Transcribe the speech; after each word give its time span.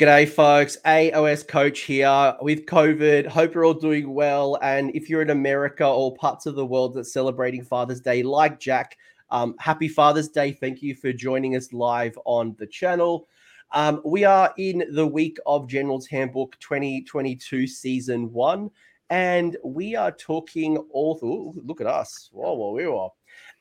G'day, 0.00 0.26
folks. 0.26 0.78
AOS 0.86 1.46
Coach 1.46 1.80
here 1.80 2.34
with 2.40 2.64
COVID. 2.64 3.26
Hope 3.26 3.52
you're 3.52 3.66
all 3.66 3.74
doing 3.74 4.14
well. 4.14 4.58
And 4.62 4.90
if 4.96 5.10
you're 5.10 5.20
in 5.20 5.28
America 5.28 5.86
or 5.86 6.14
parts 6.14 6.46
of 6.46 6.54
the 6.54 6.64
world 6.64 6.94
that's 6.94 7.12
celebrating 7.12 7.62
Father's 7.62 8.00
Day, 8.00 8.22
like 8.22 8.58
Jack, 8.58 8.96
um, 9.28 9.56
happy 9.58 9.88
Father's 9.88 10.30
Day. 10.30 10.52
Thank 10.52 10.80
you 10.80 10.94
for 10.94 11.12
joining 11.12 11.54
us 11.54 11.74
live 11.74 12.18
on 12.24 12.56
the 12.58 12.66
channel. 12.66 13.28
Um, 13.72 14.00
we 14.02 14.24
are 14.24 14.54
in 14.56 14.84
the 14.92 15.06
week 15.06 15.36
of 15.44 15.68
General's 15.68 16.06
Handbook 16.06 16.58
2022 16.60 17.66
Season 17.66 18.32
1, 18.32 18.70
and 19.10 19.58
we 19.62 19.96
are 19.96 20.12
talking 20.12 20.78
all. 20.94 21.20
Ooh, 21.22 21.52
look 21.62 21.82
at 21.82 21.86
us. 21.86 22.30
Whoa, 22.32 22.54
whoa, 22.54 22.72
whoa. 22.72 23.12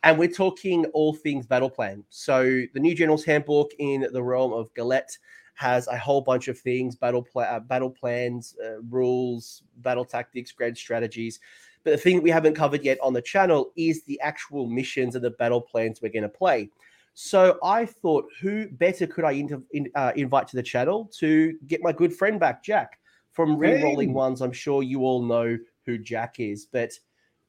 And 0.03 0.17
we're 0.17 0.29
talking 0.29 0.85
all 0.93 1.13
things 1.13 1.45
battle 1.45 1.69
plan. 1.69 2.05
So, 2.07 2.61
the 2.73 2.79
new 2.79 2.95
General's 2.95 3.25
Handbook 3.25 3.71
in 3.77 4.07
the 4.13 4.23
realm 4.23 4.53
of 4.53 4.73
Galette 4.73 5.17
has 5.59 5.89
a 5.89 5.97
whole 5.97 6.21
bunch 6.21 6.47
of 6.47 6.57
things 6.57 6.95
battle 6.95 7.21
pla- 7.21 7.43
uh, 7.43 7.59
battle 7.59 7.89
plans 7.89 8.55
uh, 8.65 8.79
rules 8.83 9.63
battle 9.79 10.05
tactics 10.05 10.53
grand 10.53 10.77
strategies. 10.77 11.41
But 11.83 11.91
the 11.91 11.97
thing 11.97 12.15
that 12.15 12.23
we 12.23 12.29
haven't 12.29 12.55
covered 12.55 12.81
yet 12.81 12.97
on 13.01 13.11
the 13.11 13.21
channel 13.21 13.73
is 13.75 14.03
the 14.03 14.17
actual 14.21 14.67
missions 14.67 15.15
and 15.15 15.23
the 15.23 15.31
battle 15.31 15.59
plans 15.59 16.01
we're 16.01 16.13
going 16.13 16.23
to 16.23 16.29
play. 16.29 16.69
So 17.13 17.59
i 17.61 17.85
thought 17.85 18.25
who 18.39 18.69
better 18.69 19.05
could 19.05 19.25
i 19.25 19.31
inter- 19.31 19.61
in, 19.73 19.89
uh, 19.95 20.13
invite 20.15 20.47
to 20.47 20.55
the 20.55 20.63
channel 20.63 21.11
to 21.17 21.57
get 21.67 21.81
my 21.83 21.91
good 21.91 22.13
friend 22.15 22.39
back 22.39 22.63
jack 22.63 22.97
from 23.33 23.57
re-rolling 23.57 24.13
ones. 24.13 24.39
I'm 24.39 24.53
sure 24.53 24.81
you 24.81 25.01
all 25.01 25.21
know 25.21 25.57
who 25.85 25.97
jack 25.97 26.39
is 26.39 26.67
but 26.67 26.91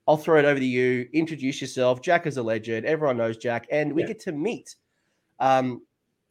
i'll 0.08 0.16
throw 0.16 0.41
it 0.41 0.45
over 0.45 0.58
to 0.58 0.66
you. 0.66 1.08
Introduce 1.12 1.61
yourself. 1.61 2.02
Jack 2.02 2.27
is 2.27 2.38
a 2.38 2.42
legend. 2.42 2.86
Everyone 2.86 3.19
knows 3.19 3.36
jack 3.36 3.69
and 3.70 3.92
we 3.92 4.02
yeah. 4.02 4.08
get 4.08 4.20
to 4.22 4.33
meet 4.33 4.74
um, 5.38 5.83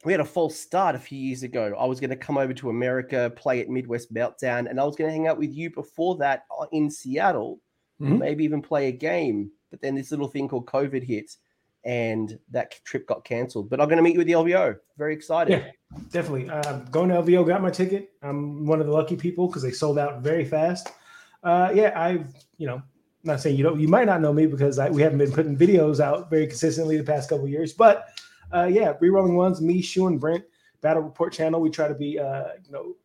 we 0.06 0.14
had 0.14 0.22
a 0.22 0.26
false 0.26 0.58
start 0.58 0.96
a 0.96 1.00
few 1.00 1.20
years 1.20 1.44
ago. 1.44 1.76
I 1.78 1.86
was 1.86 2.00
going 2.00 2.10
to 2.10 2.16
come 2.16 2.38
over 2.38 2.54
to 2.54 2.70
America, 2.70 3.32
play 3.36 3.60
at 3.60 3.70
Midwest 3.70 4.14
Meltdown, 4.14 4.70
and 4.70 4.80
I 4.80 4.84
was 4.86 4.96
going 4.96 5.10
to 5.10 5.14
hang 5.14 5.28
out 5.28 5.38
with 5.38 5.54
you 5.54 5.70
before 5.70 6.16
that 6.18 6.46
uh, 6.58 6.66
in 6.72 6.90
Seattle, 6.90 7.60
mm-hmm. 8.00 8.18
maybe 8.18 8.44
even 8.44 8.62
play 8.62 8.88
a 8.88 8.94
game. 8.94 9.52
But 9.72 9.82
then 9.82 9.96
this 9.96 10.12
little 10.12 10.30
thing 10.30 10.48
called 10.48 10.68
COVID 10.68 11.04
hit, 11.04 11.36
and 11.84 12.40
that 12.52 12.76
trip 12.86 13.08
got 13.08 13.26
cancelled. 13.26 13.70
But 13.70 13.82
I'm 13.82 13.88
going 13.88 13.98
to 13.98 14.04
meet 14.04 14.16
you 14.16 14.22
at 14.22 14.28
the 14.28 14.34
LVO. 14.34 14.78
Very 14.98 15.14
excited. 15.14 15.60
Yeah, 15.60 16.00
definitely. 16.12 16.50
Uh, 16.50 16.80
going 16.92 17.10
to 17.10 17.16
LVO, 17.16 17.46
got 17.46 17.62
my 17.62 17.70
ticket. 17.70 18.12
I'm 18.22 18.66
one 18.66 18.80
of 18.80 18.88
the 18.88 18.94
lucky 18.94 19.18
people 19.18 19.48
because 19.48 19.64
they 19.64 19.72
sold 19.72 20.00
out 20.00 20.22
very 20.22 20.46
fast. 20.46 20.92
Uh, 21.44 21.72
yeah, 21.74 21.92
I've 21.96 22.34
you 22.58 22.68
know 22.68 22.82
not 23.24 23.42
saying 23.42 23.58
you 23.58 23.64
don't. 23.64 23.80
You 23.80 23.90
might 23.90 24.06
not 24.06 24.22
know 24.22 24.32
me 24.32 24.48
because 24.48 24.80
I, 24.80 24.90
we 24.90 25.02
haven't 25.02 25.18
been 25.18 25.32
putting 25.32 25.58
videos 25.58 26.00
out 26.00 26.30
very 26.30 26.48
consistently 26.48 26.98
the 26.98 27.04
past 27.04 27.30
couple 27.30 27.48
years, 27.50 27.74
but 27.74 28.08
uh, 28.54 28.66
yeah, 28.66 28.94
rerolling 29.02 29.36
ones, 29.36 29.62
me, 29.62 29.82
Shu, 29.82 30.08
and 30.08 30.20
Brent, 30.20 30.44
Battle 30.82 31.04
Report 31.04 31.34
channel. 31.34 31.62
We 31.62 31.70
try 31.70 31.88
to 31.88 31.94
be, 31.94 32.20
uh, 32.20 32.50
you 32.66 32.72
know, 32.72 32.96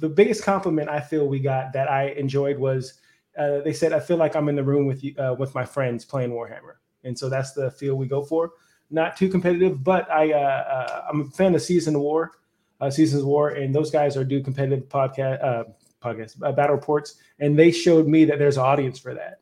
the 0.00 0.08
biggest 0.08 0.42
compliment 0.44 0.88
I 0.88 1.00
feel 1.00 1.26
we 1.26 1.40
got 1.40 1.72
that 1.72 1.90
I 1.90 2.08
enjoyed 2.10 2.58
was 2.58 3.00
uh, 3.38 3.60
they 3.60 3.72
said 3.72 3.92
I 3.92 4.00
feel 4.00 4.16
like 4.16 4.34
I'm 4.34 4.48
in 4.48 4.56
the 4.56 4.64
room 4.64 4.86
with 4.86 5.04
you 5.04 5.14
uh, 5.16 5.34
with 5.38 5.54
my 5.54 5.64
friends 5.64 6.04
playing 6.04 6.30
Warhammer, 6.30 6.76
and 7.04 7.18
so 7.18 7.28
that's 7.28 7.52
the 7.52 7.70
feel 7.70 7.94
we 7.94 8.06
go 8.06 8.22
for. 8.22 8.52
Not 8.90 9.16
too 9.16 9.28
competitive, 9.28 9.84
but 9.84 10.10
I 10.10 10.32
uh, 10.32 10.36
uh, 10.36 11.04
I'm 11.08 11.20
a 11.22 11.24
fan 11.26 11.54
of 11.54 11.62
Season 11.62 11.98
War, 11.98 12.32
uh, 12.80 12.90
Seasons 12.90 13.22
War, 13.22 13.50
and 13.50 13.74
those 13.74 13.90
guys 13.90 14.16
are 14.16 14.24
do 14.24 14.42
competitive 14.42 14.88
podcast 14.88 15.44
uh, 15.44 15.64
podcast 16.02 16.38
battle 16.56 16.76
reports, 16.76 17.16
and 17.38 17.58
they 17.58 17.70
showed 17.70 18.08
me 18.08 18.24
that 18.24 18.38
there's 18.38 18.56
an 18.56 18.64
audience 18.64 18.98
for 18.98 19.14
that. 19.14 19.39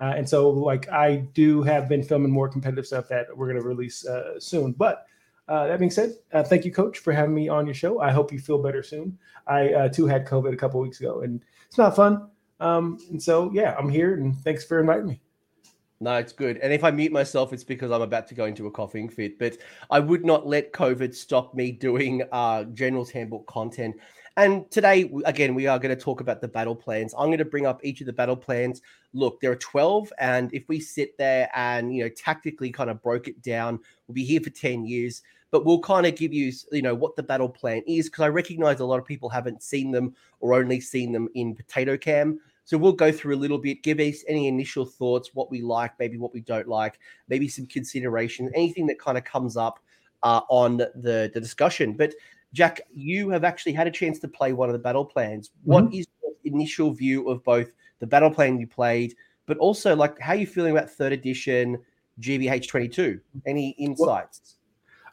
Uh, 0.00 0.14
and 0.16 0.28
so, 0.28 0.48
like, 0.50 0.88
I 0.90 1.16
do 1.34 1.62
have 1.62 1.88
been 1.88 2.02
filming 2.02 2.30
more 2.30 2.48
competitive 2.48 2.86
stuff 2.86 3.08
that 3.08 3.26
we're 3.36 3.46
going 3.46 3.60
to 3.60 3.66
release 3.66 4.06
uh, 4.06 4.38
soon. 4.38 4.72
But 4.72 5.06
uh, 5.48 5.66
that 5.66 5.78
being 5.78 5.90
said, 5.90 6.14
uh, 6.32 6.42
thank 6.42 6.64
you, 6.64 6.72
Coach, 6.72 6.98
for 6.98 7.12
having 7.12 7.34
me 7.34 7.48
on 7.48 7.66
your 7.66 7.74
show. 7.74 8.00
I 8.00 8.10
hope 8.10 8.32
you 8.32 8.38
feel 8.38 8.62
better 8.62 8.82
soon. 8.82 9.18
I 9.46 9.72
uh, 9.72 9.88
too 9.88 10.06
had 10.06 10.26
COVID 10.26 10.52
a 10.52 10.56
couple 10.56 10.80
weeks 10.80 11.00
ago, 11.00 11.22
and 11.22 11.42
it's 11.66 11.78
not 11.78 11.96
fun. 11.96 12.28
Um, 12.60 12.98
and 13.10 13.22
so, 13.22 13.50
yeah, 13.52 13.74
I'm 13.78 13.88
here, 13.88 14.14
and 14.14 14.36
thanks 14.38 14.64
for 14.64 14.78
inviting 14.78 15.06
me. 15.06 15.20
No, 16.00 16.14
it's 16.14 16.32
good. 16.32 16.58
And 16.58 16.72
if 16.72 16.84
I 16.84 16.92
mute 16.92 17.10
myself, 17.10 17.52
it's 17.52 17.64
because 17.64 17.90
I'm 17.90 18.02
about 18.02 18.28
to 18.28 18.34
go 18.34 18.44
into 18.44 18.68
a 18.68 18.70
coughing 18.70 19.08
fit. 19.08 19.36
But 19.36 19.58
I 19.90 19.98
would 19.98 20.24
not 20.24 20.46
let 20.46 20.72
COVID 20.72 21.12
stop 21.12 21.54
me 21.54 21.72
doing 21.72 22.22
uh, 22.30 22.64
General's 22.64 23.10
Handbook 23.10 23.46
content. 23.46 23.96
And 24.38 24.70
today, 24.70 25.10
again, 25.24 25.52
we 25.56 25.66
are 25.66 25.80
going 25.80 25.94
to 25.94 26.00
talk 26.00 26.20
about 26.20 26.40
the 26.40 26.46
battle 26.46 26.76
plans. 26.76 27.12
I'm 27.18 27.26
going 27.26 27.38
to 27.38 27.44
bring 27.44 27.66
up 27.66 27.84
each 27.84 28.00
of 28.00 28.06
the 28.06 28.12
battle 28.12 28.36
plans. 28.36 28.80
Look, 29.12 29.40
there 29.40 29.50
are 29.50 29.56
12. 29.56 30.12
And 30.20 30.54
if 30.54 30.68
we 30.68 30.78
sit 30.78 31.18
there 31.18 31.50
and, 31.56 31.92
you 31.92 32.04
know, 32.04 32.08
tactically 32.10 32.70
kind 32.70 32.88
of 32.88 33.02
broke 33.02 33.26
it 33.26 33.42
down, 33.42 33.80
we'll 34.06 34.14
be 34.14 34.24
here 34.24 34.40
for 34.40 34.50
10 34.50 34.86
years. 34.86 35.22
But 35.50 35.64
we'll 35.64 35.80
kind 35.80 36.06
of 36.06 36.14
give 36.14 36.32
you, 36.32 36.52
you 36.70 36.82
know, 36.82 36.94
what 36.94 37.16
the 37.16 37.22
battle 37.24 37.48
plan 37.48 37.82
is 37.88 38.08
because 38.08 38.22
I 38.22 38.28
recognize 38.28 38.78
a 38.78 38.84
lot 38.84 39.00
of 39.00 39.04
people 39.04 39.28
haven't 39.28 39.60
seen 39.60 39.90
them 39.90 40.14
or 40.38 40.54
only 40.54 40.78
seen 40.78 41.10
them 41.10 41.28
in 41.34 41.56
Potato 41.56 41.96
Cam. 41.96 42.38
So 42.64 42.78
we'll 42.78 42.92
go 42.92 43.10
through 43.10 43.34
a 43.34 43.42
little 43.42 43.58
bit, 43.58 43.82
give 43.82 43.98
us 43.98 44.22
any 44.28 44.46
initial 44.46 44.84
thoughts, 44.84 45.34
what 45.34 45.50
we 45.50 45.62
like, 45.62 45.98
maybe 45.98 46.16
what 46.16 46.32
we 46.32 46.42
don't 46.42 46.68
like, 46.68 47.00
maybe 47.26 47.48
some 47.48 47.66
consideration, 47.66 48.52
anything 48.54 48.86
that 48.86 49.00
kind 49.00 49.18
of 49.18 49.24
comes 49.24 49.56
up 49.56 49.80
uh, 50.22 50.42
on 50.48 50.76
the, 50.76 51.30
the 51.34 51.40
discussion. 51.40 51.94
But 51.94 52.14
Jack, 52.52 52.80
you 52.94 53.30
have 53.30 53.44
actually 53.44 53.72
had 53.72 53.86
a 53.86 53.90
chance 53.90 54.18
to 54.20 54.28
play 54.28 54.52
one 54.52 54.68
of 54.68 54.72
the 54.72 54.78
battle 54.78 55.04
plans. 55.04 55.48
Mm-hmm. 55.48 55.72
What 55.72 55.94
is 55.94 56.06
your 56.22 56.32
initial 56.44 56.92
view 56.92 57.28
of 57.28 57.44
both 57.44 57.72
the 58.00 58.06
battle 58.06 58.30
plan 58.30 58.58
you 58.58 58.66
played, 58.66 59.14
but 59.46 59.58
also 59.58 59.94
like 59.94 60.18
how 60.18 60.32
are 60.32 60.36
you 60.36 60.46
feeling 60.46 60.72
about 60.72 60.90
third 60.90 61.12
edition 61.12 61.78
GBH 62.20 62.68
22? 62.68 63.20
Any 63.46 63.70
insights? 63.78 64.40
Well, 64.40 64.54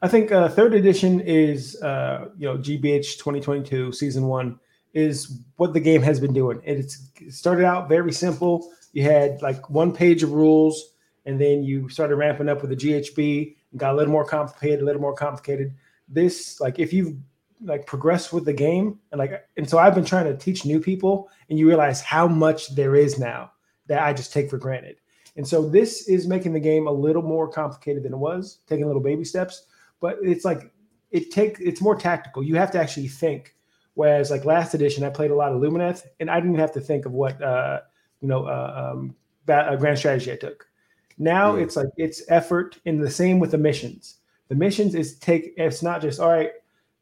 I 0.02 0.08
think 0.08 0.32
uh, 0.32 0.50
third 0.50 0.74
edition 0.74 1.20
is, 1.22 1.82
uh, 1.82 2.30
you 2.38 2.46
know, 2.46 2.58
GBH 2.58 3.18
2022 3.18 3.92
season 3.92 4.28
one 4.28 4.60
is 4.94 5.42
what 5.58 5.74
the 5.74 5.80
game 5.80 6.02
has 6.02 6.20
been 6.20 6.34
doing. 6.34 6.62
It's, 6.64 7.10
it 7.20 7.34
started 7.34 7.66
out 7.66 7.90
very 7.90 8.14
simple. 8.14 8.72
You 8.94 9.04
had 9.04 9.42
like 9.42 9.70
one 9.70 9.92
page 9.92 10.24
of 10.24 10.32
rules, 10.32 10.94
and 11.26 11.40
then 11.40 11.64
you 11.64 11.90
started 11.90 12.16
ramping 12.16 12.50
up 12.50 12.62
with 12.62 12.70
the 12.70 12.76
GHB 12.76 13.56
and 13.72 13.80
got 13.80 13.94
a 13.94 13.98
little 13.98 14.12
more 14.12 14.26
complicated, 14.26 14.82
a 14.82 14.86
little 14.86 15.02
more 15.02 15.14
complicated 15.14 15.74
this 16.08 16.60
like 16.60 16.80
if 16.80 16.94
you've 16.94 17.16
like 17.62 17.86
progressed 17.86 18.34
with 18.34 18.46
the 18.46 18.54
game 18.54 19.00
and 19.12 19.20
like 19.20 19.48
and 19.58 19.70
so 19.70 19.78
I've 19.78 19.96
been 19.96 20.06
trying 20.06 20.26
to 20.26 20.38
teach 20.38 20.66
new 20.66 20.80
people 20.80 21.30
and 21.50 21.58
you 21.58 21.68
realize 21.68 22.02
how 22.02 22.28
much 22.28 22.76
there 22.76 22.96
is 22.96 23.18
now 23.18 23.52
that 23.88 24.04
I 24.04 24.14
just 24.14 24.34
take 24.34 24.50
for 24.50 24.58
granted. 24.58 24.98
And 25.38 25.48
so 25.48 25.68
this 25.68 26.08
is 26.08 26.28
making 26.28 26.54
the 26.54 26.60
game 26.60 26.88
a 26.88 26.92
little 26.92 27.22
more 27.22 27.48
complicated 27.48 28.04
than 28.04 28.14
it 28.14 28.18
was, 28.18 28.60
taking 28.68 28.86
little 28.86 29.02
baby 29.02 29.26
steps, 29.26 29.68
but 30.00 30.18
it's 30.22 30.46
like 30.46 30.72
it 31.12 31.32
take 31.32 31.58
it's 31.60 31.82
more 31.82 31.96
tactical. 31.96 32.44
You 32.44 32.56
have 32.56 32.72
to 32.72 32.80
actually 32.80 33.08
think. 33.08 33.56
Whereas 33.96 34.30
like 34.30 34.44
last 34.44 34.74
edition, 34.74 35.06
I 35.06 35.10
played 35.10 35.32
a 35.32 35.36
lot 35.36 35.54
of 35.54 35.62
Lumineth 35.62 36.04
and 36.20 36.30
I 36.30 36.40
didn't 36.42 36.60
have 36.60 36.74
to 36.74 36.82
think 36.82 37.06
of 37.06 37.14
what 37.14 37.42
uh 37.42 37.82
you 38.22 38.28
know 38.28 38.46
uh, 38.46 38.92
um 38.94 39.16
that 39.46 39.68
uh, 39.68 39.76
grand 39.76 39.98
strategy 39.98 40.32
I 40.32 40.36
took. 40.36 40.68
Now 41.18 41.56
yeah. 41.56 41.64
it's 41.64 41.76
like 41.76 41.88
it's 41.98 42.24
effort 42.28 42.80
and 42.86 43.02
the 43.02 43.10
same 43.10 43.40
with 43.40 43.52
the 43.52 43.58
missions. 43.58 44.18
The 44.48 44.56
missions 44.56 44.96
is 44.96 45.18
take. 45.20 45.54
It's 45.58 45.82
not 45.82 46.02
just 46.02 46.20
all 46.20 46.32
right. 46.32 46.52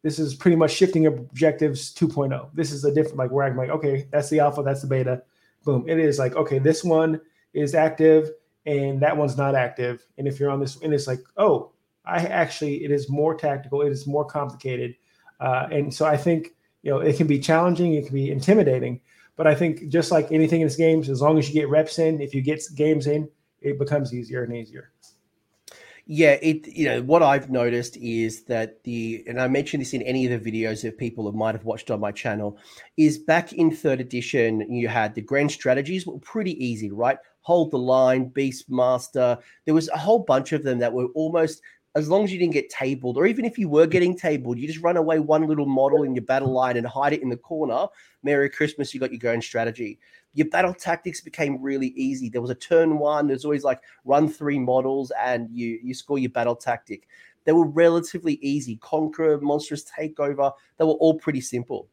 This 0.01 0.19
is 0.19 0.35
pretty 0.35 0.57
much 0.57 0.71
shifting 0.71 1.07
objectives 1.07 1.93
2.0. 1.93 2.49
This 2.53 2.71
is 2.71 2.83
a 2.83 2.93
different 2.93 3.17
like 3.17 3.31
where 3.31 3.45
I'm 3.45 3.57
like, 3.57 3.69
okay, 3.69 4.07
that's 4.11 4.29
the 4.29 4.41
alpha, 4.41 4.61
that's 4.61 4.81
the 4.81 4.87
beta. 4.87 5.23
Boom. 5.63 5.87
It 5.87 5.97
is 5.97 6.19
like, 6.19 6.35
okay, 6.35 6.59
this 6.59 6.83
one 6.83 7.21
is 7.53 7.73
active 7.73 8.31
and 8.65 8.99
that 9.01 9.15
one's 9.15 9.37
not 9.37 9.55
active. 9.55 10.05
And 10.17 10.27
if 10.27 10.39
you're 10.39 10.51
on 10.51 10.59
this, 10.59 10.81
and 10.81 10.93
it's 10.93 11.07
like, 11.07 11.21
oh, 11.37 11.71
I 12.05 12.17
actually, 12.25 12.83
it 12.83 12.91
is 12.91 13.09
more 13.09 13.33
tactical. 13.33 13.81
It 13.81 13.91
is 13.91 14.05
more 14.05 14.25
complicated. 14.25 14.95
Uh, 15.39 15.67
and 15.71 15.93
so 15.93 16.05
I 16.05 16.17
think, 16.17 16.49
you 16.81 16.91
know, 16.91 16.99
it 16.99 17.15
can 17.15 17.27
be 17.27 17.39
challenging. 17.39 17.93
It 17.93 18.05
can 18.05 18.13
be 18.13 18.29
intimidating. 18.29 18.99
But 19.35 19.47
I 19.47 19.55
think 19.55 19.87
just 19.87 20.11
like 20.11 20.31
anything 20.31 20.61
in 20.61 20.67
this 20.67 20.75
games, 20.75 21.09
as 21.09 21.21
long 21.21 21.39
as 21.39 21.47
you 21.47 21.53
get 21.53 21.69
reps 21.69 21.97
in, 21.97 22.21
if 22.21 22.35
you 22.35 22.41
get 22.41 22.61
games 22.75 23.07
in, 23.07 23.29
it 23.61 23.79
becomes 23.79 24.13
easier 24.13 24.43
and 24.43 24.53
easier. 24.53 24.92
Yeah, 26.05 26.37
it 26.41 26.67
you 26.67 26.85
know 26.85 27.01
what 27.01 27.23
I've 27.23 27.49
noticed 27.49 27.95
is 27.95 28.43
that 28.45 28.83
the 28.83 29.23
and 29.25 29.39
I 29.39 29.47
mentioned 29.47 29.81
this 29.81 29.93
in 29.93 30.01
any 30.01 30.25
of 30.25 30.43
the 30.43 30.51
videos 30.51 30.81
that 30.81 30.97
people 30.97 31.25
have 31.27 31.35
might 31.35 31.55
have 31.55 31.63
watched 31.63 31.89
on 31.91 32.01
my 32.01 32.11
channel 32.11 32.57
is 32.97 33.17
back 33.17 33.53
in 33.53 33.71
third 33.73 34.01
edition 34.01 34.69
you 34.69 34.89
had 34.89 35.15
the 35.15 35.21
grand 35.21 35.51
strategies 35.51 36.05
were 36.05 36.19
pretty 36.19 36.61
easy, 36.63 36.91
right? 36.91 37.17
Hold 37.41 37.71
the 37.71 37.77
line, 37.77 38.29
Beastmaster. 38.31 39.41
There 39.65 39.73
was 39.73 39.87
a 39.89 39.97
whole 39.97 40.19
bunch 40.19 40.51
of 40.51 40.63
them 40.63 40.79
that 40.79 40.91
were 40.91 41.07
almost 41.15 41.61
as 41.95 42.09
long 42.09 42.23
as 42.23 42.33
you 42.33 42.39
didn't 42.39 42.53
get 42.53 42.69
tabled, 42.69 43.17
or 43.17 43.25
even 43.25 43.45
if 43.45 43.57
you 43.57 43.69
were 43.69 43.85
getting 43.85 44.17
tabled, 44.17 44.57
you 44.57 44.67
just 44.67 44.83
run 44.83 44.97
away 44.97 45.19
one 45.19 45.47
little 45.47 45.67
model 45.67 46.03
in 46.03 46.15
your 46.15 46.25
battle 46.25 46.51
line 46.51 46.75
and 46.75 46.87
hide 46.87 47.13
it 47.13 47.21
in 47.21 47.29
the 47.29 47.37
corner. 47.37 47.87
Merry 48.23 48.49
Christmas, 48.49 48.93
you 48.93 48.99
got 48.99 49.11
your 49.11 49.19
grand 49.19 49.43
strategy 49.43 49.99
your 50.33 50.49
battle 50.49 50.73
tactics 50.73 51.21
became 51.21 51.61
really 51.61 51.89
easy. 51.89 52.29
There 52.29 52.41
was 52.41 52.49
a 52.49 52.55
turn 52.55 52.97
one, 52.97 53.27
there's 53.27 53.45
always 53.45 53.63
like 53.63 53.81
run 54.05 54.27
three 54.27 54.59
models 54.59 55.11
and 55.19 55.49
you 55.51 55.79
you 55.83 55.93
score 55.93 56.19
your 56.19 56.31
battle 56.31 56.55
tactic. 56.55 57.07
They 57.45 57.51
were 57.51 57.67
relatively 57.67 58.35
easy. 58.35 58.77
Conquer, 58.77 59.39
monstrous 59.41 59.85
takeover, 59.85 60.53
they 60.77 60.85
were 60.85 60.93
all 60.93 61.15
pretty 61.15 61.41
simple. 61.41 61.87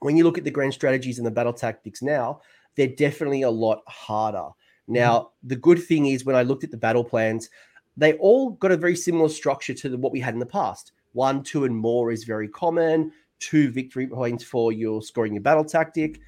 When 0.00 0.16
you 0.16 0.24
look 0.24 0.38
at 0.38 0.44
the 0.44 0.50
grand 0.50 0.74
strategies 0.74 1.18
and 1.18 1.26
the 1.26 1.30
battle 1.30 1.52
tactics 1.52 2.02
now, 2.02 2.40
they're 2.76 2.88
definitely 2.88 3.42
a 3.42 3.50
lot 3.50 3.82
harder. 3.86 4.48
Now, 4.86 5.18
mm-hmm. 5.18 5.48
the 5.48 5.56
good 5.56 5.82
thing 5.82 6.06
is 6.06 6.24
when 6.24 6.36
I 6.36 6.42
looked 6.42 6.64
at 6.64 6.70
the 6.70 6.76
battle 6.76 7.04
plans, 7.04 7.48
they 7.96 8.14
all 8.14 8.50
got 8.50 8.72
a 8.72 8.76
very 8.76 8.96
similar 8.96 9.28
structure 9.28 9.72
to 9.72 9.88
the, 9.88 9.96
what 9.96 10.12
we 10.12 10.20
had 10.20 10.34
in 10.34 10.40
the 10.40 10.46
past. 10.46 10.92
One, 11.12 11.42
two, 11.42 11.64
and 11.64 11.74
more 11.74 12.10
is 12.10 12.24
very 12.24 12.48
common 12.48 13.12
two 13.40 13.70
victory 13.70 14.06
points 14.06 14.44
for 14.44 14.72
your 14.72 15.02
scoring 15.02 15.34
your 15.34 15.42
battle 15.42 15.64
tactic. 15.64 16.20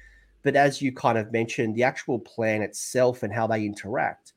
But 0.47 0.55
as 0.55 0.81
you 0.81 0.93
kind 0.93 1.17
of 1.17 1.33
mentioned, 1.33 1.75
the 1.75 1.83
actual 1.83 2.19
plan 2.19 2.61
itself 2.61 3.21
and 3.21 3.33
how 3.33 3.47
they 3.47 3.65
interact 3.65 4.31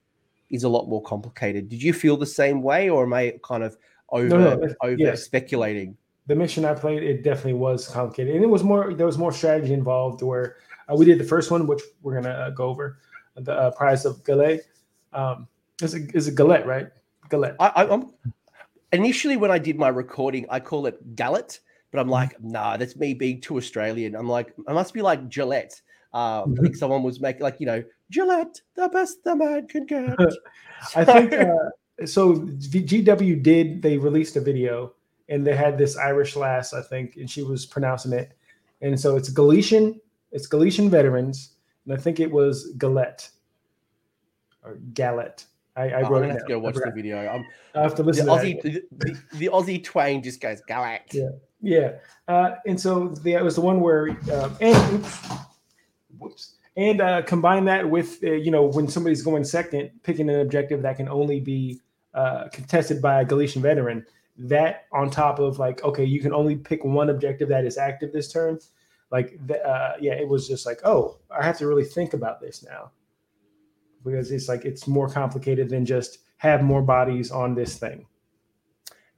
is 0.50 0.64
a 0.64 0.68
lot 0.68 0.88
more 0.88 1.00
complicated. 1.04 1.68
Did 1.68 1.80
you 1.80 1.92
feel 1.92 2.16
the 2.16 2.26
same 2.26 2.62
way, 2.62 2.90
or 2.90 3.04
am 3.04 3.14
I 3.14 3.38
kind 3.44 3.62
of 3.62 3.76
over 4.08 4.26
no, 4.26 4.56
no, 4.56 4.74
over 4.82 4.96
yes. 4.96 5.22
speculating? 5.22 5.96
The 6.26 6.34
mission 6.34 6.64
I 6.64 6.74
played, 6.74 7.04
it 7.04 7.22
definitely 7.22 7.60
was 7.60 7.86
complicated, 7.86 8.34
and 8.34 8.42
it 8.42 8.48
was 8.48 8.64
more. 8.64 8.92
There 8.92 9.06
was 9.06 9.18
more 9.18 9.30
strategy 9.30 9.72
involved. 9.72 10.20
Where 10.22 10.56
uh, 10.90 10.96
we 10.96 11.04
did 11.04 11.20
the 11.20 11.24
first 11.24 11.52
one, 11.52 11.68
which 11.68 11.80
we're 12.02 12.20
gonna 12.20 12.34
uh, 12.34 12.50
go 12.50 12.64
over, 12.64 12.98
the 13.36 13.52
uh, 13.52 13.70
prize 13.70 14.04
of 14.04 14.24
Galette. 14.24 14.62
Um, 15.12 15.46
is 15.80 15.94
it 15.94 16.12
is 16.12 16.26
it 16.26 16.34
Galette, 16.34 16.66
right? 16.66 16.88
Galette. 17.28 17.54
I, 17.60 17.84
am 17.84 18.12
initially 18.92 19.36
when 19.36 19.52
I 19.52 19.60
did 19.60 19.78
my 19.78 19.90
recording, 19.90 20.44
I 20.50 20.58
call 20.58 20.86
it 20.86 21.14
Gallet, 21.14 21.60
but 21.92 22.00
I'm 22.00 22.06
mm-hmm. 22.06 22.14
like, 22.14 22.42
nah, 22.42 22.76
that's 22.76 22.96
me 22.96 23.14
being 23.14 23.40
too 23.40 23.58
Australian. 23.58 24.16
I'm 24.16 24.28
like, 24.28 24.52
I 24.66 24.72
must 24.72 24.92
be 24.92 25.02
like 25.02 25.28
Gillette. 25.28 25.80
Uh, 26.12 26.44
I 26.44 26.62
think 26.62 26.76
someone 26.76 27.02
was 27.02 27.20
making 27.20 27.42
like, 27.42 27.60
you 27.60 27.66
know, 27.66 27.84
Gillette, 28.10 28.60
the 28.74 28.88
best 28.88 29.22
the 29.24 29.36
man 29.36 29.68
can 29.68 29.86
get. 29.86 30.16
I 30.96 31.04
think 31.04 31.32
uh, 31.32 32.06
so. 32.06 32.34
GW 32.34 33.42
did. 33.42 33.82
They 33.82 33.96
released 33.96 34.36
a 34.36 34.40
video, 34.40 34.94
and 35.28 35.46
they 35.46 35.54
had 35.54 35.78
this 35.78 35.96
Irish 35.96 36.34
lass, 36.36 36.74
I 36.74 36.82
think, 36.82 37.16
and 37.16 37.30
she 37.30 37.42
was 37.42 37.64
pronouncing 37.64 38.12
it, 38.12 38.32
and 38.80 38.98
so 38.98 39.16
it's 39.16 39.28
Galician. 39.28 40.00
It's 40.32 40.46
Galician 40.46 40.90
veterans, 40.90 41.54
and 41.84 41.94
I 41.94 41.96
think 41.96 42.18
it 42.18 42.30
was 42.30 42.72
Galette 42.78 43.28
or 44.64 44.78
Galette. 44.94 45.44
I, 45.76 45.90
I 45.90 46.08
wrote 46.08 46.24
I'm 46.24 46.30
have 46.30 46.40
to 46.40 46.48
go 46.48 46.58
watch 46.58 46.74
the 46.74 46.92
video. 46.94 47.26
I'm, 47.26 47.46
I 47.74 47.82
have 47.82 47.94
to 47.94 48.02
listen. 48.02 48.26
The 48.26 48.32
Aussie, 48.32 48.62
the, 48.62 48.82
the, 48.92 49.20
the, 49.34 49.46
Aussie 49.46 49.82
twain 49.82 50.22
just 50.22 50.40
goes 50.40 50.60
Galette. 50.62 51.08
Yeah, 51.12 51.28
yeah. 51.62 51.92
Uh, 52.26 52.56
and 52.66 52.78
so 52.78 53.08
the, 53.08 53.34
it 53.34 53.44
was 53.44 53.54
the 53.54 53.60
one 53.60 53.80
where 53.80 54.10
uh, 54.30 54.50
and 54.60 54.94
oops, 54.94 55.18
whoops 56.18 56.56
and 56.76 57.00
uh, 57.00 57.22
combine 57.22 57.64
that 57.66 57.88
with 57.88 58.22
uh, 58.22 58.32
you 58.32 58.50
know 58.50 58.64
when 58.64 58.88
somebody's 58.88 59.22
going 59.22 59.44
second, 59.44 59.90
picking 60.02 60.28
an 60.30 60.40
objective 60.40 60.82
that 60.82 60.96
can 60.96 61.08
only 61.08 61.40
be 61.40 61.80
uh, 62.14 62.48
contested 62.52 63.02
by 63.02 63.20
a 63.20 63.24
Galician 63.24 63.62
veteran. 63.62 64.04
That 64.38 64.86
on 64.92 65.10
top 65.10 65.38
of 65.38 65.58
like, 65.58 65.84
okay, 65.84 66.04
you 66.04 66.20
can 66.20 66.32
only 66.32 66.56
pick 66.56 66.82
one 66.84 67.10
objective 67.10 67.48
that 67.50 67.66
is 67.66 67.76
active 67.76 68.12
this 68.12 68.32
turn. 68.32 68.58
Like, 69.10 69.38
uh, 69.50 69.92
yeah, 70.00 70.12
it 70.12 70.26
was 70.26 70.48
just 70.48 70.64
like, 70.64 70.80
oh, 70.84 71.18
I 71.30 71.44
have 71.44 71.58
to 71.58 71.66
really 71.66 71.84
think 71.84 72.14
about 72.14 72.40
this 72.40 72.64
now 72.64 72.92
because 74.02 74.30
it's 74.30 74.48
like 74.48 74.64
it's 74.64 74.86
more 74.86 75.10
complicated 75.10 75.68
than 75.68 75.84
just 75.84 76.18
have 76.38 76.62
more 76.62 76.80
bodies 76.80 77.30
on 77.30 77.54
this 77.54 77.76
thing. 77.76 78.06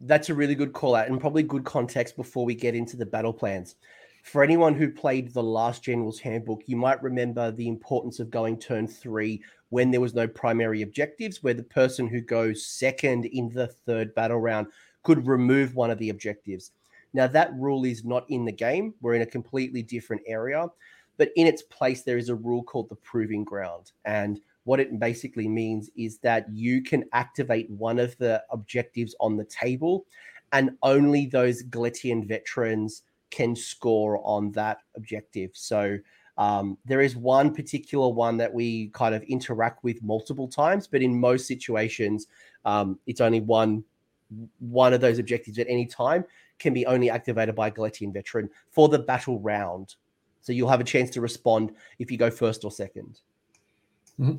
That's 0.01 0.31
a 0.31 0.35
really 0.35 0.57
good 0.57 0.73
call 0.73 0.97
out 0.97 1.09
and 1.09 1.21
probably 1.21 1.45
good 1.45 1.65
context 1.65 2.17
before 2.17 2.45
we 2.45 2.57
get 2.57 2.75
into 2.75 2.97
the 2.97 3.07
battle 3.07 3.33
plans. 3.33 3.77
For 4.23 4.45
anyone 4.45 4.75
who 4.75 4.89
played 4.89 5.35
the 5.35 5.43
last 5.43 5.83
General's 5.83 6.21
Handbook, 6.21 6.63
you 6.67 6.77
might 6.77 7.03
remember 7.03 7.51
the 7.51 7.69
importance 7.69 8.21
of 8.21 8.31
going 8.31 8.57
turn 8.59 8.87
three 8.87 9.43
when 9.71 9.91
there 9.91 10.01
was 10.01 10.15
no 10.15 10.29
primary 10.29 10.83
objectives, 10.83 11.43
where 11.43 11.55
the 11.55 11.65
person 11.65 12.07
who 12.07 12.21
goes 12.21 12.65
second 12.65 13.27
in 13.27 13.51
the 13.51 13.67
third 13.67 14.15
battle 14.15 14.39
round 14.39 14.69
could 15.03 15.27
remove 15.27 15.75
one 15.75 15.91
of 15.91 15.99
the 15.99 16.11
objectives. 16.11 16.71
Now, 17.13 17.27
that 17.27 17.53
rule 17.55 17.85
is 17.85 18.05
not 18.05 18.25
in 18.31 18.45
the 18.45 18.53
game. 18.53 18.95
We're 19.01 19.15
in 19.15 19.23
a 19.23 19.27
completely 19.27 19.83
different 19.83 20.23
area. 20.27 20.69
But 21.19 21.31
in 21.37 21.47
its 21.47 21.63
place, 21.63 22.03
there 22.03 22.17
is 22.17 22.29
a 22.29 22.35
rule 22.35 22.63
called 22.63 22.89
the 22.89 22.97
Proving 22.97 23.45
Ground. 23.45 23.93
And 24.05 24.41
what 24.65 24.81
it 24.81 24.99
basically 24.99 25.49
means 25.49 25.91
is 25.97 26.19
that 26.19 26.47
you 26.51 26.83
can 26.83 27.05
activate 27.13 27.69
one 27.71 27.99
of 27.99 28.17
the 28.19 28.43
objectives 28.51 29.15
on 29.21 29.37
the 29.37 29.45
table, 29.45 30.07
and 30.53 30.71
only 30.83 31.27
those 31.27 31.65
Galletian 31.65 32.27
veterans 32.27 33.03
can 33.33 33.57
score 33.57 34.21
on 34.25 34.53
that 34.53 34.79
objective. 34.95 35.51
So 35.55 35.99
um, 36.39 36.79
there 36.85 37.01
is 37.01 37.17
one 37.17 37.53
particular 37.53 38.09
one 38.09 38.37
that 38.37 38.53
we 38.53 38.89
kind 38.89 39.15
of 39.15 39.23
interact 39.25 39.83
with 39.83 40.03
multiple 40.03 40.47
times, 40.47 40.87
but 40.87 41.03
in 41.03 41.19
most 41.19 41.49
situations, 41.49 42.29
um, 42.65 43.01
it's 43.07 43.21
only 43.21 43.41
one 43.41 43.83
one 44.61 44.95
of 44.95 45.03
those 45.03 45.19
objectives 45.19 45.59
at 45.59 45.67
any 45.69 45.85
time 45.85 46.25
can 46.59 46.73
be 46.73 46.87
only 46.87 47.11
activated 47.11 47.55
by 47.55 47.69
a 47.69 47.71
Galletian 47.71 48.15
veteran 48.15 48.49
for 48.71 48.89
the 48.89 48.99
battle 48.99 49.39
round. 49.41 49.97
So 50.41 50.53
you'll 50.53 50.71
have 50.71 50.81
a 50.81 50.85
chance 50.85 51.11
to 51.11 51.21
respond 51.21 51.73
if 51.99 52.11
you 52.11 52.17
go 52.17 52.31
first 52.31 52.65
or 52.65 52.71
2nd 52.71 53.21
mm-hmm. 54.19 54.37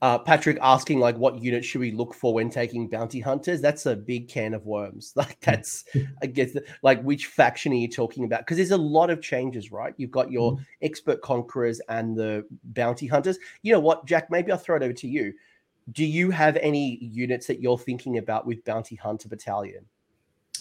Uh, 0.00 0.16
Patrick 0.16 0.58
asking 0.62 1.00
like, 1.00 1.16
what 1.16 1.42
unit 1.42 1.64
should 1.64 1.80
we 1.80 1.90
look 1.90 2.14
for 2.14 2.32
when 2.32 2.50
taking 2.50 2.88
bounty 2.88 3.18
hunters? 3.18 3.60
That's 3.60 3.86
a 3.86 3.96
big 3.96 4.28
can 4.28 4.54
of 4.54 4.64
worms. 4.66 5.12
Like 5.18 5.40
that's, 5.40 5.84
I 6.22 6.26
guess, 6.26 6.56
like 6.82 7.02
which 7.02 7.26
faction 7.26 7.72
are 7.72 7.76
you 7.76 7.88
talking 7.88 8.22
about? 8.22 8.40
Because 8.40 8.56
there's 8.56 8.70
a 8.70 8.76
lot 8.76 9.10
of 9.10 9.20
changes, 9.20 9.72
right? 9.72 9.92
You've 9.96 10.12
got 10.12 10.30
your 10.30 10.52
mm-hmm. 10.52 10.62
expert 10.82 11.20
conquerors 11.22 11.80
and 11.88 12.16
the 12.16 12.46
bounty 12.62 13.08
hunters. 13.08 13.36
You 13.62 13.72
know 13.72 13.80
what, 13.80 14.06
Jack? 14.06 14.30
Maybe 14.30 14.52
I'll 14.52 14.58
throw 14.58 14.76
it 14.76 14.82
over 14.84 14.92
to 14.92 15.08
you. 15.08 15.32
Do 15.90 16.04
you 16.04 16.30
have 16.30 16.56
any 16.58 16.98
units 17.02 17.48
that 17.48 17.60
you're 17.60 17.78
thinking 17.78 18.18
about 18.18 18.46
with 18.46 18.64
bounty 18.64 18.94
hunter 18.94 19.28
battalion? 19.28 19.84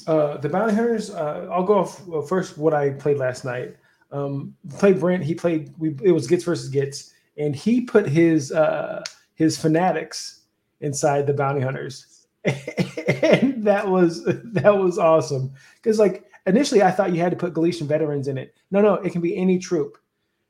Uh, 0.08 0.38
the 0.38 0.50
bounty 0.50 0.74
hunters. 0.74 1.12
Uh, 1.12 1.48
I'll 1.52 1.64
go 1.64 1.80
off 1.80 2.06
well, 2.08 2.24
first. 2.24 2.58
What 2.58 2.74
I 2.74 2.92
played 2.92 3.18
last 3.18 3.46
night. 3.46 3.76
Um, 4.12 4.56
played 4.80 5.00
Brent. 5.00 5.24
He 5.24 5.36
played. 5.36 5.72
We 5.78 5.96
it 6.02 6.12
was 6.12 6.26
Gits 6.26 6.46
versus 6.46 6.70
Gits, 6.70 7.14
and 7.38 7.56
he 7.56 7.82
put 7.82 8.08
his. 8.08 8.52
Uh, 8.52 9.04
his 9.38 9.58
fanatics 9.58 10.42
inside 10.82 11.28
the 11.28 11.34
bounty 11.34 11.62
hunters. 11.62 12.28
and 12.44 13.64
that 13.64 13.88
was 13.88 14.26
that 14.26 14.78
was 14.78 14.98
awesome. 14.98 15.54
Because 15.76 16.00
like 16.00 16.26
initially 16.46 16.82
I 16.82 16.92
thought 16.92 17.14
you 17.14 17.22
had 17.22 17.32
to 17.32 17.38
put 17.38 17.54
Galician 17.54 17.88
veterans 17.88 18.28
in 18.28 18.38
it. 18.38 18.56
No, 18.72 18.82
no, 18.82 18.96
it 18.96 19.12
can 19.12 19.22
be 19.22 19.38
any 19.38 19.60
troop. 19.60 19.98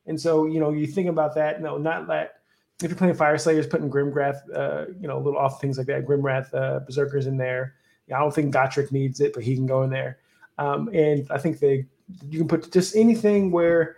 And 0.06 0.20
so, 0.20 0.46
you 0.46 0.60
know, 0.60 0.72
you 0.72 0.88
think 0.88 1.10
about 1.10 1.36
that. 1.36 1.62
No, 1.62 1.78
not 1.78 2.08
that 2.08 2.36
if 2.82 2.90
you're 2.90 2.98
playing 2.98 3.16
Fyreslayers 3.16 3.70
putting 3.70 3.90
Grimwrath, 3.90 4.40
uh, 4.56 4.86
you 5.02 5.08
know, 5.08 5.20
little 5.20 5.40
off 5.40 5.60
things 5.60 5.78
like 5.78 5.88
that, 5.88 6.06
Grimwrath 6.06 6.54
uh, 6.54 6.80
Berserkers 6.80 7.28
in 7.28 7.38
there. 7.38 7.74
I 8.14 8.20
don't 8.20 8.34
think 8.34 8.54
Gotrek 8.54 8.94
needs 8.94 9.20
it, 9.20 9.34
but 9.34 9.44
he 9.44 9.54
can 9.54 9.66
go 9.66 9.84
in 9.84 9.90
there. 9.90 10.20
Um, 10.58 10.90
and 10.94 11.28
I 11.30 11.38
think 11.38 11.60
they 11.60 11.86
you 12.30 12.40
can 12.40 12.48
put 12.48 12.72
just 12.72 12.96
anything 12.96 13.52
where 13.52 13.98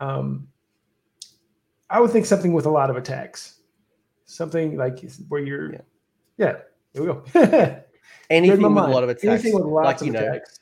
um, 0.00 0.48
I 1.90 2.00
would 2.00 2.10
think 2.10 2.24
something 2.24 2.54
with 2.54 2.64
a 2.64 2.70
lot 2.70 2.88
of 2.88 2.96
attacks 2.96 3.59
something 4.30 4.76
like 4.76 5.04
where 5.28 5.42
you're, 5.42 5.72
yeah, 5.72 5.80
yeah 6.36 6.56
here 6.92 7.02
we 7.02 7.08
go. 7.08 7.82
Anything 8.30 8.62
with 8.62 8.72
mind. 8.72 8.92
a 8.92 8.94
lot 8.94 9.02
of 9.02 9.08
attacks, 9.08 9.24
anything 9.24 9.54
with 9.54 9.64
lots 9.64 10.02
like, 10.02 10.08
of 10.08 10.14
know, 10.14 10.28
attacks. 10.28 10.60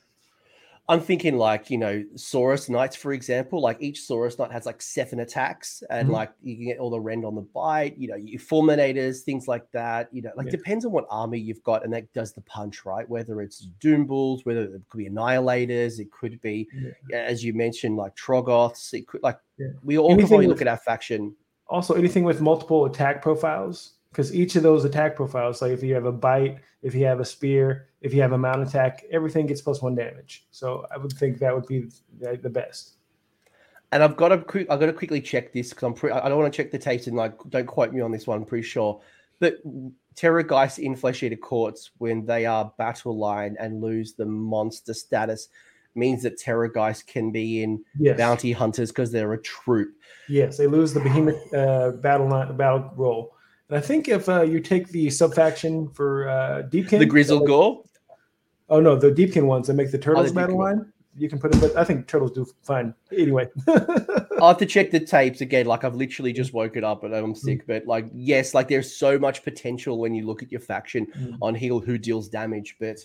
I'm 0.87 0.99
thinking 0.99 1.37
like 1.37 1.69
you 1.69 1.77
know 1.77 2.03
Saurus 2.15 2.67
Knights, 2.67 2.95
for 2.95 3.13
example. 3.13 3.61
Like 3.61 3.77
each 3.79 4.01
Saurus 4.01 4.39
Knight 4.39 4.51
has 4.51 4.65
like 4.65 4.81
seven 4.81 5.19
attacks, 5.19 5.83
and 5.91 6.07
mm-hmm. 6.07 6.15
like 6.15 6.31
you 6.41 6.55
can 6.55 6.65
get 6.65 6.79
all 6.79 6.89
the 6.89 6.99
rend 6.99 7.25
on 7.25 7.35
the 7.35 7.41
bite. 7.41 7.95
You 7.95 8.07
know, 8.07 8.15
you 8.15 8.39
fulminators, 8.39 9.21
things 9.21 9.47
like 9.47 9.69
that. 9.71 10.09
You 10.11 10.23
know, 10.23 10.31
like 10.35 10.47
yeah. 10.47 10.51
depends 10.51 10.83
on 10.83 10.91
what 10.91 11.05
army 11.11 11.39
you've 11.39 11.61
got, 11.61 11.83
and 11.83 11.93
that 11.93 12.11
does 12.13 12.33
the 12.33 12.41
punch, 12.41 12.85
right? 12.85 13.07
Whether 13.07 13.39
it's 13.41 13.67
Doom 13.79 14.07
Bulls, 14.07 14.45
whether 14.45 14.63
it 14.63 14.81
could 14.89 14.97
be 14.97 15.09
Annihilators, 15.09 15.99
it 15.99 16.11
could 16.11 16.41
be, 16.41 16.67
yeah. 17.07 17.17
as 17.17 17.43
you 17.43 17.53
mentioned, 17.53 17.95
like 17.97 18.15
Trogoths. 18.15 18.93
It 18.93 19.07
could 19.07 19.21
like 19.21 19.37
yeah. 19.59 19.67
we 19.83 19.99
all 19.99 20.17
probably 20.17 20.47
look 20.47 20.61
at 20.61 20.67
our 20.67 20.77
faction 20.77 21.35
also 21.69 21.93
anything 21.93 22.23
with 22.23 22.41
multiple 22.41 22.85
attack 22.85 23.21
profiles 23.21 23.93
because 24.11 24.33
each 24.33 24.55
of 24.55 24.63
those 24.63 24.85
attack 24.85 25.15
profiles 25.15 25.61
like 25.61 25.71
if 25.71 25.83
you 25.83 25.93
have 25.93 26.05
a 26.05 26.11
bite 26.11 26.57
if 26.81 26.95
you 26.95 27.05
have 27.05 27.19
a 27.19 27.25
spear 27.25 27.89
if 28.01 28.13
you 28.13 28.21
have 28.21 28.31
a 28.31 28.37
mount 28.37 28.61
attack 28.61 29.03
everything 29.11 29.45
gets 29.45 29.61
plus 29.61 29.81
one 29.81 29.95
damage. 29.95 30.47
So 30.51 30.85
i 30.91 30.97
would 30.97 31.13
think 31.13 31.39
that 31.39 31.53
would 31.53 31.67
be 31.67 31.89
the 32.19 32.49
best. 32.49 32.95
And 33.91 34.03
i've 34.03 34.17
got 34.17 34.29
to 34.29 34.39
quick 34.39 34.67
i've 34.69 34.79
got 34.79 34.87
to 34.87 34.93
quickly 34.93 35.21
check 35.21 35.53
this 35.53 35.69
because 35.69 35.83
i'm 35.83 35.93
pretty 35.93 36.13
i 36.13 36.27
don't 36.27 36.39
want 36.39 36.51
to 36.51 36.57
check 36.57 36.71
the 36.71 36.77
tapes 36.77 37.07
and 37.07 37.15
like 37.15 37.37
don't 37.49 37.67
quote 37.67 37.93
me 37.93 38.01
on 38.01 38.11
this 38.11 38.27
one 38.27 38.39
i'm 38.39 38.45
pretty 38.45 38.67
sure. 38.67 39.01
But 39.39 39.59
Terrorgeist 40.19 40.79
in 40.79 40.97
Flesh 40.97 41.23
Eater 41.23 41.37
Courts, 41.37 41.91
when 41.97 42.25
they 42.25 42.45
are 42.45 42.73
battle 42.77 43.17
line 43.17 43.55
and 43.57 43.81
lose 43.81 44.15
the 44.15 44.25
monster 44.25 44.93
status, 44.93 45.47
means 45.95 46.23
that 46.23 46.39
Terrorgeist 46.39 47.07
can 47.07 47.31
be 47.31 47.63
in 47.63 47.83
yes. 47.99 48.17
bounty 48.17 48.51
hunters 48.51 48.91
because 48.91 49.11
they're 49.11 49.33
a 49.33 49.41
troop. 49.41 49.89
Yes, 50.27 50.57
they 50.57 50.67
lose 50.67 50.93
the 50.93 50.99
behemoth 50.99 51.53
uh, 51.53 51.91
battle 51.91 52.27
battle 52.53 52.91
role. 52.95 53.35
And 53.69 53.77
I 53.77 53.81
think 53.81 54.07
if 54.07 54.27
uh, 54.29 54.41
you 54.41 54.59
take 54.59 54.87
the 54.89 55.09
subfaction 55.09 55.89
for 55.89 56.29
uh, 56.29 56.63
Deepkin, 56.69 56.99
the 56.99 57.05
Grizzle 57.05 57.45
Gore. 57.45 57.83
Oh 58.69 58.79
no, 58.79 58.95
the 58.95 59.11
Deepkin 59.11 59.45
ones 59.45 59.67
that 59.67 59.73
make 59.73 59.91
the 59.91 59.97
turtles 59.97 60.27
oh, 60.27 60.29
the 60.29 60.35
battle 60.35 60.59
line. 60.59 60.91
You 61.17 61.27
can 61.27 61.39
put 61.39 61.53
it, 61.53 61.59
but 61.59 61.75
I 61.75 61.83
think 61.83 62.07
turtles 62.07 62.31
do 62.31 62.45
fine 62.63 62.93
anyway. 63.11 63.47
I'll 63.67 64.49
have 64.49 64.57
to 64.59 64.65
check 64.65 64.91
the 64.91 64.99
tapes 64.99 65.41
again. 65.41 65.65
Like 65.65 65.83
I've 65.83 65.95
literally 65.95 66.31
just 66.31 66.53
woken 66.53 66.83
up 66.83 67.03
and 67.03 67.13
I'm 67.13 67.35
sick, 67.35 67.63
mm-hmm. 67.63 67.71
but 67.73 67.87
like 67.87 68.05
yes, 68.13 68.53
like 68.53 68.67
there's 68.69 68.95
so 68.95 69.19
much 69.19 69.43
potential 69.43 69.99
when 69.99 70.13
you 70.13 70.25
look 70.25 70.43
at 70.43 70.51
your 70.51 70.61
faction 70.61 71.07
mm-hmm. 71.07 71.35
on 71.41 71.55
heal 71.55 71.79
who 71.79 71.97
deals 71.97 72.29
damage, 72.29 72.77
but 72.79 72.99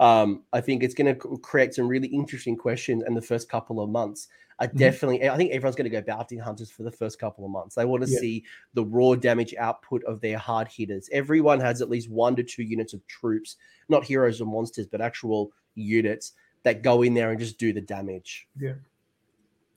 um, 0.00 0.44
I 0.52 0.60
think 0.60 0.82
it's 0.82 0.94
going 0.94 1.14
to 1.14 1.38
create 1.38 1.74
some 1.74 1.88
really 1.88 2.08
interesting 2.08 2.56
questions 2.56 3.02
in 3.06 3.14
the 3.14 3.22
first 3.22 3.48
couple 3.48 3.80
of 3.80 3.90
months. 3.90 4.28
I 4.60 4.66
mm-hmm. 4.66 4.78
definitely, 4.78 5.28
I 5.28 5.36
think 5.36 5.52
everyone's 5.52 5.76
going 5.76 5.90
to 5.90 5.90
go 5.90 6.02
bounty 6.02 6.36
hunters 6.36 6.70
for 6.70 6.82
the 6.82 6.90
first 6.90 7.18
couple 7.18 7.44
of 7.44 7.50
months. 7.50 7.74
They 7.74 7.84
want 7.84 8.04
to 8.04 8.10
yeah. 8.10 8.18
see 8.18 8.44
the 8.74 8.84
raw 8.84 9.14
damage 9.14 9.54
output 9.56 10.02
of 10.04 10.20
their 10.20 10.38
hard 10.38 10.68
hitters. 10.68 11.08
Everyone 11.12 11.60
has 11.60 11.80
at 11.80 11.90
least 11.90 12.10
one 12.10 12.36
to 12.36 12.42
two 12.42 12.62
units 12.62 12.92
of 12.92 13.06
troops, 13.06 13.56
not 13.88 14.04
heroes 14.04 14.40
or 14.40 14.46
monsters, 14.46 14.86
but 14.86 15.00
actual 15.00 15.52
units 15.74 16.32
that 16.64 16.82
go 16.82 17.02
in 17.02 17.14
there 17.14 17.30
and 17.30 17.38
just 17.38 17.58
do 17.58 17.72
the 17.72 17.80
damage. 17.80 18.48
Yeah. 18.58 18.74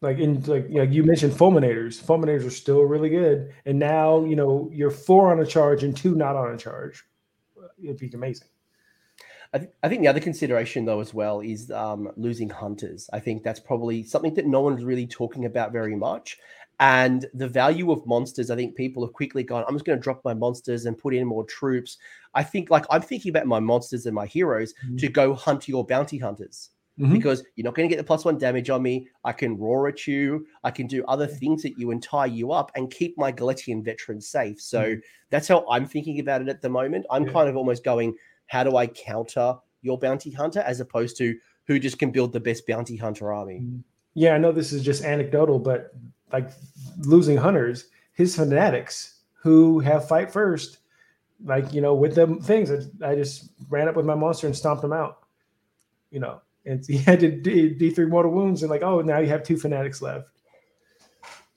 Like 0.01 0.17
in 0.17 0.41
like 0.43 0.67
you, 0.67 0.77
know, 0.77 0.83
you 0.83 1.03
mentioned 1.03 1.33
fulminators. 1.33 2.01
Fulminators 2.01 2.45
are 2.45 2.51
still 2.51 2.81
really 2.81 3.09
good. 3.09 3.53
And 3.67 3.77
now, 3.77 4.25
you 4.25 4.35
know, 4.35 4.67
you're 4.73 4.89
four 4.89 5.31
on 5.31 5.39
a 5.39 5.45
charge 5.45 5.83
and 5.83 5.95
two 5.95 6.15
not 6.15 6.35
on 6.35 6.55
a 6.55 6.57
charge. 6.57 7.03
It'd 7.83 7.97
be 7.97 8.09
amazing. 8.11 8.47
I, 9.53 9.57
th- 9.57 9.71
I, 9.83 9.89
think 9.89 10.01
the 10.01 10.07
other 10.07 10.21
consideration, 10.21 10.85
though, 10.85 11.01
as 11.01 11.13
well, 11.13 11.41
is 11.41 11.71
um, 11.71 12.09
losing 12.15 12.49
hunters. 12.49 13.09
I 13.11 13.19
think 13.19 13.43
that's 13.43 13.59
probably 13.59 14.03
something 14.03 14.33
that 14.35 14.45
no 14.45 14.61
one's 14.61 14.83
really 14.83 15.07
talking 15.07 15.45
about 15.45 15.73
very 15.73 15.95
much. 15.95 16.37
And 16.79 17.27
the 17.33 17.47
value 17.47 17.91
of 17.91 18.05
monsters, 18.07 18.49
I 18.49 18.55
think 18.55 18.75
people 18.75 19.05
have 19.05 19.13
quickly 19.13 19.43
gone, 19.43 19.63
I'm 19.67 19.75
just 19.75 19.85
going 19.85 19.99
to 19.99 20.03
drop 20.03 20.21
my 20.25 20.33
monsters 20.33 20.85
and 20.85 20.97
put 20.97 21.13
in 21.13 21.27
more 21.27 21.43
troops. 21.45 21.97
I 22.33 22.43
think, 22.43 22.71
like, 22.71 22.85
I'm 22.89 23.01
thinking 23.01 23.29
about 23.29 23.45
my 23.45 23.59
monsters 23.59 24.05
and 24.05 24.15
my 24.15 24.25
heroes 24.25 24.73
mm-hmm. 24.85 24.97
to 24.97 25.07
go 25.09 25.35
hunt 25.35 25.67
your 25.67 25.85
bounty 25.85 26.17
hunters. 26.17 26.69
Mm-hmm. 26.99 27.13
Because 27.13 27.43
you're 27.55 27.65
not 27.65 27.75
going 27.75 27.87
to 27.87 27.95
get 27.95 27.99
the 27.99 28.05
plus 28.05 28.25
one 28.25 28.37
damage 28.37 28.69
on 28.69 28.81
me. 28.81 29.07
I 29.23 29.31
can 29.31 29.57
roar 29.57 29.87
at 29.87 30.07
you. 30.07 30.45
I 30.63 30.71
can 30.71 30.87
do 30.87 31.05
other 31.05 31.27
things 31.27 31.65
at 31.65 31.77
you 31.77 31.91
and 31.91 32.01
tie 32.01 32.25
you 32.25 32.51
up 32.51 32.71
and 32.75 32.91
keep 32.91 33.17
my 33.17 33.31
Galletian 33.31 33.83
veterans 33.83 34.27
safe. 34.27 34.59
So 34.59 34.81
mm-hmm. 34.81 34.99
that's 35.29 35.47
how 35.47 35.65
I'm 35.69 35.85
thinking 35.85 36.19
about 36.19 36.41
it 36.41 36.49
at 36.49 36.61
the 36.61 36.69
moment. 36.69 37.05
I'm 37.09 37.25
yeah. 37.25 37.31
kind 37.33 37.49
of 37.49 37.55
almost 37.55 37.83
going, 37.83 38.15
how 38.51 38.65
do 38.65 38.75
I 38.75 38.85
counter 38.85 39.55
your 39.81 39.97
bounty 39.97 40.29
hunter 40.29 40.59
as 40.59 40.81
opposed 40.81 41.15
to 41.19 41.37
who 41.67 41.79
just 41.79 41.97
can 41.97 42.11
build 42.11 42.33
the 42.33 42.39
best 42.41 42.67
bounty 42.67 42.97
hunter 42.97 43.31
army? 43.31 43.61
Mm-hmm. 43.61 43.79
Yeah, 44.13 44.35
I 44.35 44.39
know 44.39 44.51
this 44.51 44.73
is 44.73 44.83
just 44.83 45.05
anecdotal, 45.05 45.57
but 45.57 45.93
like 46.33 46.49
losing 46.97 47.37
hunters, 47.37 47.85
his 48.11 48.35
fanatics 48.35 49.21
who 49.35 49.79
have 49.79 50.05
fight 50.05 50.33
first, 50.33 50.79
like 51.45 51.71
you 51.71 51.79
know, 51.79 51.95
with 51.95 52.15
the 52.15 52.27
things, 52.43 52.69
I, 53.01 53.15
just 53.15 53.51
ran 53.69 53.87
up 53.87 53.95
with 53.95 54.05
my 54.05 54.15
monster 54.15 54.47
and 54.47 54.55
stomped 54.55 54.83
him 54.83 54.91
out. 54.91 55.19
You 56.09 56.19
know, 56.19 56.41
and 56.65 56.85
he 56.89 56.97
had 56.97 57.21
to 57.21 57.31
D 57.31 57.89
three 57.89 58.05
mortal 58.05 58.33
wounds, 58.33 58.63
and 58.63 58.69
like, 58.69 58.83
oh, 58.83 58.99
now 58.99 59.19
you 59.19 59.29
have 59.29 59.43
two 59.43 59.55
fanatics 59.55 60.01
left. 60.01 60.27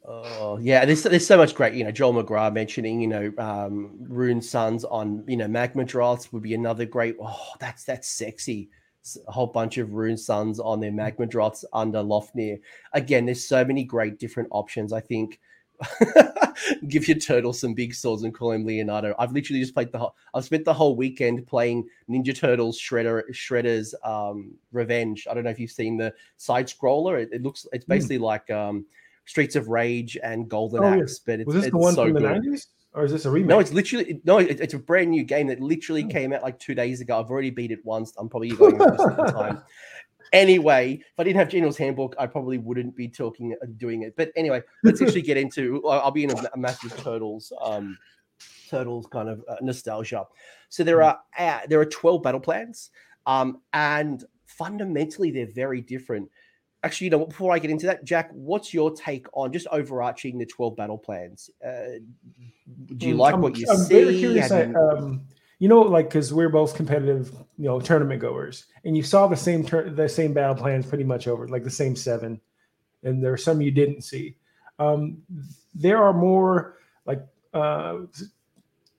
Oh 0.07 0.59
yeah, 0.59 0.85
there's 0.85 1.03
there's 1.03 1.27
so 1.27 1.39
much 1.39 1.55
great. 1.55 1.75
You 1.75 1.85
know, 1.85 1.91
Joel 1.91 2.23
McGrath 2.23 2.53
mentioning 2.53 3.01
you 3.01 3.09
know 3.09 3.33
um, 3.39 3.99
Runesons 4.03 4.85
on 4.91 5.25
you 5.27 5.37
know 5.37 5.49
magma 5.49 5.85
Magmadroths 5.85 6.33
would 6.33 6.43
be 6.43 6.55
another 6.55 6.85
great. 6.85 7.17
Oh, 7.21 7.53
that's 7.59 7.85
that's 7.85 8.09
sexy 8.09 8.69
a 9.27 9.33
whole 9.33 9.47
bunch 9.47 9.79
of 9.79 9.91
Runesons 9.91 10.59
on 10.65 10.81
their 10.81 10.93
magma 10.93 11.27
Magmadroths 11.27 11.65
under 11.73 11.99
Lofnir. 11.99 12.59
Again, 12.93 13.27
there's 13.27 13.47
so 13.47 13.65
many 13.65 13.85
great 13.85 14.19
different 14.19 14.49
options. 14.51 14.93
I 14.93 15.01
think 15.01 15.41
give 16.89 17.09
your 17.09 17.19
turtle 17.19 17.53
some 17.53 17.75
big 17.75 17.95
swords 17.95 18.23
and 18.23 18.35
call 18.35 18.53
him 18.53 18.65
Leonardo. 18.65 19.15
I've 19.19 19.33
literally 19.33 19.61
just 19.61 19.75
played 19.75 19.93
the 19.93 19.99
whole. 19.99 20.15
I've 20.33 20.45
spent 20.45 20.65
the 20.65 20.73
whole 20.73 20.97
weekend 20.97 21.47
playing 21.47 21.87
Ninja 22.09 22.37
Turtles 22.37 22.81
Shredder 22.81 23.23
Shredder's 23.33 23.95
um, 24.05 24.55
Revenge. 24.73 25.27
I 25.31 25.35
don't 25.35 25.45
know 25.45 25.51
if 25.51 25.61
you've 25.61 25.71
seen 25.71 25.97
the 25.97 26.15
side 26.37 26.69
scroller. 26.69 27.21
It, 27.21 27.31
it 27.33 27.43
looks. 27.43 27.67
It's 27.73 27.85
hmm. 27.85 27.93
basically 27.93 28.19
mm. 28.19 28.23
like 28.23 28.51
um, 28.51 28.87
Streets 29.27 29.57
of 29.57 29.69
Rage 29.69 30.17
and 30.23 30.49
Golden 30.49 30.85
oh, 30.85 31.01
Axe, 31.01 31.19
but 31.19 31.41
it's, 31.41 31.47
was 31.47 31.57
this 31.57 31.65
it's 31.65 31.73
the 31.73 31.79
one 31.79 31.95
so 31.95 32.05
from 32.05 32.15
the 32.15 32.21
nineties? 32.21 32.69
or 32.95 33.05
is 33.05 33.13
this 33.13 33.25
a 33.25 33.31
remake? 33.31 33.49
No, 33.49 33.59
it's 33.59 33.73
literally 33.73 34.21
no. 34.25 34.39
It, 34.39 34.61
it's 34.61 34.75
a 34.75 34.79
brand 34.79 35.11
new 35.11 35.25
game 35.25 35.49
that 35.49 35.61
literally 35.61 36.05
oh. 36.05 36.09
came 36.09 36.33
out 36.33 36.43
like 36.43 36.59
two 36.59 36.75
days 36.75 37.01
ago. 37.01 37.19
I've 37.19 37.31
already 37.31 37.51
beat 37.51 37.73
it 37.73 37.85
once. 37.85 38.13
I'm 38.17 38.29
probably 38.29 38.51
going 38.51 38.79
to 38.79 38.85
the 38.85 39.33
time. 39.37 39.63
Anyway, 40.33 41.01
if 41.01 41.19
I 41.19 41.25
didn't 41.25 41.39
have 41.39 41.49
General's 41.49 41.77
Handbook, 41.77 42.15
I 42.19 42.27
probably 42.27 42.59
wouldn't 42.59 42.97
be 42.97 43.09
talking 43.09 43.55
doing 43.77 44.03
it. 44.03 44.15
But 44.17 44.31
anyway, 44.37 44.63
let's 44.85 45.03
actually 45.03 45.23
get 45.23 45.37
into. 45.37 45.85
I'll 45.89 46.13
be 46.13 46.25
in 46.25 46.31
a, 46.31 46.51
a 46.55 46.57
massive 46.57 46.97
turtles, 46.97 47.53
um, 47.61 47.99
turtles 48.71 49.07
kind 49.07 49.29
of 49.29 49.45
uh, 49.49 49.57
nostalgia. 49.61 50.25
So 50.69 50.85
there 50.85 50.99
hmm. 50.99 51.09
are 51.09 51.21
uh, 51.37 51.61
there 51.69 51.81
are 51.81 51.87
12 51.87 52.23
battle 52.23 52.41
plans, 52.41 52.91
um, 53.27 53.61
and 53.73 54.25
fundamentally 54.47 55.33
they're 55.33 55.53
very 55.53 55.81
different 55.81 56.31
actually, 56.85 57.07
you 57.07 57.11
know, 57.11 57.27
before 57.27 57.53
I 57.53 57.59
get 57.59 57.71
into 57.71 57.87
that, 57.87 58.05
Jack, 58.05 58.31
what's 58.33 58.75
your 58.75 58.93
take 58.95 59.27
on 59.33 59.53
just 59.53 59.67
overarching 59.69 60.39
the 60.39 60.47
12 60.47 60.77
battle 60.77 60.99
plans? 60.99 61.51
Uh, 61.65 61.99
do 62.97 63.09
you 63.09 63.15
mm, 63.15 63.19
like 63.19 63.35
I'm, 63.35 63.41
what 63.41 63.57
you 63.57 63.67
I'm 63.71 63.79
see? 63.79 63.95
Very 63.95 64.19
curious. 64.19 64.51
You... 64.51 64.77
um, 64.77 65.23
you 65.59 65.69
know, 65.69 65.81
like 65.81 66.09
because 66.09 66.33
we're 66.33 66.51
both 66.51 66.75
competitive, 66.75 67.33
you 67.59 67.65
know, 67.65 67.81
tournament 67.81 68.21
goers, 68.21 68.67
and 68.85 68.97
you 68.97 69.03
saw 69.03 69.27
the 69.27 69.37
same 69.37 69.65
tur- 69.65 69.91
the 69.91 70.09
same 70.09 70.33
battle 70.33 70.57
plans 70.57 70.87
pretty 70.87 71.05
much 71.05 71.27
over, 71.27 71.49
like 71.49 71.65
the 71.65 71.71
same 71.71 71.97
seven, 71.97 72.41
and 73.03 73.25
there 73.25 73.33
are 73.33 73.39
some 73.39 73.61
you 73.61 73.71
didn't 73.71 74.03
see. 74.03 74.37
Um, 74.79 75.23
there 75.75 76.03
are 76.03 76.13
more 76.13 76.79
like 77.07 77.25
uh, 77.55 77.99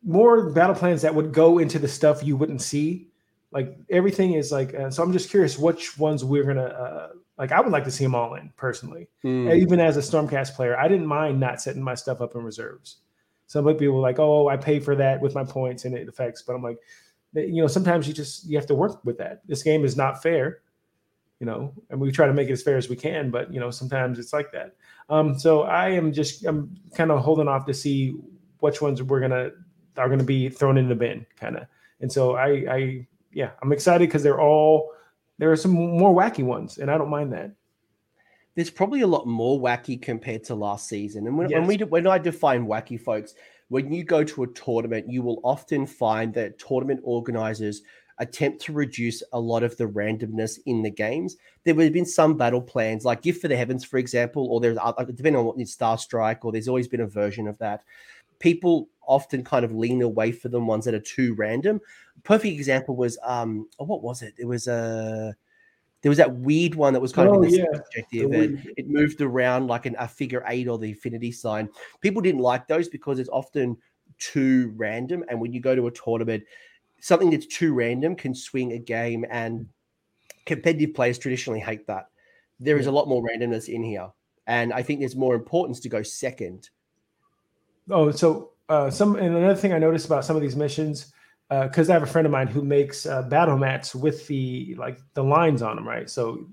more 0.04 0.50
battle 0.52 0.76
plans 0.76 1.02
that 1.02 1.14
would 1.14 1.34
go 1.34 1.60
into 1.60 1.78
the 1.78 1.88
stuff 1.88 2.24
you 2.24 2.38
wouldn't 2.38 2.62
see. 2.62 3.10
Like 3.52 3.78
everything 3.90 4.34
is 4.34 4.52
like, 4.52 4.74
uh, 4.74 4.90
so 4.90 5.04
I'm 5.04 5.14
just 5.14 5.30
curious 5.30 5.58
which 5.58 5.98
ones 5.98 6.24
we're 6.24 6.46
gonna 6.46 6.64
uh, 6.64 7.10
like 7.38 7.52
I 7.52 7.60
would 7.60 7.72
like 7.72 7.84
to 7.84 7.92
see 7.92 8.04
them 8.04 8.16
all 8.16 8.36
in 8.36 8.52
personally. 8.56 9.10
Mm. 9.24 9.56
Even 9.56 9.80
as 9.80 9.98
a 9.98 10.02
Stormcast 10.02 10.56
player, 10.56 10.78
I 10.78 10.88
didn't 10.88 11.08
mind 11.08 11.40
not 11.40 11.62
setting 11.62 11.84
my 11.84 11.96
stuff 11.96 12.22
up 12.22 12.36
in 12.36 12.44
reserves. 12.44 12.98
Some 13.48 13.66
people 13.76 14.00
like, 14.00 14.20
oh, 14.20 14.48
I 14.48 14.58
pay 14.58 14.80
for 14.80 14.96
that 14.96 15.22
with 15.22 15.36
my 15.36 15.44
points 15.44 15.86
and 15.86 15.96
it 15.96 16.08
affects. 16.08 16.42
But 16.42 16.56
I'm 16.56 16.64
like, 16.64 16.78
you 17.34 17.62
know, 17.62 17.68
sometimes 17.68 18.08
you 18.08 18.14
just 18.14 18.46
you 18.48 18.58
have 18.58 18.66
to 18.68 18.76
work 18.76 19.04
with 19.06 19.18
that. 19.18 19.42
This 19.48 19.64
game 19.64 19.84
is 19.84 19.98
not 19.98 20.24
fair, 20.24 20.62
you 21.40 21.46
know, 21.46 21.74
and 21.90 22.00
we 22.00 22.12
try 22.12 22.28
to 22.28 22.34
make 22.34 22.50
it 22.50 22.54
as 22.54 22.64
fair 22.64 22.78
as 22.78 22.90
we 22.90 22.96
can. 22.96 23.30
But 23.30 23.54
you 23.54 23.60
know, 23.60 23.70
sometimes 23.70 24.18
it's 24.18 24.34
like 24.34 24.52
that. 24.54 24.76
Um, 25.10 25.38
so 25.38 25.64
I 25.64 25.90
am 25.90 26.14
just 26.14 26.46
I'm 26.46 26.76
kind 26.96 27.12
of 27.12 27.22
holding 27.22 27.48
off 27.48 27.66
to 27.66 27.74
see 27.74 28.16
which 28.60 28.82
ones 28.82 29.04
we're 29.04 29.20
gonna 29.20 29.52
are 29.98 30.10
gonna 30.10 30.24
be 30.24 30.50
thrown 30.50 30.78
in 30.78 30.88
the 30.88 30.96
bin, 30.96 31.26
kind 31.38 31.58
of. 31.58 31.68
And 32.00 32.12
so 32.12 32.36
I 32.36 32.48
I 32.70 33.08
yeah, 33.32 33.52
I'm 33.62 33.74
excited 33.74 34.08
because 34.08 34.24
they're 34.24 34.42
all 34.42 34.92
there 35.38 35.52
are 35.52 35.56
some 35.56 35.72
more 35.72 36.16
wacky 36.16 36.44
ones, 36.44 36.78
and 36.78 36.90
I 36.90 36.98
don't 36.98 37.10
mind 37.10 37.34
that. 37.34 37.52
There's 38.56 38.70
probably 38.70 39.02
a 39.02 39.08
lot 39.08 39.28
more 39.28 39.60
wacky 39.60 40.02
compared 40.02 40.46
to 40.46 40.56
last 40.56 40.88
season. 40.88 41.28
And 41.28 41.38
when, 41.38 41.50
yes. 41.50 41.60
when 41.60 41.68
we 41.68 41.78
when 41.78 42.08
I 42.08 42.18
define 42.18 42.68
wacky, 42.68 43.00
folks, 43.00 43.36
when 43.68 43.92
you 43.92 44.04
go 44.04 44.24
to 44.24 44.44
a 44.44 44.48
tournament, 44.48 45.10
you 45.10 45.22
will 45.22 45.42
often 45.44 45.86
find 45.86 46.34
that 46.36 46.58
tournament 46.58 47.02
organizers 47.04 47.82
attempt 48.20 48.62
to 48.62 48.72
reduce 48.72 49.22
a 49.34 49.40
lot 49.40 49.64
of 49.64 49.76
the 49.78 49.86
randomness 49.86 50.58
in 50.66 50.82
the 50.82 50.90
games. 50.90 51.36
There 51.64 51.76
would 51.76 51.84
have 51.84 51.94
been 51.94 52.06
some 52.06 52.38
battle 52.38 52.62
plans, 52.62 53.04
like 53.04 53.22
Gift 53.22 53.42
for 53.42 53.48
the 53.48 53.58
Heavens, 53.58 53.84
for 53.84 53.98
example, 53.98 54.48
or 54.48 54.62
there's 54.62 54.78
uh, 54.78 54.94
uh, 54.98 55.04
depending 55.04 55.36
on 55.36 55.46
what 55.46 55.60
is 55.60 55.74
Star 55.74 55.98
Strike, 55.98 56.46
or 56.46 56.52
there's 56.52 56.68
always 56.68 56.88
been 56.88 57.02
a 57.02 57.08
version 57.08 57.48
of 57.48 57.58
that. 57.58 57.84
People 58.40 58.90
often 59.08 59.44
kind 59.44 59.66
of 59.66 59.74
lean 59.74 60.02
away 60.02 60.32
for 60.32 60.50
them 60.50 60.68
ones 60.68 60.86
that 60.86 60.94
are 60.94 61.00
too 61.00 61.36
random. 61.36 61.80
Perfect 62.26 62.54
example 62.54 62.98
was 62.98 63.18
um 63.24 63.70
oh, 63.80 63.86
what 63.86 64.04
was 64.04 64.22
it? 64.22 64.34
It 64.38 64.46
was 64.46 64.68
a 64.68 64.74
uh, 64.74 65.32
there 66.02 66.10
was 66.10 66.18
that 66.18 66.36
weird 66.36 66.76
one 66.76 66.94
that 66.94 67.00
was 67.00 67.14
kind 67.14 67.30
oh, 67.30 67.40
of 67.40 67.44
in 67.46 67.52
the 67.52 67.58
yeah. 67.58 67.80
objective 67.80 68.32
and 68.32 68.74
it 68.78 68.88
moved 68.88 69.22
around 69.22 69.68
like 69.68 69.88
an, 69.88 69.96
a 69.98 70.08
figure 70.08 70.44
eight 70.48 70.68
or 70.68 70.78
the 70.78 70.90
infinity 70.90 71.32
sign. 71.32 71.70
People 72.02 72.22
didn't 72.22 72.42
like 72.42 72.68
those 72.68 72.88
because 72.90 73.18
it's 73.18 73.30
often 73.30 73.78
too 74.20 74.74
random. 74.76 75.24
And 75.30 75.42
when 75.42 75.54
you 75.54 75.60
go 75.60 75.76
to 75.76 75.88
a 75.88 75.92
tournament, 75.92 76.44
something 77.00 77.30
that's 77.30 77.48
too 77.48 77.74
random 77.74 78.16
can 78.16 78.34
swing 78.36 78.74
a 78.74 78.80
game, 78.80 79.26
and 79.30 79.68
competitive 80.46 80.94
players 80.94 81.18
traditionally 81.18 81.60
hate 81.60 81.88
that. 81.88 82.10
There 82.60 82.78
is 82.78 82.88
a 82.88 82.92
lot 82.92 83.08
more 83.08 83.24
randomness 83.24 83.68
in 83.68 83.84
here, 83.84 84.10
and 84.48 84.74
I 84.74 84.82
think 84.82 85.00
there's 85.00 85.16
more 85.16 85.36
importance 85.36 85.80
to 85.82 85.90
go 85.90 86.04
second. 86.04 86.70
Oh, 87.90 88.12
so 88.12 88.52
uh, 88.70 88.90
some 88.90 89.16
and 89.16 89.36
another 89.36 89.56
thing 89.56 89.74
I 89.74 89.80
noticed 89.80 90.06
about 90.06 90.26
some 90.26 90.36
of 90.36 90.42
these 90.42 90.56
missions, 90.56 91.14
because 91.50 91.90
uh, 91.90 91.94
I 91.94 91.96
have 91.96 92.04
a 92.04 92.08
friend 92.08 92.26
of 92.26 92.32
mine 92.32 92.48
who 92.48 92.64
makes 92.64 93.06
uh, 93.06 93.22
battle 93.24 93.58
mats 93.58 93.94
with 93.94 94.26
the 94.28 94.76
like 94.78 95.00
the 95.14 95.24
lines 95.24 95.62
on 95.62 95.76
them, 95.76 95.88
right? 95.88 96.10
So 96.10 96.48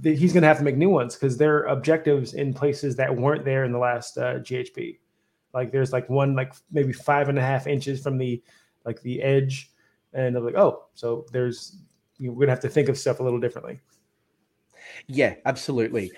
the, 0.00 0.14
he's 0.14 0.32
going 0.32 0.42
to 0.42 0.48
have 0.48 0.58
to 0.58 0.64
make 0.64 0.76
new 0.76 0.88
ones 0.88 1.14
because 1.14 1.36
there 1.36 1.56
are 1.56 1.66
objectives 1.66 2.34
in 2.34 2.54
places 2.54 2.96
that 2.96 3.14
weren't 3.14 3.44
there 3.44 3.64
in 3.64 3.72
the 3.72 3.78
last 3.78 4.16
uh, 4.16 4.34
GHB. 4.36 4.98
Like 5.52 5.72
there's 5.72 5.92
like 5.92 6.08
one 6.08 6.34
like 6.34 6.54
maybe 6.70 6.92
five 6.92 7.28
and 7.28 7.38
a 7.38 7.42
half 7.42 7.66
inches 7.66 8.02
from 8.02 8.16
the 8.18 8.42
like 8.84 9.02
the 9.02 9.22
edge, 9.22 9.70
and 10.12 10.36
I'm 10.36 10.44
like, 10.44 10.54
oh, 10.54 10.84
so 10.94 11.26
there's 11.32 11.76
you 12.18 12.28
know, 12.28 12.34
we're 12.34 12.46
gonna 12.46 12.52
have 12.52 12.60
to 12.60 12.68
think 12.68 12.88
of 12.88 12.98
stuff 12.98 13.20
a 13.20 13.22
little 13.22 13.40
differently. 13.40 13.80
Yeah, 15.06 15.34
absolutely. 15.44 16.12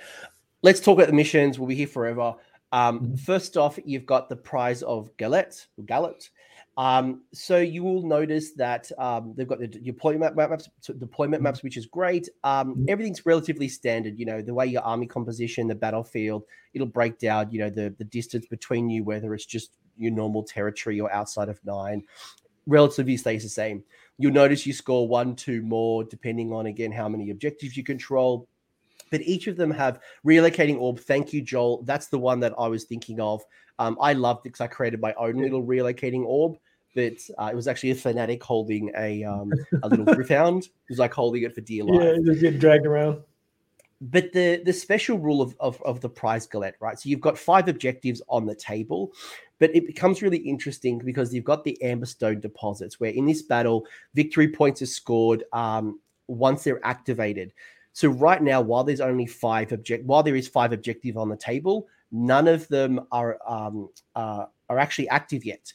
Let's 0.62 0.80
talk 0.80 0.98
about 0.98 1.08
the 1.08 1.14
missions. 1.14 1.58
We'll 1.58 1.68
be 1.68 1.74
here 1.74 1.86
forever. 1.86 2.34
Um, 2.72 3.00
mm-hmm. 3.00 3.14
First 3.16 3.56
off, 3.56 3.78
you've 3.84 4.06
got 4.06 4.28
the 4.28 4.36
prize 4.36 4.82
of 4.82 5.16
Gallet, 5.16 5.66
Gallet. 5.86 6.28
Um, 6.76 7.22
so 7.32 7.58
you 7.58 7.82
will 7.82 8.02
notice 8.02 8.52
that 8.52 8.90
um, 8.98 9.34
they've 9.36 9.48
got 9.48 9.58
the 9.58 9.66
deployment 9.66 10.36
maps, 10.36 10.68
deployment 10.86 11.40
mm-hmm. 11.40 11.44
maps, 11.44 11.62
which 11.62 11.76
is 11.76 11.86
great. 11.86 12.28
Um, 12.44 12.74
mm-hmm. 12.74 12.84
Everything's 12.88 13.26
relatively 13.26 13.68
standard. 13.68 14.18
You 14.18 14.26
know, 14.26 14.40
the 14.40 14.54
way 14.54 14.66
your 14.66 14.82
army 14.82 15.06
composition, 15.06 15.66
the 15.66 15.74
battlefield, 15.74 16.44
it'll 16.72 16.86
break 16.86 17.18
down. 17.18 17.50
You 17.50 17.60
know, 17.60 17.70
the 17.70 17.94
the 17.98 18.04
distance 18.04 18.46
between 18.46 18.88
you, 18.88 19.04
whether 19.04 19.34
it's 19.34 19.46
just 19.46 19.76
your 19.98 20.12
normal 20.12 20.42
territory 20.42 21.00
or 21.00 21.12
outside 21.12 21.48
of 21.48 21.60
nine, 21.64 22.04
relatively 22.66 23.16
stays 23.16 23.42
the 23.42 23.48
same. 23.48 23.84
You'll 24.16 24.32
notice 24.32 24.66
you 24.66 24.72
score 24.72 25.08
one, 25.08 25.34
two 25.34 25.62
more, 25.62 26.04
depending 26.04 26.52
on 26.52 26.66
again 26.66 26.92
how 26.92 27.08
many 27.08 27.30
objectives 27.30 27.76
you 27.76 27.82
control 27.82 28.48
but 29.10 29.20
each 29.22 29.46
of 29.46 29.56
them 29.56 29.70
have 29.70 30.00
relocating 30.26 30.78
orb. 30.78 31.00
Thank 31.00 31.32
you, 31.32 31.42
Joel. 31.42 31.82
That's 31.84 32.06
the 32.06 32.18
one 32.18 32.40
that 32.40 32.54
I 32.58 32.68
was 32.68 32.84
thinking 32.84 33.20
of. 33.20 33.42
Um, 33.78 33.96
I 34.00 34.12
loved 34.12 34.40
it 34.40 34.50
because 34.50 34.60
I 34.60 34.66
created 34.66 35.00
my 35.00 35.14
own 35.14 35.36
little 35.36 35.62
relocating 35.64 36.24
orb. 36.24 36.56
but 36.94 37.14
uh, 37.38 37.48
it 37.52 37.56
was 37.56 37.68
actually 37.68 37.90
a 37.90 37.94
fanatic 37.94 38.42
holding 38.42 38.90
a 38.96 39.24
um, 39.24 39.52
a 39.82 39.88
little 39.88 40.04
Gryph-hound. 40.14 40.64
It 40.64 40.70
was 40.88 40.98
like 40.98 41.12
holding 41.14 41.42
it 41.42 41.54
for 41.54 41.60
dear 41.60 41.84
life. 41.84 42.00
Yeah, 42.02 42.16
just 42.24 42.40
getting 42.40 42.58
dragged 42.58 42.86
around. 42.86 43.20
But 44.02 44.32
the 44.32 44.62
the 44.64 44.72
special 44.72 45.18
rule 45.18 45.42
of, 45.42 45.54
of 45.60 45.80
of 45.82 46.00
the 46.00 46.08
prize 46.08 46.46
galette, 46.46 46.76
right? 46.80 46.98
So 46.98 47.08
you've 47.08 47.20
got 47.20 47.38
five 47.38 47.68
objectives 47.68 48.22
on 48.28 48.46
the 48.46 48.54
table, 48.54 49.12
but 49.58 49.74
it 49.74 49.86
becomes 49.86 50.22
really 50.22 50.38
interesting 50.38 50.98
because 50.98 51.34
you've 51.34 51.44
got 51.44 51.64
the 51.64 51.80
Amberstone 51.82 52.40
deposits, 52.40 52.98
where 52.98 53.10
in 53.10 53.26
this 53.26 53.42
battle, 53.42 53.86
victory 54.14 54.48
points 54.48 54.80
are 54.80 54.86
scored 54.86 55.44
um, 55.52 56.00
once 56.28 56.64
they're 56.64 56.84
activated. 56.84 57.52
So 57.92 58.08
right 58.08 58.42
now, 58.42 58.60
while 58.60 58.84
there's 58.84 59.00
only 59.00 59.26
five 59.26 59.72
object, 59.72 60.04
while 60.04 60.22
there 60.22 60.36
is 60.36 60.48
five 60.48 60.72
objective 60.72 61.16
on 61.16 61.28
the 61.28 61.36
table, 61.36 61.88
none 62.12 62.48
of 62.48 62.66
them 62.68 63.00
are 63.10 63.38
um, 63.46 63.88
uh, 64.14 64.46
are 64.68 64.78
actually 64.78 65.08
active 65.08 65.44
yet 65.44 65.72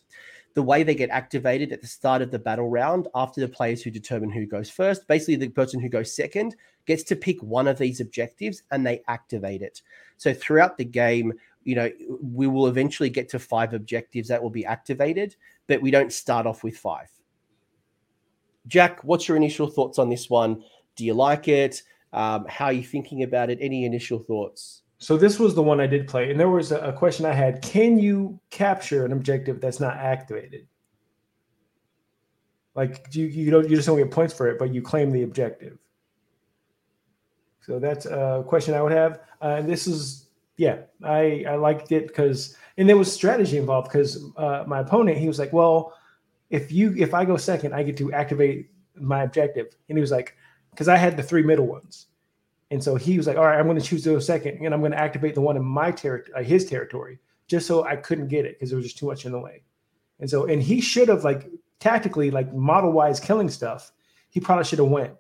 the 0.56 0.64
way 0.64 0.84
they 0.84 0.96
get 0.96 1.10
activated 1.10 1.74
at 1.74 1.82
the 1.82 1.88
start 1.88 2.22
of 2.22 2.32
the 2.32 2.40
battle 2.40 2.70
round 2.70 3.10
after 3.14 3.42
the 3.42 3.48
players 3.48 3.84
who 3.84 3.92
determine 3.92 4.32
who 4.32 4.46
goes 4.46 4.70
first. 4.70 5.06
Basically, 5.08 5.36
the 5.36 5.50
person 5.50 5.82
who 5.82 5.90
goes 5.90 6.16
second 6.16 6.56
gets 6.86 7.04
to 7.04 7.16
pick 7.16 7.44
one 7.44 7.68
of 7.68 7.78
these 7.78 8.00
objectives 8.00 8.64
and 8.72 8.88
they 8.88 9.02
activate 9.10 9.62
it. 9.62 9.82
So 10.18 10.34
throughout 10.34 10.78
the 10.78 10.86
game, 10.86 11.34
you 11.66 11.76
know, 11.76 11.92
we 12.22 12.48
will 12.48 12.68
eventually 12.68 13.10
get 13.10 13.28
to 13.30 13.40
five 13.40 13.74
objectives 13.74 14.30
that 14.30 14.42
will 14.42 14.50
be 14.50 14.66
activated, 14.66 15.36
but 15.68 15.82
we 15.82 15.92
don't 15.92 16.14
start 16.14 16.48
off 16.48 16.64
with 16.64 16.78
five. 16.78 17.12
Jack, 18.68 19.04
what's 19.04 19.28
your 19.28 19.36
initial 19.36 19.68
thoughts 19.68 20.00
on 20.00 20.10
this 20.10 20.30
one? 20.30 20.64
Do 20.96 21.04
you 21.04 21.14
like 21.14 21.50
it? 21.50 21.84
Um, 22.16 22.46
how 22.48 22.66
are 22.66 22.74
you 22.74 22.84
thinking 22.84 23.24
about 23.24 23.50
it? 23.50 23.60
Any 23.62 23.84
initial 23.86 24.20
thoughts? 24.20 24.84
So 25.00 25.18
this 25.18 25.38
was 25.38 25.54
the 25.54 25.62
one 25.62 25.82
I 25.82 25.86
did 25.86 26.08
play, 26.08 26.32
and 26.32 26.40
there 26.40 26.50
was 26.50 26.72
a, 26.72 26.94
question 26.94 27.26
I 27.26 27.34
had: 27.34 27.62
Can 27.62 28.00
you 28.00 28.40
capture 28.50 29.06
an 29.06 29.12
objective 29.12 29.60
that's 29.60 29.82
not 29.82 29.98
activated? 29.98 30.66
Like 32.74 33.06
you, 33.12 33.26
you 33.26 33.52
don't 33.52 33.70
you 33.70 33.76
just 33.76 33.86
don't 33.86 33.98
get 33.98 34.12
points 34.12 34.34
for 34.34 34.48
it, 34.48 34.58
but 34.58 34.74
you 34.74 34.82
claim 34.82 35.12
the 35.12 35.24
objective. 35.24 35.78
So 37.62 37.80
that's 37.80 38.06
a 38.06 38.46
question 38.48 38.74
I 38.74 38.82
would 38.82 38.94
have. 38.94 39.20
Uh, 39.42 39.58
and 39.60 39.70
this 39.70 39.86
is 39.86 40.28
yeah, 40.56 40.84
I 41.04 41.44
I 41.48 41.56
liked 41.56 41.92
it 41.92 42.08
because 42.08 42.56
and 42.78 42.88
there 42.88 42.98
was 42.98 43.12
strategy 43.12 43.58
involved 43.58 43.90
because 43.90 44.24
uh, 44.38 44.64
my 44.66 44.80
opponent 44.80 45.18
he 45.18 45.28
was 45.28 45.38
like, 45.38 45.52
well, 45.52 45.94
if 46.50 46.72
you 46.72 46.96
if 46.98 47.14
I 47.14 47.26
go 47.26 47.36
second, 47.36 47.74
I 47.74 47.84
get 47.84 47.98
to 47.98 48.14
activate 48.14 48.70
my 48.96 49.24
objective, 49.24 49.68
and 49.90 49.98
he 49.98 50.02
was 50.02 50.12
like, 50.12 50.38
because 50.76 50.90
I 50.90 50.98
had 50.98 51.16
the 51.16 51.24
three 51.24 51.42
middle 51.42 51.66
ones. 51.66 52.08
And 52.70 52.84
so 52.84 52.96
he 52.96 53.16
was 53.16 53.28
like, 53.28 53.38
all 53.38 53.46
right, 53.46 53.58
I'm 53.58 53.66
going 53.66 53.80
to 53.80 53.86
choose 53.86 54.04
the 54.04 54.20
second 54.20 54.60
and 54.64 54.74
I'm 54.74 54.82
going 54.82 54.92
to 54.92 55.00
activate 55.00 55.34
the 55.34 55.42
one 55.42 55.56
in 55.56 55.64
my 55.64 55.90
territory, 55.92 56.36
uh, 56.36 56.44
his 56.44 56.66
territory, 56.66 57.20
just 57.48 57.66
so 57.66 57.86
I 57.86 57.96
couldn't 57.96 58.28
get 58.28 58.44
it 58.44 58.56
because 58.56 58.72
there 58.72 58.78
was 58.78 58.86
just 58.86 58.98
too 58.98 59.06
much 59.06 59.26
in 59.26 59.32
the 59.32 59.40
way. 59.40 59.64
And 60.20 60.30
so, 60.30 60.46
and 60.46 60.62
he 60.62 60.82
should 60.82 61.08
have 61.08 61.24
like 61.24 61.50
tactically, 61.80 62.30
like 62.32 62.54
model 62.54 62.92
wise 62.92 63.20
killing 63.20 63.50
stuff. 63.50 63.94
He 64.30 64.42
probably 64.42 64.66
should 64.66 64.80
have 64.80 64.90
went 64.90 65.14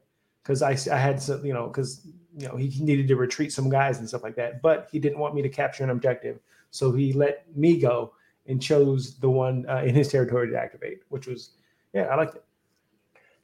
because 0.43 0.61
I, 0.61 0.77
I 0.91 0.97
had 0.97 1.21
some, 1.21 1.45
you 1.45 1.53
know, 1.53 1.67
because, 1.67 2.05
you 2.37 2.47
know, 2.47 2.57
he 2.57 2.83
needed 2.83 3.07
to 3.07 3.15
retreat 3.15 3.53
some 3.53 3.69
guys 3.69 3.99
and 3.99 4.09
stuff 4.09 4.23
like 4.23 4.35
that, 4.35 4.61
but 4.61 4.89
he 4.91 4.99
didn't 4.99 5.19
want 5.19 5.35
me 5.35 5.41
to 5.41 5.49
capture 5.49 5.85
an 5.85 5.91
objective. 5.91 6.39
So 6.71 6.91
he 6.91 7.13
let 7.13 7.45
me 7.55 7.79
go 7.79 8.13
and 8.47 8.61
chose 8.61 9.17
the 9.19 9.29
one 9.29 9.65
uh, 9.69 9.83
in 9.85 9.95
his 9.95 10.09
territory 10.09 10.49
to 10.49 10.57
activate, 10.57 11.03
which 11.07 11.27
was, 11.27 11.51
yeah, 11.93 12.03
I 12.03 12.15
liked 12.15 12.35
it 12.35 12.44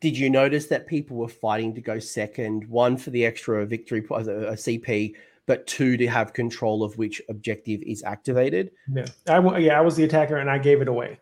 did 0.01 0.17
you 0.17 0.29
notice 0.29 0.65
that 0.65 0.87
people 0.87 1.15
were 1.15 1.27
fighting 1.27 1.73
to 1.75 1.81
go 1.81 1.99
second? 1.99 2.67
One 2.67 2.97
for 2.97 3.11
the 3.11 3.23
extra 3.23 3.65
victory, 3.65 3.99
a 3.99 4.03
CP, 4.03 5.15
but 5.45 5.65
two 5.67 5.95
to 5.95 6.07
have 6.07 6.33
control 6.33 6.83
of 6.83 6.97
which 6.97 7.21
objective 7.29 7.81
is 7.83 8.03
activated. 8.03 8.71
Yeah, 8.91 9.05
I 9.27 9.57
yeah 9.59 9.77
I 9.77 9.81
was 9.81 9.95
the 9.95 10.03
attacker 10.03 10.37
and 10.37 10.49
I 10.49 10.57
gave 10.57 10.81
it 10.81 10.87
away. 10.87 11.19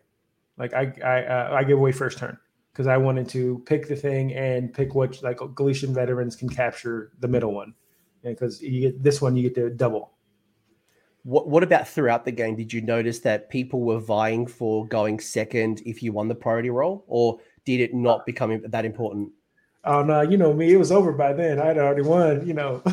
Like 0.56 0.72
I 0.72 0.92
I 1.04 1.24
uh, 1.24 1.50
I 1.52 1.64
gave 1.64 1.76
away 1.76 1.92
first 1.92 2.18
turn 2.18 2.38
because 2.72 2.86
I 2.86 2.96
wanted 2.96 3.28
to 3.30 3.62
pick 3.66 3.86
the 3.86 3.96
thing 3.96 4.32
and 4.32 4.72
pick 4.72 4.94
what 4.94 5.22
like 5.22 5.38
Galician 5.54 5.92
veterans 5.92 6.34
can 6.34 6.48
capture 6.48 7.12
the 7.20 7.28
middle 7.28 7.52
one, 7.52 7.74
because 8.22 8.62
you 8.62 8.80
get 8.80 9.02
this 9.02 9.20
one 9.20 9.36
you 9.36 9.42
get 9.42 9.54
to 9.56 9.68
double. 9.70 10.12
What 11.22 11.48
what 11.48 11.62
about 11.62 11.86
throughout 11.86 12.24
the 12.24 12.32
game? 12.32 12.56
Did 12.56 12.72
you 12.72 12.80
notice 12.80 13.18
that 13.20 13.50
people 13.50 13.82
were 13.82 14.00
vying 14.00 14.46
for 14.46 14.86
going 14.86 15.20
second 15.20 15.82
if 15.84 16.02
you 16.02 16.12
won 16.12 16.28
the 16.28 16.34
priority 16.34 16.70
role, 16.70 17.04
or 17.08 17.40
did 17.64 17.80
it 17.80 17.94
not 17.94 18.26
become 18.26 18.62
that 18.66 18.84
important? 18.84 19.30
Oh 19.84 20.02
no, 20.02 20.20
you 20.20 20.36
know 20.36 20.52
me, 20.52 20.72
it 20.72 20.76
was 20.76 20.92
over 20.92 21.12
by 21.12 21.32
then. 21.32 21.58
I'd 21.58 21.78
already 21.78 22.02
won, 22.02 22.46
you 22.46 22.54
know. 22.54 22.82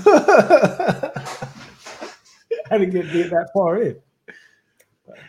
I 2.72 2.78
didn't 2.78 2.92
get, 2.92 3.12
get 3.12 3.30
that 3.30 3.50
far 3.54 3.82
in. 3.82 3.98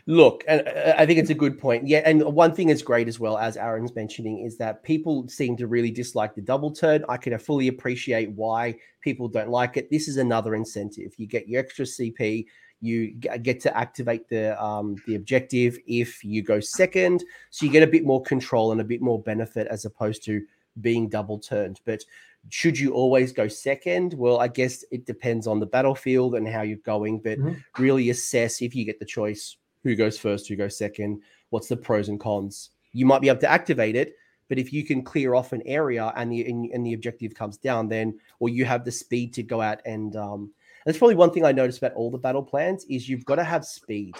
Look, 0.07 0.43
and 0.49 0.67
I 0.69 1.07
think 1.07 1.19
it's 1.19 1.31
a 1.31 1.35
good 1.35 1.59
point. 1.59 1.87
Yeah, 1.87 2.03
and 2.05 2.23
one 2.23 2.55
thing 2.55 2.69
is 2.71 2.83
great 2.83 3.09
as 3.09 3.21
well 3.21 3.39
as 3.39 3.57
Aaron's 3.57 3.95
mentioning 3.95 4.41
is 4.45 4.57
that 4.59 4.83
people 4.83 5.29
seem 5.29 5.57
to 5.59 5.67
really 5.67 5.91
dislike 5.91 6.35
the 6.35 6.41
double 6.41 6.71
turn. 6.71 7.05
I 7.09 7.17
can 7.17 7.37
fully 7.39 7.69
appreciate 7.69 8.31
why 8.33 8.77
people 9.01 9.29
don't 9.29 9.51
like 9.51 9.77
it. 9.77 9.91
This 9.91 10.09
is 10.09 10.17
another 10.17 10.55
incentive. 10.55 11.13
You 11.17 11.27
get 11.27 11.49
your 11.49 11.61
extra 11.61 11.85
CP, 11.85 12.47
you 12.81 13.11
get 13.13 13.61
to 13.61 13.77
activate 13.77 14.29
the 14.29 14.61
um, 14.63 14.97
the 15.07 15.17
objective 15.17 15.79
if 15.87 16.23
you 16.25 16.43
go 16.43 16.61
second, 16.61 17.25
so 17.51 17.67
you 17.67 17.73
get 17.73 17.83
a 17.83 17.91
bit 17.91 18.05
more 18.05 18.23
control 18.23 18.73
and 18.73 18.81
a 18.81 18.85
bit 18.85 19.03
more 19.03 19.21
benefit 19.21 19.67
as 19.69 19.85
opposed 19.85 20.25
to 20.25 20.45
being 20.81 21.09
double 21.09 21.39
turned. 21.39 21.81
But 21.85 22.05
should 22.51 22.79
you 22.79 22.93
always 22.93 23.33
go 23.33 23.49
second? 23.49 24.15
Well, 24.15 24.39
I 24.39 24.49
guess 24.49 24.85
it 24.91 25.07
depends 25.07 25.47
on 25.47 25.61
the 25.61 25.67
battlefield 25.67 26.35
and 26.35 26.47
how 26.49 26.63
you're 26.63 26.79
going, 26.79 27.19
but 27.21 27.39
mm-hmm. 27.39 27.83
really 27.83 28.11
assess 28.11 28.63
if 28.63 28.75
you 28.75 28.85
get 28.85 28.99
the 28.99 29.05
choice 29.05 29.57
who 29.83 29.97
goes 29.97 30.19
first, 30.19 30.49
who 30.49 30.57
goes 30.57 30.79
second, 30.79 31.23
what's 31.51 31.69
the 31.69 31.77
pros 31.77 32.09
and 32.09 32.21
cons. 32.21 32.71
You 32.93 33.07
might 33.07 33.21
be 33.21 33.29
able 33.29 33.41
to 33.41 33.51
activate 33.51 33.97
it, 33.97 34.15
but 34.49 34.59
if 34.59 34.73
you 34.73 34.85
can 34.85 35.03
clear 35.03 35.35
off 35.35 35.53
an 35.53 35.63
area 35.67 36.13
and 36.17 36.33
the 36.33 36.49
and, 36.49 36.71
and 36.73 36.87
the 36.87 36.95
objective 36.95 37.35
comes 37.35 37.59
down, 37.59 37.89
then 37.89 38.19
or 38.39 38.49
you 38.49 38.65
have 38.65 38.85
the 38.85 38.93
speed 38.93 39.35
to 39.35 39.43
go 39.43 39.61
out 39.61 39.81
and 39.85 40.17
um, 40.17 40.53
that's 40.89 40.97
probably 40.97 41.17
one 41.17 41.31
thing 41.31 41.45
I 41.45 41.53
noticed 41.53 41.77
about 41.77 41.93
all 41.93 42.11
the 42.11 42.17
battle 42.17 42.43
plans 42.43 42.87
is 42.89 43.11
you've 43.11 43.27
got 43.27 43.35
to 43.35 43.45
have 43.45 43.67
speed. 43.67 44.17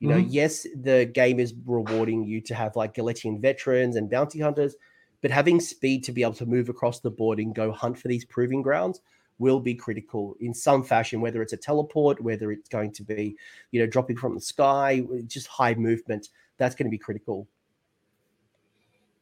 You 0.00 0.08
know, 0.08 0.16
mm-hmm. 0.16 0.30
yes, 0.30 0.66
the 0.74 1.04
game 1.04 1.38
is 1.38 1.52
rewarding 1.66 2.24
you 2.24 2.40
to 2.40 2.54
have 2.54 2.76
like 2.76 2.94
Galletian 2.94 3.42
veterans 3.42 3.96
and 3.96 4.08
bounty 4.08 4.40
hunters, 4.40 4.74
but 5.20 5.30
having 5.30 5.60
speed 5.60 6.02
to 6.04 6.12
be 6.12 6.22
able 6.22 6.32
to 6.32 6.46
move 6.46 6.70
across 6.70 7.00
the 7.00 7.10
board 7.10 7.40
and 7.40 7.54
go 7.54 7.70
hunt 7.70 7.98
for 7.98 8.08
these 8.08 8.24
proving 8.24 8.62
grounds 8.62 9.02
will 9.38 9.60
be 9.60 9.74
critical 9.74 10.34
in 10.40 10.54
some 10.54 10.82
fashion, 10.82 11.20
whether 11.20 11.42
it's 11.42 11.52
a 11.52 11.58
teleport, 11.58 12.22
whether 12.22 12.52
it's 12.52 12.70
going 12.70 12.90
to 12.92 13.02
be, 13.02 13.36
you 13.70 13.78
know, 13.78 13.86
dropping 13.86 14.16
from 14.16 14.34
the 14.34 14.40
sky, 14.40 15.04
just 15.26 15.46
high 15.46 15.74
movement. 15.74 16.30
That's 16.56 16.74
going 16.74 16.86
to 16.86 16.90
be 16.90 16.96
critical. 16.96 17.46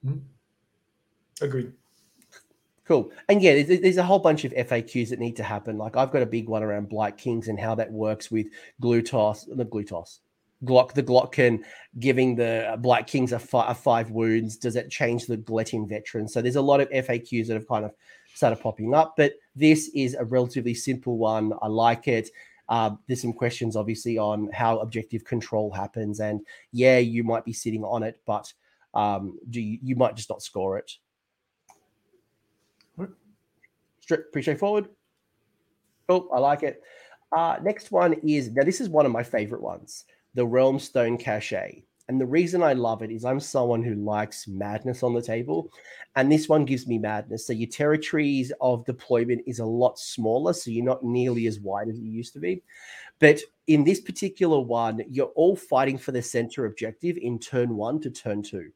Mm-hmm. 0.06 0.18
Agreed. 1.42 1.72
Cool. 2.90 3.12
And 3.28 3.40
yeah, 3.40 3.62
there's, 3.62 3.80
there's, 3.80 3.96
a 3.98 4.02
whole 4.02 4.18
bunch 4.18 4.44
of 4.44 4.52
FAQs 4.52 5.10
that 5.10 5.20
need 5.20 5.36
to 5.36 5.44
happen. 5.44 5.78
Like 5.78 5.96
I've 5.96 6.10
got 6.10 6.22
a 6.22 6.26
big 6.26 6.48
one 6.48 6.64
around 6.64 6.88
Blight 6.88 7.16
Kings 7.16 7.46
and 7.46 7.56
how 7.56 7.76
that 7.76 7.92
works 7.92 8.32
with 8.32 8.48
Glutos, 8.82 9.46
the 9.56 9.64
Glutos, 9.64 10.18
Glock, 10.64 10.94
the 10.94 11.02
Glottkin 11.04 11.62
giving 12.00 12.34
the 12.34 12.74
Blight 12.80 13.06
Kings 13.06 13.30
a, 13.30 13.38
fi- 13.38 13.70
a 13.70 13.76
five 13.76 14.10
wounds. 14.10 14.56
Does 14.56 14.74
that 14.74 14.90
change 14.90 15.26
the 15.26 15.36
Galletian 15.36 15.88
veterans? 15.88 16.32
So 16.32 16.42
there's 16.42 16.56
a 16.56 16.60
lot 16.60 16.80
of 16.80 16.90
FAQs 16.90 17.46
that 17.46 17.54
have 17.54 17.68
kind 17.68 17.84
of 17.84 17.92
started 18.34 18.60
popping 18.60 18.92
up, 18.92 19.14
but 19.16 19.34
this 19.54 19.88
is 19.94 20.14
a 20.14 20.24
relatively 20.24 20.74
simple 20.74 21.16
one. 21.16 21.52
I 21.62 21.68
like 21.68 22.08
it. 22.08 22.28
Uh, 22.68 22.96
there's 23.06 23.22
some 23.22 23.32
questions, 23.32 23.76
obviously, 23.76 24.18
on 24.18 24.50
how 24.52 24.80
objective 24.80 25.22
control 25.22 25.70
happens, 25.70 26.18
and 26.18 26.40
yeah, 26.72 26.98
you 26.98 27.22
might 27.22 27.44
be 27.44 27.52
sitting 27.52 27.84
on 27.84 28.02
it, 28.02 28.18
but 28.26 28.52
um, 28.94 29.38
do 29.48 29.60
you, 29.60 29.78
you 29.80 29.94
might 29.94 30.16
just 30.16 30.28
not 30.28 30.42
score 30.42 30.76
it 30.76 30.90
pretty 34.10 34.42
straightforward. 34.42 34.88
Oh, 36.08 36.28
I 36.32 36.38
like 36.38 36.62
it. 36.62 36.82
Uh, 37.32 37.56
next 37.62 37.92
one 37.92 38.14
is 38.24 38.50
now 38.50 38.64
this 38.64 38.80
is 38.80 38.88
one 38.88 39.06
of 39.06 39.12
my 39.12 39.22
favorite 39.22 39.62
ones, 39.62 40.04
the 40.34 40.46
Realm 40.46 40.78
Stone 40.78 41.18
Cache. 41.18 41.84
And 42.08 42.20
the 42.20 42.26
reason 42.26 42.60
I 42.60 42.72
love 42.72 43.02
it 43.02 43.12
is 43.12 43.24
I'm 43.24 43.38
someone 43.38 43.84
who 43.84 43.94
likes 43.94 44.48
madness 44.48 45.04
on 45.04 45.14
the 45.14 45.22
table, 45.22 45.70
and 46.16 46.30
this 46.30 46.48
one 46.48 46.64
gives 46.64 46.88
me 46.88 46.98
madness. 46.98 47.46
So 47.46 47.52
your 47.52 47.68
territories 47.68 48.50
of 48.60 48.84
deployment 48.84 49.42
is 49.46 49.60
a 49.60 49.64
lot 49.64 49.96
smaller, 49.96 50.52
so 50.52 50.72
you're 50.72 50.84
not 50.84 51.04
nearly 51.04 51.46
as 51.46 51.60
wide 51.60 51.88
as 51.88 52.00
you 52.00 52.10
used 52.10 52.32
to 52.32 52.40
be. 52.40 52.64
But 53.20 53.40
in 53.68 53.84
this 53.84 54.00
particular 54.00 54.58
one, 54.58 55.02
you're 55.08 55.30
all 55.36 55.54
fighting 55.54 55.98
for 55.98 56.10
the 56.10 56.20
center 56.20 56.64
objective 56.64 57.16
in 57.16 57.38
turn 57.38 57.76
one 57.76 58.00
to 58.00 58.10
turn 58.10 58.42
two. 58.42 58.72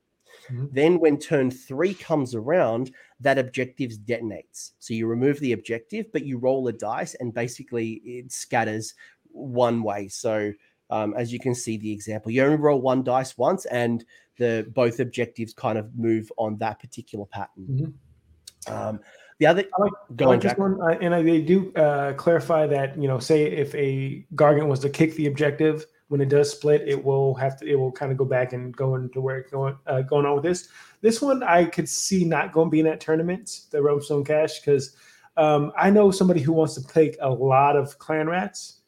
Mm-hmm. 0.50 0.66
Then, 0.72 1.00
when 1.00 1.18
turn 1.18 1.50
three 1.50 1.94
comes 1.94 2.34
around, 2.34 2.90
that 3.20 3.38
objective 3.38 3.92
detonates. 4.04 4.72
So 4.78 4.94
you 4.94 5.06
remove 5.06 5.40
the 5.40 5.52
objective, 5.52 6.06
but 6.12 6.24
you 6.24 6.38
roll 6.38 6.68
a 6.68 6.72
dice, 6.72 7.14
and 7.14 7.32
basically 7.32 8.02
it 8.04 8.32
scatters 8.32 8.94
one 9.30 9.82
way. 9.82 10.08
So, 10.08 10.52
um, 10.90 11.14
as 11.16 11.32
you 11.32 11.40
can 11.40 11.54
see, 11.54 11.76
the 11.76 11.92
example, 11.92 12.30
you 12.30 12.44
only 12.44 12.56
roll 12.56 12.80
one 12.80 13.02
dice 13.02 13.36
once, 13.38 13.64
and 13.66 14.04
the 14.36 14.66
both 14.74 15.00
objectives 15.00 15.52
kind 15.52 15.78
of 15.78 15.94
move 15.96 16.30
on 16.36 16.58
that 16.58 16.80
particular 16.80 17.24
pattern. 17.26 17.66
Mm-hmm. 17.70 18.72
Um, 18.72 19.00
the 19.38 19.46
other, 19.46 19.64
I 19.76 19.82
like, 19.82 19.92
I 20.20 20.24
like 20.24 20.40
this 20.40 20.56
one, 20.56 20.80
uh, 20.80 20.98
and 21.00 21.14
I, 21.14 21.22
they 21.22 21.40
do 21.40 21.72
uh, 21.74 22.12
clarify 22.14 22.66
that 22.68 22.96
you 23.00 23.08
know, 23.08 23.18
say 23.18 23.44
if 23.44 23.74
a 23.74 24.24
Gargant 24.34 24.68
was 24.68 24.80
to 24.80 24.90
kick 24.90 25.14
the 25.14 25.26
objective 25.26 25.86
when 26.14 26.20
it 26.20 26.28
does 26.28 26.52
split, 26.52 26.86
it 26.86 27.04
will 27.04 27.34
have 27.34 27.58
to 27.58 27.66
it 27.66 27.74
will 27.74 27.90
kind 27.90 28.12
of 28.12 28.16
go 28.16 28.24
back 28.24 28.52
and 28.52 28.72
go 28.76 28.94
into 28.94 29.20
where 29.20 29.38
it's 29.38 29.50
going 29.50 29.76
uh, 29.88 30.00
going 30.02 30.24
on 30.24 30.36
with 30.36 30.44
this. 30.44 30.68
This 31.00 31.20
one 31.20 31.42
I 31.42 31.64
could 31.64 31.88
see 31.88 32.24
not 32.24 32.52
going 32.52 32.68
to 32.68 32.70
be 32.70 32.78
in 32.78 32.86
that 32.86 33.00
tournament, 33.00 33.62
the 33.72 33.78
Realmstone 33.78 34.24
Cache, 34.24 34.60
because 34.60 34.94
um, 35.36 35.72
I 35.76 35.90
know 35.90 36.12
somebody 36.12 36.40
who 36.40 36.52
wants 36.52 36.74
to 36.74 36.86
take 36.86 37.16
a 37.20 37.28
lot 37.28 37.74
of 37.74 37.98
clan 37.98 38.28
rats 38.28 38.82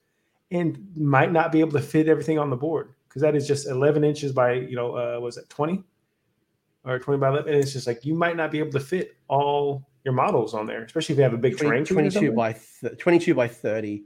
and 0.53 0.79
might 0.97 1.33
not 1.33 1.51
be 1.51 1.59
able 1.59 1.73
to 1.73 1.81
fit 1.81 2.07
everything 2.07 2.39
on 2.39 2.49
the 2.49 2.57
board 2.57 2.95
because 3.09 3.23
that 3.23 3.35
is 3.35 3.49
just 3.49 3.67
11 3.67 4.05
inches 4.05 4.31
by 4.31 4.53
you 4.53 4.77
know 4.77 4.97
uh, 4.97 5.19
was 5.19 5.37
it 5.37 5.49
20 5.49 5.83
or 6.85 7.01
20 7.01 7.19
by 7.19 7.29
11 7.31 7.53
and 7.53 7.61
it's 7.61 7.73
just 7.73 7.89
like 7.89 8.05
you 8.05 8.15
might 8.15 8.37
not 8.37 8.53
be 8.53 8.61
able 8.61 8.71
to 8.71 8.79
fit 8.79 9.17
all 9.27 9.85
your 10.05 10.15
models 10.15 10.55
on 10.55 10.65
there 10.65 10.85
especially 10.85 11.15
if 11.15 11.17
you 11.17 11.25
have 11.25 11.35
a 11.35 11.37
big 11.37 11.59
20, 11.59 11.85
terrain 11.85 11.85
22 11.85 12.31
by 12.31 12.53
th- 12.53 12.97
22 12.99 13.35
by 13.35 13.49
30 13.49 14.05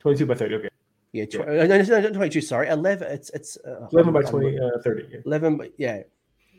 22 0.00 0.24
by 0.24 0.34
30 0.34 0.54
okay 0.54 0.71
yeah, 1.12 1.24
tw- 1.26 1.46
yeah. 1.46 1.66
No, 1.66 1.82
no, 1.82 2.00
no, 2.00 2.10
22 2.10 2.40
sorry 2.40 2.68
11 2.68 3.10
it's 3.10 3.30
it's 3.30 3.56
uh, 3.66 3.86
11 3.92 4.12
by 4.12 4.22
20 4.22 4.58
uh, 4.58 4.78
30 4.82 5.08
yeah. 5.10 5.18
11 5.26 5.56
but 5.56 5.72
yeah 5.78 6.02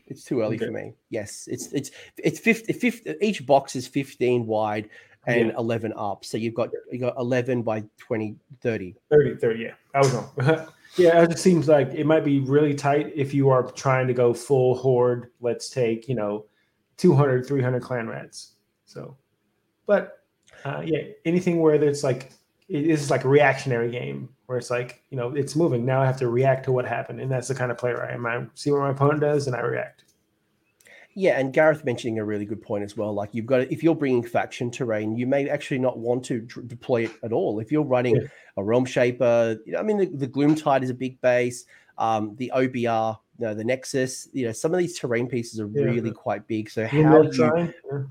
it's 0.07 0.23
too 0.23 0.41
early 0.41 0.57
okay. 0.57 0.65
for 0.65 0.71
me 0.71 0.93
yes 1.09 1.47
it's 1.49 1.71
it's 1.73 1.91
it's 2.17 2.39
50, 2.39 2.73
50 2.73 3.15
each 3.21 3.45
box 3.45 3.75
is 3.75 3.87
15 3.87 4.45
wide 4.45 4.89
and 5.25 5.47
yeah. 5.49 5.57
11 5.57 5.93
up. 5.95 6.25
So 6.25 6.37
you've 6.37 6.53
got 6.53 6.69
you 6.91 6.99
got 6.99 7.15
11 7.17 7.63
by 7.63 7.83
20, 7.97 8.35
30. 8.61 8.95
30, 9.09 9.35
30, 9.37 9.59
yeah. 9.59 9.71
I 9.93 9.99
was 9.99 10.11
wrong. 10.11 10.29
yeah, 10.97 11.23
it 11.23 11.31
just 11.31 11.43
seems 11.43 11.67
like 11.67 11.89
it 11.93 12.05
might 12.05 12.25
be 12.25 12.39
really 12.39 12.73
tight 12.73 13.11
if 13.15 13.33
you 13.33 13.49
are 13.49 13.63
trying 13.71 14.07
to 14.07 14.13
go 14.13 14.33
full 14.33 14.75
horde. 14.75 15.31
Let's 15.41 15.69
take, 15.69 16.07
you 16.07 16.15
know, 16.15 16.45
200, 16.97 17.45
300 17.45 17.81
clan 17.81 18.07
rats. 18.07 18.53
So, 18.85 19.17
but 19.85 20.23
uh, 20.65 20.81
yeah, 20.85 21.03
anything 21.25 21.61
where 21.61 21.75
it's 21.75 22.03
like, 22.03 22.31
it 22.69 22.87
is 22.87 23.09
like 23.09 23.23
a 23.23 23.29
reactionary 23.29 23.91
game 23.91 24.29
where 24.53 24.59
it's 24.59 24.69
like, 24.69 25.01
you 25.09 25.17
know, 25.17 25.33
it's 25.35 25.55
moving. 25.55 25.83
Now 25.83 25.99
I 25.99 26.05
have 26.05 26.19
to 26.19 26.29
react 26.29 26.65
to 26.65 26.71
what 26.71 26.85
happened. 26.85 27.19
And 27.19 27.31
that's 27.31 27.47
the 27.47 27.55
kind 27.55 27.71
of 27.71 27.77
player 27.79 28.05
I 28.07 28.13
am. 28.13 28.23
I 28.23 28.45
see 28.53 28.69
what 28.69 28.81
my 28.81 28.91
opponent 28.91 29.19
does 29.19 29.47
and 29.47 29.55
I 29.55 29.61
react. 29.61 30.03
Yeah, 31.15 31.39
and 31.39 31.51
Gareth 31.51 31.83
mentioning 31.83 32.19
a 32.19 32.23
really 32.23 32.45
good 32.45 32.61
point 32.61 32.83
as 32.83 32.95
well. 32.95 33.13
Like 33.13 33.31
you've 33.33 33.47
got, 33.47 33.61
if 33.71 33.81
you're 33.81 33.95
bringing 33.95 34.21
faction 34.21 34.69
terrain, 34.69 35.15
you 35.15 35.25
may 35.25 35.49
actually 35.49 35.79
not 35.79 35.97
want 35.97 36.23
to 36.25 36.41
d- 36.41 36.61
deploy 36.67 37.05
it 37.05 37.11
at 37.23 37.33
all. 37.33 37.59
If 37.59 37.71
you're 37.71 37.81
running 37.81 38.17
yeah. 38.17 38.27
a 38.57 38.63
Realm 38.63 38.85
Shaper, 38.85 39.57
you 39.65 39.73
know, 39.73 39.79
I 39.79 39.81
mean, 39.81 39.97
the, 39.97 40.05
the 40.05 40.27
Gloom 40.27 40.53
Tide 40.53 40.83
is 40.83 40.91
a 40.91 40.93
big 40.93 41.19
base. 41.21 41.65
Um, 41.97 42.35
the 42.35 42.51
OBR, 42.55 43.17
you 43.39 43.45
know, 43.47 43.55
the 43.55 43.63
Nexus, 43.63 44.27
you 44.33 44.45
know, 44.45 44.51
some 44.51 44.71
of 44.71 44.79
these 44.79 44.99
terrain 44.99 45.25
pieces 45.25 45.59
are 45.59 45.67
yeah. 45.67 45.85
really 45.85 46.11
quite 46.11 46.47
big. 46.47 46.69
So 46.69 46.85
how 46.85 47.23
you, 47.23 47.73
yeah. 47.91 48.03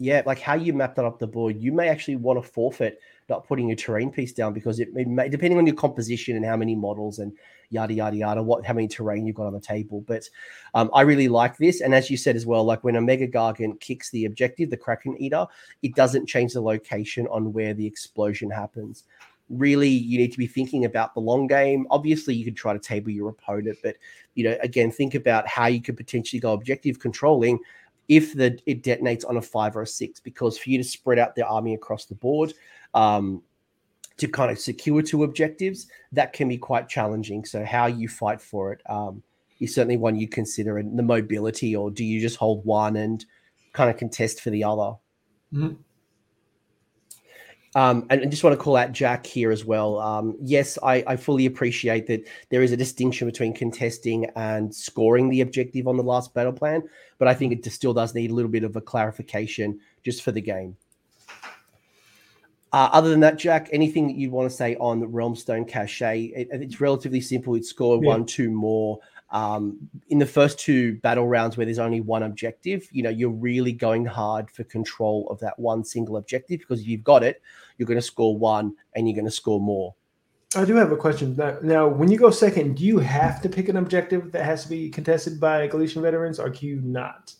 yeah, 0.00 0.22
like 0.26 0.40
how 0.40 0.54
you 0.54 0.72
map 0.72 0.96
that 0.96 1.04
up 1.04 1.20
the 1.20 1.28
board, 1.28 1.60
you 1.60 1.70
may 1.70 1.88
actually 1.88 2.16
want 2.16 2.42
to 2.42 2.48
forfeit 2.48 2.98
not 3.30 3.46
putting 3.46 3.68
your 3.68 3.76
terrain 3.76 4.10
piece 4.10 4.32
down 4.32 4.52
because 4.52 4.80
it, 4.80 4.88
it 4.94 5.08
may, 5.08 5.28
depending 5.28 5.58
on 5.58 5.66
your 5.66 5.76
composition 5.76 6.36
and 6.36 6.44
how 6.44 6.56
many 6.56 6.74
models 6.74 7.18
and 7.20 7.32
yada 7.70 7.94
yada 7.94 8.16
yada, 8.16 8.42
what 8.42 8.66
how 8.66 8.74
many 8.74 8.88
terrain 8.88 9.26
you've 9.26 9.36
got 9.36 9.46
on 9.46 9.54
the 9.54 9.60
table. 9.60 10.02
But 10.06 10.28
um, 10.74 10.90
I 10.92 11.02
really 11.02 11.28
like 11.28 11.56
this, 11.56 11.80
and 11.80 11.94
as 11.94 12.10
you 12.10 12.16
said 12.16 12.36
as 12.36 12.44
well, 12.44 12.64
like 12.64 12.84
when 12.84 12.96
a 12.96 13.00
Mega 13.00 13.28
Gargant 13.28 13.80
kicks 13.80 14.10
the 14.10 14.26
objective, 14.26 14.68
the 14.68 14.76
Kraken 14.76 15.16
Eater, 15.18 15.46
it 15.82 15.94
doesn't 15.94 16.28
change 16.28 16.52
the 16.52 16.60
location 16.60 17.26
on 17.28 17.52
where 17.52 17.72
the 17.72 17.86
explosion 17.86 18.50
happens. 18.50 19.04
Really, 19.48 19.88
you 19.88 20.18
need 20.18 20.30
to 20.32 20.38
be 20.38 20.46
thinking 20.46 20.84
about 20.84 21.14
the 21.14 21.20
long 21.20 21.48
game. 21.48 21.86
Obviously, 21.90 22.34
you 22.34 22.44
could 22.44 22.56
try 22.56 22.72
to 22.72 22.78
table 22.78 23.10
your 23.10 23.30
opponent, 23.30 23.78
but 23.82 23.96
you 24.34 24.44
know, 24.44 24.56
again, 24.62 24.90
think 24.90 25.14
about 25.14 25.46
how 25.48 25.66
you 25.66 25.80
could 25.80 25.96
potentially 25.96 26.38
go 26.38 26.52
objective 26.52 26.98
controlling 26.98 27.58
if 28.10 28.34
the 28.34 28.58
it 28.66 28.82
detonates 28.82 29.26
on 29.26 29.36
a 29.36 29.42
five 29.42 29.76
or 29.76 29.82
a 29.82 29.86
six, 29.86 30.18
because 30.18 30.58
for 30.58 30.68
you 30.68 30.76
to 30.76 30.84
spread 30.84 31.18
out 31.18 31.36
the 31.36 31.46
army 31.46 31.74
across 31.74 32.06
the 32.06 32.14
board, 32.16 32.52
um, 32.92 33.40
to 34.16 34.26
kind 34.26 34.50
of 34.50 34.58
secure 34.58 35.00
two 35.00 35.22
objectives, 35.22 35.86
that 36.10 36.32
can 36.32 36.48
be 36.48 36.58
quite 36.58 36.88
challenging. 36.88 37.44
So 37.44 37.64
how 37.64 37.86
you 37.86 38.08
fight 38.08 38.42
for 38.42 38.72
it 38.72 38.82
um, 38.90 39.22
is 39.60 39.74
certainly 39.74 39.96
one 39.96 40.16
you 40.16 40.26
consider, 40.28 40.78
and 40.78 40.98
the 40.98 41.04
mobility, 41.04 41.76
or 41.76 41.88
do 41.88 42.04
you 42.04 42.20
just 42.20 42.36
hold 42.36 42.64
one 42.64 42.96
and 42.96 43.24
kind 43.72 43.88
of 43.88 43.96
contest 43.96 44.40
for 44.40 44.50
the 44.50 44.64
other? 44.64 44.96
Mm-hmm. 45.54 45.74
Um, 47.76 48.06
and 48.10 48.22
I 48.22 48.24
just 48.24 48.42
want 48.42 48.58
to 48.58 48.62
call 48.62 48.76
out 48.76 48.90
Jack 48.90 49.24
here 49.24 49.52
as 49.52 49.64
well. 49.64 50.00
Um, 50.00 50.36
yes, 50.40 50.76
I, 50.82 51.04
I, 51.06 51.14
fully 51.14 51.46
appreciate 51.46 52.08
that 52.08 52.26
there 52.48 52.62
is 52.64 52.72
a 52.72 52.76
distinction 52.76 53.28
between 53.28 53.54
contesting 53.54 54.26
and 54.34 54.74
scoring 54.74 55.28
the 55.28 55.40
objective 55.40 55.86
on 55.86 55.96
the 55.96 56.02
last 56.02 56.34
battle 56.34 56.52
plan, 56.52 56.82
but 57.18 57.28
I 57.28 57.34
think 57.34 57.52
it 57.52 57.72
still 57.72 57.94
does 57.94 58.12
need 58.12 58.32
a 58.32 58.34
little 58.34 58.50
bit 58.50 58.64
of 58.64 58.74
a 58.74 58.80
clarification 58.80 59.78
just 60.02 60.22
for 60.22 60.32
the 60.32 60.40
game. 60.40 60.76
Uh, 62.72 62.88
other 62.92 63.10
than 63.10 63.20
that, 63.20 63.36
Jack, 63.36 63.68
anything 63.72 64.08
that 64.08 64.16
you 64.16 64.30
want 64.30 64.50
to 64.50 64.56
say 64.56 64.76
on 64.76 64.98
the 64.98 65.06
Realmstone 65.06 65.68
Cache? 65.68 66.02
It, 66.02 66.48
it's 66.50 66.80
relatively 66.80 67.20
simple. 67.20 67.54
It's 67.54 67.68
score 67.68 68.02
yeah. 68.02 68.08
one, 68.08 68.26
two 68.26 68.50
more. 68.50 68.98
Um, 69.32 69.78
in 70.08 70.18
the 70.18 70.26
first 70.26 70.58
two 70.58 70.96
battle 70.98 71.28
rounds 71.28 71.56
where 71.56 71.64
there's 71.64 71.78
only 71.78 72.00
one 72.00 72.24
objective, 72.24 72.88
you 72.90 73.02
know, 73.02 73.10
you're 73.10 73.30
really 73.30 73.72
going 73.72 74.04
hard 74.04 74.50
for 74.50 74.64
control 74.64 75.28
of 75.30 75.38
that 75.40 75.58
one 75.58 75.84
single 75.84 76.16
objective 76.16 76.60
because 76.60 76.80
if 76.80 76.88
you've 76.88 77.04
got 77.04 77.22
it, 77.22 77.40
you're 77.78 77.86
going 77.86 77.98
to 77.98 78.02
score 78.02 78.36
one 78.36 78.74
and 78.96 79.08
you're 79.08 79.14
going 79.14 79.24
to 79.24 79.30
score 79.30 79.60
more. 79.60 79.94
I 80.56 80.64
do 80.64 80.74
have 80.74 80.90
a 80.90 80.96
question. 80.96 81.36
Now, 81.36 81.58
now, 81.62 81.86
when 81.86 82.10
you 82.10 82.18
go 82.18 82.30
second, 82.30 82.76
do 82.76 82.84
you 82.84 82.98
have 82.98 83.40
to 83.42 83.48
pick 83.48 83.68
an 83.68 83.76
objective 83.76 84.32
that 84.32 84.44
has 84.44 84.64
to 84.64 84.68
be 84.68 84.90
contested 84.90 85.38
by 85.38 85.68
Galician 85.68 86.02
veterans 86.02 86.40
or 86.40 86.50
can 86.50 86.68
you 86.68 86.80
not? 86.80 87.32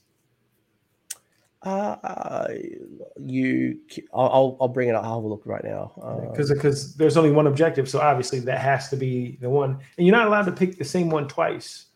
Uh, 1.62 2.48
you, 3.18 3.78
I'll, 4.14 4.56
I'll 4.60 4.68
bring 4.68 4.88
it 4.88 4.94
up. 4.94 5.04
I'll 5.04 5.16
have 5.16 5.24
a 5.24 5.28
look 5.28 5.42
right 5.44 5.62
now. 5.62 5.92
Because 6.30 6.50
uh, 6.50 6.54
because 6.54 6.94
there's 6.94 7.18
only 7.18 7.30
one 7.30 7.46
objective, 7.46 7.88
so 7.88 8.00
obviously 8.00 8.40
that 8.40 8.58
has 8.58 8.88
to 8.88 8.96
be 8.96 9.36
the 9.42 9.50
one, 9.50 9.78
and 9.98 10.06
you're 10.06 10.16
not 10.16 10.26
allowed 10.26 10.46
to 10.46 10.52
pick 10.52 10.78
the 10.78 10.84
same 10.84 11.10
one 11.10 11.28
twice. 11.28 11.86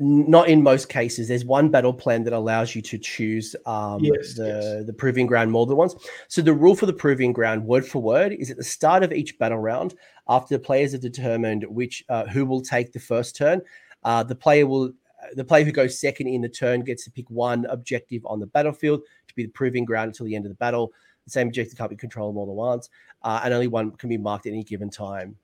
Not 0.00 0.48
in 0.48 0.62
most 0.62 0.88
cases. 0.88 1.28
There's 1.28 1.44
one 1.44 1.68
battle 1.68 1.92
plan 1.92 2.24
that 2.24 2.32
allows 2.32 2.74
you 2.74 2.82
to 2.82 2.98
choose 2.98 3.54
um, 3.66 4.02
yes, 4.02 4.34
the 4.34 4.46
yes. 4.46 4.86
the 4.86 4.92
proving 4.92 5.26
ground 5.26 5.52
more 5.52 5.64
than 5.64 5.76
once. 5.76 5.94
So 6.28 6.42
the 6.42 6.52
rule 6.52 6.74
for 6.74 6.86
the 6.86 6.92
proving 6.92 7.32
ground, 7.32 7.64
word 7.64 7.86
for 7.86 8.02
word, 8.02 8.32
is 8.32 8.50
at 8.50 8.56
the 8.56 8.64
start 8.64 9.04
of 9.04 9.12
each 9.12 9.38
battle 9.38 9.58
round, 9.58 9.94
after 10.28 10.56
the 10.56 10.58
players 10.58 10.92
have 10.92 11.02
determined 11.02 11.64
which 11.68 12.04
uh, 12.08 12.26
who 12.26 12.44
will 12.46 12.62
take 12.62 12.92
the 12.92 12.98
first 12.98 13.36
turn, 13.36 13.62
uh, 14.02 14.24
the 14.24 14.34
player 14.34 14.66
will 14.66 14.92
the 15.34 15.44
player 15.44 15.64
who 15.64 15.72
goes 15.72 15.98
second 15.98 16.28
in 16.28 16.40
the 16.40 16.48
turn 16.48 16.80
gets 16.82 17.04
to 17.04 17.10
pick 17.10 17.28
one 17.30 17.66
objective 17.66 18.24
on 18.26 18.40
the 18.40 18.46
battlefield 18.46 19.02
to 19.28 19.34
be 19.34 19.44
the 19.44 19.50
proving 19.50 19.84
ground 19.84 20.08
until 20.08 20.26
the 20.26 20.34
end 20.34 20.44
of 20.44 20.50
the 20.50 20.56
battle. 20.56 20.92
The 21.24 21.30
same 21.30 21.48
objective 21.48 21.76
can't 21.76 21.90
be 21.90 21.96
controlled 21.96 22.34
more 22.34 22.46
than 22.46 22.54
once, 22.54 22.88
uh, 23.22 23.40
and 23.42 23.52
only 23.52 23.66
one 23.66 23.90
can 23.92 24.08
be 24.08 24.18
marked 24.18 24.46
at 24.46 24.52
any 24.52 24.62
given 24.62 24.90
time. 24.90 25.36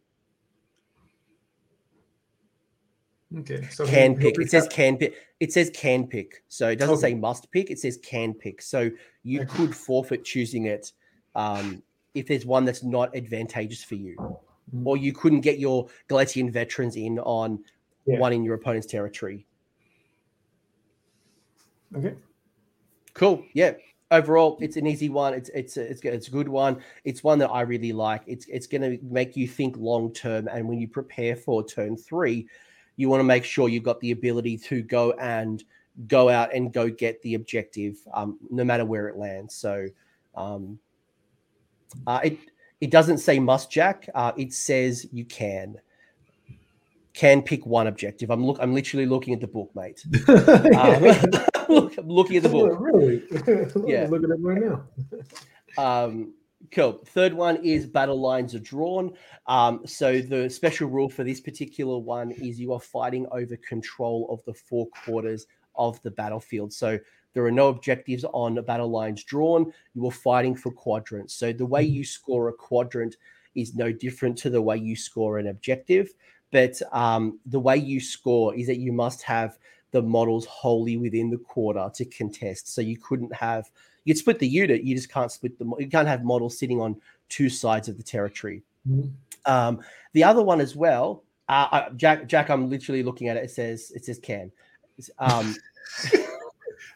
Okay. 3.38 3.66
So 3.70 3.86
can 3.86 4.14
pick. 4.16 4.38
It 4.38 4.50
says 4.50 4.68
can 4.68 4.96
pick. 4.96 5.14
It 5.40 5.52
says 5.52 5.70
can 5.74 6.06
pick. 6.06 6.44
So 6.48 6.68
it 6.68 6.76
doesn't 6.76 6.96
okay. 6.96 7.12
say 7.12 7.14
must 7.14 7.50
pick. 7.50 7.70
It 7.70 7.78
says 7.78 7.98
can 8.02 8.34
pick. 8.34 8.62
So 8.62 8.90
you 9.22 9.42
okay. 9.42 9.50
could 9.54 9.74
forfeit 9.74 10.24
choosing 10.24 10.66
it 10.66 10.92
um, 11.34 11.82
if 12.14 12.26
there's 12.26 12.44
one 12.44 12.64
that's 12.64 12.82
not 12.82 13.16
advantageous 13.16 13.82
for 13.82 13.94
you, 13.94 14.16
mm-hmm. 14.18 14.86
or 14.86 14.96
you 14.96 15.12
couldn't 15.12 15.40
get 15.40 15.58
your 15.58 15.88
Galatian 16.08 16.50
veterans 16.50 16.96
in 16.96 17.18
on 17.20 17.58
yeah. 18.06 18.18
one 18.18 18.32
in 18.32 18.44
your 18.44 18.54
opponent's 18.54 18.86
territory. 18.86 19.46
Okay. 21.96 22.14
Cool. 23.14 23.44
Yeah. 23.54 23.72
Overall, 24.10 24.58
it's 24.60 24.76
an 24.76 24.86
easy 24.86 25.08
one. 25.08 25.32
It's 25.32 25.48
it's 25.54 25.78
a, 25.78 25.90
it's 25.90 26.02
it's 26.02 26.28
a 26.28 26.30
good 26.30 26.48
one. 26.48 26.82
It's 27.04 27.24
one 27.24 27.38
that 27.38 27.48
I 27.48 27.62
really 27.62 27.92
like. 27.92 28.22
It's 28.26 28.44
it's 28.46 28.66
going 28.66 28.82
to 28.82 28.98
make 29.02 29.36
you 29.36 29.48
think 29.48 29.76
long 29.78 30.12
term, 30.12 30.48
and 30.48 30.68
when 30.68 30.78
you 30.78 30.86
prepare 30.86 31.34
for 31.34 31.64
turn 31.64 31.96
three, 31.96 32.46
you 32.96 33.08
want 33.08 33.20
to 33.20 33.24
make 33.24 33.44
sure 33.44 33.70
you've 33.70 33.84
got 33.84 34.00
the 34.00 34.10
ability 34.10 34.58
to 34.58 34.82
go 34.82 35.12
and 35.12 35.64
go 36.08 36.28
out 36.28 36.54
and 36.54 36.74
go 36.74 36.90
get 36.90 37.22
the 37.22 37.34
objective, 37.34 37.96
um, 38.12 38.38
no 38.50 38.64
matter 38.64 38.84
where 38.84 39.08
it 39.08 39.16
lands. 39.16 39.54
So, 39.54 39.86
um, 40.34 40.78
uh, 42.06 42.20
it 42.22 42.38
it 42.82 42.90
doesn't 42.90 43.18
say 43.18 43.38
must 43.38 43.70
jack. 43.70 44.10
Uh, 44.14 44.32
it 44.36 44.52
says 44.52 45.06
you 45.10 45.24
can 45.24 45.76
can 47.14 47.42
pick 47.42 47.66
one 47.66 47.86
objective. 47.86 48.30
I'm 48.30 48.44
look. 48.44 48.58
I'm 48.60 48.74
literally 48.74 49.06
looking 49.06 49.34
at 49.34 49.40
the 49.40 49.46
book, 49.46 49.70
mate. 49.74 50.02
um, 50.28 51.02
look, 51.68 51.98
I'm 51.98 52.08
looking 52.08 52.36
at 52.36 52.42
the 52.42 52.48
book. 52.48 52.72
Oh, 52.72 52.76
really? 52.80 53.22
yeah, 53.90 54.06
looking 54.08 54.30
at 54.30 54.38
it 54.38 54.42
right 54.42 54.62
now. 54.62 54.84
um, 55.78 56.34
cool. 56.70 57.00
Third 57.06 57.34
one 57.34 57.56
is 57.64 57.86
battle 57.86 58.20
lines 58.20 58.54
are 58.54 58.60
drawn. 58.60 59.12
Um, 59.46 59.82
so 59.86 60.20
the 60.20 60.48
special 60.48 60.88
rule 60.88 61.10
for 61.10 61.24
this 61.24 61.40
particular 61.40 61.98
one 61.98 62.30
is 62.32 62.58
you 62.58 62.72
are 62.72 62.80
fighting 62.80 63.26
over 63.30 63.56
control 63.56 64.26
of 64.30 64.42
the 64.44 64.54
four 64.54 64.86
quarters 65.04 65.46
of 65.74 66.00
the 66.02 66.10
battlefield. 66.10 66.72
So 66.72 66.98
there 67.34 67.44
are 67.44 67.52
no 67.52 67.68
objectives 67.68 68.24
on 68.32 68.62
battle 68.64 68.90
lines 68.90 69.24
drawn. 69.24 69.72
You 69.94 70.06
are 70.06 70.12
fighting 70.12 70.54
for 70.54 70.70
quadrants. 70.70 71.34
So 71.34 71.52
the 71.52 71.66
way 71.66 71.84
mm-hmm. 71.84 71.94
you 71.94 72.04
score 72.04 72.48
a 72.48 72.52
quadrant 72.52 73.16
is 73.54 73.74
no 73.74 73.92
different 73.92 74.38
to 74.38 74.50
the 74.50 74.62
way 74.62 74.76
you 74.78 74.96
score 74.96 75.38
an 75.38 75.48
objective. 75.48 76.10
But 76.52 76.80
um, 76.92 77.40
the 77.46 77.58
way 77.58 77.76
you 77.76 78.00
score 78.00 78.54
is 78.54 78.68
that 78.68 78.78
you 78.78 78.92
must 78.92 79.22
have 79.22 79.58
the 79.90 80.02
models 80.02 80.46
wholly 80.46 80.96
within 80.96 81.30
the 81.30 81.38
quarter 81.38 81.90
to 81.94 82.04
contest. 82.04 82.72
So 82.72 82.80
you 82.80 82.96
couldn't 82.98 83.34
have 83.34 83.70
you'd 84.04 84.18
split 84.18 84.38
the 84.38 84.48
unit, 84.48 84.84
you 84.84 84.94
just 84.94 85.10
can't 85.10 85.32
split 85.32 85.58
the 85.58 85.64
you 85.78 85.88
can't 85.88 86.08
have 86.08 86.22
models 86.22 86.56
sitting 86.58 86.80
on 86.80 87.00
two 87.28 87.48
sides 87.48 87.88
of 87.88 87.96
the 87.96 88.02
territory. 88.04 88.62
Mm-hmm. 88.88 89.08
Um, 89.50 89.80
the 90.12 90.22
other 90.22 90.42
one 90.42 90.60
as 90.60 90.76
well 90.76 91.24
Uh, 91.48 91.90
Jack, 91.96 92.28
Jack, 92.28 92.48
I'm 92.48 92.70
literally 92.70 93.02
looking 93.02 93.28
at 93.28 93.36
it. 93.36 93.44
It 93.44 93.50
says 93.50 93.92
it 93.94 94.04
says 94.04 94.18
can. 94.18 94.52
Um, 95.18 95.54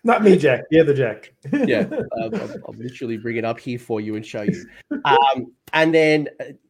Not 0.07 0.23
me, 0.23 0.37
Jack. 0.37 0.63
The 0.71 0.79
other 0.79 0.95
Jack. 0.95 1.33
yeah, 1.53 1.81
um, 1.91 2.31
I'll, 2.33 2.55
I'll, 2.69 2.75
literally 2.79 3.17
bring 3.17 3.39
it 3.39 3.45
up 3.45 3.59
here 3.59 3.77
for 3.77 4.01
you 4.01 4.15
and 4.15 4.25
show 4.25 4.43
you. 4.43 4.65
Um, 5.05 5.53
and 5.73 5.93
then, 5.93 6.29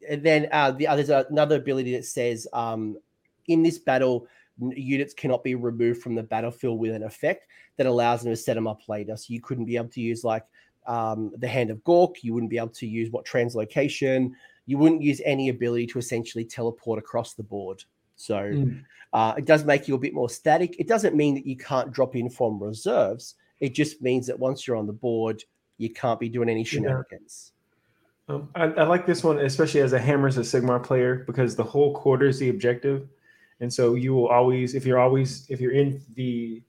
and 0.09 0.23
then 0.23 0.49
uh, 0.53 0.71
the 0.71 0.87
uh, 0.87 0.97
there's 0.97 1.11
another 1.11 1.57
ability 1.57 1.93
that 1.97 2.07
says 2.07 2.49
um, 2.55 2.97
in 3.47 3.63
this 3.63 3.79
battle, 3.79 4.27
units 4.59 5.13
cannot 5.13 5.45
be 5.45 5.55
removed 5.55 6.03
from 6.03 6.15
the 6.15 6.23
battlefield 6.23 6.79
with 6.79 6.95
an 6.95 7.03
effect 7.03 7.47
that 7.77 7.87
allows 7.87 8.23
them 8.23 8.33
to 8.33 8.37
set 8.37 8.55
them 8.55 8.67
up 8.67 8.89
later. 8.89 9.19
So 9.19 9.27
you 9.29 9.43
couldn't 9.43 9.67
be 9.67 9.77
able 9.77 9.91
to 9.91 10.01
use 10.01 10.25
like 10.25 10.45
um, 10.87 11.31
the 11.37 11.47
Hand 11.47 11.69
of 11.69 11.85
Gork. 11.85 12.23
You 12.23 12.33
wouldn't 12.33 12.49
be 12.49 12.57
able 12.57 12.69
to 12.69 12.87
use 12.87 13.11
what 13.11 13.27
translocation. 13.27 14.31
You 14.65 14.79
wouldn't 14.79 15.03
use 15.03 15.21
any 15.27 15.51
ability 15.51 15.89
to 15.89 15.99
essentially 15.99 16.47
teleport 16.47 16.99
across 16.99 17.35
the 17.35 17.43
board. 17.43 17.85
So 18.17 18.37
mm. 18.37 18.83
uh, 19.13 19.35
it 19.37 19.45
does 19.45 19.65
make 19.65 19.87
you 19.87 19.95
a 19.95 19.99
bit 19.99 20.15
more 20.15 20.29
static. 20.29 20.75
It 20.79 20.89
doesn't 20.89 21.15
mean 21.15 21.35
that 21.35 21.47
you 21.47 21.57
can't 21.57 21.93
drop 21.93 22.17
in 22.17 22.29
from 22.31 22.63
reserves. 22.63 23.35
It 23.61 23.75
just 23.75 24.03
means 24.03 24.27
that 24.27 24.39
once 24.39 24.67
you're 24.67 24.77
on 24.77 24.87
the 24.87 24.93
board, 24.93 25.45
you 25.79 25.91
can't 25.91 26.19
be 26.19 26.29
doing 26.29 26.49
any 26.49 26.65
shenanigans. 26.65 27.53
Yeah. 28.29 28.35
Um, 28.35 28.49
I, 28.55 28.65
I, 28.65 28.83
like 28.85 29.07
this 29.07 29.23
one, 29.23 29.39
especially 29.39 29.83
as 29.83 29.93
a 29.93 30.01
Hammers 30.01 30.37
of 30.37 30.47
Sigmar 30.47 30.83
player, 30.83 31.23
because 31.27 31.55
the 31.55 31.63
whole 31.63 31.95
quarter 31.95 32.27
is 32.27 32.41
the 32.41 32.49
objective, 32.49 33.09
and 33.61 33.73
so 33.73 33.95
you 33.95 34.15
will 34.15 34.27
always, 34.27 34.75
if 34.75 34.85
you're 34.85 34.99
always, 34.99 35.47
if 35.49 35.61
you're 35.61 35.73
in 35.73 36.03
the, 36.15 36.61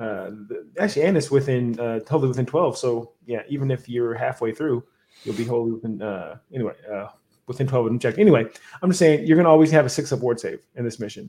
uh, 0.00 0.30
the 0.48 0.66
actually, 0.80 1.02
and 1.02 1.16
it's 1.16 1.30
within 1.30 1.78
uh, 1.78 2.00
totally 2.00 2.26
within 2.26 2.44
twelve. 2.44 2.76
So 2.76 3.12
yeah, 3.24 3.42
even 3.48 3.70
if 3.70 3.88
you're 3.88 4.14
halfway 4.14 4.52
through, 4.52 4.82
you'll 5.22 5.36
be 5.36 5.44
wholly 5.44 5.70
within. 5.70 6.02
Uh, 6.02 6.38
anyway, 6.52 6.74
uh, 6.92 7.06
within 7.50 7.66
12 7.66 7.86
of 7.86 7.90
them 7.90 7.98
checked. 7.98 8.18
Anyway, 8.18 8.46
I'm 8.80 8.90
just 8.90 9.00
saying 9.00 9.26
you're 9.26 9.36
going 9.36 9.44
to 9.44 9.50
always 9.50 9.72
have 9.72 9.84
a 9.84 9.88
six 9.88 10.12
up 10.12 10.20
ward 10.20 10.38
save 10.38 10.60
in 10.76 10.84
this 10.84 11.00
mission. 11.00 11.28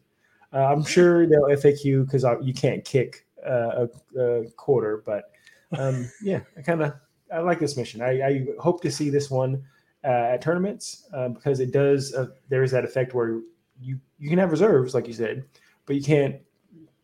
Uh, 0.53 0.65
I'm 0.65 0.83
sure 0.83 1.25
they'll 1.25 1.47
FAQ 1.47 2.05
because 2.05 2.23
you 2.43 2.53
can't 2.53 2.85
kick 2.85 3.25
uh, 3.45 3.87
a, 4.15 4.19
a, 4.19 4.49
quarter, 4.51 5.01
but 5.03 5.31
um, 5.77 6.07
yeah, 6.21 6.41
I 6.55 6.61
kind 6.61 6.83
of 6.83 6.93
I 7.33 7.39
like 7.39 7.59
this 7.59 7.75
mission. 7.75 8.01
I, 8.01 8.21
I, 8.21 8.45
hope 8.59 8.81
to 8.83 8.91
see 8.91 9.09
this 9.09 9.31
one 9.31 9.63
uh, 10.03 10.33
at 10.33 10.41
tournaments 10.41 11.07
uh, 11.11 11.29
because 11.29 11.59
it 11.59 11.71
does. 11.71 12.13
Uh, 12.13 12.27
there 12.49 12.61
is 12.61 12.69
that 12.71 12.85
effect 12.85 13.15
where 13.15 13.41
you 13.81 13.99
you 14.19 14.29
can 14.29 14.37
have 14.37 14.51
reserves, 14.51 14.93
like 14.93 15.07
you 15.07 15.13
said, 15.13 15.43
but 15.87 15.95
you 15.95 16.03
can't 16.03 16.35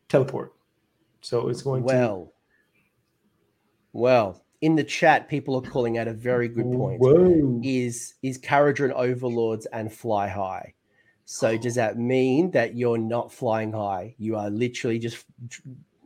teleport. 0.08 0.52
So 1.22 1.48
it's 1.48 1.62
going 1.62 1.82
well. 1.82 2.26
To... 2.26 2.32
Well, 3.94 4.44
in 4.60 4.74
the 4.74 4.84
chat, 4.84 5.28
people 5.28 5.56
are 5.56 5.70
calling 5.70 5.98
out 5.98 6.08
a 6.08 6.12
very 6.12 6.48
good 6.48 6.70
point. 6.72 7.00
Whoa. 7.00 7.60
Is 7.62 8.14
is 8.22 8.38
Kharadron 8.38 8.92
overlords 8.92 9.66
and 9.66 9.92
fly 9.92 10.28
high? 10.28 10.74
So 11.24 11.56
does 11.58 11.74
that 11.74 11.98
mean 11.98 12.50
that 12.52 12.74
you're 12.74 12.98
not 12.98 13.32
flying 13.32 13.72
high? 13.72 14.14
You 14.18 14.36
are 14.36 14.50
literally 14.50 14.98
just 14.98 15.24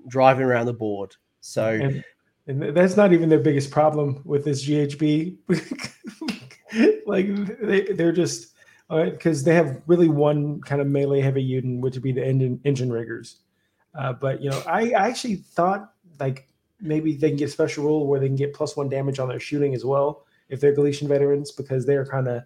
driving 0.08 0.44
around 0.44 0.66
the 0.66 0.72
board. 0.72 1.14
So 1.40 1.68
and, 1.68 2.04
and 2.46 2.76
that's 2.76 2.96
not 2.96 3.12
even 3.12 3.28
their 3.28 3.38
biggest 3.38 3.70
problem 3.70 4.20
with 4.24 4.44
this 4.44 4.66
GHB. 4.66 5.36
like 7.06 7.58
they, 7.60 7.82
they're 7.92 8.12
just 8.12 8.54
because 8.88 9.42
uh, 9.42 9.44
they 9.46 9.54
have 9.54 9.80
really 9.86 10.08
one 10.08 10.60
kind 10.60 10.80
of 10.80 10.86
melee 10.86 11.20
heavy 11.20 11.42
unit, 11.42 11.80
which 11.80 11.94
would 11.94 12.02
be 12.02 12.12
the 12.12 12.26
engine 12.26 12.60
Endrinriggers. 12.64 13.36
Uh, 13.94 14.12
but 14.12 14.42
you 14.42 14.50
know, 14.50 14.62
I, 14.66 14.90
I 14.90 15.08
actually 15.08 15.36
thought 15.36 15.92
like 16.20 16.48
maybe 16.82 17.16
they 17.16 17.28
can 17.28 17.38
get 17.38 17.48
a 17.48 17.52
special 17.52 17.84
rule 17.84 18.06
where 18.06 18.20
they 18.20 18.26
can 18.26 18.36
get 18.36 18.52
plus 18.52 18.76
one 18.76 18.88
damage 18.88 19.18
on 19.18 19.28
their 19.28 19.40
shooting 19.40 19.74
as 19.74 19.84
well 19.84 20.26
if 20.48 20.60
they're 20.60 20.74
Galician 20.74 21.08
veterans 21.08 21.52
because 21.52 21.86
they're 21.86 22.04
kind 22.04 22.28
of 22.28 22.42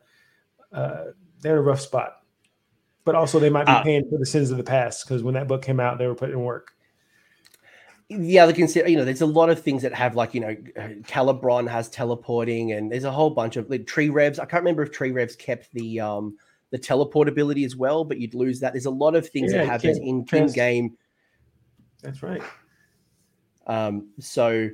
uh, 0.72 1.04
they're 1.40 1.54
in 1.54 1.58
a 1.58 1.62
rough 1.62 1.80
spot. 1.80 2.18
But 3.04 3.14
also 3.14 3.38
they 3.38 3.50
might 3.50 3.66
be 3.66 3.72
uh, 3.72 3.82
paying 3.82 4.08
for 4.10 4.18
the 4.18 4.26
sins 4.26 4.50
of 4.50 4.58
the 4.58 4.64
past 4.64 5.06
because 5.06 5.22
when 5.22 5.34
that 5.34 5.48
book 5.48 5.62
came 5.62 5.80
out, 5.80 5.98
they 5.98 6.06
were 6.06 6.14
putting 6.14 6.36
in 6.36 6.44
work. 6.44 6.72
The 8.08 8.38
other 8.38 8.52
consider, 8.52 8.88
you 8.88 8.96
know, 8.96 9.04
there's 9.04 9.20
a 9.20 9.26
lot 9.26 9.50
of 9.50 9.60
things 9.60 9.82
that 9.82 9.92
have 9.92 10.14
like, 10.14 10.32
you 10.32 10.40
know, 10.40 10.54
Calibron 11.08 11.68
has 11.68 11.88
teleporting, 11.88 12.70
and 12.72 12.90
there's 12.90 13.02
a 13.02 13.10
whole 13.10 13.30
bunch 13.30 13.56
of 13.56 13.68
like 13.68 13.86
tree 13.86 14.10
revs. 14.10 14.38
I 14.38 14.44
can't 14.44 14.62
remember 14.62 14.84
if 14.84 14.92
tree 14.92 15.10
revs 15.10 15.34
kept 15.34 15.72
the 15.72 15.98
um 15.98 16.36
the 16.70 16.78
teleport 16.78 17.28
ability 17.28 17.64
as 17.64 17.74
well, 17.74 18.04
but 18.04 18.18
you'd 18.18 18.34
lose 18.34 18.60
that. 18.60 18.72
There's 18.72 18.86
a 18.86 18.90
lot 18.90 19.16
of 19.16 19.28
things 19.28 19.52
yeah, 19.52 19.58
that 19.58 19.68
have 19.68 19.82
this 19.82 19.98
in, 19.98 20.24
in 20.32 20.52
game. 20.52 20.96
That's 22.02 22.22
right. 22.22 22.42
Um, 23.66 24.08
so, 24.20 24.70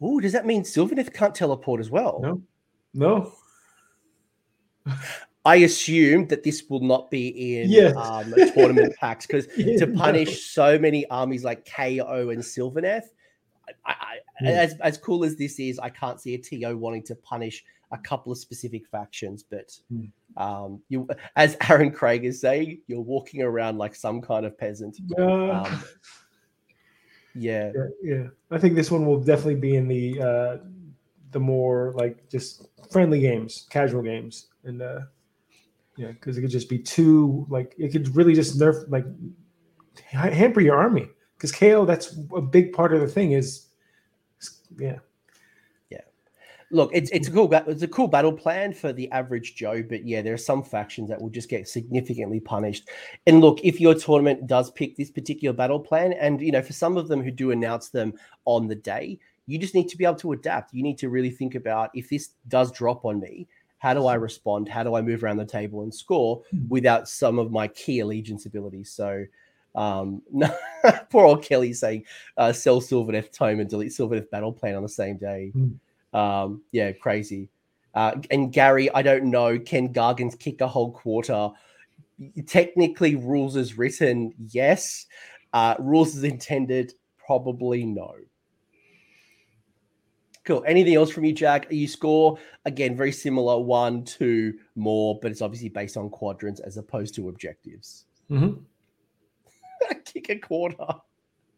oh, 0.00 0.20
does 0.20 0.32
that 0.32 0.46
mean 0.46 0.62
Sylvaneth 0.62 1.12
can't 1.12 1.34
teleport 1.34 1.80
as 1.80 1.90
well? 1.90 2.20
No, 2.22 2.42
no. 2.94 3.32
I 5.46 5.56
assume 5.56 6.26
that 6.28 6.42
this 6.42 6.64
will 6.70 6.80
not 6.80 7.10
be 7.10 7.58
in 7.58 7.68
yes. 7.68 7.94
um, 7.96 8.32
tournament 8.54 8.94
packs 9.00 9.26
because 9.26 9.46
yeah, 9.58 9.76
to 9.76 9.86
punish 9.88 10.28
no. 10.28 10.34
so 10.34 10.78
many 10.78 11.06
armies 11.10 11.44
like 11.44 11.68
KO 11.70 12.30
and 12.30 12.42
Sylvaneth, 12.42 13.08
I, 13.84 13.92
I, 13.92 14.16
yeah. 14.40 14.50
as, 14.50 14.74
as 14.80 14.96
cool 14.96 15.22
as 15.22 15.36
this 15.36 15.58
is, 15.58 15.78
I 15.78 15.90
can't 15.90 16.18
see 16.18 16.34
a 16.34 16.38
TO 16.38 16.78
wanting 16.78 17.02
to 17.04 17.14
punish 17.16 17.62
a 17.92 17.98
couple 17.98 18.32
of 18.32 18.38
specific 18.38 18.86
factions. 18.88 19.42
But 19.42 19.70
mm. 19.92 20.10
um, 20.36 20.80
you, 20.88 21.08
as 21.36 21.56
Aaron 21.68 21.90
Craig 21.90 22.24
is 22.24 22.40
saying, 22.40 22.80
you're 22.86 23.00
walking 23.00 23.42
around 23.42 23.76
like 23.76 23.94
some 23.94 24.22
kind 24.22 24.46
of 24.46 24.56
peasant. 24.58 24.96
Uh, 25.18 25.50
um, 25.50 25.84
yeah. 27.34 27.72
yeah, 27.74 27.86
yeah. 28.02 28.26
I 28.50 28.58
think 28.58 28.74
this 28.74 28.90
one 28.90 29.06
will 29.06 29.20
definitely 29.20 29.56
be 29.56 29.76
in 29.76 29.88
the 29.88 30.20
uh, 30.20 30.56
the 31.32 31.40
more 31.40 31.92
like 31.96 32.28
just 32.28 32.68
friendly 32.90 33.20
games, 33.20 33.66
casual 33.70 34.02
games, 34.02 34.48
and 34.64 34.82
uh, 34.82 35.00
yeah, 35.96 36.08
because 36.08 36.38
it 36.38 36.42
could 36.42 36.50
just 36.50 36.68
be 36.68 36.78
too 36.78 37.46
like 37.48 37.74
it 37.78 37.92
could 37.92 38.14
really 38.16 38.34
just 38.34 38.58
nerf 38.58 38.88
like 38.88 39.06
hamper 40.10 40.60
your 40.60 40.76
army 40.76 41.08
because 41.36 41.52
KO 41.52 41.84
that's 41.84 42.16
a 42.34 42.40
big 42.40 42.72
part 42.72 42.92
of 42.94 43.00
the 43.00 43.08
thing 43.08 43.32
is 43.32 43.66
yeah 44.78 44.98
look, 46.70 46.90
it's 46.92 47.10
it's 47.10 47.28
a 47.28 47.30
cool 47.30 47.52
it's 47.52 47.82
a 47.82 47.88
cool 47.88 48.08
battle 48.08 48.32
plan 48.32 48.72
for 48.72 48.92
the 48.92 49.10
average 49.10 49.54
Joe, 49.54 49.82
but 49.82 50.06
yeah, 50.06 50.22
there 50.22 50.34
are 50.34 50.38
some 50.38 50.62
factions 50.62 51.08
that 51.08 51.20
will 51.20 51.30
just 51.30 51.48
get 51.48 51.68
significantly 51.68 52.40
punished. 52.40 52.88
And 53.26 53.40
look, 53.40 53.60
if 53.62 53.80
your 53.80 53.94
tournament 53.94 54.46
does 54.46 54.70
pick 54.70 54.96
this 54.96 55.10
particular 55.10 55.54
battle 55.54 55.80
plan, 55.80 56.12
and 56.14 56.40
you 56.40 56.52
know, 56.52 56.62
for 56.62 56.72
some 56.72 56.96
of 56.96 57.08
them 57.08 57.22
who 57.22 57.30
do 57.30 57.50
announce 57.50 57.88
them 57.88 58.14
on 58.44 58.68
the 58.68 58.74
day, 58.74 59.18
you 59.46 59.58
just 59.58 59.74
need 59.74 59.88
to 59.88 59.96
be 59.96 60.04
able 60.04 60.16
to 60.16 60.32
adapt. 60.32 60.74
You 60.74 60.82
need 60.82 60.98
to 60.98 61.08
really 61.08 61.30
think 61.30 61.54
about 61.54 61.90
if 61.94 62.08
this 62.08 62.30
does 62.48 62.72
drop 62.72 63.04
on 63.04 63.20
me, 63.20 63.46
how 63.78 63.94
do 63.94 64.06
I 64.06 64.14
respond? 64.14 64.68
How 64.68 64.82
do 64.82 64.94
I 64.94 65.02
move 65.02 65.22
around 65.22 65.36
the 65.36 65.44
table 65.44 65.82
and 65.82 65.94
score 65.94 66.42
hmm. 66.50 66.68
without 66.68 67.08
some 67.08 67.38
of 67.38 67.52
my 67.52 67.68
key 67.68 68.00
allegiance 68.00 68.46
abilities? 68.46 68.90
So. 68.90 69.24
Um, 69.76 70.22
no, 70.30 70.48
poor 71.10 71.24
old 71.24 71.42
Kelly 71.42 71.72
saying, 71.72 72.04
uh, 72.36 72.52
sell 72.52 72.80
Sylvaneth 72.80 73.32
Tome 73.32 73.58
and 73.58 73.68
delete 73.68 73.90
Sylvaneth 73.90 74.30
Battle 74.30 74.52
Plan 74.52 74.76
on 74.76 74.84
the 74.84 74.88
same 74.88 75.16
day. 75.16 75.50
Mm. 75.52 75.74
Um, 76.14 76.62
yeah, 76.72 76.92
crazy. 76.92 77.50
Uh, 77.94 78.12
and 78.30 78.52
Gary, 78.52 78.90
I 78.94 79.02
don't 79.02 79.26
know. 79.26 79.58
Can 79.58 79.92
Gargans 79.92 80.38
kick 80.38 80.60
a 80.60 80.68
whole 80.68 80.92
quarter? 80.92 81.50
Technically, 82.46 83.16
rules 83.16 83.56
is 83.56 83.76
written, 83.76 84.32
yes. 84.38 85.06
Uh, 85.52 85.74
rules 85.78 86.16
is 86.16 86.24
intended, 86.24 86.94
probably 87.26 87.84
no. 87.84 88.14
Cool. 90.44 90.64
Anything 90.66 90.94
else 90.94 91.10
from 91.10 91.24
you, 91.24 91.32
Jack? 91.32 91.66
You 91.70 91.88
score 91.88 92.38
again, 92.66 92.96
very 92.96 93.12
similar 93.12 93.58
one, 93.58 94.04
two 94.04 94.54
more, 94.76 95.18
but 95.22 95.30
it's 95.30 95.40
obviously 95.40 95.70
based 95.70 95.96
on 95.96 96.10
quadrants 96.10 96.60
as 96.60 96.76
opposed 96.76 97.14
to 97.14 97.28
objectives. 97.30 98.04
Mm-hmm. 98.30 98.60
Kick 100.04 100.28
a 100.30 100.38
quarter 100.38 100.76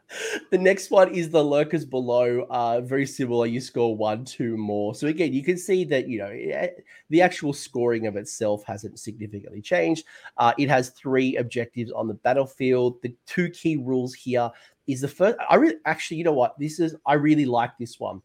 the 0.50 0.58
next 0.58 0.90
one 0.90 1.12
is 1.14 1.30
the 1.30 1.42
lurkers 1.42 1.84
below. 1.84 2.46
Uh, 2.50 2.80
very 2.80 3.06
similar. 3.06 3.46
You 3.46 3.60
score 3.60 3.96
one, 3.96 4.24
two 4.24 4.56
more. 4.56 4.94
So 4.94 5.08
again, 5.08 5.32
you 5.32 5.42
can 5.42 5.58
see 5.58 5.84
that 5.84 6.08
you 6.08 6.18
know 6.18 6.28
eh, 6.28 6.68
the 7.10 7.22
actual 7.22 7.52
scoring 7.52 8.06
of 8.06 8.16
itself 8.16 8.64
hasn't 8.64 8.98
significantly 8.98 9.60
changed. 9.60 10.06
Uh, 10.36 10.52
it 10.58 10.68
has 10.68 10.90
three 10.90 11.36
objectives 11.36 11.90
on 11.92 12.08
the 12.08 12.14
battlefield. 12.14 13.02
The 13.02 13.14
two 13.26 13.50
key 13.50 13.76
rules 13.76 14.14
here 14.14 14.50
is 14.86 15.00
the 15.00 15.08
first. 15.08 15.36
I 15.48 15.56
really 15.56 15.76
actually, 15.84 16.18
you 16.18 16.24
know 16.24 16.32
what? 16.32 16.58
This 16.58 16.78
is 16.80 16.94
I 17.06 17.14
really 17.14 17.46
like 17.46 17.76
this 17.78 17.98
one. 17.98 18.22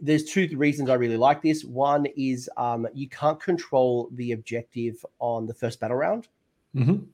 There's 0.00 0.24
two 0.24 0.48
reasons 0.56 0.88
I 0.88 0.94
really 0.94 1.18
like 1.18 1.42
this. 1.42 1.62
One 1.62 2.06
is 2.16 2.48
um, 2.56 2.86
you 2.94 3.08
can't 3.08 3.38
control 3.40 4.08
the 4.12 4.32
objective 4.32 5.04
on 5.18 5.46
the 5.46 5.52
first 5.52 5.78
battle 5.78 5.98
round. 5.98 6.28
Mm-hmm 6.74 7.04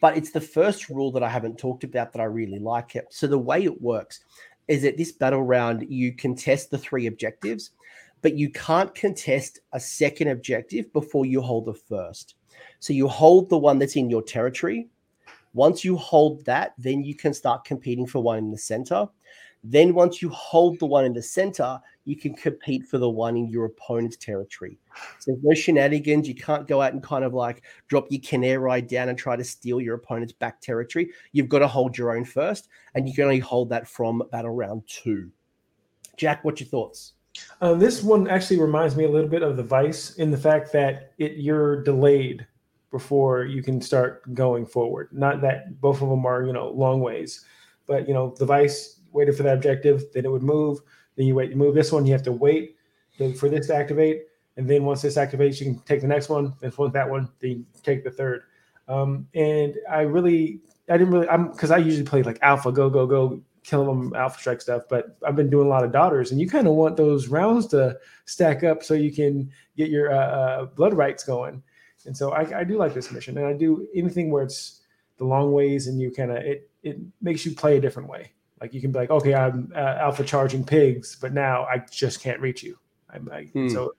but 0.00 0.16
it's 0.16 0.30
the 0.30 0.40
first 0.40 0.88
rule 0.88 1.12
that 1.12 1.22
I 1.22 1.28
haven't 1.28 1.58
talked 1.58 1.84
about 1.84 2.12
that 2.12 2.20
I 2.20 2.24
really 2.24 2.58
like 2.58 2.96
it. 2.96 3.06
So 3.10 3.26
the 3.26 3.38
way 3.38 3.64
it 3.64 3.82
works 3.82 4.20
is 4.68 4.82
that 4.82 4.96
this 4.96 5.12
battle 5.12 5.42
round 5.42 5.86
you 5.90 6.12
contest 6.12 6.70
the 6.70 6.78
three 6.78 7.06
objectives, 7.06 7.70
but 8.22 8.34
you 8.34 8.50
can't 8.50 8.94
contest 8.94 9.60
a 9.72 9.80
second 9.80 10.28
objective 10.28 10.92
before 10.92 11.26
you 11.26 11.40
hold 11.40 11.66
the 11.66 11.74
first. 11.74 12.36
So 12.78 12.92
you 12.92 13.08
hold 13.08 13.48
the 13.48 13.58
one 13.58 13.78
that's 13.78 13.96
in 13.96 14.10
your 14.10 14.22
territory. 14.22 14.88
Once 15.52 15.84
you 15.84 15.96
hold 15.96 16.44
that, 16.44 16.74
then 16.78 17.02
you 17.02 17.14
can 17.14 17.34
start 17.34 17.64
competing 17.64 18.06
for 18.06 18.22
one 18.22 18.38
in 18.38 18.50
the 18.50 18.58
center. 18.58 19.08
Then 19.62 19.94
once 19.94 20.22
you 20.22 20.30
hold 20.30 20.78
the 20.78 20.86
one 20.86 21.04
in 21.04 21.12
the 21.12 21.22
center, 21.22 21.78
you 22.04 22.16
can 22.16 22.34
compete 22.34 22.86
for 22.86 22.98
the 22.98 23.10
one 23.10 23.36
in 23.36 23.48
your 23.48 23.66
opponent's 23.66 24.16
territory. 24.16 24.78
So 25.18 25.36
no 25.42 25.54
shenanigans. 25.54 26.26
You 26.26 26.34
can't 26.34 26.66
go 26.66 26.80
out 26.80 26.94
and 26.94 27.02
kind 27.02 27.24
of 27.24 27.34
like 27.34 27.62
drop 27.88 28.06
your 28.10 28.22
canary 28.24 28.82
down 28.82 29.10
and 29.10 29.18
try 29.18 29.36
to 29.36 29.44
steal 29.44 29.80
your 29.80 29.96
opponent's 29.96 30.32
back 30.32 30.60
territory. 30.60 31.10
You've 31.32 31.48
got 31.48 31.58
to 31.58 31.68
hold 31.68 31.98
your 31.98 32.16
own 32.16 32.24
first, 32.24 32.68
and 32.94 33.06
you 33.06 33.14
can 33.14 33.24
only 33.24 33.38
hold 33.38 33.68
that 33.68 33.86
from 33.86 34.22
battle 34.32 34.50
round 34.50 34.82
two. 34.86 35.30
Jack, 36.16 36.44
what's 36.44 36.60
your 36.60 36.68
thoughts? 36.68 37.12
Um, 37.60 37.78
this 37.78 38.02
one 38.02 38.28
actually 38.28 38.58
reminds 38.58 38.96
me 38.96 39.04
a 39.04 39.10
little 39.10 39.28
bit 39.28 39.42
of 39.42 39.56
the 39.56 39.62
Vice 39.62 40.16
in 40.16 40.30
the 40.30 40.36
fact 40.36 40.72
that 40.72 41.12
it 41.18 41.36
you're 41.36 41.82
delayed 41.82 42.46
before 42.90 43.44
you 43.44 43.62
can 43.62 43.80
start 43.80 44.34
going 44.34 44.66
forward. 44.66 45.08
Not 45.12 45.40
that 45.42 45.80
both 45.80 46.02
of 46.02 46.08
them 46.08 46.26
are 46.26 46.44
you 46.44 46.52
know 46.52 46.70
long 46.70 47.00
ways, 47.00 47.44
but 47.86 48.08
you 48.08 48.14
know 48.14 48.34
the 48.38 48.46
Vice 48.46 48.99
waited 49.12 49.36
for 49.36 49.42
that 49.44 49.54
objective, 49.54 50.04
then 50.12 50.24
it 50.24 50.30
would 50.30 50.42
move. 50.42 50.80
Then 51.16 51.26
you 51.26 51.34
wait, 51.34 51.50
you 51.50 51.56
move 51.56 51.74
this 51.74 51.92
one, 51.92 52.06
you 52.06 52.12
have 52.12 52.22
to 52.24 52.32
wait 52.32 52.76
for 53.36 53.48
this 53.48 53.66
to 53.66 53.74
activate, 53.74 54.22
and 54.56 54.68
then 54.68 54.84
once 54.84 55.02
this 55.02 55.16
activates, 55.16 55.60
you 55.60 55.66
can 55.66 55.78
take 55.80 56.00
the 56.00 56.06
next 56.06 56.28
one. 56.28 56.54
Then 56.60 56.72
once 56.76 56.92
that 56.94 57.08
one, 57.08 57.28
then 57.40 57.50
you 57.50 57.64
take 57.82 58.04
the 58.04 58.10
third. 58.10 58.44
Um, 58.88 59.26
and 59.34 59.76
I 59.90 60.02
really, 60.02 60.60
I 60.88 60.96
didn't 60.96 61.12
really, 61.12 61.28
I'm 61.28 61.50
because 61.50 61.70
I 61.70 61.78
usually 61.78 62.04
play 62.04 62.22
like 62.22 62.38
Alpha, 62.42 62.72
go 62.72 62.88
go 62.88 63.06
go, 63.06 63.42
kill 63.62 63.84
them 63.84 64.12
alpha 64.14 64.38
strike 64.38 64.60
stuff 64.60 64.82
but 64.88 65.16
i've 65.26 65.36
been 65.36 65.50
doing 65.50 65.66
a 65.66 65.70
lot 65.70 65.84
of 65.84 65.92
daughters 65.92 66.30
and 66.30 66.40
you 66.40 66.48
kind 66.48 66.66
of 66.66 66.74
want 66.74 66.96
those 66.96 67.28
rounds 67.28 67.66
to 67.66 67.96
stack 68.24 68.64
up 68.64 68.82
so 68.82 68.94
you 68.94 69.12
can 69.12 69.50
get 69.76 69.90
your 69.90 70.12
uh, 70.12 70.16
uh, 70.16 70.64
blood 70.64 70.94
rites 70.94 71.24
going 71.24 71.62
and 72.06 72.16
so 72.16 72.30
I, 72.32 72.60
I, 72.60 72.64
do 72.64 72.78
like 72.78 72.94
this 72.94 73.12
mission 73.12 73.36
and 73.36 73.46
i 73.46 73.52
do 73.52 73.86
anything 73.94 74.30
where 74.30 74.42
it's 74.42 74.80
the 75.18 75.24
long 75.24 75.52
ways 75.52 75.86
and 75.86 76.00
you 76.00 76.10
kind 76.10 76.30
of 76.30 76.38
it 76.38 76.70
it 76.82 76.98
makes 77.20 77.44
you 77.44 77.54
play 77.54 77.76
a 77.76 77.80
different 77.80 78.08
way 78.08 78.32
like 78.60 78.74
you 78.74 78.80
can 78.80 78.92
be 78.92 78.98
like 78.98 79.10
okay 79.10 79.34
i'm 79.34 79.72
uh, 79.74 79.96
alpha 80.00 80.24
charging 80.24 80.64
pigs 80.64 81.16
but 81.20 81.32
now 81.32 81.64
i 81.64 81.78
just 81.90 82.20
can't 82.20 82.40
reach 82.40 82.62
you. 82.62 82.76
I'm 83.12 83.24
like 83.24 83.50
hmm. 83.52 83.68
so 83.68 83.92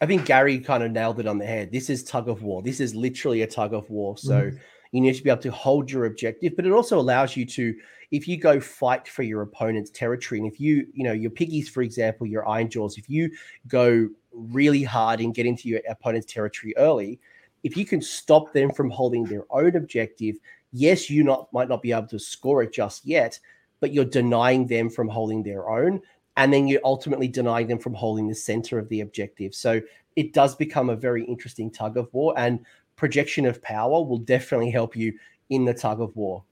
i 0.00 0.06
think 0.06 0.26
gary 0.26 0.58
kind 0.58 0.82
of 0.82 0.92
nailed 0.92 1.18
it 1.20 1.26
on 1.26 1.38
the 1.38 1.46
head. 1.46 1.72
This 1.72 1.90
is 1.90 2.04
tug 2.04 2.28
of 2.28 2.42
war. 2.42 2.62
This 2.62 2.80
is 2.80 2.94
literally 2.94 3.42
a 3.42 3.46
tug 3.46 3.74
of 3.74 3.88
war. 3.90 4.16
So 4.18 4.42
mm-hmm. 4.42 4.56
you 4.92 5.00
need 5.00 5.14
to 5.14 5.22
be 5.22 5.30
able 5.30 5.42
to 5.42 5.50
hold 5.50 5.90
your 5.90 6.04
objective, 6.04 6.54
but 6.56 6.66
it 6.66 6.72
also 6.72 6.98
allows 6.98 7.36
you 7.36 7.44
to, 7.46 7.74
if 8.10 8.28
you 8.28 8.36
go 8.36 8.60
fight 8.60 9.08
for 9.08 9.22
your 9.22 9.42
opponent's 9.42 9.90
territory, 9.90 10.40
and 10.40 10.50
if 10.50 10.60
you, 10.60 10.86
you 10.92 11.04
know, 11.04 11.12
your 11.12 11.30
piggies, 11.30 11.68
for 11.68 11.82
example, 11.82 12.26
your 12.26 12.44
Ironjawz, 12.44 12.96
if 12.96 13.08
you 13.08 13.30
go 13.66 14.08
really 14.32 14.82
hard 14.82 15.20
and 15.20 15.34
get 15.34 15.46
into 15.46 15.68
your 15.68 15.80
opponent's 15.88 16.32
territory 16.32 16.74
early, 16.76 17.18
if 17.64 17.76
you 17.76 17.84
can 17.84 18.00
stop 18.00 18.52
them 18.52 18.70
from 18.70 18.90
holding 18.90 19.24
their 19.24 19.44
own 19.50 19.76
objective, 19.76 20.36
yes, 20.72 21.10
you 21.10 21.24
not 21.24 21.52
might 21.52 21.68
not 21.68 21.82
be 21.82 21.92
able 21.92 22.08
to 22.08 22.18
score 22.18 22.62
it 22.62 22.72
just 22.72 23.06
yet, 23.06 23.38
but 23.80 23.92
you're 23.92 24.04
denying 24.04 24.66
them 24.66 24.90
from 24.90 25.08
holding 25.08 25.42
their 25.42 25.68
own. 25.68 26.00
And 26.36 26.52
then 26.52 26.68
you're 26.68 26.80
ultimately 26.84 27.26
denying 27.26 27.66
them 27.66 27.78
from 27.78 27.94
holding 27.94 28.28
the 28.28 28.34
center 28.34 28.78
of 28.78 28.88
the 28.88 29.00
objective. 29.00 29.54
So 29.54 29.80
it 30.14 30.32
does 30.32 30.54
become 30.54 30.88
a 30.88 30.96
very 30.96 31.24
interesting 31.24 31.70
tug 31.70 31.96
of 31.96 32.12
war. 32.12 32.32
And 32.36 32.64
projection 32.94 33.44
of 33.46 33.62
power 33.62 34.02
will 34.04 34.18
definitely 34.18 34.70
help 34.70 34.94
you 34.94 35.12
in 35.50 35.64
the 35.64 35.74
tug 35.74 36.00
of 36.00 36.14
war. 36.14 36.44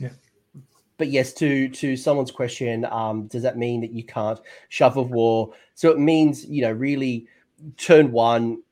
Yeah. 0.00 0.10
But 0.96 1.08
yes, 1.08 1.32
to 1.34 1.68
to 1.68 1.96
someone's 1.96 2.30
question, 2.30 2.84
um, 2.86 3.26
does 3.26 3.42
that 3.42 3.56
mean 3.56 3.80
that 3.80 3.92
you 3.92 4.04
can't 4.04 4.38
shove 4.68 4.96
of 4.96 5.10
war? 5.10 5.52
So 5.74 5.90
it 5.90 5.98
means 5.98 6.44
you 6.44 6.62
know 6.62 6.72
really 6.72 7.26
turn 7.76 8.12
one, 8.12 8.62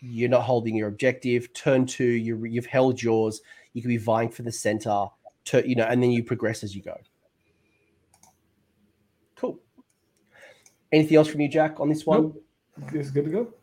you're 0.00 0.28
not 0.28 0.42
holding 0.42 0.76
your 0.76 0.88
objective. 0.88 1.52
Turn 1.54 1.86
two, 1.86 2.04
you 2.04 2.44
you've 2.44 2.66
held 2.66 3.02
yours. 3.02 3.40
You 3.72 3.82
can 3.82 3.88
be 3.88 3.96
vying 3.96 4.30
for 4.30 4.42
the 4.42 4.52
center. 4.52 5.06
To, 5.46 5.66
you 5.66 5.76
know, 5.76 5.84
and 5.84 6.02
then 6.02 6.10
you 6.10 6.22
progress 6.22 6.62
as 6.62 6.76
you 6.76 6.82
go. 6.82 6.98
Cool. 9.34 9.58
Anything 10.92 11.16
else 11.16 11.28
from 11.28 11.40
you, 11.40 11.48
Jack, 11.48 11.80
on 11.80 11.88
this 11.88 12.04
one? 12.04 12.22
Nope. 12.22 12.44
It's 12.92 13.10
good 13.10 13.24
to 13.24 13.30
go. 13.30 13.54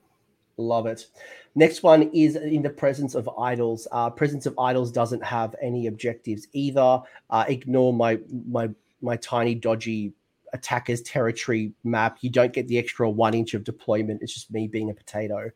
Love 0.58 0.88
it. 0.88 1.06
Next 1.54 1.84
one 1.84 2.10
is 2.14 2.36
in 2.36 2.62
the 2.62 2.70
presence 2.70 3.14
of 3.14 3.30
idols. 3.38 3.88
Uh, 3.92 4.10
presence 4.10 4.46
of 4.46 4.58
idols 4.58 4.92
doesn't 4.92 5.24
have 5.24 5.56
any 5.62 5.88
objectives 5.88 6.48
either. 6.54 7.02
Uh, 7.30 7.46
ignore 7.48 7.94
my 7.94 8.20
my 8.48 8.70
my 9.02 9.16
tiny 9.18 9.54
dodgy 9.54 10.14
attacker's 10.54 11.02
territory 11.02 11.74
map. 11.84 12.18
You 12.22 12.30
don't 12.30 12.54
get 12.54 12.68
the 12.68 12.78
extra 12.78 13.10
one 13.10 13.34
inch 13.34 13.54
of 13.54 13.64
deployment. 13.64 14.22
It's 14.22 14.34
just 14.34 14.52
me 14.52 14.68
being 14.68 14.90
a 14.90 14.94
potato, 14.94 15.52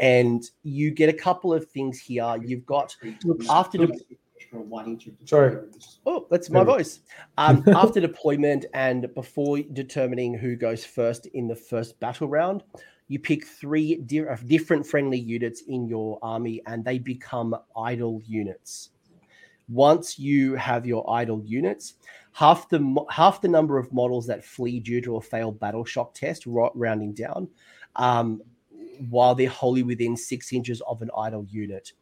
and 0.00 0.44
you 0.62 0.90
get 0.90 1.08
a 1.08 1.12
couple 1.12 1.52
of 1.52 1.68
things 1.70 1.98
here. 1.98 2.36
You've 2.42 2.66
got 2.66 2.96
Oops. 3.24 3.46
after. 3.48 3.78
De- 3.78 3.92
Sorry. 5.24 5.58
Oh, 6.06 6.26
that's 6.30 6.50
my 6.50 6.64
voice. 6.64 7.00
Um, 7.36 7.64
after 7.74 8.00
deployment 8.00 8.66
and 8.74 9.12
before 9.14 9.60
determining 9.72 10.34
who 10.34 10.56
goes 10.56 10.84
first 10.84 11.26
in 11.26 11.48
the 11.48 11.56
first 11.56 11.98
battle 12.00 12.28
round, 12.28 12.62
you 13.08 13.18
pick 13.18 13.46
three 13.46 13.96
di- 13.96 14.26
uh, 14.26 14.36
different 14.46 14.86
friendly 14.86 15.18
units 15.18 15.62
in 15.68 15.86
your 15.86 16.18
army 16.22 16.62
and 16.66 16.84
they 16.84 16.98
become 16.98 17.56
idle 17.76 18.20
units 18.24 18.90
once 19.68 20.18
you 20.18 20.54
have 20.54 20.86
your 20.86 21.08
idle 21.10 21.42
units 21.44 21.94
half 22.32 22.68
the 22.68 23.04
half 23.10 23.40
the 23.40 23.48
number 23.48 23.78
of 23.78 23.92
models 23.92 24.26
that 24.26 24.44
flee 24.44 24.78
due 24.78 25.00
to 25.00 25.16
a 25.16 25.20
failed 25.20 25.58
battle 25.58 25.84
shock 25.84 26.14
test 26.14 26.44
rounding 26.46 27.12
down 27.12 27.48
um, 27.96 28.40
while 29.10 29.34
they're 29.34 29.48
wholly 29.48 29.82
within 29.82 30.16
six 30.16 30.52
inches 30.52 30.80
of 30.82 31.02
an 31.02 31.10
idol 31.16 31.46
unit 31.50 31.92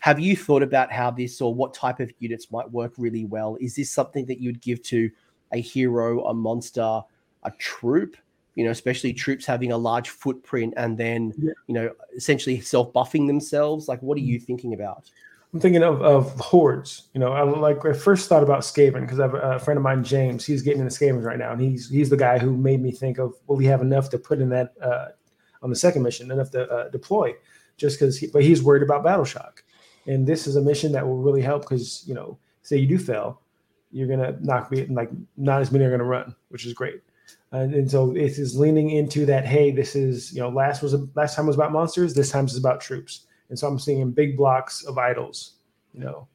have 0.00 0.20
you 0.20 0.36
thought 0.36 0.62
about 0.62 0.92
how 0.92 1.10
this 1.10 1.40
or 1.40 1.54
what 1.54 1.72
type 1.72 2.00
of 2.00 2.10
units 2.18 2.50
might 2.50 2.70
work 2.70 2.92
really 2.98 3.24
well 3.24 3.56
is 3.60 3.74
this 3.76 3.90
something 3.90 4.26
that 4.26 4.40
you'd 4.40 4.60
give 4.60 4.82
to 4.82 5.10
a 5.52 5.60
hero 5.60 6.24
a 6.26 6.34
monster 6.34 7.00
a 7.44 7.50
troop 7.58 8.16
you 8.54 8.64
know, 8.64 8.70
especially 8.70 9.12
troops 9.12 9.44
having 9.44 9.72
a 9.72 9.76
large 9.76 10.10
footprint 10.10 10.74
and 10.76 10.96
then, 10.96 11.32
yeah. 11.38 11.52
you 11.66 11.74
know, 11.74 11.90
essentially 12.16 12.60
self 12.60 12.92
buffing 12.92 13.26
themselves. 13.26 13.88
Like, 13.88 14.00
what 14.00 14.16
are 14.16 14.22
you 14.22 14.38
thinking 14.38 14.74
about? 14.74 15.10
I'm 15.52 15.60
thinking 15.60 15.82
of, 15.82 16.02
of 16.02 16.38
hordes. 16.40 17.04
You 17.14 17.20
know, 17.20 17.32
I 17.32 17.42
like 17.42 17.84
I 17.84 17.92
first 17.92 18.28
thought 18.28 18.42
about 18.42 18.60
Skaven 18.60 19.02
because 19.02 19.20
I 19.20 19.24
have 19.24 19.34
a 19.34 19.58
friend 19.60 19.78
of 19.78 19.84
mine, 19.84 20.02
James. 20.02 20.44
He's 20.44 20.62
getting 20.62 20.80
into 20.80 20.92
Skavens 20.92 21.24
right 21.24 21.38
now, 21.38 21.52
and 21.52 21.60
he's 21.60 21.88
he's 21.88 22.10
the 22.10 22.16
guy 22.16 22.38
who 22.38 22.56
made 22.56 22.82
me 22.82 22.90
think 22.90 23.18
of 23.18 23.34
will 23.46 23.58
he 23.58 23.66
have 23.66 23.80
enough 23.80 24.10
to 24.10 24.18
put 24.18 24.40
in 24.40 24.48
that 24.50 24.72
uh, 24.82 25.06
on 25.64 25.70
the 25.70 25.76
second 25.76 26.02
mission, 26.02 26.30
enough 26.30 26.50
to 26.52 26.70
uh, 26.70 26.88
deploy, 26.90 27.34
just 27.76 27.98
because. 27.98 28.16
He, 28.16 28.28
but 28.28 28.44
he's 28.44 28.62
worried 28.62 28.82
about 28.84 29.02
battle 29.02 29.24
shock, 29.24 29.64
and 30.06 30.24
this 30.24 30.46
is 30.46 30.54
a 30.54 30.60
mission 30.60 30.92
that 30.92 31.04
will 31.04 31.16
really 31.16 31.42
help 31.42 31.62
because 31.62 32.04
you 32.06 32.14
know, 32.14 32.38
say 32.62 32.76
you 32.76 32.86
do 32.86 32.98
fail, 32.98 33.40
you're 33.90 34.06
gonna 34.06 34.36
knock 34.40 34.70
be 34.70 34.86
like 34.86 35.10
not 35.36 35.60
as 35.60 35.72
many 35.72 35.84
are 35.84 35.90
gonna 35.90 36.04
run, 36.04 36.34
which 36.50 36.66
is 36.66 36.74
great. 36.74 37.00
And, 37.52 37.72
and 37.72 37.90
so 37.90 38.10
it 38.10 38.38
is 38.38 38.58
leaning 38.58 38.90
into 38.90 39.24
that. 39.26 39.46
Hey, 39.46 39.70
this 39.70 39.96
is 39.96 40.32
you 40.32 40.40
know 40.40 40.50
last 40.50 40.82
was 40.82 40.92
a, 40.92 41.08
last 41.14 41.34
time 41.34 41.46
was 41.46 41.56
about 41.56 41.72
monsters. 41.72 42.12
This 42.12 42.30
time 42.30 42.46
is 42.46 42.56
about 42.56 42.80
troops. 42.80 43.26
And 43.48 43.58
so 43.58 43.68
I'm 43.68 43.78
seeing 43.78 44.10
big 44.10 44.36
blocks 44.36 44.84
of 44.84 44.98
idols. 44.98 45.54
You 45.92 46.00
know. 46.00 46.28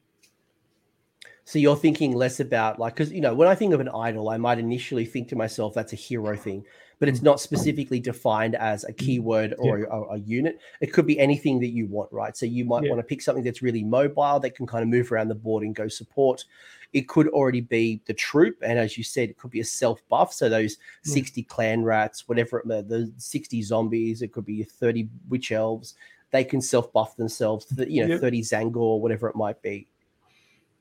So 1.44 1.58
you're 1.58 1.76
thinking 1.76 2.14
less 2.14 2.40
about 2.40 2.78
like 2.78 2.94
because 2.94 3.12
you 3.12 3.20
know 3.20 3.34
when 3.34 3.48
I 3.48 3.54
think 3.54 3.74
of 3.74 3.80
an 3.80 3.88
idol, 3.88 4.28
I 4.30 4.38
might 4.38 4.58
initially 4.58 5.04
think 5.04 5.28
to 5.28 5.36
myself 5.36 5.74
that's 5.74 5.92
a 5.92 5.96
hero 5.96 6.36
thing, 6.36 6.64
but 7.00 7.08
it's 7.08 7.22
not 7.22 7.40
specifically 7.40 7.98
defined 7.98 8.54
as 8.54 8.84
a 8.84 8.92
keyword 8.92 9.54
or 9.58 9.80
yeah. 9.80 9.86
a, 9.90 10.00
a, 10.02 10.18
unit. 10.18 10.60
It 10.82 10.92
could 10.92 11.06
be 11.06 11.18
anything 11.18 11.58
that 11.60 11.70
you 11.70 11.86
want, 11.86 12.12
right? 12.12 12.36
So 12.36 12.44
you 12.44 12.66
might 12.66 12.84
yeah. 12.84 12.90
want 12.90 13.00
to 13.00 13.06
pick 13.06 13.22
something 13.22 13.42
that's 13.42 13.62
really 13.62 13.82
mobile 13.82 14.38
that 14.38 14.54
can 14.54 14.66
kind 14.66 14.82
of 14.82 14.88
move 14.88 15.10
around 15.10 15.28
the 15.28 15.34
board 15.34 15.64
and 15.64 15.74
go 15.74 15.88
support. 15.88 16.44
It 16.92 17.08
could 17.08 17.28
already 17.28 17.62
be 17.62 18.02
the 18.06 18.12
troop, 18.12 18.58
and 18.62 18.78
as 18.78 18.98
you 18.98 19.04
said, 19.04 19.30
it 19.30 19.38
could 19.38 19.50
be 19.50 19.60
a 19.60 19.64
self 19.64 20.02
buff. 20.08 20.32
So 20.34 20.48
those 20.48 20.76
mm. 20.76 20.78
sixty 21.02 21.42
clan 21.42 21.84
rats, 21.84 22.28
whatever 22.28 22.58
it 22.58 22.66
the 22.66 23.10
sixty 23.16 23.62
zombies, 23.62 24.22
it 24.22 24.32
could 24.32 24.44
be 24.44 24.62
thirty 24.64 25.08
witch 25.28 25.52
elves. 25.52 25.94
They 26.32 26.44
can 26.44 26.60
self 26.60 26.92
buff 26.92 27.16
themselves. 27.16 27.66
You 27.78 28.06
know, 28.06 28.18
thirty 28.18 28.42
Tzaangor, 28.42 29.00
whatever 29.00 29.28
it 29.28 29.36
might 29.36 29.62
be. 29.62 29.86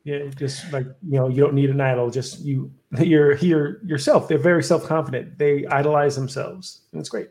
Yeah, 0.09 0.25
just 0.35 0.73
like 0.73 0.87
you 1.07 1.19
know, 1.19 1.27
you 1.27 1.39
don't 1.39 1.53
need 1.53 1.69
an 1.69 1.79
idol. 1.79 2.09
Just 2.09 2.39
you, 2.39 2.71
you're 2.99 3.35
here 3.35 3.79
yourself. 3.85 4.27
They're 4.27 4.39
very 4.39 4.63
self 4.63 4.85
confident. 4.85 5.37
They 5.37 5.67
idolize 5.67 6.15
themselves, 6.15 6.81
and 6.91 6.99
it's 6.99 7.09
great. 7.09 7.29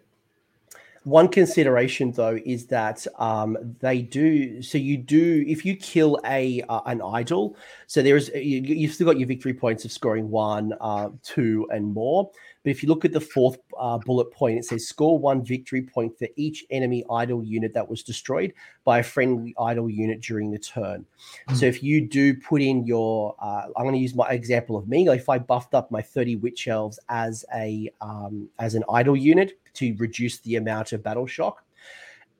One 1.04 1.28
consideration, 1.28 2.12
though, 2.12 2.38
is 2.44 2.66
that 2.66 3.06
um, 3.18 3.56
they 3.80 4.02
do. 4.02 4.62
So 4.62 4.78
you 4.78 4.96
do 4.96 5.44
if 5.46 5.64
you 5.64 5.76
kill 5.76 6.18
a 6.24 6.62
uh, 6.68 6.80
an 6.86 7.00
idol. 7.00 7.56
So 7.86 8.02
there 8.02 8.16
is 8.16 8.30
you, 8.34 8.86
have 8.86 8.94
still 8.94 9.06
got 9.06 9.18
your 9.18 9.28
victory 9.28 9.54
points 9.54 9.84
of 9.84 9.92
scoring 9.92 10.30
one, 10.30 10.74
uh, 10.80 11.10
two, 11.22 11.66
and 11.70 11.92
more. 11.92 12.30
But 12.64 12.70
if 12.70 12.82
you 12.82 12.88
look 12.88 13.04
at 13.04 13.12
the 13.12 13.20
fourth 13.20 13.58
uh, 13.78 13.98
bullet 13.98 14.30
point, 14.32 14.58
it 14.58 14.64
says 14.64 14.86
score 14.86 15.18
one 15.18 15.44
victory 15.44 15.82
point 15.82 16.18
for 16.18 16.26
each 16.36 16.66
enemy 16.70 17.04
idol 17.10 17.42
unit 17.42 17.72
that 17.74 17.88
was 17.88 18.02
destroyed 18.02 18.52
by 18.84 18.98
a 18.98 19.02
friendly 19.02 19.54
idol 19.58 19.88
unit 19.88 20.20
during 20.20 20.50
the 20.50 20.58
turn. 20.58 21.06
Mm-hmm. 21.48 21.54
So 21.54 21.66
if 21.66 21.82
you 21.82 22.00
do 22.00 22.34
put 22.34 22.60
in 22.60 22.84
your, 22.84 23.36
uh, 23.38 23.62
I'm 23.76 23.84
going 23.84 23.94
to 23.94 24.00
use 24.00 24.14
my 24.14 24.28
example 24.28 24.76
of 24.76 24.88
me. 24.88 25.08
Like 25.08 25.20
if 25.20 25.28
I 25.28 25.38
buffed 25.38 25.74
up 25.74 25.90
my 25.90 26.02
30 26.02 26.36
witch 26.36 26.66
elves 26.68 26.98
as 27.08 27.44
a 27.54 27.90
um, 28.00 28.48
as 28.58 28.74
an 28.74 28.84
idol 28.90 29.16
unit 29.16 29.58
to 29.78 29.94
reduce 29.98 30.38
the 30.38 30.56
amount 30.56 30.92
of 30.92 31.02
battle 31.02 31.26
shock, 31.26 31.64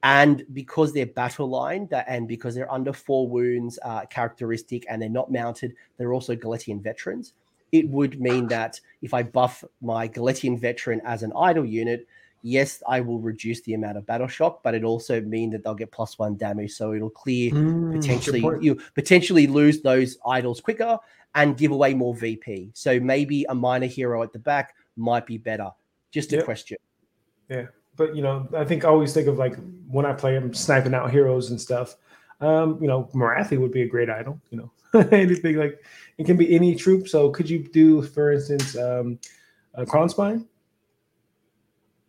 and 0.03 0.45
because 0.53 0.93
they're 0.93 1.07
battle 1.07 1.49
lined 1.49 1.93
and 1.93 2.29
because 2.29 2.55
they're 2.55 2.73
under 2.73 2.93
four 2.93 3.29
wounds 3.29 3.79
uh, 3.83 4.05
characteristic 4.07 4.85
and 4.89 5.03
they're 5.03 5.09
not 5.09 5.33
mounted, 5.33 5.75
they're 5.97 6.13
also 6.13 6.37
Galletian 6.37 6.83
veterans 6.83 7.33
it 7.73 7.89
would 7.89 8.21
mean 8.21 8.47
that 8.49 8.81
if 9.03 9.15
I 9.15 9.23
buff 9.23 9.65
my 9.81 10.09
Galletian 10.09 10.59
veteran 10.59 11.01
as 11.05 11.23
an 11.23 11.33
idle 11.37 11.65
unit, 11.65 12.07
yes, 12.43 12.83
I 12.89 13.01
will 13.01 13.19
reduce 13.19 13.61
the 13.63 13.75
amount 13.75 13.99
of 13.99 14.07
battle 14.07 14.29
shock, 14.29 14.63
but 14.63 14.75
it 14.75 14.85
also 14.85 15.21
mean 15.21 15.51
that 15.51 15.65
they'll 15.65 15.75
get 15.75 15.93
plus 15.93 16.19
one 16.19 16.37
damage. 16.37 16.73
So 16.73 16.95
it'll 16.95 17.11
clear 17.11 17.51
mm, 17.51 17.93
potentially 17.93 18.45
you 18.61 18.81
potentially 18.95 19.47
lose 19.47 19.83
those 19.83 20.19
idols 20.27 20.61
quicker 20.61 20.99
and 21.35 21.57
give 21.57 21.73
away 21.73 21.95
more 21.95 22.15
VP. 22.15 22.71
So 22.75 22.99
maybe 22.99 23.45
a 23.49 23.55
minor 23.55 23.87
hero 23.87 24.23
at 24.23 24.33
the 24.33 24.39
back 24.39 24.75
might 24.97 25.27
be 25.27 25.39
better. 25.39 25.71
Just 26.11 26.33
a 26.33 26.37
yep. 26.37 26.45
question. 26.45 26.79
Yeah. 27.49 27.67
But 27.97 28.15
you 28.15 28.23
know, 28.23 28.49
I 28.57 28.65
think 28.65 28.85
I 28.85 28.89
always 28.89 29.13
think 29.13 29.27
of 29.27 29.39
like 29.39 29.57
when 29.89 30.07
I 30.07 30.13
play 30.13 30.37
I'm 30.37 30.55
sniping 30.55 30.95
out 30.95 31.11
heroes 31.11 31.51
and 31.51 31.61
stuff. 31.61 31.97
Um, 32.41 32.79
you 32.81 32.87
know, 32.87 33.11
Morathi 33.15 33.59
would 33.59 33.73
be 33.73 33.83
a 33.83 33.89
great 33.89 34.09
idol, 34.09 34.41
you 34.51 34.59
know. 34.59 34.73
Anything 35.13 35.57
like 35.57 35.83
it 36.17 36.25
can 36.25 36.37
be 36.37 36.55
any 36.55 36.75
troop. 36.75 37.09
So 37.09 37.31
could 37.31 37.51
you 37.51 37.69
do, 37.69 38.03
for 38.03 38.33
instance, 38.33 38.77
um 38.77 39.19
a 39.75 39.85
Krondspine? 39.85 40.47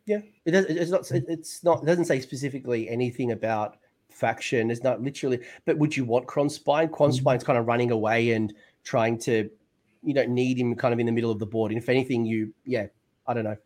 Yeah, 0.06 0.22
it 0.46 0.52
does. 0.52 0.66
It's 0.66 0.92
not. 0.92 1.12
It's 1.12 1.64
not. 1.64 1.84
It 1.84 1.86
doesn't 1.86 2.06
say 2.06 2.20
specifically 2.20 2.90
anything 2.90 3.32
about 3.32 3.78
faction. 4.10 4.72
It's 4.72 4.84
not 4.84 5.02
literally. 5.02 5.40
But 5.66 5.78
would 5.78 5.96
you 5.96 6.04
want 6.04 6.26
Krondspine? 6.26 6.90
Krondspine's 6.90 7.22
mm-hmm. 7.22 7.46
kind 7.46 7.60
of 7.60 7.68
running 7.68 7.92
away 7.92 8.32
and 8.32 8.52
trying 8.84 9.20
to. 9.20 9.50
You 10.02 10.14
don't 10.14 10.30
need 10.30 10.58
him 10.58 10.74
kind 10.76 10.94
of 10.94 11.00
in 11.00 11.06
the 11.06 11.12
middle 11.12 11.30
of 11.30 11.38
the 11.40 11.46
board. 11.46 11.72
And 11.72 11.80
if 11.80 11.90
anything, 11.90 12.26
you 12.26 12.54
yeah, 12.66 12.88
I 13.28 13.34
don't 13.34 13.44
know. 13.44 13.58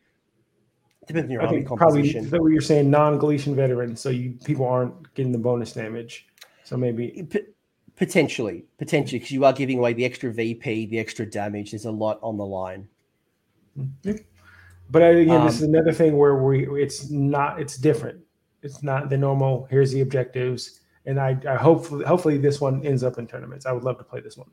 Depends 1.08 1.28
on 1.28 1.32
your 1.32 1.41
army 1.41 1.64
composition. 1.64 2.22
Probably 2.22 2.39
what 2.39 2.51
you're 2.51 2.62
saying, 2.62 2.89
non-Galletian 2.89 3.56
veteran, 3.56 3.95
so 3.95 4.10
you 4.10 4.38
people 4.43 4.66
aren't 4.66 5.14
getting 5.16 5.32
the 5.32 5.38
bonus 5.38 5.74
damage. 5.74 6.28
So 6.64 6.78
maybe 6.78 7.28
P- 7.30 7.47
potentially, 7.95 8.66
potentially, 8.78 9.20
because 9.20 9.32
you 9.32 9.45
are 9.45 9.54
giving 9.54 9.80
away 9.80 9.93
the 9.93 10.06
extra 10.06 10.32
VP, 10.32 10.88
the 10.88 10.99
extra 10.99 11.26
damage. 11.26 11.72
There's 11.72 11.86
a 11.86 11.91
lot 11.91 12.20
on 12.22 12.38
the 12.38 12.45
line. 12.45 12.88
Mm-hmm. 13.78 14.14
But 14.89 15.01
again, 15.01 15.41
um, 15.41 15.45
this 15.45 15.56
is 15.56 15.64
um, 15.64 15.70
another 15.70 15.91
thing 15.91 16.18
where 16.18 16.36
we 16.36 16.82
it's 16.82 17.10
not 17.10 17.60
it's 17.60 17.78
different. 17.78 18.20
It's 18.62 18.84
not 18.84 19.10
the 19.10 19.18
normal. 19.18 19.68
Here's 19.70 19.91
the 19.91 20.01
objectives, 20.01 20.82
and 21.06 21.20
I, 21.20 21.38
I 21.49 21.56
hopefully 21.56 22.06
hopefully 22.06 22.38
this 22.38 22.62
one 22.62 22.86
ends 22.86 23.04
up 23.04 23.18
in 23.18 23.28
tournaments. 23.28 23.66
I 23.66 23.72
would 23.72 23.84
love 23.84 23.97
to 23.97 24.04
play 24.04 24.22
this 24.22 24.38
one. 24.38 24.49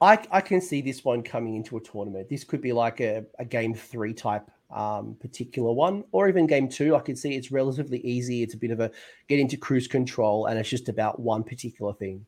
I, 0.00 0.18
I 0.30 0.40
can 0.42 0.60
see 0.60 0.82
this 0.82 1.04
one 1.04 1.22
coming 1.22 1.54
into 1.54 1.76
a 1.78 1.80
tournament. 1.80 2.28
This 2.28 2.44
could 2.44 2.60
be 2.60 2.72
like 2.72 3.00
a, 3.00 3.24
a 3.38 3.44
game 3.44 3.74
three 3.74 4.12
type 4.12 4.50
um, 4.70 5.16
particular 5.20 5.72
one, 5.72 6.04
or 6.12 6.28
even 6.28 6.46
game 6.46 6.68
two. 6.68 6.96
I 6.96 7.00
can 7.00 7.16
see 7.16 7.34
it's 7.34 7.52
relatively 7.52 7.98
easy. 8.00 8.42
It's 8.42 8.54
a 8.54 8.58
bit 8.58 8.70
of 8.70 8.80
a 8.80 8.90
get 9.28 9.38
into 9.38 9.56
cruise 9.56 9.88
control, 9.88 10.46
and 10.46 10.58
it's 10.58 10.68
just 10.68 10.88
about 10.88 11.20
one 11.20 11.44
particular 11.44 11.92
thing. 11.94 12.26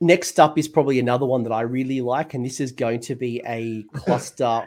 Next 0.00 0.40
up 0.40 0.58
is 0.58 0.66
probably 0.66 0.98
another 0.98 1.26
one 1.26 1.42
that 1.44 1.52
I 1.52 1.60
really 1.60 2.00
like, 2.00 2.34
and 2.34 2.44
this 2.44 2.60
is 2.60 2.72
going 2.72 3.00
to 3.00 3.14
be 3.14 3.42
a 3.46 3.82
cluster, 3.94 4.66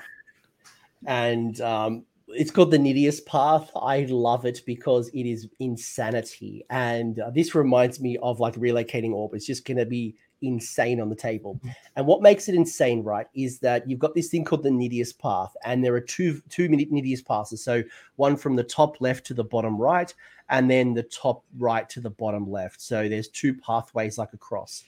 and 1.06 1.60
um, 1.62 2.06
it's 2.28 2.52
called 2.52 2.72
the 2.72 2.78
Nidius 2.78 3.26
Path. 3.26 3.70
I 3.76 4.06
love 4.10 4.46
it 4.46 4.62
because 4.66 5.10
it 5.10 5.26
is 5.26 5.48
insanity, 5.60 6.66
and 6.70 7.20
uh, 7.20 7.32
this 7.32 7.56
reminds 7.56 8.00
me 8.00 8.18
of 8.22 8.40
like 8.40 8.56
relocating 8.56 9.12
orb. 9.12 9.34
It's 9.34 9.46
just 9.46 9.66
going 9.66 9.78
to 9.78 9.86
be 9.86 10.16
insane 10.44 11.02
on 11.02 11.10
the 11.10 11.16
table. 11.16 11.60
And 11.96 12.06
what 12.06 12.22
makes 12.22 12.48
it 12.48 12.56
insane, 12.56 13.04
right, 13.04 13.28
is 13.34 13.60
that 13.60 13.90
you've 13.90 14.00
got 14.00 14.14
this 14.14 14.30
thing 14.30 14.44
called 14.44 14.64
the 14.64 14.70
Nidius 14.70 15.18
Path, 15.18 15.56
and 15.66 15.84
there 15.84 15.96
are 15.96 16.02
two 16.02 16.42
two 16.50 16.68
Nidius 16.70 17.26
passes. 17.26 17.64
So 17.64 17.82
one 18.18 18.36
from 18.36 18.56
the 18.56 18.64
top 18.64 19.02
left 19.02 19.26
to 19.28 19.34
the 19.34 19.44
bottom 19.44 19.78
right, 19.78 20.14
and 20.50 20.70
then 20.70 20.94
the 20.94 21.04
top 21.04 21.44
right 21.58 21.90
to 21.90 22.02
the 22.02 22.10
bottom 22.10 22.50
left. 22.50 22.82
So 22.82 23.10
there's 23.10 23.30
two 23.30 23.56
pathways 23.56 24.18
like 24.18 24.34
across. 24.34 24.84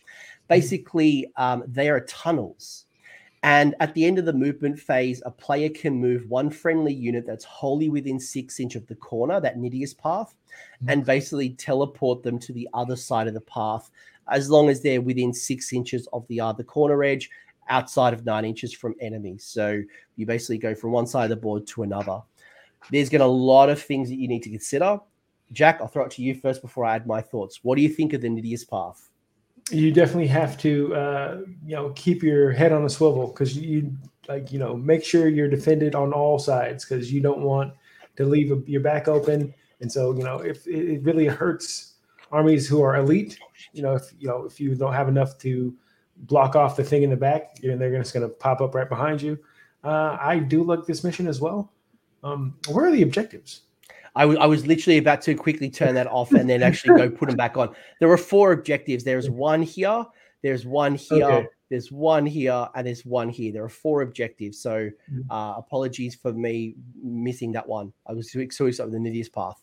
Basically, 0.47 1.31
um, 1.37 1.63
they 1.67 1.89
are 1.89 2.01
tunnels. 2.01 2.85
And 3.43 3.75
at 3.79 3.93
the 3.93 4.05
end 4.05 4.17
of 4.17 4.25
the 4.25 4.33
movement 4.33 4.79
phase, 4.79 5.21
a 5.23 5.29
player 5.29 5.69
can 5.69 5.93
move 5.93 6.27
one 6.27 6.49
friendly 6.49 6.93
unit 6.93 7.27
that's 7.27 7.45
wholly 7.45 7.89
within 7.89 8.19
six 8.19 8.59
inch 8.59 8.75
of 8.75 8.87
the 8.87 8.95
corner, 8.95 9.39
that 9.39 9.59
Nidius 9.59 9.95
path, 9.95 10.33
and 10.87 11.05
basically 11.05 11.49
teleport 11.51 12.23
them 12.23 12.39
to 12.39 12.53
the 12.53 12.67
other 12.73 12.95
side 12.95 13.27
of 13.27 13.35
the 13.35 13.41
path 13.41 13.91
as 14.29 14.49
long 14.49 14.69
as 14.69 14.81
they're 14.81 15.01
within 15.01 15.33
six 15.33 15.73
inches 15.73 16.07
of 16.13 16.27
the 16.27 16.39
other 16.39 16.63
corner 16.63 17.03
edge, 17.03 17.29
outside 17.69 18.13
of 18.13 18.25
nine 18.25 18.45
inches 18.45 18.73
from 18.73 18.95
enemies. 18.99 19.43
So 19.43 19.81
you 20.15 20.25
basically 20.25 20.57
go 20.57 20.75
from 20.75 20.91
one 20.91 21.07
side 21.07 21.25
of 21.25 21.29
the 21.29 21.35
board 21.35 21.65
to 21.67 21.83
another. 21.83 22.21
There's 22.91 23.09
going 23.09 23.21
to 23.21 23.25
a 23.25 23.27
lot 23.27 23.69
of 23.69 23.81
things 23.81 24.09
that 24.09 24.15
you 24.15 24.27
need 24.27 24.43
to 24.43 24.49
consider. 24.49 24.99
Jack, 25.51 25.79
I'll 25.81 25.87
throw 25.87 26.05
it 26.05 26.11
to 26.11 26.21
you 26.21 26.35
first 26.35 26.61
before 26.61 26.85
I 26.85 26.95
add 26.95 27.07
my 27.07 27.21
thoughts. 27.21 27.59
What 27.63 27.75
do 27.75 27.81
you 27.81 27.89
think 27.89 28.13
of 28.13 28.21
the 28.21 28.27
Nidius 28.27 28.67
path? 28.67 29.09
You 29.71 29.91
definitely 29.91 30.27
have 30.27 30.57
to, 30.59 30.95
uh, 30.95 31.37
you 31.65 31.75
know, 31.75 31.89
keep 31.95 32.21
your 32.21 32.51
head 32.51 32.71
on 32.71 32.85
a 32.85 32.89
swivel 32.89 33.27
because 33.27 33.57
you 33.57 33.95
like, 34.27 34.51
you 34.51 34.59
know, 34.59 34.75
make 34.75 35.03
sure 35.03 35.27
you're 35.27 35.47
defended 35.47 35.95
on 35.95 36.13
all 36.13 36.37
sides 36.37 36.85
because 36.85 37.11
you 37.11 37.21
don't 37.21 37.41
want 37.41 37.73
to 38.17 38.25
leave 38.25 38.67
your 38.67 38.81
back 38.81 39.07
open. 39.07 39.53
And 39.81 39.91
so, 39.91 40.15
you 40.15 40.23
know, 40.23 40.39
if 40.39 40.67
it 40.67 41.01
really 41.03 41.25
hurts 41.25 41.94
armies 42.35 42.67
who 42.67 42.81
are 42.81 42.97
elite, 42.97 43.39
you 43.73 43.81
know, 43.81 43.93
if 43.93 44.13
you 44.19 44.27
know 44.27 44.43
if 44.45 44.59
you 44.59 44.75
don't 44.75 44.93
have 44.93 45.07
enough 45.07 45.37
to 45.39 45.73
block 46.17 46.55
off 46.55 46.75
the 46.75 46.83
thing 46.83 47.03
in 47.03 47.09
the 47.09 47.17
back, 47.17 47.57
you 47.61 47.71
know, 47.71 47.77
they're 47.77 47.97
just 47.97 48.13
going 48.13 48.27
to 48.27 48.33
pop 48.35 48.61
up 48.61 48.75
right 48.75 48.89
behind 48.89 49.21
you. 49.21 49.37
Uh, 49.83 50.17
I 50.19 50.39
do 50.39 50.63
like 50.63 50.85
this 50.85 51.03
mission 51.03 51.27
as 51.27 51.39
well. 51.39 51.71
Um, 52.23 52.55
where 52.71 52.87
are 52.87 52.91
the 52.91 53.03
objectives? 53.03 53.61
I, 54.15 54.21
w- 54.21 54.39
I 54.39 54.45
was 54.45 54.65
literally 54.65 54.97
about 54.97 55.21
to 55.23 55.35
quickly 55.35 55.69
turn 55.69 55.93
that 55.95 56.07
off 56.07 56.31
and 56.31 56.49
then 56.49 56.63
actually 56.63 56.97
go 56.97 57.09
put 57.09 57.27
them 57.27 57.37
back 57.37 57.57
on. 57.57 57.75
There 57.99 58.09
are 58.09 58.17
four 58.17 58.53
objectives. 58.53 59.03
There's 59.03 59.29
one 59.29 59.61
here, 59.61 60.05
there's 60.41 60.65
one 60.65 60.95
here, 60.95 61.25
okay. 61.25 61.47
there's 61.69 61.91
one 61.91 62.25
here, 62.25 62.67
and 62.75 62.87
there's 62.87 63.05
one 63.05 63.29
here. 63.29 63.51
There 63.51 63.63
are 63.63 63.69
four 63.69 64.01
objectives. 64.01 64.57
So 64.57 64.89
mm-hmm. 65.11 65.29
uh, 65.29 65.57
apologies 65.57 66.15
for 66.15 66.31
me 66.31 66.75
missing 67.03 67.51
that 67.51 67.67
one. 67.67 67.91
I 68.07 68.13
was 68.13 68.31
so 68.31 68.39
excited 68.39 68.79
of 68.79 68.91
the 68.91 68.97
Nidius 68.97 69.31
path. 69.31 69.61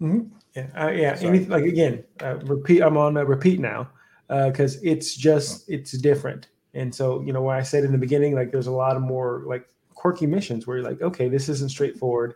Mm-hmm. 0.00 0.28
Yeah, 0.54 0.68
uh, 0.76 0.90
yeah. 0.90 1.16
Anything, 1.20 1.48
like 1.48 1.64
again, 1.64 2.04
uh, 2.22 2.36
repeat. 2.44 2.82
I'm 2.82 2.96
on 2.96 3.14
repeat 3.14 3.60
now 3.60 3.88
because 4.28 4.76
uh, 4.76 4.80
it's 4.82 5.14
just 5.14 5.68
it's 5.68 5.92
different. 5.92 6.48
And 6.74 6.94
so 6.94 7.22
you 7.22 7.32
know, 7.32 7.42
when 7.42 7.56
I 7.56 7.62
said 7.62 7.84
in 7.84 7.92
the 7.92 7.98
beginning, 7.98 8.34
like 8.34 8.52
there's 8.52 8.66
a 8.66 8.72
lot 8.72 8.96
of 8.96 9.02
more 9.02 9.42
like 9.46 9.66
quirky 9.94 10.26
missions 10.26 10.66
where 10.66 10.78
you're 10.78 10.88
like, 10.88 11.02
okay, 11.02 11.28
this 11.28 11.48
isn't 11.48 11.70
straightforward. 11.70 12.34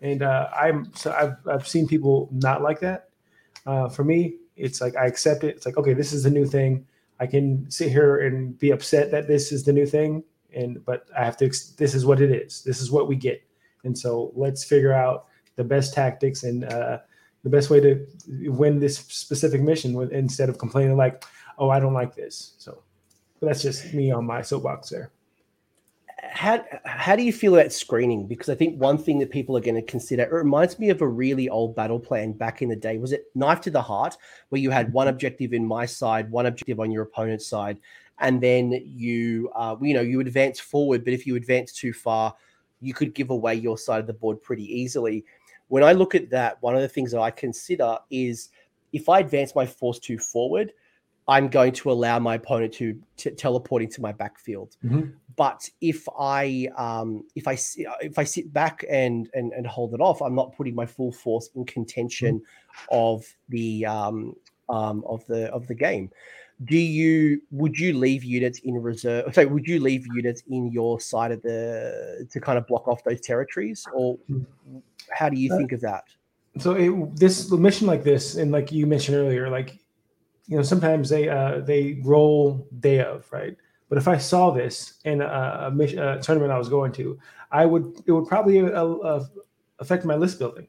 And 0.00 0.22
uh, 0.22 0.48
I'm 0.54 0.92
so 0.94 1.12
I've 1.12 1.36
I've 1.46 1.68
seen 1.68 1.86
people 1.86 2.28
not 2.32 2.62
like 2.62 2.80
that. 2.80 3.10
Uh, 3.66 3.88
for 3.88 4.04
me, 4.04 4.36
it's 4.56 4.80
like 4.80 4.96
I 4.96 5.06
accept 5.06 5.44
it. 5.44 5.56
It's 5.56 5.66
like 5.66 5.76
okay, 5.76 5.94
this 5.94 6.12
is 6.12 6.24
the 6.24 6.30
new 6.30 6.46
thing. 6.46 6.86
I 7.20 7.26
can 7.26 7.70
sit 7.70 7.90
here 7.90 8.26
and 8.26 8.58
be 8.58 8.70
upset 8.70 9.10
that 9.12 9.28
this 9.28 9.52
is 9.52 9.62
the 9.62 9.72
new 9.72 9.86
thing, 9.86 10.24
and 10.54 10.84
but 10.84 11.06
I 11.16 11.24
have 11.24 11.36
to. 11.38 11.46
This 11.46 11.94
is 11.94 12.04
what 12.04 12.20
it 12.20 12.30
is. 12.32 12.62
This 12.64 12.80
is 12.80 12.90
what 12.90 13.06
we 13.06 13.16
get. 13.16 13.42
And 13.84 13.96
so 13.96 14.32
let's 14.34 14.64
figure 14.64 14.92
out 14.92 15.26
the 15.56 15.64
best 15.64 15.94
tactics 15.94 16.44
and 16.44 16.64
uh, 16.64 16.98
the 17.42 17.50
best 17.50 17.70
way 17.70 17.80
to 17.80 18.06
win 18.50 18.78
this 18.78 18.98
specific 18.98 19.60
mission 19.60 19.92
with, 19.94 20.12
instead 20.12 20.48
of 20.48 20.58
complaining 20.58 20.96
like, 20.96 21.24
oh, 21.58 21.70
I 21.70 21.80
don't 21.80 21.94
like 21.94 22.14
this. 22.14 22.54
So 22.58 22.82
that's 23.40 23.62
just 23.62 23.92
me 23.92 24.10
on 24.10 24.24
my 24.24 24.42
soapbox 24.42 24.90
there. 24.90 25.10
How, 26.22 26.64
how 26.84 27.16
do 27.16 27.24
you 27.24 27.32
feel 27.32 27.56
about 27.56 27.72
screening? 27.72 28.28
Because 28.28 28.48
I 28.48 28.54
think 28.54 28.80
one 28.80 28.96
thing 28.96 29.18
that 29.18 29.30
people 29.30 29.56
are 29.56 29.60
going 29.60 29.74
to 29.74 29.82
consider, 29.82 30.22
it 30.22 30.32
reminds 30.32 30.78
me 30.78 30.88
of 30.90 31.02
a 31.02 31.08
really 31.08 31.48
old 31.48 31.74
battle 31.74 31.98
plan 31.98 32.32
back 32.32 32.62
in 32.62 32.68
the 32.68 32.76
day. 32.76 32.96
Was 32.98 33.12
it 33.12 33.24
Knife 33.34 33.60
to 33.62 33.70
the 33.70 33.82
Heart, 33.82 34.16
where 34.48 34.60
you 34.60 34.70
had 34.70 34.92
one 34.92 35.08
objective 35.08 35.52
in 35.52 35.66
my 35.66 35.84
side, 35.84 36.30
one 36.30 36.46
objective 36.46 36.78
on 36.78 36.92
your 36.92 37.02
opponent's 37.02 37.46
side, 37.46 37.76
and 38.20 38.40
then 38.40 38.70
you, 38.84 39.50
uh, 39.56 39.74
you 39.82 39.94
know, 39.94 40.00
you 40.00 40.20
advance 40.20 40.60
forward. 40.60 41.04
But 41.04 41.12
if 41.12 41.26
you 41.26 41.34
advance 41.34 41.72
too 41.72 41.92
far, 41.92 42.36
you 42.80 42.94
could 42.94 43.14
give 43.14 43.30
away 43.30 43.56
your 43.56 43.76
side 43.76 44.00
of 44.00 44.06
the 44.06 44.12
board 44.12 44.40
pretty 44.42 44.64
easily 44.64 45.24
when 45.68 45.82
I 45.82 45.92
look 45.92 46.14
at 46.14 46.30
that, 46.30 46.62
one 46.62 46.74
of 46.74 46.82
the 46.82 46.88
things 46.88 47.12
that 47.12 47.20
I 47.20 47.30
consider 47.30 47.98
is 48.10 48.50
if 48.92 49.08
I 49.08 49.20
advance 49.20 49.54
my 49.54 49.66
force 49.66 49.98
two 49.98 50.18
forward, 50.18 50.72
I'm 51.28 51.48
going 51.48 51.72
to 51.72 51.90
allow 51.90 52.18
my 52.18 52.34
opponent 52.34 52.72
to 52.74 53.00
t- 53.16 53.30
teleport 53.30 53.82
into 53.82 54.00
my 54.00 54.12
backfield. 54.12 54.76
Mm-hmm. 54.84 55.10
But 55.36 55.68
if 55.80 56.06
I 56.18 56.68
um, 56.76 57.24
if 57.36 57.46
I 57.48 57.56
if 58.00 58.18
I 58.18 58.24
sit 58.24 58.52
back 58.52 58.84
and, 58.90 59.30
and 59.34 59.52
and 59.52 59.66
hold 59.66 59.94
it 59.94 60.00
off, 60.00 60.20
I'm 60.20 60.34
not 60.34 60.54
putting 60.54 60.74
my 60.74 60.84
full 60.84 61.12
force 61.12 61.48
in 61.54 61.64
contention 61.64 62.40
mm-hmm. 62.40 62.84
of 62.90 63.24
the 63.48 63.86
um, 63.86 64.34
um, 64.68 65.04
of 65.06 65.24
the 65.26 65.46
of 65.52 65.66
the 65.68 65.74
game. 65.74 66.10
Do 66.64 66.76
you 66.76 67.40
would 67.50 67.78
you 67.78 67.96
leave 67.96 68.24
units 68.24 68.60
in 68.60 68.74
reserve? 68.74 69.34
So 69.34 69.46
would 69.46 69.66
you 69.66 69.80
leave 69.80 70.06
units 70.14 70.42
in 70.50 70.70
your 70.70 71.00
side 71.00 71.32
of 71.32 71.42
the 71.42 72.28
to 72.30 72.40
kind 72.40 72.58
of 72.58 72.66
block 72.66 72.88
off 72.88 73.02
those 73.04 73.20
territories, 73.20 73.86
or 73.94 74.16
mm-hmm. 74.30 74.78
How 75.12 75.28
do 75.28 75.38
you 75.38 75.52
uh, 75.52 75.56
think 75.56 75.72
of 75.72 75.80
that? 75.80 76.04
So 76.58 76.72
it, 76.74 77.16
this 77.16 77.50
mission 77.50 77.86
like 77.86 78.04
this, 78.04 78.36
and 78.36 78.52
like 78.52 78.70
you 78.72 78.86
mentioned 78.86 79.16
earlier, 79.16 79.48
like 79.48 79.78
you 80.46 80.56
know, 80.56 80.62
sometimes 80.62 81.08
they 81.08 81.28
uh, 81.28 81.60
they 81.60 82.00
roll 82.04 82.68
day 82.80 83.00
of 83.00 83.30
right. 83.32 83.56
But 83.88 83.98
if 83.98 84.08
I 84.08 84.16
saw 84.16 84.50
this 84.50 84.94
in 85.04 85.20
a, 85.20 85.66
a, 85.66 85.70
mission, 85.70 85.98
a 85.98 86.20
tournament 86.20 86.50
I 86.50 86.58
was 86.58 86.70
going 86.70 86.92
to, 86.92 87.18
I 87.50 87.66
would 87.66 88.02
it 88.06 88.12
would 88.12 88.26
probably 88.26 88.60
uh, 88.60 88.84
uh, 88.84 89.24
affect 89.78 90.04
my 90.04 90.14
list 90.14 90.38
building 90.38 90.66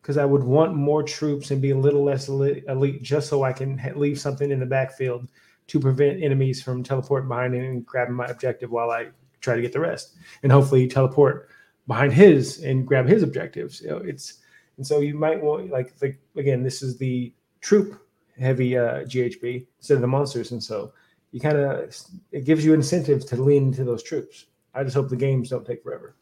because 0.00 0.18
I 0.18 0.24
would 0.24 0.42
want 0.42 0.74
more 0.74 1.02
troops 1.02 1.50
and 1.50 1.62
be 1.62 1.70
a 1.70 1.78
little 1.78 2.04
less 2.04 2.28
elite, 2.28 3.02
just 3.02 3.28
so 3.28 3.42
I 3.42 3.52
can 3.52 3.80
leave 3.96 4.20
something 4.20 4.50
in 4.50 4.60
the 4.60 4.66
backfield 4.66 5.30
to 5.66 5.80
prevent 5.80 6.22
enemies 6.22 6.62
from 6.62 6.82
teleporting 6.82 7.28
behind 7.28 7.54
and 7.54 7.86
grabbing 7.86 8.14
my 8.14 8.26
objective 8.26 8.70
while 8.70 8.90
I 8.90 9.08
try 9.40 9.56
to 9.56 9.62
get 9.62 9.72
the 9.72 9.80
rest, 9.80 10.16
and 10.42 10.52
hopefully 10.52 10.86
teleport 10.86 11.48
behind 11.86 12.12
his 12.12 12.62
and 12.62 12.86
grab 12.86 13.06
his 13.06 13.22
objectives. 13.22 13.80
You 13.80 13.90
know, 13.90 13.96
it's 13.98 14.40
and 14.76 14.86
so 14.86 15.00
you 15.00 15.14
might 15.14 15.42
want 15.42 15.70
like 15.70 15.96
the, 15.98 16.16
again, 16.36 16.62
this 16.62 16.82
is 16.82 16.96
the 16.96 17.32
troop 17.60 18.00
heavy 18.38 18.76
uh, 18.76 19.04
GHB 19.04 19.66
instead 19.78 19.94
of 19.94 20.00
the 20.00 20.06
monsters, 20.06 20.52
and 20.52 20.62
so 20.62 20.92
you 21.32 21.40
kind 21.40 21.56
of 21.56 21.94
it 22.32 22.44
gives 22.44 22.64
you 22.64 22.74
incentive 22.74 23.26
to 23.26 23.42
lean 23.42 23.64
into 23.64 23.84
those 23.84 24.02
troops. 24.02 24.46
I 24.74 24.82
just 24.82 24.96
hope 24.96 25.08
the 25.08 25.16
games 25.16 25.50
don't 25.50 25.66
take 25.66 25.82
forever. 25.82 26.16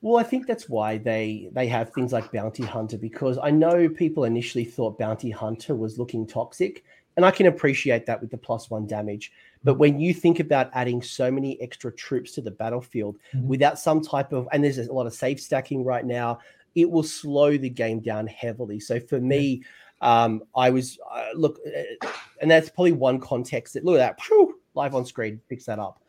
Well, 0.00 0.16
I 0.16 0.22
think 0.22 0.46
that's 0.46 0.68
why 0.68 0.98
they 0.98 1.50
they 1.52 1.66
have 1.66 1.92
things 1.92 2.12
like 2.12 2.30
Bounty 2.30 2.62
Hunter 2.62 2.98
because 2.98 3.38
I 3.42 3.50
know 3.50 3.88
people 3.88 4.24
initially 4.24 4.64
thought 4.64 4.98
Bounty 4.98 5.30
Hunter 5.30 5.74
was 5.74 5.98
looking 5.98 6.26
toxic, 6.26 6.84
and 7.18 7.26
I 7.26 7.32
can 7.32 7.46
appreciate 7.46 8.06
that 8.06 8.20
with 8.20 8.30
the 8.30 8.38
plus 8.38 8.70
one 8.70 8.86
damage. 8.86 9.32
But 9.64 9.74
when 9.74 9.98
you 9.98 10.14
think 10.14 10.38
about 10.38 10.70
adding 10.72 11.02
so 11.02 11.32
many 11.32 11.60
extra 11.60 11.92
troops 11.92 12.30
to 12.34 12.40
the 12.40 12.52
battlefield 12.52 13.18
mm-hmm. 13.34 13.48
without 13.48 13.76
some 13.76 14.00
type 14.00 14.32
of, 14.32 14.46
and 14.52 14.62
there's 14.62 14.78
a 14.78 14.92
lot 14.92 15.08
of 15.08 15.12
safe 15.12 15.40
stacking 15.40 15.82
right 15.82 16.06
now, 16.06 16.38
it 16.76 16.88
will 16.88 17.02
slow 17.02 17.58
the 17.58 17.68
game 17.68 17.98
down 17.98 18.28
heavily. 18.28 18.78
So 18.78 19.00
for 19.00 19.20
me, 19.20 19.64
um, 20.00 20.44
I 20.54 20.70
was 20.70 20.96
uh, 21.12 21.30
look, 21.34 21.58
uh, 21.66 22.06
and 22.40 22.48
that's 22.48 22.68
probably 22.68 22.92
one 22.92 23.18
context 23.18 23.74
that 23.74 23.84
look 23.84 23.96
at 23.96 24.16
that 24.16 24.24
whew, 24.24 24.60
live 24.74 24.94
on 24.94 25.04
screen 25.04 25.40
picks 25.48 25.64
that 25.64 25.80
up. 25.80 26.00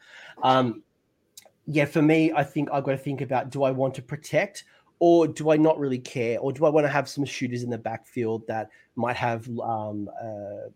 Um, 0.44 0.84
yeah, 1.66 1.86
for 1.86 2.04
me, 2.04 2.32
I 2.36 2.44
think 2.44 2.70
I've 2.72 2.84
got 2.84 2.92
to 2.92 2.98
think 3.00 3.22
about 3.22 3.50
do 3.50 3.64
I 3.64 3.72
want 3.72 3.96
to 3.96 4.04
protect 4.04 4.66
or 5.00 5.28
do 5.28 5.50
I 5.50 5.58
not 5.58 5.80
really 5.80 5.98
care? 5.98 6.40
Or 6.40 6.52
do 6.52 6.66
I 6.66 6.70
want 6.70 6.86
to 6.86 6.90
have 6.90 7.08
some 7.08 7.26
shooters 7.26 7.64
in 7.64 7.70
the 7.70 7.78
backfield 7.78 8.46
that 8.48 8.70
might 8.96 9.16
have 9.16 9.48
um 9.60 10.10
uh 10.22 10.70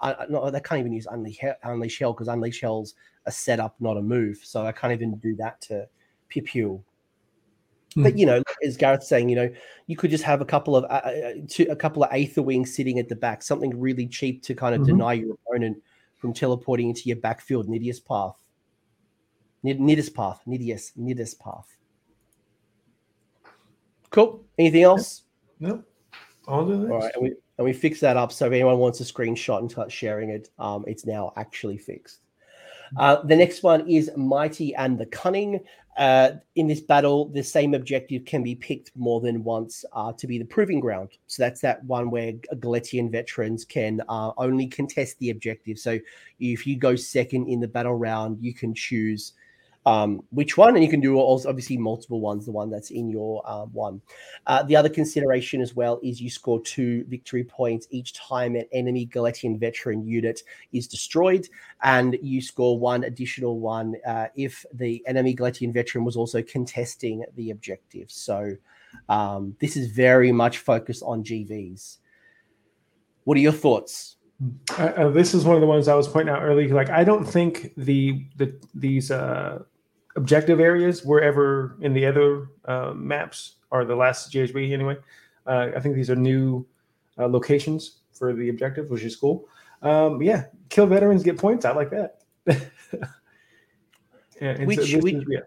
I, 0.00 0.26
no, 0.28 0.50
they 0.50 0.60
can't 0.60 0.80
even 0.80 0.92
use 0.92 1.06
unleash 1.10 1.38
unleash 1.62 1.98
hell 1.98 2.12
because 2.12 2.28
unleash 2.28 2.60
hell's 2.60 2.94
a 3.26 3.32
setup, 3.32 3.76
not 3.80 3.96
a 3.96 4.02
move. 4.02 4.40
So 4.42 4.66
I 4.66 4.72
can't 4.72 4.92
even 4.92 5.16
do 5.16 5.36
that 5.36 5.60
to 5.62 5.86
pew 6.28 6.42
pew. 6.42 6.84
Mm. 7.96 8.02
But 8.02 8.18
you 8.18 8.26
know, 8.26 8.42
as 8.64 8.76
Gareth's 8.76 9.08
saying, 9.08 9.28
you 9.28 9.36
know, 9.36 9.50
you 9.86 9.96
could 9.96 10.10
just 10.10 10.24
have 10.24 10.40
a 10.40 10.44
couple 10.44 10.76
of 10.76 10.84
uh, 10.84 10.88
uh, 10.88 11.32
two, 11.48 11.66
a 11.70 11.76
couple 11.76 12.02
of 12.02 12.10
Aetherwings 12.10 12.68
sitting 12.68 12.98
at 12.98 13.08
the 13.08 13.16
back, 13.16 13.42
something 13.42 13.78
really 13.78 14.06
cheap 14.06 14.42
to 14.44 14.54
kind 14.54 14.74
of 14.74 14.82
mm-hmm. 14.82 14.90
deny 14.90 15.12
your 15.14 15.34
opponent 15.34 15.82
from 16.16 16.32
teleporting 16.32 16.88
into 16.88 17.02
your 17.08 17.16
backfield 17.16 17.68
Nidius 17.68 18.04
path. 18.04 18.36
Nidus 19.64 20.12
path, 20.12 20.40
Nidius, 20.46 20.90
Nidus 20.98 21.38
path. 21.38 21.76
Cool. 24.12 24.44
Anything 24.58 24.82
else? 24.82 25.22
No. 25.58 25.82
All, 26.46 26.70
All 26.70 26.98
right, 26.98 27.12
and 27.14 27.22
we 27.22 27.34
and 27.58 27.64
we 27.64 27.72
fix 27.72 28.00
that 28.00 28.16
up. 28.16 28.32
So 28.32 28.46
if 28.46 28.52
anyone 28.52 28.78
wants 28.78 29.00
a 29.00 29.04
screenshot 29.04 29.58
and 29.58 29.70
start 29.70 29.90
sharing 29.90 30.30
it, 30.30 30.50
um, 30.58 30.84
it's 30.86 31.06
now 31.06 31.32
actually 31.36 31.78
fixed. 31.78 32.20
Uh, 32.96 33.22
the 33.22 33.36
next 33.36 33.62
one 33.62 33.88
is 33.88 34.10
Mighty 34.16 34.74
and 34.74 34.98
the 34.98 35.06
Cunning. 35.06 35.60
Uh, 35.96 36.32
in 36.56 36.66
this 36.66 36.80
battle, 36.80 37.28
the 37.28 37.42
same 37.42 37.74
objective 37.74 38.24
can 38.24 38.42
be 38.42 38.54
picked 38.54 38.90
more 38.96 39.20
than 39.20 39.44
once 39.44 39.84
uh, 39.92 40.12
to 40.14 40.26
be 40.26 40.38
the 40.38 40.44
proving 40.44 40.80
ground. 40.80 41.08
So 41.26 41.42
that's 41.42 41.60
that 41.62 41.84
one 41.84 42.10
where 42.10 42.32
Galletian 42.32 43.10
veterans 43.10 43.64
can 43.64 44.02
uh, 44.08 44.32
only 44.36 44.66
contest 44.66 45.18
the 45.20 45.30
objective. 45.30 45.78
So 45.78 45.98
if 46.40 46.66
you 46.66 46.76
go 46.76 46.96
second 46.96 47.48
in 47.48 47.60
the 47.60 47.68
battle 47.68 47.94
round, 47.94 48.42
you 48.42 48.52
can 48.52 48.74
choose 48.74 49.32
um, 49.84 50.22
which 50.30 50.56
one, 50.56 50.74
and 50.74 50.84
you 50.84 50.90
can 50.90 51.00
do 51.00 51.16
also 51.16 51.48
obviously 51.48 51.76
multiple 51.76 52.20
ones. 52.20 52.46
The 52.46 52.52
one 52.52 52.70
that's 52.70 52.90
in 52.90 53.08
your 53.08 53.42
uh, 53.44 53.64
one. 53.66 54.00
Uh, 54.46 54.62
the 54.62 54.76
other 54.76 54.88
consideration 54.88 55.60
as 55.60 55.74
well 55.74 55.98
is 56.02 56.20
you 56.20 56.30
score 56.30 56.62
two 56.62 57.04
victory 57.08 57.44
points 57.44 57.88
each 57.90 58.14
time 58.14 58.54
an 58.54 58.66
enemy 58.72 59.06
Galletian 59.06 59.58
veteran 59.58 60.06
unit 60.06 60.42
is 60.72 60.86
destroyed, 60.86 61.48
and 61.82 62.16
you 62.22 62.40
score 62.40 62.78
one 62.78 63.04
additional 63.04 63.58
one 63.58 63.96
uh, 64.06 64.26
if 64.36 64.64
the 64.72 65.02
enemy 65.06 65.34
Galletian 65.34 65.72
veteran 65.72 66.04
was 66.04 66.16
also 66.16 66.42
contesting 66.42 67.24
the 67.36 67.50
objective. 67.50 68.10
So 68.10 68.56
um, 69.08 69.56
this 69.58 69.76
is 69.76 69.88
very 69.88 70.32
much 70.32 70.58
focused 70.58 71.02
on 71.04 71.24
GVs. 71.24 71.98
What 73.24 73.36
are 73.36 73.40
your 73.40 73.52
thoughts? 73.52 74.16
Uh, 74.78 74.82
uh, 74.82 75.10
this 75.10 75.34
is 75.34 75.44
one 75.44 75.54
of 75.54 75.60
the 75.60 75.66
ones 75.66 75.86
I 75.86 75.94
was 75.94 76.08
pointing 76.08 76.34
out 76.34 76.42
earlier. 76.42 76.74
Like, 76.74 76.90
I 76.90 77.04
don't 77.04 77.24
think 77.24 77.72
the 77.76 78.26
the 78.36 78.54
these 78.74 79.10
uh, 79.10 79.62
objective 80.16 80.60
areas 80.60 81.04
wherever 81.04 81.76
in 81.80 81.92
the 81.92 82.06
other 82.06 82.48
uh, 82.66 82.92
maps 82.94 83.56
are 83.70 83.84
the 83.84 83.96
last 83.96 84.32
GHB 84.32 84.72
anyway. 84.72 84.96
Uh, 85.46 85.68
I 85.74 85.80
think 85.80 85.94
these 85.94 86.10
are 86.10 86.16
new 86.16 86.66
uh, 87.18 87.26
locations 87.26 87.98
for 88.12 88.32
the 88.32 88.48
objective, 88.48 88.90
which 88.90 89.02
is 89.02 89.16
cool. 89.16 89.48
Um, 89.82 90.22
yeah, 90.22 90.44
kill 90.68 90.86
veterans, 90.86 91.22
get 91.22 91.38
points. 91.38 91.64
I 91.64 91.72
like 91.72 91.90
that. 91.90 92.22
yeah, 94.40 94.64
which, 94.64 94.78
so 94.78 94.84
this. 94.84 95.04
Is, 95.04 95.24
yeah, 95.28 95.40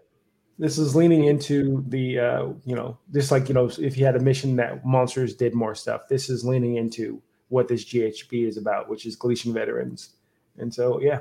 this 0.58 0.78
is 0.78 0.94
leaning 0.94 1.24
into 1.24 1.84
the 1.88 2.18
uh, 2.18 2.46
you 2.64 2.74
know 2.74 2.98
just 3.12 3.30
like 3.30 3.48
you 3.48 3.54
know 3.54 3.70
if 3.78 3.96
you 3.96 4.04
had 4.04 4.16
a 4.16 4.20
mission 4.20 4.56
that 4.56 4.84
monsters 4.84 5.34
did 5.34 5.54
more 5.54 5.74
stuff. 5.74 6.02
This 6.08 6.28
is 6.28 6.44
leaning 6.44 6.76
into 6.76 7.22
what 7.48 7.68
this 7.68 7.84
GHB 7.84 8.46
is 8.46 8.56
about, 8.56 8.88
which 8.88 9.06
is 9.06 9.16
Galletian 9.16 9.54
veterans. 9.54 10.16
And 10.58 10.72
so 10.72 11.00
yeah, 11.00 11.20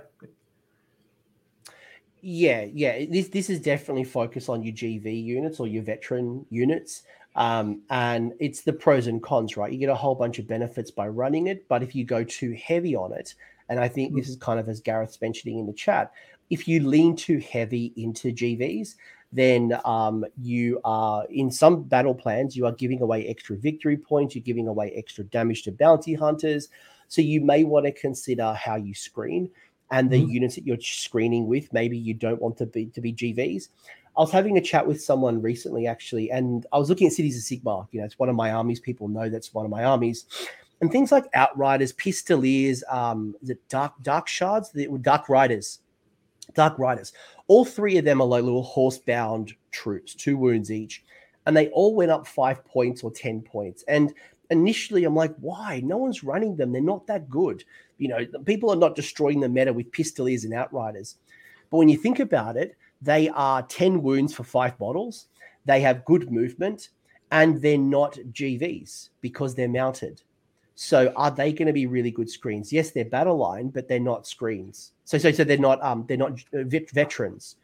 yeah, 2.27 2.65
yeah. 2.73 3.05
This 3.07 3.27
this 3.27 3.51
is 3.51 3.59
definitely 3.59 4.03
focused 4.03 4.49
on 4.49 4.63
your 4.63 4.73
GV 4.73 5.23
units 5.23 5.59
or 5.59 5.67
your 5.67 5.83
veteran 5.83 6.43
units. 6.49 7.03
Um, 7.35 7.83
and 7.91 8.33
it's 8.39 8.61
the 8.61 8.73
pros 8.73 9.05
and 9.05 9.21
cons, 9.21 9.55
right? 9.55 9.71
You 9.71 9.77
get 9.77 9.89
a 9.89 9.95
whole 9.95 10.15
bunch 10.15 10.39
of 10.39 10.47
benefits 10.47 10.89
by 10.89 11.07
running 11.07 11.45
it, 11.47 11.67
but 11.67 11.83
if 11.83 11.93
you 11.93 12.03
go 12.03 12.23
too 12.23 12.53
heavy 12.53 12.95
on 12.95 13.13
it, 13.13 13.35
and 13.69 13.79
I 13.79 13.87
think 13.87 14.09
mm-hmm. 14.09 14.17
this 14.17 14.29
is 14.29 14.37
kind 14.37 14.59
of 14.59 14.67
as 14.67 14.81
Gareth's 14.81 15.21
mentioning 15.21 15.59
in 15.59 15.67
the 15.67 15.73
chat, 15.73 16.13
if 16.49 16.67
you 16.67 16.87
lean 16.87 17.15
too 17.15 17.37
heavy 17.37 17.93
into 17.95 18.33
GVs, 18.33 18.95
then 19.31 19.79
um, 19.85 20.25
you 20.41 20.81
are 20.83 21.27
in 21.29 21.51
some 21.51 21.83
battle 21.83 22.15
plans, 22.15 22.55
you 22.55 22.65
are 22.65 22.71
giving 22.71 23.03
away 23.03 23.27
extra 23.27 23.55
victory 23.55 23.97
points, 23.97 24.33
you're 24.33 24.41
giving 24.41 24.67
away 24.67 24.91
extra 24.95 25.25
damage 25.25 25.61
to 25.63 25.71
bounty 25.71 26.15
hunters. 26.15 26.69
So 27.07 27.21
you 27.21 27.41
may 27.41 27.65
want 27.65 27.85
to 27.85 27.91
consider 27.91 28.51
how 28.53 28.77
you 28.77 28.95
screen 28.95 29.51
and 29.91 30.09
the 30.09 30.21
mm-hmm. 30.21 30.31
units 30.31 30.55
that 30.55 30.65
you're 30.65 30.79
screening 30.79 31.47
with 31.47 31.71
maybe 31.73 31.97
you 31.97 32.13
don't 32.13 32.41
want 32.41 32.57
to 32.57 32.65
be 32.65 32.87
to 32.87 33.01
be 33.01 33.13
gvs 33.13 33.69
i 34.17 34.21
was 34.21 34.31
having 34.31 34.57
a 34.57 34.61
chat 34.61 34.85
with 34.85 35.01
someone 35.01 35.41
recently 35.41 35.87
actually 35.87 36.31
and 36.31 36.65
i 36.71 36.77
was 36.77 36.89
looking 36.89 37.07
at 37.07 37.13
cities 37.13 37.37
of 37.37 37.43
sigmar 37.43 37.87
you 37.91 37.99
know 37.99 38.05
it's 38.05 38.19
one 38.19 38.29
of 38.29 38.35
my 38.35 38.51
armies 38.51 38.79
people 38.79 39.07
know 39.07 39.29
that's 39.29 39.53
one 39.53 39.65
of 39.65 39.71
my 39.71 39.83
armies 39.83 40.25
and 40.81 40.91
things 40.91 41.11
like 41.11 41.25
outriders 41.33 41.93
pistoliers 41.93 42.81
um 42.91 43.35
it 43.47 43.59
dark 43.69 43.93
dark 44.01 44.27
shards 44.27 44.71
the 44.71 44.87
dark 45.01 45.29
riders 45.29 45.79
dark 46.53 46.77
riders 46.79 47.13
all 47.47 47.65
three 47.65 47.97
of 47.97 48.05
them 48.05 48.21
are 48.21 48.27
like 48.27 48.43
little 48.43 48.63
horse-bound 48.63 49.53
troops 49.71 50.13
two 50.13 50.37
wounds 50.37 50.71
each 50.71 51.03
and 51.47 51.55
they 51.55 51.67
all 51.69 51.93
went 51.93 52.09
up 52.09 52.25
five 52.25 52.63
points 52.65 53.03
or 53.03 53.11
ten 53.11 53.41
points 53.41 53.83
and 53.87 54.13
initially 54.49 55.03
I'm 55.05 55.15
like, 55.15 55.35
why? 55.39 55.81
No 55.83 55.97
one's 55.97 56.23
running 56.23 56.55
them. 56.55 56.71
They're 56.71 56.81
not 56.81 57.07
that 57.07 57.29
good. 57.29 57.63
You 57.97 58.09
know, 58.09 58.25
people 58.45 58.69
are 58.71 58.75
not 58.75 58.95
destroying 58.95 59.39
the 59.39 59.49
meta 59.49 59.73
with 59.73 59.91
pistoliers 59.91 60.43
and 60.43 60.53
outriders. 60.53 61.15
But 61.69 61.77
when 61.77 61.89
you 61.89 61.97
think 61.97 62.19
about 62.19 62.57
it, 62.57 62.75
they 63.01 63.29
are 63.29 63.61
10 63.63 64.01
wounds 64.01 64.33
for 64.33 64.43
five 64.43 64.77
bottles. 64.77 65.27
They 65.65 65.81
have 65.81 66.05
good 66.05 66.31
movement 66.31 66.89
and 67.31 67.61
they're 67.61 67.77
not 67.77 68.13
GVs 68.31 69.09
because 69.21 69.55
they're 69.55 69.67
mounted. 69.67 70.21
So 70.75 71.11
are 71.15 71.31
they 71.31 71.53
going 71.53 71.67
to 71.67 71.73
be 71.73 71.85
really 71.85 72.11
good 72.11 72.29
screens? 72.29 72.71
Yes, 72.71 72.91
they're 72.91 73.05
battle 73.05 73.37
line, 73.37 73.69
but 73.69 73.87
they're 73.87 73.99
not 73.99 74.27
screens. 74.27 74.91
So 75.05 75.17
so 75.17 75.31
so 75.31 75.43
they're 75.43 75.57
not 75.57 75.81
um 75.81 76.05
they're 76.07 76.17
not 76.17 76.33
uh, 76.53 76.63
veterans. 76.65 77.55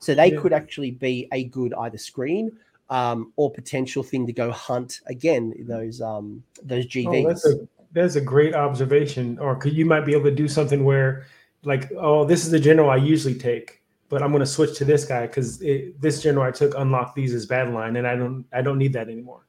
So 0.00 0.14
they 0.14 0.32
yeah. 0.32 0.40
could 0.40 0.52
actually 0.52 0.90
be 0.90 1.28
a 1.32 1.44
good 1.44 1.72
either 1.74 1.98
screen 1.98 2.52
um, 2.90 3.32
or 3.36 3.50
potential 3.50 4.02
thing 4.02 4.26
to 4.26 4.32
go 4.32 4.50
hunt 4.50 5.00
again 5.06 5.54
those 5.60 6.00
um, 6.00 6.42
those 6.62 6.86
GVs. 6.86 7.24
Oh, 7.24 7.28
that's 7.28 7.46
a 7.46 7.68
that's 7.92 8.16
a 8.16 8.20
great 8.20 8.54
observation. 8.54 9.38
Or 9.38 9.56
could 9.56 9.72
you 9.72 9.86
might 9.86 10.04
be 10.06 10.12
able 10.12 10.24
to 10.24 10.34
do 10.34 10.48
something 10.48 10.84
where, 10.84 11.26
like, 11.64 11.90
oh, 11.96 12.24
this 12.24 12.44
is 12.44 12.50
the 12.50 12.60
general 12.60 12.90
I 12.90 12.96
usually 12.96 13.34
take, 13.34 13.82
but 14.08 14.22
I'm 14.22 14.30
going 14.30 14.40
to 14.40 14.46
switch 14.46 14.76
to 14.78 14.84
this 14.84 15.04
guy 15.04 15.26
because 15.26 15.58
this 15.58 16.22
general 16.22 16.44
I 16.44 16.50
took 16.50 16.74
unlocked 16.76 17.14
these 17.14 17.34
as 17.34 17.46
battle 17.46 17.74
line, 17.74 17.96
and 17.96 18.06
I 18.06 18.16
don't 18.16 18.44
I 18.52 18.62
don't 18.62 18.78
need 18.78 18.92
that 18.92 19.08
anymore. 19.08 19.46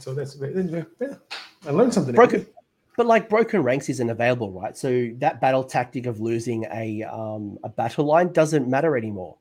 So 0.00 0.14
that's 0.14 0.36
yeah, 0.40 0.84
I 1.66 1.70
learned 1.70 1.92
something. 1.94 2.14
Broken, 2.14 2.46
but 2.96 3.06
like 3.06 3.28
broken 3.28 3.62
ranks 3.62 3.88
isn't 3.88 4.10
available, 4.10 4.50
right? 4.52 4.76
So 4.76 5.10
that 5.18 5.40
battle 5.40 5.64
tactic 5.64 6.06
of 6.06 6.20
losing 6.20 6.64
a 6.72 7.04
um, 7.04 7.58
a 7.62 7.68
battle 7.68 8.04
line 8.04 8.32
doesn't 8.32 8.68
matter 8.68 8.96
anymore. 8.96 9.36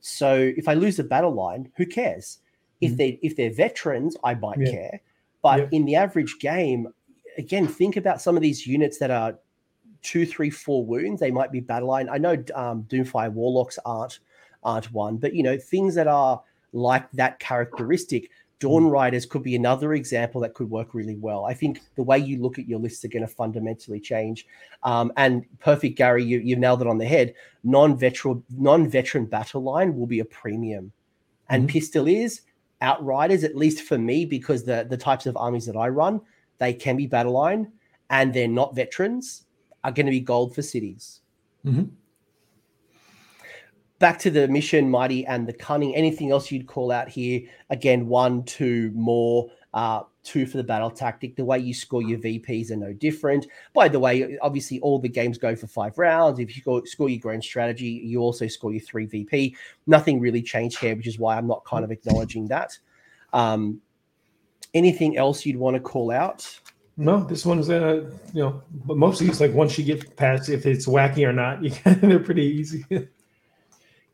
So 0.00 0.52
if 0.56 0.68
I 0.68 0.74
lose 0.74 0.96
the 0.96 1.04
battle 1.04 1.32
line, 1.32 1.70
who 1.76 1.86
cares? 1.86 2.38
If 2.80 2.90
mm-hmm. 2.90 2.96
they 2.96 3.18
if 3.22 3.36
they're 3.36 3.52
veterans, 3.52 4.16
I 4.24 4.34
might 4.34 4.58
yeah. 4.60 4.70
care. 4.70 5.00
But 5.46 5.60
yeah. 5.60 5.68
in 5.78 5.84
the 5.84 5.94
average 5.94 6.38
game, 6.40 6.88
again, 7.38 7.68
think 7.68 7.96
about 7.96 8.20
some 8.20 8.34
of 8.34 8.42
these 8.42 8.66
units 8.66 8.98
that 8.98 9.12
are 9.12 9.38
two, 10.02 10.26
three, 10.26 10.50
four 10.50 10.84
wounds. 10.84 11.20
They 11.20 11.30
might 11.30 11.52
be 11.52 11.60
battle 11.60 11.88
line. 11.88 12.08
I 12.08 12.18
know 12.18 12.32
um, 12.56 12.82
Doomfire 12.88 13.30
Warlocks 13.30 13.78
aren't 13.84 14.18
aren't 14.64 14.90
one, 14.92 15.18
but 15.18 15.34
you 15.34 15.44
know 15.44 15.56
things 15.56 15.94
that 15.94 16.08
are 16.08 16.42
like 16.72 17.08
that 17.12 17.38
characteristic 17.38 18.28
Dawn 18.58 18.84
Mm. 18.84 18.90
Riders 18.90 19.24
could 19.24 19.44
be 19.44 19.54
another 19.54 19.94
example 19.94 20.40
that 20.40 20.54
could 20.54 20.68
work 20.68 20.94
really 20.94 21.14
well. 21.14 21.44
I 21.44 21.54
think 21.54 21.80
the 21.94 22.02
way 22.02 22.18
you 22.18 22.40
look 22.42 22.58
at 22.58 22.66
your 22.66 22.80
lists 22.80 23.04
are 23.04 23.08
going 23.08 23.26
to 23.26 23.32
fundamentally 23.32 24.00
change. 24.00 24.46
Um, 24.82 25.12
and 25.16 25.44
perfect, 25.60 25.96
Gary, 25.96 26.24
you, 26.24 26.38
you've 26.40 26.58
nailed 26.58 26.80
it 26.80 26.88
on 26.88 26.98
the 26.98 27.04
head. 27.06 27.34
Non-veteran, 27.62 28.42
non-veteran 28.56 29.26
battle 29.26 29.62
line 29.62 29.94
will 29.94 30.06
be 30.06 30.20
a 30.20 30.24
premium, 30.24 30.90
and 31.50 31.68
Mhm. 31.68 31.72
Pistoliers 31.72 32.40
Outriders, 32.82 33.42
at 33.42 33.56
least 33.56 33.82
for 33.82 33.98
me, 33.98 34.24
because 34.24 34.64
the 34.64 34.86
the 34.88 34.96
types 34.96 35.26
of 35.26 35.36
armies 35.36 35.66
that 35.66 35.76
I 35.76 35.88
run, 35.88 36.20
they 36.58 36.72
can 36.74 36.96
be 36.96 37.06
battle 37.06 37.32
line, 37.32 37.72
and 38.10 38.32
they're 38.34 38.48
not 38.48 38.74
veterans, 38.74 39.46
are 39.82 39.92
going 39.92 40.06
to 40.06 40.12
be 40.12 40.20
gold 40.20 40.54
for 40.54 40.62
cities. 40.62 41.20
Mhm. 41.64 41.90
Back 43.98 44.18
to 44.20 44.30
the 44.30 44.46
mission, 44.46 44.90
mighty 44.90 45.24
and 45.24 45.46
the 45.46 45.54
cunning. 45.54 45.94
Anything 45.94 46.30
else 46.30 46.52
you'd 46.52 46.66
call 46.66 46.92
out 46.92 47.08
here? 47.08 47.40
Again, 47.70 48.08
one, 48.08 48.42
two 48.44 48.90
more, 48.94 49.50
uh, 49.72 50.02
two 50.26 50.44
for 50.44 50.56
the 50.56 50.64
battle 50.64 50.90
tactic. 50.90 51.36
The 51.36 51.44
way 51.44 51.58
you 51.58 51.72
score 51.72 52.02
your 52.02 52.18
VPs 52.18 52.70
are 52.70 52.76
no 52.76 52.92
different. 52.92 53.46
By 53.72 53.88
the 53.88 54.00
way, 54.00 54.36
obviously 54.42 54.80
all 54.80 54.98
the 54.98 55.08
games 55.08 55.38
go 55.38 55.54
for 55.54 55.66
five 55.66 55.96
rounds. 55.96 56.38
If 56.38 56.54
you 56.54 56.62
score, 56.62 56.86
score 56.86 57.08
your 57.08 57.20
grand 57.20 57.44
strategy, 57.44 58.02
you 58.04 58.20
also 58.20 58.46
score 58.48 58.72
your 58.72 58.82
three 58.82 59.06
VP. 59.06 59.56
Nothing 59.86 60.20
really 60.20 60.42
changed 60.42 60.78
here, 60.78 60.96
which 60.96 61.06
is 61.06 61.18
why 61.18 61.36
I'm 61.36 61.46
not 61.46 61.64
kind 61.64 61.84
of 61.84 61.90
acknowledging 61.90 62.48
that. 62.48 62.76
Um, 63.32 63.80
anything 64.74 65.16
else 65.16 65.46
you'd 65.46 65.56
want 65.56 65.74
to 65.74 65.80
call 65.80 66.10
out? 66.10 66.60
No, 66.98 67.22
this 67.24 67.44
one's 67.44 67.68
uh, 67.68 68.10
you 68.32 68.42
know, 68.42 68.62
but 68.86 68.96
mostly 68.96 69.28
it's 69.28 69.40
like 69.40 69.52
once 69.52 69.78
you 69.78 69.84
get 69.84 70.16
past 70.16 70.48
if 70.48 70.64
it's 70.66 70.86
wacky 70.86 71.26
or 71.26 71.32
not, 71.32 71.62
you 71.62 71.70
can, 71.70 72.00
they're 72.00 72.18
pretty 72.18 72.44
easy. 72.44 72.84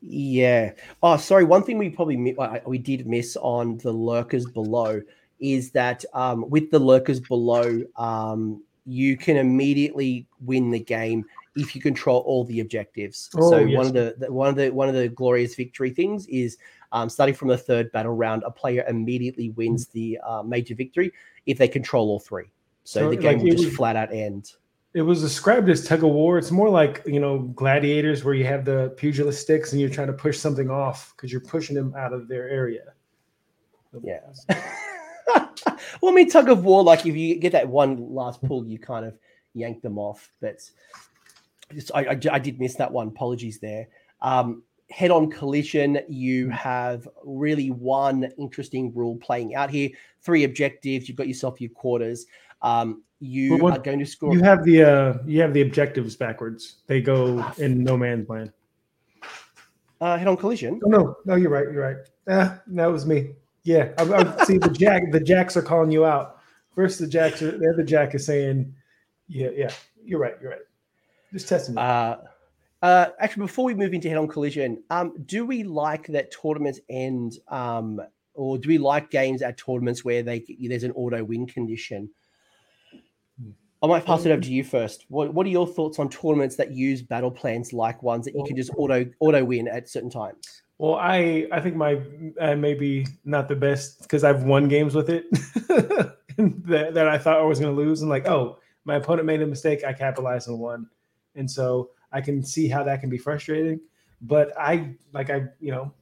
Yeah. 0.05 0.73
Oh, 1.01 1.15
sorry. 1.15 1.45
One 1.45 1.63
thing 1.63 1.77
we 1.77 1.89
probably 1.89 2.35
uh, 2.37 2.59
we 2.65 2.77
did 2.77 3.07
miss 3.07 3.37
on 3.37 3.77
the 3.77 3.91
lurkers 3.93 4.45
below 4.45 5.01
is 5.43 5.71
that 5.71 6.05
um, 6.13 6.49
with 6.49 6.71
the 6.71 6.79
lurkers 6.79 7.19
below, 7.19 7.83
um, 7.97 8.63
you 8.85 9.17
can 9.17 9.35
immediately 9.37 10.25
win 10.39 10.71
the 10.71 10.79
game 10.79 11.25
if 11.57 11.75
you 11.75 11.81
control 11.81 12.21
all 12.21 12.45
the 12.45 12.61
objectives. 12.61 13.29
Oh, 13.35 13.51
so 13.51 13.59
yes. 13.59 13.77
one 13.77 13.85
of 13.87 13.93
the, 13.93 14.15
the 14.17 14.31
one 14.31 14.47
of 14.47 14.55
the 14.55 14.69
one 14.71 14.87
of 14.87 14.95
the 14.95 15.09
glorious 15.09 15.53
victory 15.55 15.89
things 15.91 16.25
is 16.27 16.57
um, 16.93 17.09
starting 17.09 17.35
from 17.35 17.49
the 17.49 17.57
third 17.57 17.91
battle 17.91 18.13
round, 18.13 18.43
a 18.45 18.51
player 18.51 18.85
immediately 18.87 19.49
wins 19.51 19.87
the 19.87 20.17
uh, 20.25 20.41
major 20.43 20.75
victory 20.75 21.11
if 21.45 21.57
they 21.57 21.67
control 21.67 22.09
all 22.09 22.19
three. 22.19 22.45
So, 22.85 23.01
So, 23.01 23.09
the 23.09 23.17
game 23.17 23.37
like, 23.39 23.43
will 23.43 23.51
just 23.51 23.65
was- 23.65 23.75
flat 23.75 23.95
out 23.97 24.13
end. 24.13 24.53
it 24.93 25.01
was 25.01 25.21
described 25.21 25.69
as 25.69 25.85
tug 25.85 26.03
of 26.03 26.11
war. 26.11 26.37
It's 26.37 26.51
more 26.51 26.69
like 26.69 27.01
you 27.05 27.19
know 27.19 27.39
gladiators 27.53 28.23
where 28.23 28.33
you 28.33 28.45
have 28.45 28.63
the 28.63 28.93
pugilist 28.95 29.41
sticks 29.41 29.73
and 29.73 29.81
you're 29.81 29.89
trying 29.89 30.07
to 30.07 30.13
push 30.13 30.39
something 30.39 30.69
off 30.69 31.13
because 31.15 31.31
you're 31.33 31.41
pushing 31.41 31.75
them 31.75 31.93
out 31.97 32.13
of 32.13 32.29
their 32.29 32.47
area. 32.47 32.93
Yeah. 34.01 34.21
well, 36.01 36.11
I 36.11 36.15
mean, 36.15 36.29
tug 36.29 36.49
of 36.49 36.63
war, 36.63 36.83
like 36.83 37.05
if 37.05 37.15
you 37.15 37.35
get 37.35 37.51
that 37.53 37.67
one 37.67 38.13
last 38.13 38.41
pull, 38.43 38.65
you 38.65 38.79
kind 38.79 39.05
of 39.05 39.17
yank 39.53 39.81
them 39.81 39.97
off. 39.97 40.31
But 40.41 40.61
just, 41.73 41.91
I, 41.93 42.05
I, 42.05 42.19
I 42.31 42.39
did 42.39 42.59
miss 42.59 42.75
that 42.75 42.91
one. 42.91 43.09
Apologies 43.09 43.59
there. 43.59 43.87
Um, 44.21 44.63
head 44.89 45.11
on 45.11 45.29
collision, 45.31 45.99
you 46.07 46.49
have 46.49 47.07
really 47.23 47.71
one 47.71 48.31
interesting 48.37 48.93
rule 48.93 49.17
playing 49.17 49.55
out 49.55 49.69
here. 49.69 49.89
Three 50.21 50.43
objectives. 50.43 51.07
You've 51.07 51.17
got 51.17 51.27
yourself 51.27 51.59
your 51.59 51.71
quarters. 51.71 52.25
Um, 52.61 53.03
you 53.19 53.57
what- 53.57 53.77
are 53.77 53.81
going 53.81 53.99
to 53.99 54.05
score. 54.05 54.33
You 54.33 54.41
have 54.43 54.63
the 54.63 54.83
uh, 54.83 55.17
you 55.25 55.41
have 55.41 55.53
the 55.53 55.61
objectives 55.61 56.15
backwards. 56.15 56.77
They 56.87 57.01
go 57.01 57.45
in 57.57 57.83
no 57.83 57.97
man's 57.97 58.29
land. 58.29 58.51
uh, 60.01 60.17
head 60.17 60.27
on 60.27 60.37
collision. 60.37 60.79
Oh 60.85 60.89
no, 60.89 61.15
no, 61.25 61.35
you're 61.35 61.49
right. 61.49 61.65
You're 61.71 61.81
right. 61.81 61.97
Ah, 62.29 62.61
that 62.67 62.85
was 62.87 63.05
me. 63.05 63.31
Yeah, 63.63 63.93
I, 63.97 64.03
I 64.03 64.45
see 64.45 64.57
the 64.57 64.69
jack. 64.69 65.11
The 65.11 65.19
jacks 65.19 65.55
are 65.55 65.61
calling 65.61 65.91
you 65.91 66.05
out. 66.05 66.39
First, 66.75 66.99
the 66.99 67.07
jacks 67.07 67.41
are 67.41 67.57
the 67.57 67.69
other 67.69 67.83
jack 67.83 68.13
is 68.15 68.25
saying, 68.25 68.73
"Yeah, 69.27 69.49
yeah, 69.55 69.71
you're 70.03 70.19
right. 70.19 70.35
You're 70.41 70.51
right." 70.51 70.59
Just 71.31 71.47
testing. 71.47 71.77
Uh, 71.77 72.17
uh, 72.81 73.07
actually, 73.19 73.43
before 73.43 73.65
we 73.65 73.73
move 73.73 73.93
into 73.93 74.09
head-on 74.09 74.27
collision, 74.27 74.83
um, 74.89 75.13
do 75.25 75.45
we 75.45 75.63
like 75.63 76.07
that 76.07 76.31
tournaments 76.31 76.81
end, 76.89 77.37
um, 77.47 78.01
or 78.33 78.57
do 78.57 78.67
we 78.67 78.77
like 78.77 79.09
games 79.09 79.41
at 79.41 79.57
tournaments 79.57 80.03
where 80.03 80.23
they 80.23 80.43
there's 80.67 80.83
an 80.83 80.91
auto 80.91 81.23
win 81.23 81.47
condition? 81.47 82.09
I 83.81 83.87
might 83.87 84.05
pass 84.05 84.25
it 84.25 84.31
over 84.31 84.41
to 84.41 84.51
you 84.51 84.63
first. 84.63 85.05
What 85.09 85.33
What 85.33 85.45
are 85.45 85.49
your 85.49 85.67
thoughts 85.67 85.99
on 85.99 86.09
tournaments 86.09 86.55
that 86.57 86.71
use 86.71 87.01
battle 87.01 87.31
plans 87.31 87.71
like 87.71 88.01
ones 88.03 88.25
that 88.25 88.33
you 88.33 88.43
can 88.45 88.55
just 88.55 88.71
auto 88.77 89.05
auto 89.19 89.43
win 89.45 89.67
at 89.67 89.89
certain 89.89 90.09
times? 90.09 90.62
Well, 90.77 90.95
I 90.95 91.47
I 91.51 91.61
think 91.61 91.75
my 91.75 92.01
maybe 92.55 93.05
not 93.23 93.47
the 93.47 93.55
best 93.55 94.01
because 94.01 94.23
I've 94.23 94.43
won 94.43 94.67
games 94.67 94.95
with 94.95 95.09
it 95.09 95.29
that, 96.37 96.93
that 96.93 97.07
I 97.07 97.17
thought 97.17 97.39
I 97.39 97.43
was 97.43 97.59
going 97.59 97.75
to 97.75 97.81
lose, 97.81 98.01
and 98.01 98.09
like, 98.09 98.27
oh, 98.27 98.59
my 98.85 98.95
opponent 98.95 99.25
made 99.25 99.41
a 99.41 99.47
mistake, 99.47 99.83
I 99.83 99.93
capitalized 99.93 100.47
and 100.47 100.59
won, 100.59 100.89
and 101.35 101.49
so 101.49 101.91
I 102.11 102.21
can 102.21 102.43
see 102.43 102.67
how 102.67 102.83
that 102.83 103.01
can 103.01 103.09
be 103.09 103.17
frustrating. 103.17 103.79
But 104.21 104.51
I 104.57 104.95
like 105.13 105.29
I 105.29 105.45
you 105.59 105.71
know 105.71 105.93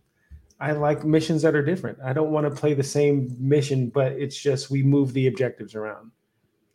I 0.59 0.71
like 0.73 1.03
missions 1.03 1.41
that 1.41 1.55
are 1.55 1.63
different. 1.65 1.99
I 2.03 2.13
don't 2.13 2.31
want 2.31 2.45
to 2.47 2.59
play 2.59 2.73
the 2.73 2.83
same 2.83 3.35
mission, 3.39 3.89
but 3.89 4.13
it's 4.13 4.37
just 4.39 4.69
we 4.71 4.83
move 4.83 5.13
the 5.13 5.27
objectives 5.27 5.75
around. 5.75 6.11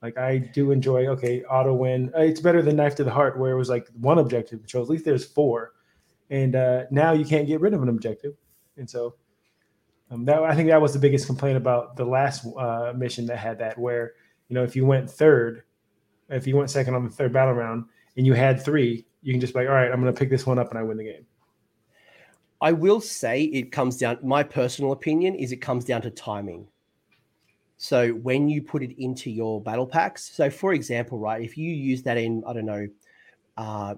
Like 0.02 0.18
I 0.18 0.38
do 0.38 0.70
enjoy 0.70 1.06
okay 1.08 1.42
auto 1.44 1.72
win. 1.74 2.12
Uh, 2.16 2.22
It's 2.22 2.40
better 2.40 2.62
than 2.62 2.76
knife 2.76 2.94
to 2.96 3.04
the 3.04 3.10
heart 3.10 3.38
where 3.38 3.52
it 3.52 3.56
was 3.58 3.68
like 3.70 3.88
one 4.00 4.18
objective 4.18 4.60
control. 4.60 4.84
At 4.84 4.90
least 4.90 5.04
there's 5.04 5.24
four 5.24 5.72
and 6.30 6.56
uh, 6.56 6.84
now 6.90 7.12
you 7.12 7.24
can't 7.24 7.46
get 7.46 7.60
rid 7.60 7.74
of 7.74 7.82
an 7.82 7.88
objective. 7.88 8.34
And 8.76 8.88
so 8.88 9.14
um, 10.10 10.24
that 10.24 10.42
I 10.42 10.54
think 10.54 10.68
that 10.68 10.80
was 10.80 10.92
the 10.92 10.98
biggest 10.98 11.26
complaint 11.26 11.56
about 11.56 11.96
the 11.96 12.04
last 12.04 12.46
uh, 12.56 12.92
mission 12.94 13.26
that 13.26 13.38
had 13.38 13.58
that, 13.58 13.78
where 13.78 14.12
you 14.48 14.54
know 14.54 14.62
if 14.62 14.76
you 14.76 14.86
went 14.86 15.10
third, 15.10 15.62
if 16.28 16.46
you 16.46 16.56
went 16.56 16.70
second 16.70 16.94
on 16.94 17.04
the 17.04 17.10
third 17.10 17.32
battle 17.32 17.54
round, 17.54 17.86
and 18.16 18.26
you 18.26 18.34
had 18.34 18.62
three, 18.62 19.06
you 19.22 19.32
can 19.32 19.40
just 19.40 19.52
be 19.52 19.60
like, 19.60 19.68
all 19.68 19.74
right, 19.74 19.90
I'm 19.90 20.00
going 20.00 20.12
to 20.12 20.18
pick 20.18 20.30
this 20.30 20.46
one 20.46 20.58
up 20.58 20.70
and 20.70 20.78
I 20.78 20.82
win 20.82 20.96
the 20.96 21.04
game. 21.04 21.26
I 22.60 22.72
will 22.72 23.00
say 23.00 23.42
it 23.42 23.70
comes 23.70 23.98
down. 23.98 24.18
My 24.22 24.42
personal 24.42 24.92
opinion 24.92 25.34
is 25.34 25.52
it 25.52 25.56
comes 25.56 25.84
down 25.84 26.02
to 26.02 26.10
timing. 26.10 26.68
So 27.76 28.10
when 28.10 28.48
you 28.48 28.62
put 28.62 28.82
it 28.82 28.94
into 28.98 29.30
your 29.30 29.60
battle 29.60 29.86
packs, 29.86 30.30
so 30.34 30.48
for 30.48 30.72
example, 30.72 31.18
right, 31.18 31.42
if 31.42 31.58
you 31.58 31.70
use 31.72 32.02
that 32.04 32.16
in 32.16 32.42
I 32.46 32.54
don't 32.54 32.64
know, 32.64 32.88
uh, 33.58 33.94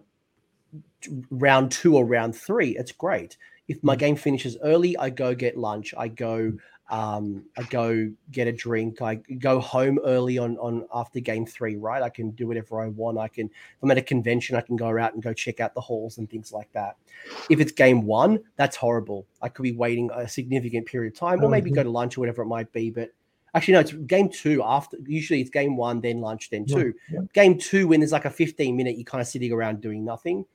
round 1.31 1.71
two 1.71 1.97
or 1.97 2.05
round 2.05 2.35
three, 2.35 2.77
it's 2.77 2.93
great. 2.93 3.37
If 3.69 3.83
my 3.85 3.95
mm. 3.95 3.99
game 3.99 4.17
finishes 4.17 4.57
early, 4.63 4.97
I 4.97 5.11
go 5.11 5.35
get 5.35 5.57
lunch. 5.57 5.95
I 5.97 6.09
go, 6.09 6.53
mm. 6.53 6.59
um, 6.91 7.45
I 7.57 7.63
go 7.65 8.11
get 8.33 8.49
a 8.49 8.53
drink. 8.53 9.03
I 9.03 9.17
go 9.17 9.61
home 9.61 9.99
early 10.05 10.39
on 10.39 10.57
on 10.59 10.87
after 10.93 11.21
game 11.21 11.47
three. 11.47 11.77
Right, 11.77 12.03
I 12.03 12.09
can 12.09 12.31
do 12.31 12.47
whatever 12.47 12.81
I 12.81 12.89
want. 12.89 13.19
I 13.19 13.29
can. 13.29 13.47
If 13.47 13.83
I'm 13.83 13.91
at 13.91 13.99
a 13.99 14.03
convention, 14.03 14.57
I 14.57 14.63
can 14.63 14.77
go 14.77 14.99
out 14.99 15.15
and 15.15 15.23
go 15.23 15.33
check 15.33 15.61
out 15.61 15.75
the 15.75 15.81
halls 15.81 16.19
and 16.19 16.29
things 16.29 16.53
like 16.53 16.73
that. 16.73 16.97
If 17.51 17.61
it's 17.61 17.73
game 17.73 18.07
one, 18.07 18.41
that's 18.57 18.77
horrible. 18.77 19.27
I 19.43 19.49
could 19.49 19.63
be 19.63 19.73
waiting 19.73 20.11
a 20.15 20.29
significant 20.29 20.87
period 20.87 21.13
of 21.13 21.19
time, 21.19 21.45
or 21.45 21.51
maybe 21.51 21.71
go 21.71 21.81
mm-hmm. 21.81 21.89
to 21.89 21.93
lunch 21.93 22.17
or 22.17 22.21
whatever 22.23 22.43
it 22.43 22.47
might 22.47 22.73
be. 22.73 22.91
But 22.91 23.11
actually, 23.55 23.75
no, 23.75 23.81
it's 23.81 23.93
game 23.93 24.31
two. 24.31 24.63
After 24.65 24.97
usually 25.07 25.41
it's 25.41 25.51
game 25.51 25.77
one, 25.77 26.01
then 26.01 26.21
lunch, 26.21 26.51
then 26.51 26.65
two. 26.65 26.95
yeah. 27.11 27.21
Game 27.35 27.59
two, 27.59 27.89
when 27.89 28.01
there's 28.01 28.13
like 28.13 28.25
a 28.25 28.31
15 28.31 28.77
minute, 28.77 28.97
you're 28.97 29.05
kind 29.05 29.21
of 29.21 29.29
sitting 29.29 29.53
around 29.53 29.81
doing 29.81 30.05
nothing. 30.05 30.47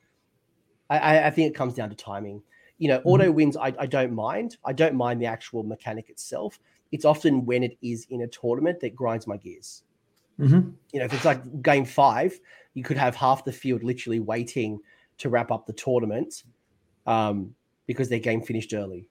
I, 0.90 1.24
I, 1.24 1.30
think 1.30 1.50
it 1.50 1.56
comes 1.56 1.74
down 1.74 1.88
to 1.90 1.96
timing. 1.96 2.42
You 2.78 2.88
know, 2.88 3.00
auto 3.04 3.30
wins, 3.32 3.56
I, 3.56 3.72
I 3.78 3.86
don't 3.86 4.12
mind. 4.12 4.58
I 4.64 4.72
don't 4.72 4.94
mind 4.94 5.20
the 5.20 5.26
actual 5.26 5.62
mechanic 5.62 6.10
itself. 6.10 6.58
It's 6.92 7.04
often 7.04 7.46
when 7.46 7.62
it 7.62 7.78
is 7.82 8.06
in 8.10 8.22
a 8.22 8.26
tournament 8.26 8.80
that 8.80 8.94
grinds 8.94 9.26
my 9.26 9.36
gears 9.36 9.82
Mm-hmm. 10.38 10.70
you 10.92 10.98
know, 10.98 11.04
if 11.04 11.12
it's 11.12 11.24
like 11.24 11.62
game 11.62 11.84
five, 11.84 12.38
you 12.74 12.82
could 12.82 12.96
have 12.96 13.14
half 13.14 13.44
the 13.44 13.52
field 13.52 13.84
literally 13.84 14.18
waiting 14.18 14.80
to 15.18 15.28
wrap 15.28 15.52
up 15.52 15.66
the 15.66 15.72
tournament 15.72 16.42
um, 17.06 17.54
because 17.86 18.08
their 18.08 18.18
game 18.18 18.42
finished 18.42 18.74
early. 18.74 19.08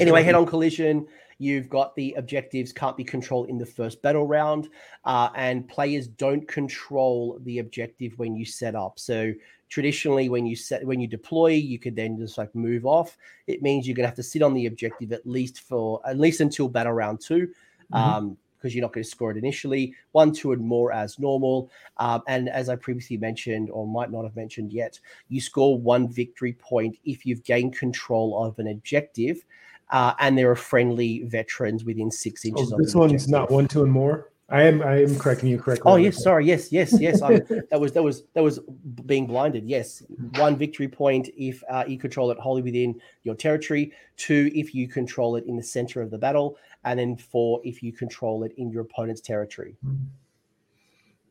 Anyway, 0.00 0.24
head 0.24 0.34
on 0.34 0.44
collision. 0.44 1.06
You've 1.38 1.68
got 1.68 1.94
the 1.94 2.14
objectives 2.14 2.72
can't 2.72 2.96
be 2.96 3.04
controlled 3.04 3.50
in 3.50 3.58
the 3.58 3.66
first 3.66 4.00
battle 4.00 4.26
round, 4.26 4.70
uh, 5.04 5.28
and 5.34 5.68
players 5.68 6.08
don't 6.08 6.46
control 6.48 7.38
the 7.42 7.58
objective 7.58 8.18
when 8.18 8.34
you 8.34 8.46
set 8.46 8.74
up. 8.74 8.98
So 8.98 9.32
traditionally, 9.68 10.28
when 10.28 10.46
you 10.46 10.56
set 10.56 10.86
when 10.86 11.00
you 11.00 11.06
deploy, 11.06 11.48
you 11.48 11.78
could 11.78 11.94
then 11.94 12.16
just 12.16 12.38
like 12.38 12.54
move 12.54 12.86
off. 12.86 13.18
It 13.46 13.62
means 13.62 13.86
you're 13.86 13.96
gonna 13.96 14.08
have 14.08 14.16
to 14.16 14.22
sit 14.22 14.42
on 14.42 14.54
the 14.54 14.66
objective 14.66 15.12
at 15.12 15.26
least 15.26 15.60
for 15.60 16.00
at 16.06 16.18
least 16.18 16.40
until 16.40 16.68
battle 16.68 16.92
round 16.92 17.20
2 17.20 17.52
Mhm. 17.92 17.96
um, 17.98 18.38
because 18.56 18.74
you're 18.74 18.82
not 18.82 18.92
going 18.94 19.04
to 19.04 19.08
score 19.10 19.30
it 19.30 19.36
initially. 19.36 19.94
One, 20.12 20.32
two, 20.32 20.52
and 20.52 20.62
more 20.62 20.90
as 20.90 21.18
normal. 21.18 21.70
Um, 21.98 22.22
and 22.26 22.48
as 22.48 22.70
I 22.70 22.74
previously 22.76 23.18
mentioned, 23.18 23.68
or 23.70 23.86
might 23.86 24.10
not 24.10 24.24
have 24.24 24.34
mentioned 24.34 24.72
yet, 24.72 24.98
you 25.28 25.42
score 25.42 25.78
one 25.78 26.08
victory 26.08 26.54
point 26.54 26.98
if 27.04 27.26
you've 27.26 27.44
gained 27.44 27.76
control 27.76 28.42
of 28.42 28.58
an 28.58 28.68
objective, 28.68 29.44
uh, 29.90 30.14
and 30.18 30.36
there 30.36 30.50
are 30.50 30.56
friendly 30.56 31.22
veterans 31.24 31.84
within 31.84 32.10
six 32.10 32.44
inches. 32.44 32.72
Oh, 32.72 32.76
of 32.76 32.82
this 32.82 32.94
one's 32.94 33.12
objective. 33.12 33.30
not 33.30 33.50
one, 33.50 33.68
two, 33.68 33.82
and 33.82 33.92
more. 33.92 34.30
I 34.48 34.62
am 34.62 34.80
I 34.80 35.02
am 35.02 35.18
correcting 35.18 35.48
you 35.48 35.58
correctly. 35.58 35.90
Oh 35.90 35.96
yes, 35.96 36.22
sorry, 36.22 36.46
yes, 36.46 36.70
yes, 36.70 36.96
yes. 37.00 37.20
I, 37.20 37.40
that 37.70 37.80
was 37.80 37.92
that 37.92 38.02
was 38.02 38.22
that 38.34 38.44
was 38.44 38.60
being 39.04 39.26
blinded. 39.26 39.64
Yes, 39.64 40.04
one 40.36 40.56
victory 40.56 40.86
point 40.86 41.28
if 41.36 41.64
uh, 41.68 41.84
you 41.86 41.98
control 41.98 42.30
it 42.30 42.38
wholly 42.38 42.62
within 42.62 43.00
your 43.24 43.34
territory. 43.34 43.92
Two 44.16 44.50
if 44.54 44.72
you 44.72 44.86
control 44.86 45.34
it 45.34 45.46
in 45.46 45.56
the 45.56 45.62
center 45.62 46.00
of 46.00 46.12
the 46.12 46.18
battle, 46.18 46.58
and 46.84 46.98
then 46.98 47.16
four 47.16 47.60
if 47.64 47.82
you 47.82 47.92
control 47.92 48.44
it 48.44 48.52
in 48.56 48.70
your 48.70 48.82
opponent's 48.82 49.20
territory. 49.20 49.76
Mm-hmm. 49.84 50.04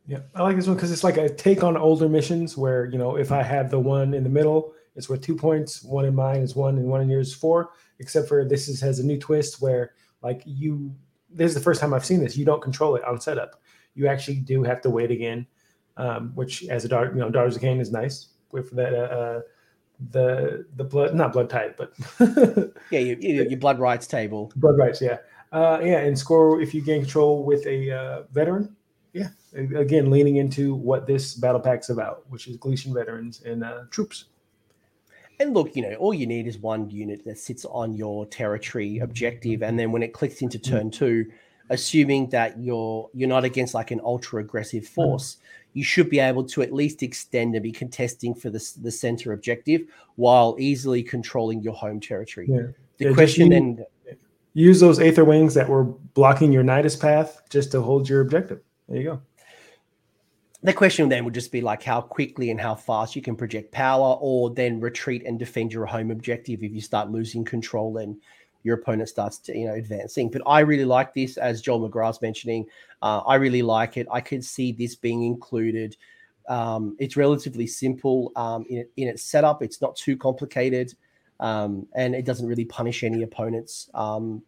Yeah, 0.08 0.20
I 0.36 0.44
like 0.44 0.58
this 0.58 0.68
one 0.68 0.76
because 0.76 0.92
it's 0.92 1.04
like 1.04 1.18
a 1.18 1.30
take 1.30 1.64
on 1.64 1.78
older 1.78 2.10
missions 2.10 2.58
where 2.58 2.86
you 2.86 2.98
know 2.98 3.16
if 3.16 3.32
I 3.32 3.44
have 3.44 3.72
the 3.72 3.80
one 3.80 4.14
in 4.14 4.24
the 4.24 4.30
middle, 4.30 4.74
it's 4.96 5.10
worth 5.10 5.22
two 5.22 5.36
points. 5.36 5.84
One 5.84 6.06
in 6.06 6.16
mine 6.16 6.42
is 6.42 6.56
one, 6.56 6.78
and 6.78 6.88
one 6.88 7.02
in 7.02 7.10
yours 7.10 7.30
is 7.30 7.34
four. 7.34 7.72
Except 8.00 8.28
for 8.28 8.46
this 8.46 8.68
is, 8.68 8.82
has 8.82 9.00
a 9.00 9.06
new 9.06 9.20
twist 9.20 9.62
where 9.62 9.94
like 10.22 10.42
you 10.46 10.94
this 11.30 11.50
is 11.50 11.56
the 11.56 11.62
first 11.62 11.82
time 11.82 11.94
I've 11.94 12.06
seen 12.06 12.22
this. 12.22 12.38
You 12.38 12.46
don't 12.46 12.62
control 12.62 12.96
it 12.96 13.04
on 13.04 13.20
setup. 13.20 13.62
You 13.94 14.08
actually 14.08 14.38
do 14.38 14.64
have 14.64 14.82
to 14.82 14.90
wait 14.90 15.12
again, 15.12 15.46
um, 15.98 16.32
which 16.36 16.64
as 16.68 16.86
a 16.86 16.88
dart, 16.88 17.14
you 17.14 17.20
know, 17.20 17.30
Daughters 17.30 17.56
of 17.56 17.62
Khaine 17.62 17.80
is 17.80 17.92
nice. 17.92 18.30
Wait 18.52 18.68
for 18.68 18.76
that. 18.76 18.94
Uh, 18.94 18.98
uh, 18.98 19.42
the 20.12 20.66
the 20.76 20.84
blood, 20.84 21.16
not 21.16 21.34
blood 21.34 21.50
type, 21.50 21.78
but 21.78 21.94
yeah, 22.92 23.00
your, 23.00 23.18
your 23.18 23.60
blood 23.60 23.80
rites 23.80 24.08
table. 24.08 24.52
Blood 24.58 24.78
rites, 24.78 25.02
yeah, 25.02 25.20
uh, 25.52 25.80
yeah, 25.82 26.00
and 26.00 26.18
score 26.18 26.62
if 26.62 26.74
you 26.74 26.82
gain 26.82 27.02
control 27.02 27.46
with 27.46 27.66
a 27.66 27.92
uh, 27.92 28.24
veteran. 28.32 28.76
Yeah, 29.14 29.30
again, 29.54 30.12
leaning 30.12 30.36
into 30.36 30.76
what 30.76 31.08
this 31.08 31.36
battle 31.36 31.62
pack's 31.62 31.90
about, 31.90 32.30
which 32.30 32.48
is 32.48 32.58
Galletian 32.58 32.94
veterans 32.94 33.42
and 33.44 33.64
uh, 33.64 33.84
troops. 33.90 34.26
And 35.40 35.54
look, 35.54 35.76
you 35.76 35.82
know, 35.82 35.96
all 35.96 36.14
you 36.14 36.28
need 36.28 36.48
is 36.48 36.58
one 36.58 36.90
unit 36.90 37.26
that 37.26 37.38
sits 37.38 37.66
on 37.66 37.94
your 37.94 38.26
territory 38.26 39.00
objective, 39.00 39.64
and 39.64 39.78
then 39.78 39.92
when 39.92 40.04
it 40.04 40.14
clicks 40.14 40.42
into 40.42 40.58
mm. 40.58 40.64
turn 40.64 40.92
two, 40.92 41.32
assuming 41.70 42.30
that 42.30 42.60
you're 42.60 43.10
you're 43.14 43.30
not 43.30 43.44
against 43.44 43.74
like 43.74 43.92
an 43.92 44.02
ultra 44.04 44.42
aggressive 44.42 44.84
mm. 44.84 44.88
force, 44.88 45.38
you 45.74 45.84
should 45.84 46.10
be 46.10 46.20
able 46.20 46.44
to 46.46 46.62
at 46.62 46.74
least 46.74 47.04
extend 47.04 47.56
and 47.56 47.64
be 47.64 47.72
contesting 47.72 48.34
for 48.34 48.50
the 48.50 48.74
the 48.82 48.92
center 48.92 49.34
objective 49.34 49.82
while 50.16 50.56
easily 50.60 51.04
controlling 51.04 51.62
your 51.62 51.74
home 51.74 52.00
territory. 52.00 52.48
Yeah. 52.50 52.68
The 52.98 53.06
yeah, 53.06 53.14
question 53.14 53.50
then 53.50 53.86
use 54.54 54.80
those 54.80 55.00
Aetherwings 55.00 55.54
that 55.56 55.68
were 55.68 55.84
blocking 55.84 56.54
your 56.54 56.64
Nidus 56.64 57.00
path 57.00 57.42
just 57.50 57.72
to 57.72 57.82
hold 57.82 58.08
your 58.08 58.22
objective. 58.22 58.62
There 58.88 58.98
you 58.98 59.04
go 59.04 59.22
the 60.66 60.74
question 60.74 61.08
then 61.10 61.24
would 61.26 61.34
just 61.34 61.52
be 61.52 61.62
like 61.62 61.84
how 61.84 62.02
quickly 62.02 62.50
and 62.50 62.60
how 62.60 62.74
fast 62.74 63.16
you 63.16 63.22
can 63.22 63.36
project 63.36 63.72
power 63.72 64.18
or 64.20 64.50
then 64.50 64.80
retreat 64.80 65.24
and 65.24 65.38
defend 65.38 65.72
your 65.72 65.86
home 65.86 66.10
objective. 66.10 66.64
If 66.64 66.74
you 66.74 66.82
start 66.82 67.12
losing 67.12 67.46
control 67.46 67.98
and 67.98 68.18
your 68.64 68.78
opponent 68.78 69.08
starts 69.08 69.38
to 69.38 69.56
you 69.56 69.68
know 69.68 69.76
advancing. 69.76 70.32
But 70.32 70.42
i 70.48 70.62
really 70.62 70.86
like 70.86 71.14
this 71.14 71.38
as 71.38 71.62
joel 71.62 71.88
mcgrath's 71.88 72.22
mentioning. 72.22 72.66
Uh, 73.04 73.20
i 73.20 73.36
really 73.36 73.62
like 73.62 73.96
it. 73.96 74.08
I 74.12 74.22
could 74.22 74.44
see 74.44 74.72
this 74.72 74.96
being 74.96 75.24
included. 75.24 75.96
Um, 76.50 76.96
it's 77.00 77.16
relatively 77.16 77.68
simple 77.68 78.32
um, 78.36 78.66
in, 78.68 78.88
in 78.98 79.08
its 79.08 79.22
setup. 79.22 79.62
It's 79.62 79.82
not 79.82 79.96
too 79.96 80.18
complicated 80.18 80.94
um, 81.40 81.86
and 81.94 82.16
it 82.16 82.26
doesn't 82.26 82.48
really 82.48 82.66
punish 82.66 83.04
any 83.04 83.22
opponents. 83.22 83.90
Um, 83.94 84.42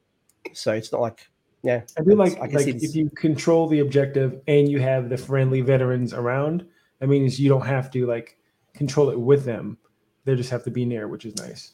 so 0.54 0.74
it's 0.74 0.92
not 0.92 1.02
like 1.02 1.30
yeah, 1.68 1.82
I 2.00 2.02
do 2.02 2.16
like 2.16 2.40
I 2.40 2.46
like 2.46 2.68
if 2.68 2.96
you 2.96 3.10
control 3.10 3.68
the 3.68 3.80
objective 3.80 4.40
and 4.48 4.72
you 4.72 4.80
have 4.80 5.10
the 5.10 5.18
friendly 5.18 5.60
veterans 5.60 6.14
around. 6.14 6.66
That 7.00 7.08
means 7.08 7.42
you 7.42 7.50
don't 7.50 7.66
have 7.66 7.92
to 7.92 8.06
like 8.08 8.38
control 8.74 9.10
it 9.10 9.20
with 9.20 9.44
them; 9.44 9.78
they 10.24 10.34
just 10.36 10.50
have 10.50 10.64
to 10.64 10.72
be 10.72 10.86
near, 10.86 11.10
which 11.10 11.26
is 11.26 11.36
nice. 11.36 11.74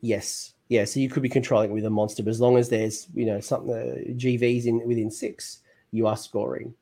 Yes, 0.00 0.54
yeah. 0.68 0.84
So 0.84 0.98
you 0.98 1.08
could 1.08 1.22
be 1.22 1.28
controlling 1.28 1.70
with 1.70 1.84
a 1.84 1.90
monster, 1.90 2.24
but 2.24 2.30
as 2.30 2.40
long 2.40 2.56
as 2.56 2.68
there's 2.68 3.06
you 3.14 3.26
know 3.26 3.38
something 3.38 3.70
uh, 3.70 4.10
GVs 4.18 4.66
in 4.66 4.84
within 4.84 5.12
six, 5.12 5.60
you 5.92 6.08
are 6.08 6.16
scoring. 6.16 6.74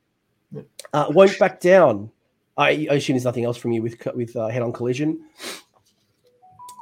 Yeah. 0.51 0.63
Uh, 0.93 1.05
won't 1.11 1.37
back 1.37 1.59
down. 1.59 2.09
I, 2.57 2.87
I, 2.89 2.95
assume 2.95 3.17
there's 3.17 3.25
nothing 3.25 3.45
else 3.45 3.57
from 3.57 3.71
you 3.71 3.83
with 3.83 4.03
with 4.15 4.35
uh, 4.35 4.47
head 4.47 4.63
on 4.63 4.73
collision 4.73 5.25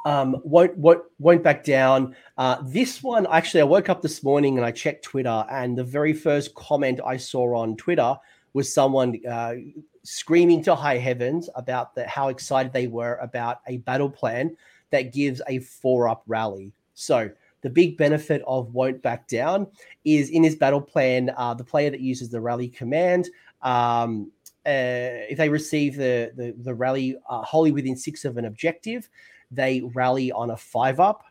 um, 0.04 0.36
won't 0.44 0.76
won't 0.76 1.02
won't 1.18 1.42
back 1.42 1.64
down. 1.64 2.14
Uh, 2.36 2.58
this 2.64 3.02
one, 3.02 3.26
actually, 3.30 3.62
I 3.62 3.64
woke 3.64 3.88
up 3.88 4.02
this 4.02 4.22
morning 4.22 4.56
and 4.56 4.66
I 4.66 4.70
checked 4.70 5.04
Twitter, 5.04 5.44
and 5.50 5.76
the 5.76 5.84
very 5.84 6.12
first 6.12 6.54
comment 6.54 7.00
I 7.04 7.16
saw 7.16 7.56
on 7.56 7.76
Twitter 7.76 8.16
was 8.52 8.72
someone 8.72 9.18
uh, 9.26 9.54
screaming 10.02 10.62
to 10.64 10.74
high 10.74 10.98
heavens 10.98 11.48
about 11.54 11.94
the, 11.94 12.06
how 12.06 12.28
excited 12.28 12.72
they 12.72 12.86
were 12.86 13.16
about 13.16 13.60
a 13.66 13.78
battle 13.78 14.10
plan 14.10 14.56
that 14.90 15.12
gives 15.12 15.40
a 15.48 15.58
four 15.58 16.08
up 16.08 16.22
rally. 16.26 16.72
So 16.94 17.30
the 17.62 17.70
big 17.70 17.96
benefit 17.96 18.42
of 18.46 18.72
won't 18.74 19.02
back 19.02 19.26
down 19.26 19.66
is 20.04 20.30
in 20.30 20.42
this 20.42 20.54
battle 20.54 20.80
plan, 20.80 21.32
uh, 21.36 21.54
the 21.54 21.64
player 21.64 21.90
that 21.90 22.00
uses 22.00 22.30
the 22.30 22.40
rally 22.40 22.68
command. 22.68 23.28
Um, 23.62 24.30
uh, 24.66 25.28
if 25.28 25.36
they 25.36 25.48
receive 25.48 25.96
the 25.96 26.32
the, 26.36 26.54
the 26.58 26.74
rally 26.74 27.16
uh, 27.28 27.42
wholly 27.42 27.72
within 27.72 27.96
six 27.96 28.24
of 28.24 28.36
an 28.36 28.44
objective, 28.44 29.08
they 29.54 29.82
rally 29.94 30.32
on 30.32 30.50
a 30.50 30.56
five 30.56 31.00
up. 31.00 31.24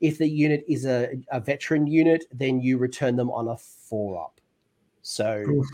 If 0.00 0.18
the 0.18 0.28
unit 0.28 0.64
is 0.68 0.86
a, 0.86 1.10
a 1.30 1.40
veteran 1.40 1.86
unit, 1.86 2.24
then 2.32 2.60
you 2.60 2.78
return 2.78 3.16
them 3.16 3.30
on 3.30 3.48
a 3.48 3.56
four 3.56 4.22
up. 4.22 4.40
So 5.02 5.64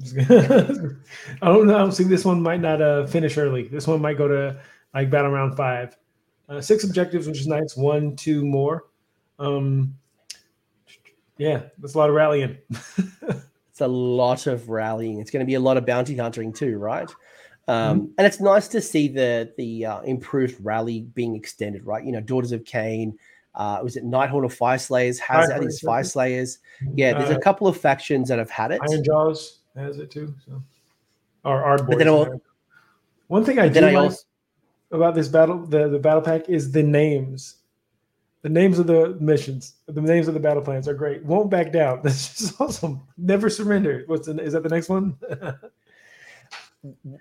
I 0.18 1.46
don't 1.46 1.66
know. 1.66 1.90
Think 1.90 2.08
this 2.08 2.24
one 2.24 2.42
might 2.42 2.60
not 2.60 2.80
uh, 2.80 3.06
finish 3.06 3.36
early. 3.36 3.68
This 3.68 3.86
one 3.86 4.00
might 4.00 4.18
go 4.18 4.28
to 4.28 4.60
like 4.94 5.10
battle 5.10 5.30
round 5.30 5.56
five. 5.56 5.96
Uh, 6.48 6.60
six 6.60 6.84
objectives, 6.84 7.28
which 7.28 7.38
is 7.38 7.46
nice. 7.46 7.76
One, 7.76 8.16
two 8.16 8.44
more. 8.44 8.86
Um, 9.38 9.94
yeah, 11.38 11.62
that's 11.78 11.94
a 11.94 11.98
lot 11.98 12.08
of 12.08 12.14
rallying. 12.14 12.58
it's 13.70 13.80
a 13.80 13.86
lot 13.86 14.46
of 14.46 14.68
rallying. 14.68 15.20
It's 15.20 15.30
going 15.30 15.40
to 15.40 15.46
be 15.46 15.54
a 15.54 15.60
lot 15.60 15.76
of 15.76 15.86
bounty 15.86 16.16
hunting 16.16 16.52
too, 16.52 16.78
right? 16.78 17.10
Um, 17.70 18.00
mm-hmm. 18.00 18.06
And 18.18 18.26
it's 18.26 18.40
nice 18.40 18.66
to 18.68 18.80
see 18.80 19.06
the 19.06 19.52
the 19.56 19.86
uh, 19.86 20.00
improved 20.00 20.56
rally 20.60 21.02
being 21.14 21.36
extended, 21.36 21.86
right? 21.86 22.04
You 22.04 22.10
know, 22.10 22.20
Daughters 22.20 22.50
of 22.50 22.64
Khaine, 22.64 23.14
uh, 23.54 23.78
was 23.82 23.96
it 23.96 24.04
Nighthaunt 24.04 24.44
of 24.44 24.56
Fyreslayers 24.58 25.20
has 25.20 25.80
Fire, 25.80 26.02
Slayers. 26.02 26.58
Yeah, 26.94 27.16
there's 27.16 27.30
uh, 27.30 27.36
a 27.36 27.40
couple 27.40 27.68
of 27.68 27.76
factions 27.76 28.28
that 28.28 28.40
have 28.40 28.50
had 28.50 28.72
it. 28.72 28.80
Iron 28.90 29.04
Jaws 29.04 29.58
has 29.76 29.98
it 29.98 30.10
too. 30.10 30.34
So, 30.44 30.60
or 31.44 31.62
Ardboys. 31.62 32.40
One 33.28 33.44
thing 33.44 33.60
I 33.60 33.68
do 33.68 33.82
like 33.82 33.94
also, 33.94 34.24
about 34.90 35.14
this 35.14 35.28
battle, 35.28 35.64
the, 35.64 35.88
the 35.88 36.00
battle 36.00 36.22
pack, 36.22 36.48
is 36.48 36.72
the 36.72 36.82
names. 36.82 37.58
The 38.42 38.48
names 38.48 38.80
of 38.80 38.88
the 38.88 39.16
missions, 39.20 39.74
the 39.86 40.00
names 40.00 40.26
of 40.26 40.34
the 40.34 40.40
battle 40.40 40.62
plans 40.62 40.88
are 40.88 40.94
great. 40.94 41.24
Won't 41.24 41.50
back 41.50 41.70
down. 41.70 42.00
That's 42.02 42.36
just 42.36 42.60
awesome. 42.60 43.02
Never 43.16 43.48
surrender. 43.48 44.02
What's 44.06 44.26
the, 44.26 44.42
is 44.42 44.54
that 44.54 44.64
the 44.64 44.68
next 44.68 44.88
one? 44.88 45.16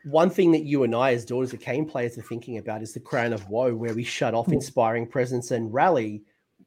one 0.04 0.30
thing 0.30 0.52
that 0.54 0.64
you 0.64 0.84
and 0.84 0.96
I, 0.96 1.14
as 1.14 1.26
Daughters 1.26 1.54
of 1.54 1.60
Khaine 1.60 1.90
players, 1.90 2.18
are 2.18 2.24
thinking 2.24 2.58
about 2.58 2.82
is 2.82 2.94
the 2.94 3.00
Crown 3.00 3.34
of 3.34 3.50
Woe, 3.50 3.76
where 3.76 3.94
we 3.94 4.04
shut 4.04 4.34
off 4.34 4.48
hmm. 4.48 4.54
inspiring 4.54 5.08
presence 5.08 5.52
and 5.52 5.74
rally 5.74 6.22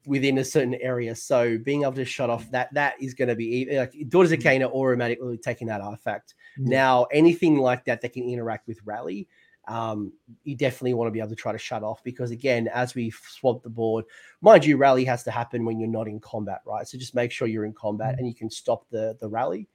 within 0.06 0.38
a 0.38 0.44
certain 0.44 0.74
area. 0.74 1.14
So 1.14 1.58
being 1.58 1.82
able 1.82 1.92
to 1.92 2.04
shut 2.04 2.28
off 2.28 2.50
that 2.50 2.72
that 2.74 3.00
is 3.00 3.14
going 3.14 3.28
to 3.28 3.36
be 3.36 3.68
like 3.70 3.94
Daughters 4.08 4.32
of 4.32 4.42
hmm. 4.42 4.48
Khaine 4.48 4.60
are 4.62 4.72
automatically 4.72 5.38
taking 5.38 5.68
that 5.68 5.80
artifact. 5.80 6.34
Mm-hmm. 6.58 6.70
Now 6.70 7.04
anything 7.04 7.58
like 7.58 7.84
that 7.86 8.00
that 8.02 8.12
can 8.12 8.28
interact 8.28 8.66
with 8.66 8.80
rally, 8.84 9.28
um, 9.68 10.12
you 10.44 10.56
definitely 10.56 10.94
want 10.94 11.06
to 11.06 11.12
be 11.12 11.20
able 11.20 11.30
to 11.30 11.36
try 11.36 11.52
to 11.52 11.58
shut 11.58 11.82
off 11.82 12.02
because 12.02 12.30
again, 12.30 12.68
as 12.68 12.94
we 12.94 13.10
swap 13.10 13.62
the 13.62 13.70
board, 13.70 14.04
mind 14.40 14.64
you, 14.64 14.76
rally 14.76 15.04
has 15.04 15.22
to 15.24 15.30
happen 15.30 15.64
when 15.64 15.78
you're 15.78 15.88
not 15.88 16.08
in 16.08 16.20
combat, 16.20 16.60
right? 16.66 16.86
So 16.86 16.98
just 16.98 17.14
make 17.14 17.30
sure 17.30 17.46
you're 17.46 17.64
in 17.64 17.72
combat 17.72 18.16
and 18.18 18.26
you 18.26 18.34
can 18.34 18.50
stop 18.50 18.86
the 18.90 19.16
the 19.20 19.28
rally. 19.28 19.68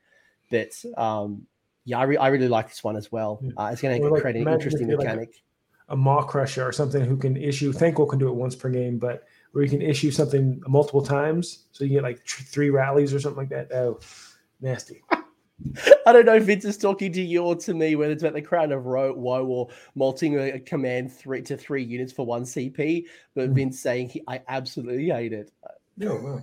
But 0.52 0.74
um, 0.98 1.48
yeah, 1.88 2.00
I, 2.00 2.04
re- 2.04 2.18
I 2.18 2.28
really 2.28 2.50
like 2.50 2.68
this 2.68 2.84
one 2.84 2.98
as 2.98 3.14
well. 3.14 3.42
Uh, 3.56 3.70
it's 3.72 3.82
going 3.82 4.02
to 4.02 4.10
like, 4.10 4.22
create 4.22 4.36
an 4.36 4.48
interesting 4.48 4.88
mechanic. 4.88 5.30
Like 5.30 5.44
a 5.88 5.96
Mawcrusha 5.96 6.68
or 6.68 6.74
something 6.74 7.06
who 7.06 7.16
can 7.16 7.38
issue. 7.38 7.72
Thanquol 7.72 8.10
can 8.10 8.20
do 8.20 8.28
it 8.28 8.36
once 8.36 8.58
per 8.58 8.68
game, 8.68 8.98
but 8.98 9.24
where 9.54 9.64
you 9.64 9.70
can 9.70 9.82
issue 9.82 10.12
something 10.12 10.62
multiple 10.68 11.02
times, 11.02 11.64
so 11.72 11.86
you 11.86 11.92
get 11.92 12.04
like 12.04 12.26
tr- 12.26 12.44
three 12.44 12.70
rallies 12.72 13.14
or 13.14 13.22
something 13.22 13.38
like 13.38 13.50
that. 13.50 13.74
Oh, 13.74 14.02
nasty. 14.60 15.02
I 16.06 16.12
don't 16.12 16.26
know 16.26 16.36
if 16.36 16.44
Vince 16.44 16.66
is 16.66 16.78
talking 16.78 17.14
to 17.14 17.22
you 17.22 17.42
or 17.42 17.56
to 17.56 17.74
me, 17.74 17.96
whether 17.96 18.12
it's 18.12 18.22
about 18.22 18.34
the 18.34 18.42
Crown 18.42 18.74
of 18.74 18.84
Woe 18.84 19.46
or 19.46 19.70
malting 19.96 20.38
a 20.38 20.60
command 20.60 21.14
three 21.14 21.42
to 21.44 21.56
three 21.56 21.86
units 21.86 22.12
for 22.12 22.26
one 22.26 22.44
CP, 22.44 23.06
but 23.34 23.46
mm-hmm. 23.46 23.54
Vince 23.54 23.80
saying 23.80 24.10
he, 24.10 24.24
I 24.28 24.42
absolutely 24.50 25.08
hate 25.08 25.32
it. 25.32 25.54
No, 25.96 26.18
no 26.18 26.42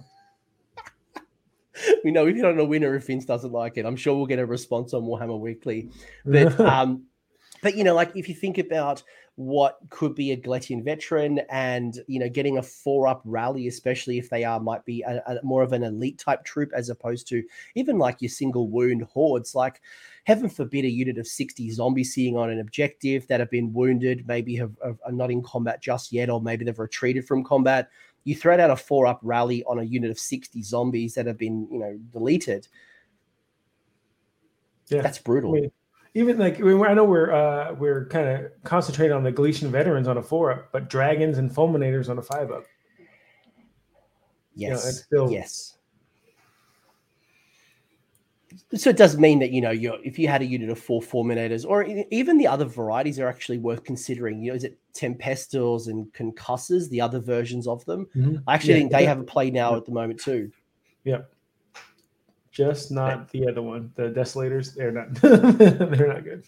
we 2.05 2.11
know 2.11 2.25
we've 2.25 2.37
hit 2.37 2.45
on 2.45 2.59
a 2.59 2.65
winner 2.65 2.95
if 2.95 3.07
Vince 3.07 3.25
doesn't 3.25 3.53
like 3.53 3.77
it. 3.77 3.87
I'm 3.87 3.97
sure 3.97 4.17
we'll 4.17 4.27
get 4.27 4.39
a 4.39 4.47
response 4.47 4.95
on 4.95 5.03
Warhammer 5.03 5.39
Weekly. 5.39 5.91
But 6.25 6.59
um, 6.61 7.05
but 7.63 7.77
you 7.77 7.85
know, 7.85 7.95
like 7.95 8.15
if 8.15 8.29
you 8.29 8.35
think 8.35 8.59
about 8.59 9.03
what 9.37 9.79
could 9.91 10.15
be 10.15 10.31
a 10.31 10.37
Galletian 10.37 10.85
veteran 10.85 11.41
and 11.51 11.99
you 12.07 12.21
know 12.21 12.29
getting 12.29 12.59
a 12.59 12.63
four 12.63 13.07
up 13.07 13.23
rally, 13.25 13.67
especially 13.69 14.19
if 14.19 14.31
they 14.31 14.45
are 14.45 14.61
might 14.61 14.85
be 14.85 15.03
a, 15.03 15.23
a, 15.27 15.41
more 15.43 15.63
of 15.63 15.73
an 15.73 15.83
elite 15.83 16.19
type 16.19 16.45
troop 16.45 16.71
as 16.75 16.89
opposed 16.89 17.27
to 17.29 17.43
even 17.75 17.99
like 17.99 18.21
your 18.21 18.29
single 18.29 18.69
wound 18.69 19.03
hordes. 19.03 19.55
Like 19.55 19.81
heaven 20.25 20.49
forbid 20.49 20.85
a 20.85 20.91
unit 20.91 21.19
of 21.19 21.27
60 21.27 21.71
zombies 21.71 22.15
seeing 22.15 22.37
on 22.37 22.51
an 22.51 22.61
objective 22.61 23.27
that 23.29 23.41
have 23.41 23.51
been 23.51 23.73
wounded, 23.73 24.27
maybe 24.27 24.55
have, 24.57 24.73
have, 24.85 24.99
are 25.05 25.13
not 25.13 25.31
in 25.31 25.43
combat 25.43 25.83
just 25.83 26.13
yet, 26.13 26.31
or 26.31 26.41
maybe 26.41 26.65
they've 26.65 26.79
retreated 26.79 27.27
from 27.27 27.45
combat 27.45 27.89
you 28.25 28.35
throw 28.35 28.59
out 28.59 28.71
a 28.71 28.77
four 28.77 29.07
up 29.07 29.21
rally 29.23 29.63
on 29.65 29.79
a 29.79 29.83
unit 29.83 30.11
of 30.11 30.19
60 30.19 30.63
zombies 30.63 31.15
that 31.15 31.27
have 31.27 31.39
been, 31.39 31.69
you 31.71 31.79
know, 31.79 31.99
deleted. 32.11 32.67
Yeah, 34.89 35.03
that's 35.03 35.19
brutal. 35.19 35.51
I 35.51 35.61
mean, 35.61 35.73
even 36.15 36.39
like 36.39 36.61
I 36.61 36.95
know 36.95 37.05
we're 37.05 37.33
uh, 37.33 37.75
we're 37.75 38.07
kind 38.07 38.29
of 38.29 38.51
concentrating 38.63 39.15
on 39.15 39.23
the 39.23 39.33
Galletian 39.33 39.71
veterans 39.71 40.09
on 40.09 40.19
a 40.19 40.23
four 40.23 40.53
up, 40.53 40.73
but 40.73 40.89
dragons 40.89 41.39
and 41.39 41.51
fulminators 41.51 42.09
on 42.09 42.19
a 42.19 42.23
five 42.23 42.51
up. 42.51 42.65
Yes. 44.55 44.69
You 44.69 44.71
know, 44.71 44.77
still, 44.77 45.31
yes. 45.31 45.79
So 48.75 48.91
it 48.91 48.97
does 48.97 49.19
mean 49.19 49.39
that 49.41 49.51
you 49.51 49.61
know 49.61 49.71
you're 49.71 49.99
if 50.05 50.19
you 50.19 50.29
had 50.29 50.43
a 50.43 50.47
unit 50.47 50.71
of 50.71 50.79
four 50.79 51.01
fulminators, 51.01 51.65
or 51.67 51.85
even 52.11 52.39
the 52.39 52.47
other 52.47 52.65
varieties 52.65 53.19
are 53.19 53.29
actually 53.29 53.59
worth 53.59 53.85
considering. 53.85 54.43
You 54.43 54.53
know, 54.53 54.57
is 54.57 54.65
it 54.65 54.79
Tempestors 54.95 55.89
and 55.89 56.13
Concussors 56.13 56.89
the 56.89 57.01
other 57.01 57.21
versions 57.21 57.67
of 57.67 57.85
them? 57.85 58.07
Mm-hmm. 58.17 58.37
I 58.47 58.55
actually 58.55 58.75
yeah, 58.75 58.79
think 58.81 58.93
they 58.93 59.07
have 59.07 59.21
a 59.21 59.25
play 59.25 59.51
now 59.51 59.73
yeah. 59.73 59.77
at 59.79 59.87
the 59.87 59.93
moment 59.93 60.21
too. 60.21 60.51
Yep 61.05 61.31
just 62.55 62.93
not 62.93 63.29
the 63.31 63.49
other 63.49 63.61
one. 63.61 63.91
The 63.97 64.05
Desolators, 64.05 64.75
they're 64.75 64.93
not 64.93 65.13
they're 65.97 66.09
not 66.09 66.25
good. 66.25 66.45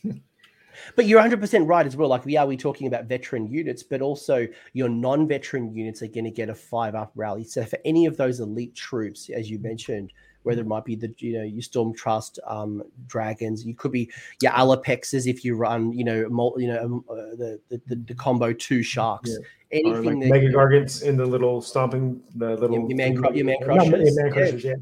But 0.94 1.06
you're 1.06 1.20
100% 1.20 1.66
right 1.66 1.86
as 1.86 1.96
well. 1.96 2.08
Like, 2.08 2.24
we 2.24 2.36
are 2.36 2.46
we 2.46 2.56
talking 2.56 2.86
about 2.86 3.06
veteran 3.06 3.48
units, 3.48 3.82
but 3.82 4.02
also 4.02 4.46
your 4.72 4.88
non 4.88 5.26
veteran 5.26 5.74
units 5.74 6.02
are 6.02 6.06
going 6.06 6.24
to 6.24 6.30
get 6.30 6.48
a 6.48 6.54
five 6.54 6.94
up 6.94 7.12
rally. 7.16 7.44
So, 7.44 7.64
for 7.64 7.78
any 7.84 8.06
of 8.06 8.16
those 8.16 8.40
elite 8.40 8.74
troops, 8.74 9.28
as 9.30 9.50
you 9.50 9.58
mentioned, 9.58 10.12
whether 10.46 10.60
it 10.60 10.66
might 10.66 10.84
be 10.84 10.94
the 10.94 11.12
you 11.18 11.38
know 11.38 11.42
you 11.42 11.60
storm 11.60 11.92
trust 11.92 12.38
um, 12.46 12.82
dragons, 13.08 13.66
you 13.66 13.74
could 13.74 13.90
be 13.90 14.08
your 14.40 14.52
Allopexes 14.52 15.26
if 15.26 15.44
you 15.44 15.56
run 15.56 15.92
you 15.92 16.04
know 16.04 16.28
mul- 16.28 16.54
you 16.56 16.68
know 16.68 16.84
um, 16.84 17.04
uh, 17.10 17.14
the, 17.36 17.60
the, 17.68 17.96
the 17.96 18.14
combo 18.14 18.52
two 18.52 18.82
sharks. 18.82 19.30
Yeah. 19.30 19.38
Anything 19.72 20.20
like 20.20 20.30
mega 20.30 20.48
gargants 20.52 21.02
in 21.02 21.16
the 21.16 21.26
little 21.26 21.60
stomping 21.60 22.22
the 22.36 22.56
little 22.56 22.76
your, 22.76 22.88
your 22.88 22.96
man, 22.96 23.34
your 23.34 23.44
man 23.44 23.56
crushers. 23.60 24.16
man 24.16 24.32
crushers 24.32 24.64
yeah. 24.64 24.70
yeah. 24.70 24.76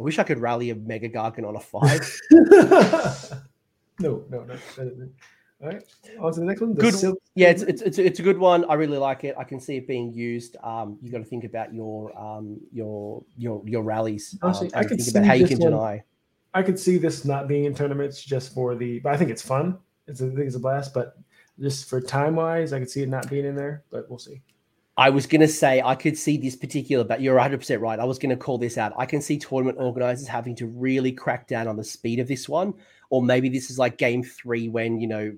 I 0.00 0.02
wish 0.02 0.18
I 0.18 0.22
could 0.22 0.38
rally 0.38 0.70
a 0.70 0.74
Mega 0.74 1.10
Gargant 1.10 1.46
on 1.46 1.56
a 1.56 1.60
five. 1.60 2.18
no, 3.98 4.24
no, 4.30 4.44
no. 4.44 4.56
All 5.62 5.68
right, 5.68 5.82
on 6.18 6.32
to 6.32 6.40
the 6.40 6.46
next 6.46 6.60
one. 6.62 6.74
The 6.74 6.80
good. 6.80 6.94
Silk- 6.94 7.20
yeah, 7.34 7.48
it's, 7.48 7.62
it's, 7.62 7.82
it's 7.82 7.98
it's 7.98 8.18
a 8.18 8.22
good 8.22 8.38
one. 8.38 8.64
I 8.64 8.74
really 8.74 8.96
like 8.96 9.24
it. 9.24 9.34
I 9.38 9.44
can 9.44 9.60
see 9.60 9.76
it 9.76 9.86
being 9.86 10.12
used. 10.12 10.56
Um, 10.62 10.98
you 11.02 11.12
got 11.12 11.18
to 11.18 11.24
think 11.24 11.44
about 11.44 11.74
your 11.74 12.18
um 12.18 12.58
your 12.72 13.22
your 13.36 13.62
your 13.66 13.82
rallies. 13.82 14.38
Honestly, 14.42 14.72
um, 14.72 14.80
I 14.80 14.84
can 14.84 14.96
think 14.96 15.10
about 15.10 15.24
how 15.24 15.34
you 15.34 15.46
can 15.46 15.58
one, 15.58 15.72
deny. 15.72 16.02
I 16.54 16.62
could 16.62 16.78
see 16.78 16.96
this 16.96 17.24
not 17.24 17.46
being 17.46 17.64
in 17.64 17.74
tournaments 17.74 18.22
just 18.22 18.54
for 18.54 18.74
the. 18.74 19.00
But 19.00 19.12
I 19.12 19.16
think 19.18 19.30
it's 19.30 19.42
fun. 19.42 19.78
It's 20.06 20.22
a, 20.22 20.26
I 20.26 20.28
think 20.28 20.40
it's 20.40 20.56
a 20.56 20.60
blast. 20.60 20.94
But 20.94 21.16
just 21.60 21.88
for 21.90 22.00
time 22.00 22.36
wise, 22.36 22.72
I 22.72 22.78
could 22.78 22.90
see 22.90 23.02
it 23.02 23.10
not 23.10 23.28
being 23.28 23.44
in 23.44 23.54
there. 23.54 23.84
But 23.90 24.08
we'll 24.08 24.18
see. 24.18 24.40
I 24.96 25.08
was 25.08 25.26
going 25.26 25.40
to 25.40 25.48
say 25.48 25.80
I 25.80 25.94
could 25.94 26.18
see 26.18 26.36
this 26.36 26.56
particular, 26.56 27.04
but 27.04 27.22
you're 27.22 27.38
100% 27.38 27.80
right. 27.80 27.98
I 27.98 28.04
was 28.04 28.18
going 28.18 28.30
to 28.30 28.36
call 28.36 28.58
this 28.58 28.76
out. 28.76 28.92
I 28.98 29.06
can 29.06 29.22
see 29.22 29.38
tournament 29.38 29.78
organizers 29.80 30.26
having 30.26 30.54
to 30.56 30.66
really 30.66 31.10
crack 31.10 31.48
down 31.48 31.68
on 31.68 31.76
the 31.76 31.84
speed 31.84 32.18
of 32.18 32.28
this 32.28 32.50
one. 32.50 32.74
Or 33.08 33.22
maybe 33.22 33.48
this 33.48 33.70
is 33.70 33.78
like 33.78 33.96
game 33.96 34.22
three 34.22 34.68
when, 34.68 35.00
you 35.00 35.06
know, 35.06 35.32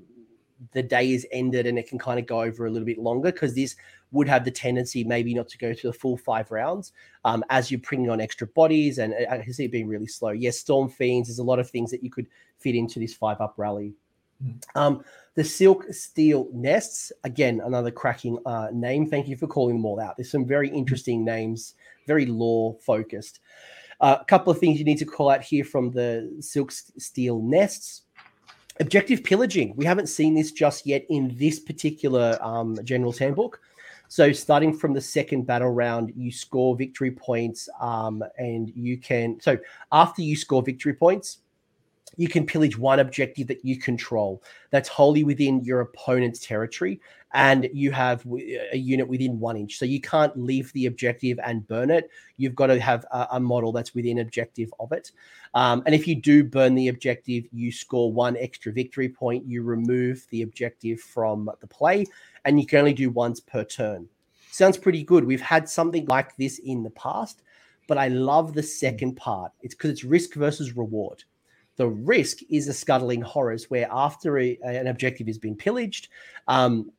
the 0.73 0.83
day 0.83 1.13
is 1.13 1.27
ended 1.33 1.67
and 1.67 1.79
it 1.79 1.89
can 1.89 1.99
kind 1.99 2.19
of 2.19 2.27
go 2.27 2.43
over 2.43 2.67
a 2.67 2.71
little 2.71 2.87
bit 2.87 2.99
longer 2.99 3.33
because 3.33 3.55
this 3.55 3.77
would 4.13 4.29
have 4.29 4.45
the 4.45 4.51
tendency 4.51 5.03
maybe 5.05 5.35
not 5.35 5.49
to 5.49 5.59
go 5.59 5.73
to 5.73 5.87
the 5.89 5.93
full 5.93 6.17
five 6.17 6.51
rounds 6.51 6.93
um, 7.25 7.43
as 7.51 7.71
you're 7.71 7.81
bringing 7.81 8.11
on 8.11 8.21
extra 8.21 8.47
bodies. 8.47 8.99
And 8.99 9.15
I 9.31 9.39
can 9.39 9.53
see 9.53 9.65
it 9.65 9.73
being 9.73 9.89
really 9.89 10.07
slow. 10.07 10.31
Yes, 10.31 10.63
Stormfiends, 10.63 11.27
there's 11.27 11.39
a 11.39 11.45
lot 11.45 11.59
of 11.59 11.71
things 11.71 11.91
that 11.91 12.03
you 12.03 12.11
could 12.11 12.27
fit 12.59 12.75
into 12.75 13.01
this 13.01 13.15
five 13.15 13.41
up 13.41 13.55
rally. 13.57 13.95
Mm. 14.45 14.61
Um, 14.75 15.05
the 15.35 15.45
Silk 15.45 15.87
Steel 15.91 16.49
Nests, 16.53 17.11
again, 17.25 17.63
another 17.65 17.91
cracking 17.91 18.39
uh, 18.45 18.69
name. 18.73 19.07
Thank 19.09 19.29
you 19.29 19.37
for 19.37 19.47
calling 19.47 19.77
them 19.77 19.87
all 19.87 19.99
out. 19.99 20.17
There's 20.17 20.31
some 20.31 20.47
very 20.47 20.69
interesting 20.69 21.25
names, 21.25 21.75
very 22.07 22.27
law 22.27 22.75
focused. 22.75 23.41
Uh, 24.01 24.19
a 24.21 24.25
couple 24.25 24.53
of 24.53 24.59
things 24.59 24.79
you 24.79 24.85
need 24.85 24.99
to 24.99 25.07
call 25.07 25.31
out 25.31 25.43
here 25.43 25.65
from 25.65 25.91
the 25.93 26.37
Silk 26.41 26.73
Steel 26.73 27.41
Nests. 27.41 28.03
Objective 28.83 29.23
pillaging. 29.23 29.77
We 29.77 29.85
haven't 29.85 30.09
seen 30.09 30.35
this 30.35 30.51
just 30.51 30.87
yet 30.87 31.07
in 31.09 31.37
this 31.39 31.61
particular 31.61 32.37
um, 32.43 32.77
General's 32.83 33.17
Handbook. 33.17 33.61
So, 34.09 34.33
starting 34.33 34.77
from 34.77 34.93
the 34.93 35.01
second 35.01 35.47
battle 35.47 35.71
round, 35.71 36.13
you 36.17 36.33
score 36.33 36.75
victory 36.75 37.13
points, 37.13 37.69
um, 37.81 38.25
and 38.39 38.73
you 38.75 38.99
can. 38.99 39.41
So, 39.41 39.57
after 39.93 40.21
you 40.21 40.35
score 40.35 40.63
victory 40.63 40.95
points, 40.95 41.39
you 42.17 42.29
can 42.29 42.47
pillage 42.47 42.79
one 42.79 43.01
objective 43.01 43.47
that 43.49 43.65
you 43.65 43.79
control. 43.79 44.43
That's 44.71 44.89
wholly 44.89 45.25
within 45.25 45.63
your 45.65 45.81
opponent's 45.81 46.41
territory 46.41 47.01
and 47.35 47.69
you 47.73 47.91
have 47.93 48.25
a 48.27 48.77
unit 48.77 49.09
within 49.09 49.41
one 49.41 49.57
inch. 49.57 49.79
So 49.79 49.85
you 49.85 50.01
can't 50.01 50.37
leave 50.37 50.73
the 50.73 50.87
objective 50.87 51.39
and 51.45 51.67
burn 51.67 51.91
it. 51.91 52.11
You've 52.37 52.55
got 52.55 52.67
to 52.67 52.81
have 52.81 53.05
a, 53.11 53.29
a 53.33 53.41
model 53.41 53.73
that's 53.73 53.95
within 53.95 54.19
objective 54.19 54.73
of 54.79 54.93
it. 54.93 55.13
Um, 55.55 55.83
and 55.87 55.95
if 55.95 56.07
you 56.07 56.15
do 56.15 56.45
burn 56.45 56.75
the 56.75 56.89
objective 56.89 57.45
you 57.53 57.73
score 57.73 58.13
one 58.13 58.37
extra 58.37 58.73
victory 58.73 59.09
point. 59.09 59.47
You 59.47 59.63
remove 59.63 60.27
the 60.31 60.43
objective 60.43 61.01
from 61.01 61.51
the 61.61 61.67
play 61.67 62.05
and 62.45 62.61
you 62.61 62.67
can 62.67 62.79
only 62.79 62.95
do 62.95 63.11
once 63.11 63.41
per 63.41 63.65
turn. 63.65 64.09
Sounds 64.51 64.77
pretty 64.77 65.03
good. 65.03 65.25
We've 65.25 65.41
had 65.41 65.69
something 65.69 66.05
like 66.07 66.37
this 66.37 66.59
in 66.59 66.83
the 66.83 66.91
past 66.91 67.43
but 67.89 67.99
i 67.99 68.09
love 68.09 68.55
the 68.55 68.63
second 68.63 69.17
part. 69.17 69.53
It's 69.61 69.75
because 69.75 69.91
it's 69.91 70.05
risk 70.05 70.35
versus 70.35 70.77
reward 70.77 71.25
the 71.77 71.89
risk 71.89 72.39
is 72.51 72.67
the 72.67 72.73
scuttling 72.73 73.23
horrors, 73.23 73.71
where 73.71 73.89
after 73.91 74.39
a, 74.39 74.59
an 74.63 74.87
objective 74.87 75.27
has 75.27 75.39
been 75.39 75.57
pillaged, 75.57 76.09
um, 76.49 76.91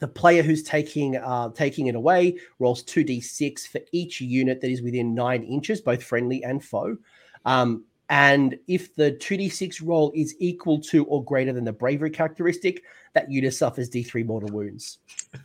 the 0.00 0.08
player 0.08 0.42
who's 0.42 0.62
taking 0.62 1.16
uh, 1.16 1.50
taking 1.50 1.86
it 1.86 1.94
away 1.94 2.38
rolls 2.58 2.82
two 2.82 3.04
d 3.04 3.20
six 3.20 3.66
for 3.66 3.80
each 3.92 4.20
unit 4.20 4.60
that 4.60 4.70
is 4.70 4.82
within 4.82 5.14
nine 5.14 5.42
inches, 5.44 5.80
both 5.80 6.02
friendly 6.02 6.42
and 6.42 6.64
foe. 6.64 6.96
Um, 7.44 7.84
and 8.10 8.58
if 8.68 8.94
the 8.94 9.12
2d6 9.12 9.80
roll 9.82 10.12
is 10.14 10.34
equal 10.38 10.78
to 10.82 11.04
or 11.06 11.24
greater 11.24 11.52
than 11.52 11.64
the 11.64 11.72
bravery 11.72 12.10
characteristic, 12.10 12.82
that 13.14 13.30
unit 13.30 13.54
suffers 13.54 13.88
d3 13.88 14.26
mortal 14.26 14.50
wounds. 14.50 14.98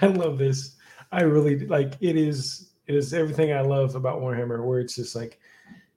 I 0.00 0.06
love 0.06 0.38
this. 0.38 0.76
I 1.10 1.22
really 1.22 1.66
like 1.66 1.94
it 2.00 2.16
is 2.16 2.70
it 2.86 2.94
is 2.94 3.12
everything 3.12 3.52
I 3.52 3.62
love 3.62 3.94
about 3.94 4.20
Warhammer, 4.20 4.64
where 4.64 4.80
it's 4.80 4.94
just 4.94 5.16
like, 5.16 5.40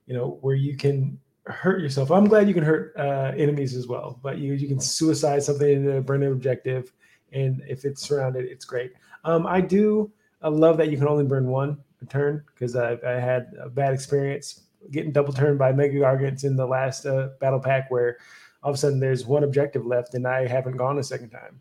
you 0.07 0.15
know, 0.15 0.37
where 0.41 0.55
you 0.55 0.75
can 0.75 1.19
hurt 1.45 1.81
yourself. 1.81 2.11
I'm 2.11 2.27
glad 2.27 2.47
you 2.47 2.53
can 2.53 2.63
hurt 2.63 2.93
uh, 2.97 3.31
enemies 3.37 3.75
as 3.75 3.87
well, 3.87 4.19
but 4.21 4.37
you 4.37 4.53
you 4.53 4.67
can 4.67 4.79
suicide 4.79 5.43
something 5.43 5.69
in 5.69 5.89
a 5.89 6.01
burn 6.01 6.23
objective, 6.23 6.93
and 7.31 7.61
if 7.67 7.85
it's 7.85 8.01
surrounded, 8.01 8.45
it's 8.45 8.65
great. 8.65 8.93
Um, 9.23 9.45
I 9.45 9.61
do 9.61 10.11
I 10.41 10.49
love 10.49 10.77
that 10.77 10.89
you 10.89 10.97
can 10.97 11.07
only 11.07 11.23
burn 11.23 11.47
one 11.47 11.77
a 12.01 12.05
turn 12.05 12.43
because 12.53 12.75
I, 12.75 12.97
I 13.05 13.19
had 13.19 13.53
a 13.61 13.69
bad 13.69 13.93
experience 13.93 14.61
getting 14.89 15.11
double 15.11 15.33
turned 15.33 15.59
by 15.59 15.71
Mega 15.71 15.99
Gargants 15.99 16.43
in 16.43 16.55
the 16.55 16.65
last 16.65 17.05
uh, 17.05 17.29
battle 17.39 17.59
pack 17.59 17.91
where 17.91 18.17
all 18.63 18.71
of 18.71 18.75
a 18.75 18.77
sudden 18.77 18.99
there's 18.99 19.25
one 19.25 19.43
objective 19.43 19.85
left 19.85 20.15
and 20.15 20.27
I 20.27 20.47
haven't 20.47 20.77
gone 20.77 20.97
a 20.97 21.03
second 21.03 21.29
time. 21.29 21.59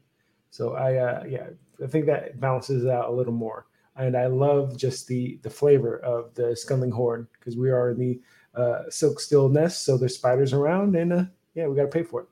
So 0.50 0.74
I 0.74 0.96
uh, 0.96 1.24
yeah 1.28 1.48
I 1.82 1.86
think 1.86 2.06
that 2.06 2.40
balances 2.40 2.86
out 2.86 3.08
a 3.08 3.12
little 3.12 3.32
more. 3.32 3.66
And 3.96 4.16
I 4.16 4.26
love 4.26 4.78
just 4.78 5.06
the 5.06 5.38
the 5.42 5.50
flavor 5.50 5.98
of 5.98 6.34
the 6.34 6.54
Scundling 6.54 6.92
Horde 6.92 7.26
because 7.38 7.56
we 7.56 7.70
are 7.70 7.90
in 7.90 7.98
the 7.98 8.20
uh, 8.54 8.82
silk 8.88 9.20
steel 9.20 9.48
nest, 9.48 9.84
so 9.84 9.96
there's 9.96 10.16
spiders 10.16 10.52
around, 10.52 10.96
and 10.96 11.12
uh, 11.12 11.24
yeah, 11.54 11.66
we 11.66 11.76
got 11.76 11.82
to 11.82 11.88
pay 11.88 12.02
for 12.02 12.22
it. 12.22 12.26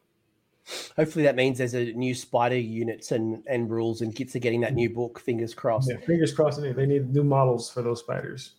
Hopefully 0.96 1.24
that 1.24 1.36
means 1.36 1.56
there's 1.58 1.74
a 1.74 1.92
new 1.92 2.14
spider 2.14 2.58
units 2.58 3.12
and 3.12 3.42
and 3.46 3.70
rules, 3.70 4.02
and 4.02 4.14
kids 4.14 4.36
are 4.36 4.40
getting 4.40 4.60
that 4.60 4.74
new 4.74 4.90
book. 4.90 5.18
Fingers 5.20 5.54
crossed. 5.54 5.90
Yeah, 5.90 5.96
fingers 5.98 6.32
crossed. 6.32 6.60
They 6.60 6.86
need 6.86 7.14
new 7.14 7.24
models 7.24 7.70
for 7.70 7.82
those 7.82 8.00
spiders. 8.00 8.52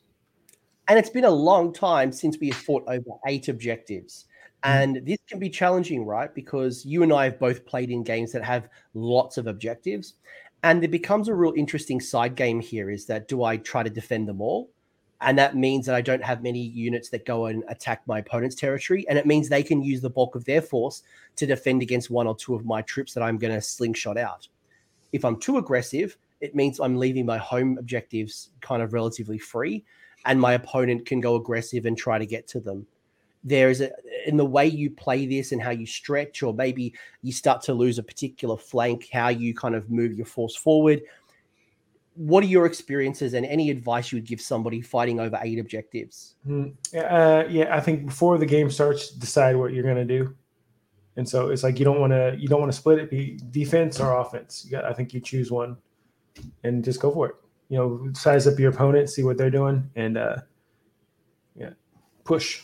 And 0.88 0.98
it's 0.98 1.10
been 1.10 1.26
a 1.26 1.30
long 1.30 1.72
time 1.72 2.12
since 2.12 2.40
we 2.40 2.50
have 2.50 2.58
fought 2.58 2.84
over 2.88 3.12
eight 3.28 3.48
objectives. 3.48 4.26
Mm-hmm. 4.64 4.78
And 4.78 5.06
this 5.06 5.20
can 5.28 5.38
be 5.38 5.50
challenging, 5.50 6.04
right? 6.04 6.34
Because 6.34 6.84
you 6.84 7.04
and 7.04 7.14
I 7.14 7.26
have 7.26 7.40
both 7.40 7.66
played 7.66 7.92
in 7.92 8.04
games 8.04 8.32
that 8.32 8.44
have 8.44 8.70
lots 8.96 9.38
of 9.38 9.46
objectives. 9.46 10.16
And 10.64 10.84
it 10.84 10.92
becomes 10.92 11.28
a 11.28 11.34
real 11.34 11.54
interesting 11.56 12.02
side 12.02 12.36
game 12.36 12.60
here 12.60 12.90
is 12.90 13.06
that 13.06 13.28
do 13.28 13.44
I 13.44 13.58
try 13.58 13.84
to 13.84 13.90
defend 13.90 14.28
them 14.28 14.42
all? 14.42 14.72
And 15.22 15.38
that 15.38 15.56
means 15.56 15.86
that 15.86 15.96
I 15.96 16.02
don't 16.02 16.24
have 16.24 16.44
many 16.44 16.60
units 16.60 17.10
that 17.10 17.26
go 17.26 17.48
and 17.48 17.64
attack 17.68 18.02
my 18.06 18.20
opponent's 18.20 18.56
territory, 18.56 19.06
and 19.10 19.18
it 19.18 19.26
means 19.26 19.50
they 19.50 19.64
can 19.64 19.82
use 19.82 20.02
the 20.02 20.10
bulk 20.10 20.36
of 20.36 20.46
their 20.46 20.62
force 20.62 21.04
to 21.36 21.46
defend 21.46 21.82
against 21.82 22.10
one 22.10 22.28
or 22.28 22.36
two 22.36 22.56
of 22.56 22.66
my 22.66 22.82
troops 22.84 23.14
that 23.14 23.24
I'm 23.24 23.38
going 23.38 23.54
to 23.54 23.62
slingshot 23.62 24.18
out. 24.18 24.48
If 25.12 25.26
I'm 25.26 25.40
too 25.40 25.58
aggressive, 25.58 26.18
it 26.40 26.56
means 26.56 26.80
I'm 26.80 26.98
leaving 26.98 27.26
my 27.26 27.38
home 27.38 27.78
objectives 27.78 28.52
kind 28.62 28.82
of 28.82 28.94
relatively 28.94 29.40
free, 29.40 29.84
and 30.26 30.40
my 30.40 30.54
opponent 30.54 31.06
can 31.06 31.20
go 31.20 31.36
aggressive 31.36 31.86
and 31.86 31.98
try 31.98 32.18
to 32.18 32.26
get 32.26 32.48
to 32.50 32.60
them. 32.60 32.88
There 33.44 33.70
is 33.70 33.82
a 33.82 33.92
in 34.26 34.36
the 34.36 34.46
way 34.46 34.68
you 34.68 34.92
play 34.92 35.26
this 35.26 35.54
and 35.54 35.62
how 35.62 35.72
you 35.72 35.86
stretch, 35.86 36.44
or 36.44 36.54
maybe 36.54 36.94
you 37.24 37.32
start 37.32 37.62
to 37.64 37.74
lose 37.74 37.98
a 37.98 38.04
particular 38.04 38.58
flank, 38.58 39.10
how 39.12 39.30
you 39.30 39.54
kind 39.54 39.76
of 39.76 39.90
move 39.90 40.14
your 40.14 40.26
force 40.26 40.56
forward 40.56 41.02
what 42.20 42.44
are 42.44 42.48
your 42.48 42.66
experiences 42.66 43.34
and 43.34 43.46
any 43.46 43.70
advice 43.70 44.12
you 44.12 44.18
would 44.18 44.26
give 44.26 44.42
somebody 44.42 44.82
fighting 44.82 45.22
over 45.22 45.40
eight 45.42 45.58
objectives? 45.58 46.36
Mm, 46.46 46.76
uh, 46.94 47.48
yeah, 47.48 47.74
I 47.74 47.80
think 47.80 48.08
before 48.08 48.38
the 48.38 48.46
game 48.46 48.70
starts, 48.70 49.12
decide 49.12 49.56
what 49.56 49.72
you're 49.72 49.86
going 49.86 49.96
to 49.96 50.20
do. 50.20 50.36
And 51.16 51.28
so 51.28 51.48
it's 51.48 51.64
like 51.64 51.80
you 51.80 51.86
don't 51.86 52.02
want 52.02 52.12
to 52.12 52.36
you 52.38 52.50
don't 52.50 52.60
want 52.60 52.74
to 52.74 52.78
split 52.78 53.00
it 53.00 53.10
be 53.10 53.40
defense 53.52 54.02
or 54.02 54.20
offense. 54.20 54.68
Got, 54.70 54.84
I 54.84 54.92
think 54.92 55.14
you 55.14 55.22
choose 55.22 55.50
one 55.50 55.78
and 56.66 56.84
just 56.84 57.00
go 57.00 57.10
for 57.10 57.30
it. 57.30 57.36
You 57.70 57.78
know, 57.78 58.12
size 58.14 58.48
up 58.48 58.60
your 58.60 58.72
opponent, 58.72 59.10
see 59.10 59.24
what 59.24 59.38
they're 59.38 59.50
doing, 59.50 59.90
and 59.96 60.18
uh, 60.18 60.38
yeah, 61.56 61.70
push. 62.26 62.64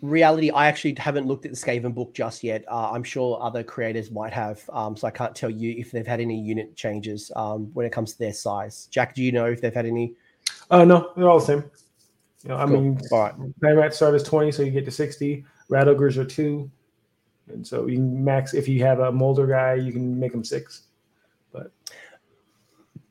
Reality, 0.00 0.50
I 0.50 0.66
actually 0.68 0.94
haven't 0.96 1.26
looked 1.26 1.44
at 1.44 1.52
the 1.52 1.56
Skaven 1.56 1.94
book 1.94 2.14
just 2.14 2.42
yet. 2.42 2.64
Uh, 2.68 2.90
I'm 2.90 3.02
sure 3.02 3.38
other 3.42 3.62
creators 3.62 4.10
might 4.10 4.32
have, 4.32 4.62
um, 4.72 4.96
so 4.96 5.06
I 5.06 5.10
can't 5.10 5.34
tell 5.34 5.50
you 5.50 5.74
if 5.78 5.90
they've 5.90 6.06
had 6.06 6.20
any 6.20 6.40
unit 6.40 6.76
changes 6.76 7.30
um, 7.36 7.70
when 7.74 7.84
it 7.86 7.92
comes 7.92 8.12
to 8.12 8.18
their 8.18 8.32
size. 8.32 8.88
Jack, 8.90 9.14
do 9.14 9.22
you 9.22 9.32
know 9.32 9.46
if 9.46 9.60
they've 9.60 9.74
had 9.74 9.86
any? 9.86 10.14
Uh, 10.70 10.84
no, 10.84 11.12
they're 11.16 11.28
all 11.28 11.38
the 11.40 11.44
same. 11.44 11.64
You 12.42 12.50
know, 12.50 12.56
I 12.56 12.66
Cool. 12.66 12.80
mean, 12.80 13.00
All 13.10 13.20
right. 13.20 13.34
Nightrat 13.60 13.92
start 13.92 14.14
as 14.14 14.22
20, 14.22 14.52
so 14.52 14.62
you 14.62 14.70
get 14.70 14.84
to 14.84 14.90
60. 14.90 15.44
Rat 15.68 15.88
ogres 15.88 16.16
are 16.16 16.24
two. 16.24 16.70
And 17.48 17.66
so 17.66 17.86
you 17.86 17.96
can 17.96 18.24
max, 18.24 18.54
if 18.54 18.68
you 18.68 18.82
have 18.82 19.00
a 19.00 19.12
Moulder 19.12 19.46
guy, 19.46 19.74
you 19.74 19.92
can 19.92 20.18
make 20.18 20.32
them 20.32 20.44
six. 20.44 20.82
But 21.52 21.72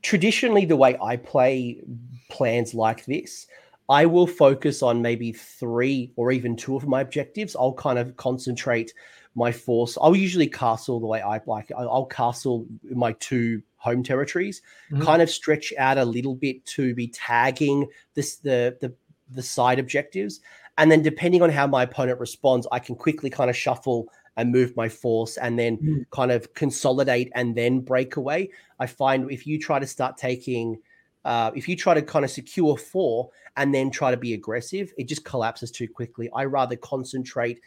traditionally 0.01 0.65
the 0.65 0.75
way 0.75 0.97
I 1.01 1.17
play 1.17 1.81
plans 2.29 2.73
like 2.73 3.05
this, 3.05 3.47
I 3.89 4.05
will 4.07 4.27
focus 4.27 4.81
on 4.81 5.01
maybe 5.01 5.31
three 5.31 6.11
or 6.15 6.31
even 6.31 6.55
two 6.55 6.75
of 6.75 6.87
my 6.87 7.01
objectives. 7.01 7.55
I'll 7.55 7.73
kind 7.73 7.99
of 7.99 8.17
concentrate 8.17 8.93
my 9.35 9.51
force. 9.51 9.97
I'll 10.01 10.15
usually 10.15 10.47
castle 10.47 10.99
the 10.99 11.05
way 11.07 11.21
I 11.21 11.39
like. 11.45 11.71
I'll 11.77 11.89
I'll 11.89 12.05
castle 12.05 12.65
my 12.83 13.13
two 13.13 13.61
home 13.77 14.01
territories, 14.03 14.61
Mhm. 14.89 15.05
kind 15.05 15.21
of 15.21 15.29
stretch 15.29 15.71
out 15.77 15.97
a 15.99 16.05
little 16.05 16.35
bit 16.35 16.65
to 16.65 16.95
be 16.95 17.07
tagging 17.09 17.87
this 18.15 18.37
the 18.37 18.77
the 18.81 18.93
the 19.29 19.43
side 19.43 19.77
objectives, 19.79 20.39
and 20.77 20.91
then 20.91 21.01
depending 21.03 21.41
on 21.41 21.49
how 21.49 21.67
my 21.67 21.83
opponent 21.83 22.19
responds, 22.19 22.67
I 22.71 22.79
can 22.79 22.95
quickly 22.95 23.29
kind 23.29 23.49
of 23.49 23.55
shuffle 23.57 24.07
and 24.37 24.51
move 24.51 24.75
my 24.75 24.89
force, 24.89 25.37
and 25.37 25.59
then 25.59 25.81
Mm. 25.81 26.05
kind 26.11 26.31
of 26.31 26.53
consolidate 26.55 27.31
and 27.35 27.55
then 27.55 27.81
break 27.81 28.15
away. 28.17 28.49
I 28.79 28.87
find 28.87 29.29
if 29.31 29.45
you 29.47 29.59
try 29.59 29.79
to 29.79 29.87
start 29.87 30.17
taking, 30.17 30.81
uh, 31.25 31.51
if 31.55 31.67
you 31.67 31.75
try 31.75 31.93
to 31.93 32.01
kind 32.01 32.23
of 32.23 32.31
secure 32.31 32.77
four 32.77 33.29
and 33.57 33.73
then 33.73 33.89
try 33.89 34.11
to 34.11 34.17
be 34.17 34.33
aggressive, 34.33 34.93
it 34.97 35.07
just 35.07 35.25
collapses 35.25 35.71
too 35.71 35.87
quickly. 35.87 36.29
I 36.35 36.45
rather 36.45 36.75
concentrate, 36.75 37.59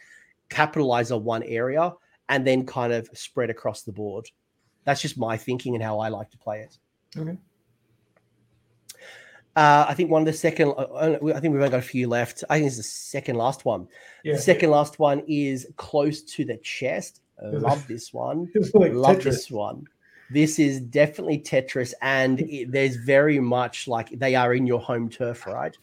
capitalize 0.49 1.11
on 1.11 1.23
one 1.25 1.43
area, 1.43 1.93
and 2.29 2.47
then 2.47 2.65
kind 2.65 2.93
of 2.93 3.09
spread 3.13 3.49
across 3.49 3.83
the 3.83 3.91
board. 3.91 4.27
That's 4.85 5.01
just 5.01 5.17
my 5.17 5.35
thinking 5.35 5.75
and 5.75 5.83
how 5.83 5.99
I 5.99 6.07
like 6.07 6.31
to 6.31 6.37
play 6.37 6.61
it. 6.61 6.77
Okay. 7.17 7.37
Uh, 9.55 9.85
I 9.89 9.93
think 9.93 10.09
one 10.09 10.21
of 10.21 10.25
the 10.25 10.33
second, 10.33 10.69
uh, 10.69 10.83
uh, 10.83 11.17
I 11.35 11.39
think 11.41 11.53
we've 11.53 11.61
only 11.61 11.69
got 11.69 11.79
a 11.79 11.81
few 11.81 12.07
left. 12.07 12.45
I 12.49 12.57
think 12.57 12.67
it's 12.67 12.77
the 12.77 12.83
second 12.83 13.35
last 13.35 13.65
one. 13.65 13.87
Yeah. 14.23 14.33
The 14.33 14.41
second 14.41 14.69
last 14.69 14.99
one 14.99 15.21
is 15.27 15.67
close 15.75 16.21
to 16.21 16.45
the 16.45 16.57
chest. 16.57 17.21
Love 17.41 17.85
this 17.87 18.13
one. 18.13 18.49
Like 18.73 18.93
Love 18.93 19.17
Tetris. 19.17 19.23
this 19.23 19.51
one. 19.51 19.85
This 20.31 20.59
is 20.59 20.79
definitely 20.79 21.39
Tetris, 21.39 21.93
and 22.01 22.41
it, 22.41 22.71
there's 22.71 22.95
very 22.95 23.39
much 23.39 23.87
like 23.87 24.09
they 24.11 24.35
are 24.35 24.53
in 24.53 24.67
your 24.67 24.79
home 24.79 25.09
turf, 25.09 25.47
right? 25.47 25.75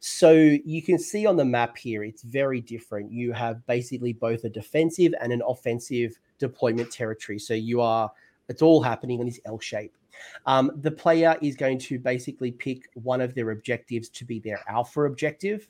So 0.00 0.32
you 0.32 0.82
can 0.82 0.98
see 0.98 1.26
on 1.26 1.36
the 1.36 1.44
map 1.44 1.76
here, 1.76 2.02
it's 2.02 2.22
very 2.22 2.60
different. 2.60 3.12
You 3.12 3.32
have 3.32 3.64
basically 3.66 4.12
both 4.12 4.42
a 4.42 4.48
defensive 4.48 5.14
and 5.20 5.32
an 5.32 5.42
offensive 5.46 6.18
deployment 6.38 6.90
territory. 6.90 7.38
So 7.38 7.54
you 7.54 7.80
are, 7.80 8.10
it's 8.48 8.62
all 8.62 8.82
happening 8.82 9.20
in 9.20 9.26
this 9.26 9.38
L 9.44 9.60
shape. 9.60 9.96
Um, 10.46 10.72
the 10.80 10.90
player 10.90 11.36
is 11.40 11.54
going 11.54 11.78
to 11.80 12.00
basically 12.00 12.50
pick 12.50 12.88
one 12.94 13.20
of 13.20 13.34
their 13.34 13.52
objectives 13.52 14.08
to 14.08 14.24
be 14.24 14.40
their 14.40 14.60
alpha 14.68 15.02
objective. 15.02 15.68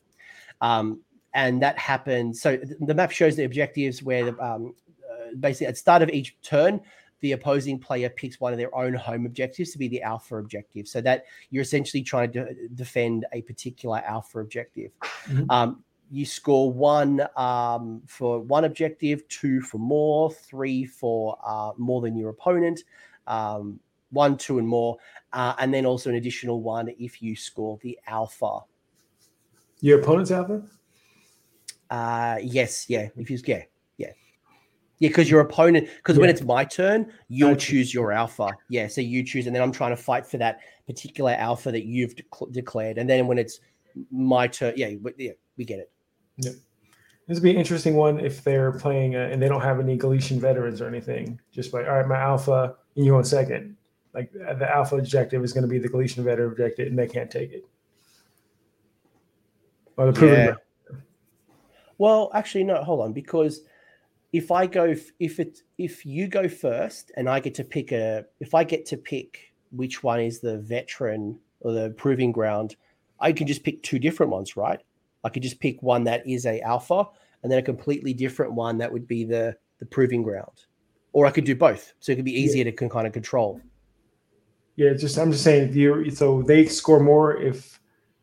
Um, 0.63 1.01
and 1.35 1.63
that 1.63 1.79
happens. 1.79 2.41
So 2.41 2.59
the 2.81 2.95
map 2.95 3.11
shows 3.11 3.37
the 3.37 3.45
objectives 3.45 4.03
where 4.03 4.29
um, 4.43 4.75
uh, 5.11 5.35
basically 5.41 5.67
at 5.67 5.77
start 5.77 6.01
of 6.01 6.09
each 6.09 6.37
turn, 6.43 6.81
the 7.23 7.33
opposing 7.33 7.79
player 7.79 8.11
picks 8.11 8.41
one 8.41 8.53
of 8.53 8.59
their 8.59 8.75
own 8.77 8.93
home 8.93 9.25
objectives 9.27 9.71
to 9.73 9.79
be 9.79 9.89
the 9.89 10.03
alpha 10.03 10.37
objective. 10.37 10.87
So 10.87 11.01
that 11.01 11.25
you're 11.51 11.63
essentially 11.63 12.03
trying 12.03 12.33
to 12.33 12.55
defend 12.75 13.25
a 13.33 13.43
particular 13.43 14.03
alpha 14.07 14.41
objective. 14.41 14.91
Mhm. 15.27 15.47
Um, 15.49 15.85
you 16.11 16.27
score 16.27 16.71
one 16.71 17.27
um, 17.37 18.03
for 18.07 18.41
one 18.41 18.65
objective, 18.65 19.27
two 19.29 19.63
for 19.63 19.79
more, 19.79 20.31
three 20.31 20.85
for 20.85 21.39
uh, 21.43 21.73
more 21.79 22.03
than 22.03 22.19
your 22.19 22.29
opponent, 22.29 22.85
um, 23.27 23.81
one, 24.11 24.37
two, 24.37 24.59
and 24.59 24.69
more, 24.69 24.99
uh, 25.33 25.55
and 25.59 25.73
then 25.73 25.87
also 25.87 26.11
an 26.11 26.17
additional 26.17 26.61
one 26.61 26.91
if 26.99 27.23
you 27.23 27.35
score 27.35 27.79
the 27.83 27.99
alpha. 28.07 28.61
Your 29.81 30.01
opponent's 30.01 30.31
alpha? 30.31 30.63
Uh, 31.89 32.39
yes, 32.43 32.91
yeah. 32.91 33.09
If 33.17 33.31
you 33.31 33.39
yeah, 33.47 33.63
yeah, 35.03 35.09
yeah, 35.09 35.11
because 35.11 35.31
your 35.31 35.41
opponent, 35.41 35.89
because 35.97 36.19
when 36.19 36.31
it's 36.31 36.43
my 36.43 36.65
turn, 36.65 37.13
you'll 37.29 37.57
choose 37.57 37.93
your 37.93 38.13
alpha. 38.13 38.51
Yeah, 38.69 38.87
so 38.87 39.01
you 39.01 39.25
choose, 39.25 39.47
and 39.47 39.55
then 39.55 39.63
I'm 39.63 39.73
trying 39.73 39.91
to 39.91 39.97
fight 39.97 40.27
for 40.27 40.39
that 40.39 40.61
particular 40.87 41.33
alpha 41.33 41.73
that 41.73 41.85
you've 41.85 42.15
dec- 42.15 42.53
declared, 42.53 42.99
and 42.99 43.11
then 43.11 43.27
when 43.27 43.39
it's 43.39 43.61
my 44.11 44.47
turn, 44.47 44.75
yeah, 44.77 44.91
we, 45.03 45.13
yeah, 45.19 45.33
we 45.57 45.65
get 45.65 45.81
it. 45.81 45.91
Yeah. 46.37 46.53
This 47.29 47.37
would 47.37 47.43
be 47.45 47.51
an 47.51 47.57
interesting 47.57 47.95
one 47.95 48.21
if 48.21 48.43
they're 48.43 48.73
playing 48.73 49.15
uh, 49.17 49.29
and 49.31 49.41
they 49.41 49.49
don't 49.49 49.61
have 49.61 49.79
any 49.81 49.97
Galletian 49.97 50.39
veterans 50.39 50.81
or 50.81 50.89
anything. 50.89 51.41
Just 51.53 51.73
like, 51.73 51.87
all 51.87 51.95
right, 51.95 52.07
my 52.07 52.19
alpha, 52.19 52.75
and 52.97 53.07
you 53.07 53.15
want 53.15 53.27
second. 53.27 53.77
Like 54.13 54.31
uh, 54.47 54.55
the 54.55 54.71
alpha 54.71 54.97
objective 54.97 55.43
is 55.43 55.53
going 55.53 55.63
to 55.63 55.69
be 55.69 55.79
the 55.79 55.89
Galletian 55.89 56.25
veteran 56.25 56.51
objective, 56.51 56.89
and 56.89 56.99
they 56.99 57.07
can't 57.07 57.31
take 57.31 57.53
it. 57.53 57.65
Or 59.97 60.07
the 60.07 60.13
proven 60.13 60.39
Yeah. 60.39 60.55
Well, 61.99 62.31
actually, 62.35 62.65
no. 62.65 62.83
Hold 62.83 63.01
on, 63.01 63.13
because 63.13 63.63
if 64.33 64.51
I 64.51 64.67
go, 64.67 64.95
if 65.19 65.41
it, 65.41 65.61
if 65.79 66.07
you 66.07 66.27
go 66.27 66.49
first, 66.49 67.13
and 67.17 67.29
I 67.29 67.41
get 67.41 67.55
to 67.57 67.65
pick 67.65 67.93
a, 67.93 68.25
if 68.41 68.55
I 68.55 68.65
get 68.65 68.87
to 68.87 68.97
pick 68.97 69.53
which 69.71 70.03
one 70.03 70.21
is 70.21 70.41
the 70.41 70.59
veteran 70.59 71.39
or 71.61 71.73
the 71.73 71.91
proving 71.91 72.33
ground, 72.33 72.77
I 73.21 73.33
can 73.33 73.47
just 73.47 73.63
pick 73.63 73.83
two 73.83 73.99
different 73.99 74.33
ones, 74.33 74.57
right? 74.57 74.81
I 75.25 75.29
could 75.29 75.43
just 75.43 75.61
pick 75.61 75.83
one 75.83 76.05
that 76.05 76.27
is 76.27 76.47
a 76.47 76.61
alpha, 76.63 77.05
and 77.43 77.53
then 77.53 77.59
a 77.59 77.63
completely 77.63 78.15
different 78.15 78.53
one 78.53 78.79
that 78.79 78.93
would 78.93 79.07
be 79.07 79.25
the 79.25 79.57
the 79.79 79.87
proving 79.87 80.23
ground, 80.23 80.65
or 81.13 81.27
I 81.27 81.31
could 81.31 81.45
do 81.45 81.57
both, 81.57 81.93
so 82.01 82.13
it 82.13 82.17
could 82.17 82.25
be 82.25 82.33
Yeah. 82.33 82.45
easier 82.45 82.65
to 82.65 82.73
con- 82.73 82.89
kind 82.89 83.07
of 83.07 83.13
control. 83.13 83.61
Yeah, 84.77 84.95
just 84.95 85.19
I'm 85.19 85.33
just 85.33 85.45
saying 85.45 85.73
you 85.75 86.11
so 86.11 86.43
they 86.43 86.67
score 86.67 87.01
more 87.01 87.37
if 87.37 87.81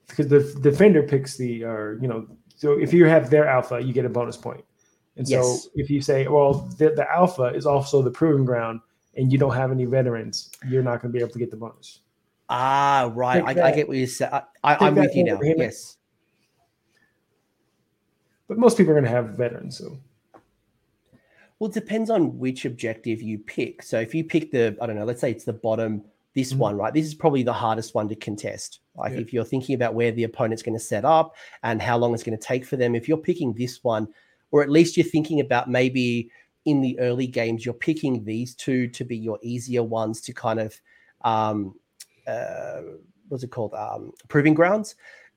because 0.07 0.27
the 0.27 0.41
defender 0.61 1.03
picks 1.03 1.37
the 1.37 1.63
or 1.63 1.99
you 2.01 2.07
know 2.07 2.25
so 2.55 2.73
if 2.79 2.91
you 2.93 3.05
have 3.05 3.29
their 3.29 3.47
alpha 3.47 3.79
you 3.79 3.93
get 3.93 4.05
a 4.05 4.09
bonus 4.09 4.37
point. 4.37 4.63
And 5.19 5.27
so 5.27 5.57
if 5.75 5.89
you 5.89 6.01
say 6.01 6.27
well 6.27 6.53
the, 6.77 6.91
the 6.91 7.05
alpha 7.11 7.53
is 7.53 7.65
also 7.65 8.01
the 8.01 8.09
proving 8.09 8.45
ground 8.45 8.79
and 9.15 9.31
you 9.31 9.37
don't 9.37 9.53
have 9.53 9.69
any 9.71 9.85
veterans, 9.85 10.49
you're 10.67 10.81
not 10.81 11.01
going 11.01 11.11
to 11.11 11.17
be 11.17 11.19
able 11.19 11.33
to 11.33 11.39
get 11.39 11.51
the 11.51 11.57
bonus. 11.57 11.99
Ah, 12.49 13.11
right. 13.13 13.43
I, 13.43 13.67
I 13.67 13.71
get 13.75 13.87
what 13.87 13.97
you 13.97 14.07
said. 14.07 14.31
I, 14.31 14.43
I, 14.63 14.87
I'm 14.87 14.95
with 14.95 15.15
you 15.15 15.25
now. 15.25 15.39
Yes. 15.41 15.97
But 18.47 18.57
most 18.57 18.77
people 18.77 18.91
are 18.91 18.95
going 18.95 19.03
to 19.03 19.11
have 19.11 19.31
veterans, 19.31 19.77
so 19.77 19.99
Well, 21.59 21.69
it 21.69 21.73
depends 21.73 22.09
on 22.09 22.39
which 22.39 22.65
objective 22.65 23.21
you 23.21 23.37
pick. 23.37 23.83
So 23.83 23.99
if 23.99 24.15
you 24.15 24.23
pick 24.23 24.51
the, 24.51 24.75
I 24.81 24.87
don't 24.87 24.95
know, 24.95 25.05
let's 25.05 25.21
say 25.21 25.29
it's 25.29 25.43
the 25.43 25.53
bottom, 25.53 26.03
this 26.33 26.53
Mhm. 26.53 26.57
one, 26.57 26.77
right? 26.77 26.93
This 26.93 27.05
is 27.05 27.13
probably 27.13 27.43
the 27.43 27.53
hardest 27.53 27.93
one 27.93 28.07
to 28.09 28.15
contest. 28.15 28.79
Like 28.95 29.11
Yeah. 29.13 29.19
if 29.19 29.33
you're 29.33 29.45
thinking 29.45 29.75
about 29.75 29.93
where 29.93 30.11
the 30.11 30.23
opponent's 30.23 30.63
going 30.63 30.77
to 30.77 30.83
set 30.83 31.03
up 31.05 31.35
and 31.61 31.81
how 31.81 31.97
long 31.97 32.13
it's 32.13 32.23
going 32.23 32.37
to 32.37 32.43
take 32.43 32.65
for 32.65 32.77
them, 32.77 32.95
if 32.95 33.07
you're 33.07 33.17
picking 33.17 33.53
this 33.53 33.83
one, 33.83 34.07
or 34.51 34.61
at 34.61 34.69
least 34.69 34.97
you're 34.97 35.05
thinking 35.05 35.39
about 35.39 35.69
maybe 35.69 36.29
in 36.65 36.81
the 36.81 36.99
early 36.99 37.27
games, 37.27 37.65
you're 37.65 37.73
picking 37.73 38.23
these 38.23 38.55
two 38.55 38.87
to 38.89 39.03
be 39.03 39.17
your 39.17 39.39
easier 39.41 39.83
ones 39.83 40.21
to 40.21 40.33
kind 40.33 40.59
of, 40.59 40.79
um, 41.21 41.75
uh, 42.27 42.81
what's 43.29 43.43
it 43.43 43.51
called? 43.51 43.73
Um, 43.73 44.11
proving 44.27 44.53
grounds. 44.53 44.95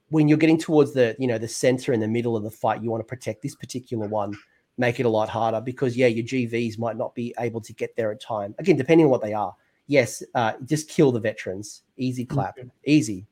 When 0.08 0.28
you're 0.28 0.38
getting 0.38 0.58
towards 0.58 0.92
the, 0.92 1.16
you 1.18 1.26
know, 1.26 1.38
the 1.38 1.48
center 1.48 1.92
and 1.92 2.02
the 2.02 2.08
middle 2.08 2.36
of 2.36 2.42
the 2.42 2.50
fight, 2.50 2.82
you 2.82 2.90
want 2.90 3.00
to 3.00 3.06
protect 3.06 3.42
this 3.42 3.54
particular 3.54 4.06
one 4.06 4.36
make 4.78 4.98
it 4.98 5.04
a 5.04 5.08
lot 5.08 5.28
harder 5.28 5.60
because 5.60 5.98
yeah 5.98 6.06
your 6.06 6.24
gvs 6.24 6.78
might 6.78 6.96
not 6.96 7.14
be 7.14 7.34
able 7.38 7.60
to 7.60 7.74
get 7.74 7.94
there 7.94 8.10
in 8.10 8.18
time 8.18 8.54
again 8.58 8.74
depending 8.74 9.04
on 9.04 9.10
what 9.10 9.20
they 9.20 9.34
are 9.34 9.54
yes 9.86 10.22
uh, 10.34 10.54
just 10.64 10.88
kill 10.88 11.12
the 11.12 11.20
veterans 11.20 11.82
easy 11.98 12.24
clap 12.24 12.58
Okay. 12.58 12.70
easy 12.86 13.26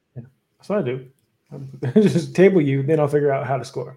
that's 0.61 0.68
what 0.68 0.78
I 0.81 0.83
do. 0.83 1.07
just 2.03 2.37
table 2.37 2.61
you, 2.61 2.83
then 2.83 3.01
I'll 3.01 3.09
figure 3.09 3.33
out 3.33 3.47
how 3.47 3.57
to 3.57 3.64
score. 3.64 3.97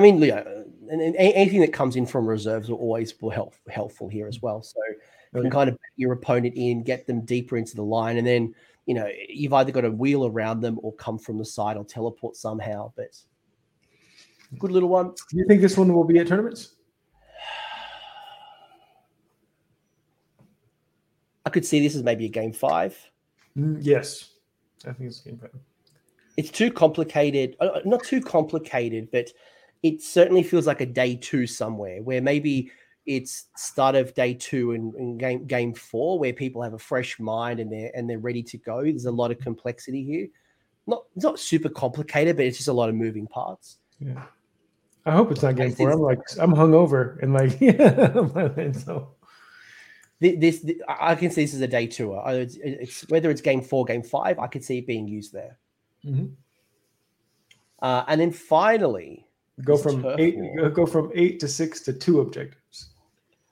I 0.00 0.02
mean 0.02 0.22
yeah 0.22 0.42
and, 0.90 1.00
and 1.00 1.16
anything 1.16 1.60
that 1.60 1.72
comes 1.72 1.96
in 1.96 2.04
from 2.04 2.26
reserves 2.26 2.68
will 2.68 2.78
always 2.78 3.12
be 3.12 3.28
help, 3.28 3.54
helpful 3.68 4.08
here 4.08 4.26
as 4.26 4.42
well. 4.42 4.62
So 4.62 4.80
you 5.34 5.42
can 5.42 5.50
kind 5.50 5.68
of 5.68 5.76
back 5.76 5.92
your 5.96 6.12
opponent 6.12 6.54
in 6.56 6.82
get 6.82 7.06
them 7.06 7.24
deeper 7.24 7.56
into 7.56 7.76
the 7.76 7.84
line 7.84 8.18
and 8.18 8.26
then 8.26 8.52
you 8.86 8.94
know 8.94 9.08
you've 9.28 9.52
either 9.52 9.70
got 9.70 9.82
to 9.82 9.90
wheel 9.90 10.26
around 10.26 10.60
them 10.60 10.80
or 10.82 10.92
come 10.94 11.18
from 11.18 11.38
the 11.38 11.44
side 11.44 11.76
or 11.76 11.84
teleport 11.84 12.34
somehow 12.34 12.92
but 12.96 13.16
good 14.58 14.72
little 14.72 14.88
one. 14.88 15.10
Do 15.30 15.38
you 15.38 15.44
think 15.46 15.60
this 15.60 15.76
one 15.76 15.94
will 15.94 16.02
be 16.04 16.18
at 16.18 16.26
tournaments? 16.26 16.74
i 21.46 21.50
could 21.50 21.64
see 21.64 21.80
this 21.80 21.94
as 21.94 22.02
maybe 22.02 22.26
a 22.26 22.28
game 22.28 22.52
five. 22.52 22.98
Mm, 23.56 23.78
yes, 23.80 24.30
I 24.86 24.92
think 24.92 25.10
it's 25.10 25.20
game 25.20 25.38
five. 25.38 25.50
it's 26.36 26.50
too 26.50 26.72
complicated 26.72 27.56
uh, 27.60 27.80
not 27.84 28.02
too 28.02 28.20
complicated 28.20 29.08
but 29.12 29.30
it 29.82 30.02
certainly 30.02 30.42
feels 30.42 30.66
like 30.66 30.80
a 30.80 30.86
day 30.86 31.16
two 31.16 31.46
somewhere 31.46 32.02
where 32.02 32.20
maybe 32.20 32.70
it's 33.06 33.46
start 33.56 33.94
of 33.94 34.14
day 34.14 34.34
two 34.34 34.72
and, 34.72 34.94
and 34.94 35.18
game 35.18 35.46
game 35.46 35.74
four 35.74 36.18
where 36.18 36.32
people 36.32 36.62
have 36.62 36.74
a 36.74 36.78
fresh 36.78 37.18
mind 37.18 37.60
and 37.60 37.72
they're 37.72 37.90
and 37.94 38.08
they're 38.08 38.18
ready 38.18 38.42
to 38.42 38.58
go 38.58 38.82
there's 38.82 39.06
a 39.06 39.10
lot 39.10 39.30
of 39.30 39.38
complexity 39.38 40.04
here 40.04 40.26
not 40.86 41.04
it's 41.16 41.24
not 41.24 41.38
super 41.38 41.68
complicated 41.68 42.36
but 42.36 42.44
it's 42.44 42.58
just 42.58 42.68
a 42.68 42.72
lot 42.72 42.88
of 42.88 42.94
moving 42.94 43.26
parts 43.26 43.78
Yeah. 43.98 44.24
I 45.06 45.12
hope 45.12 45.32
it's 45.32 45.42
not 45.42 45.56
game 45.56 45.72
four. 45.72 45.90
I'm 45.90 46.00
like 46.00 46.20
I'm 46.38 46.52
hungover 46.52 47.20
and 47.22 47.32
like 47.32 47.58
yeah. 47.58 48.72
so 48.72 49.14
this, 50.20 50.60
this, 50.60 50.74
I 50.86 51.14
can 51.14 51.30
see 51.30 51.44
this 51.44 51.54
as 51.54 51.62
a 51.62 51.66
day 51.66 51.86
tour. 51.86 52.22
It's, 52.26 52.58
it's, 52.62 53.08
whether 53.08 53.30
it's 53.30 53.40
game 53.40 53.62
four, 53.62 53.86
game 53.86 54.02
five, 54.02 54.38
I 54.38 54.46
could 54.48 54.62
see 54.62 54.78
it 54.78 54.86
being 54.86 55.08
used 55.08 55.32
there. 55.32 55.58
Mm-hmm. 56.04 56.26
Uh, 57.80 58.04
and 58.06 58.20
then 58.20 58.30
finally, 58.30 59.26
go 59.64 59.76
from 59.76 60.04
eight, 60.18 60.38
go 60.74 60.86
from 60.86 61.10
eight 61.14 61.40
to 61.40 61.48
six 61.48 61.80
to 61.82 61.92
two 61.92 62.20
objectives. 62.20 62.90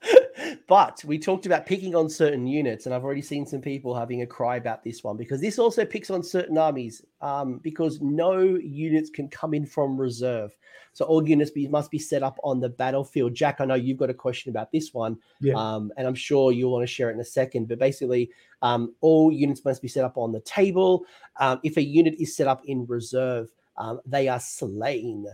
but 0.67 1.03
we 1.05 1.19
talked 1.19 1.45
about 1.45 1.65
picking 1.65 1.95
on 1.95 2.09
certain 2.09 2.47
units, 2.47 2.85
and 2.85 2.95
I've 2.95 3.03
already 3.03 3.21
seen 3.21 3.45
some 3.45 3.61
people 3.61 3.93
having 3.93 4.21
a 4.21 4.27
cry 4.27 4.55
about 4.55 4.83
this 4.83 5.03
one 5.03 5.17
because 5.17 5.41
this 5.41 5.59
also 5.59 5.85
picks 5.85 6.09
on 6.09 6.23
certain 6.23 6.57
armies 6.57 7.03
um, 7.21 7.59
because 7.59 7.99
no 8.01 8.39
units 8.39 9.09
can 9.09 9.27
come 9.27 9.53
in 9.53 9.65
from 9.65 9.99
reserve. 9.99 10.55
So 10.93 11.05
all 11.05 11.27
units 11.27 11.51
be, 11.51 11.67
must 11.67 11.91
be 11.91 11.99
set 11.99 12.23
up 12.23 12.37
on 12.43 12.59
the 12.59 12.69
battlefield. 12.69 13.33
Jack, 13.33 13.57
I 13.59 13.65
know 13.65 13.75
you've 13.75 13.97
got 13.97 14.09
a 14.09 14.13
question 14.13 14.49
about 14.49 14.71
this 14.71 14.93
one, 14.93 15.17
yeah. 15.39 15.53
um, 15.55 15.91
and 15.97 16.07
I'm 16.07 16.15
sure 16.15 16.51
you'll 16.51 16.71
want 16.71 16.83
to 16.83 16.93
share 16.93 17.09
it 17.09 17.13
in 17.13 17.19
a 17.19 17.25
second. 17.25 17.67
But 17.67 17.79
basically, 17.79 18.31
um, 18.61 18.93
all 19.01 19.31
units 19.31 19.63
must 19.65 19.81
be 19.81 19.87
set 19.87 20.03
up 20.03 20.17
on 20.17 20.31
the 20.31 20.41
table. 20.41 21.05
Um, 21.39 21.59
if 21.63 21.77
a 21.77 21.83
unit 21.83 22.15
is 22.19 22.35
set 22.35 22.47
up 22.47 22.61
in 22.65 22.85
reserve, 22.85 23.49
um, 23.77 24.01
they 24.05 24.27
are 24.27 24.39
slain. 24.39 25.25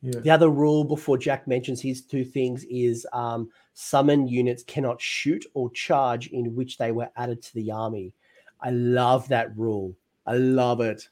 Yeah. 0.00 0.20
The 0.20 0.30
other 0.30 0.48
rule 0.48 0.84
before 0.84 1.18
Jack 1.18 1.48
mentions 1.48 1.80
his 1.80 2.02
two 2.02 2.24
things 2.24 2.64
is 2.70 3.06
um, 3.12 3.50
summon 3.74 4.28
units 4.28 4.62
cannot 4.62 5.00
shoot 5.00 5.44
or 5.54 5.70
charge 5.70 6.28
in 6.28 6.54
which 6.54 6.78
they 6.78 6.92
were 6.92 7.08
added 7.16 7.42
to 7.42 7.54
the 7.54 7.72
army. 7.72 8.12
I 8.60 8.70
love 8.70 9.26
that 9.28 9.56
rule. 9.56 9.94
I 10.26 10.34
love 10.34 10.80
it. 10.80 11.08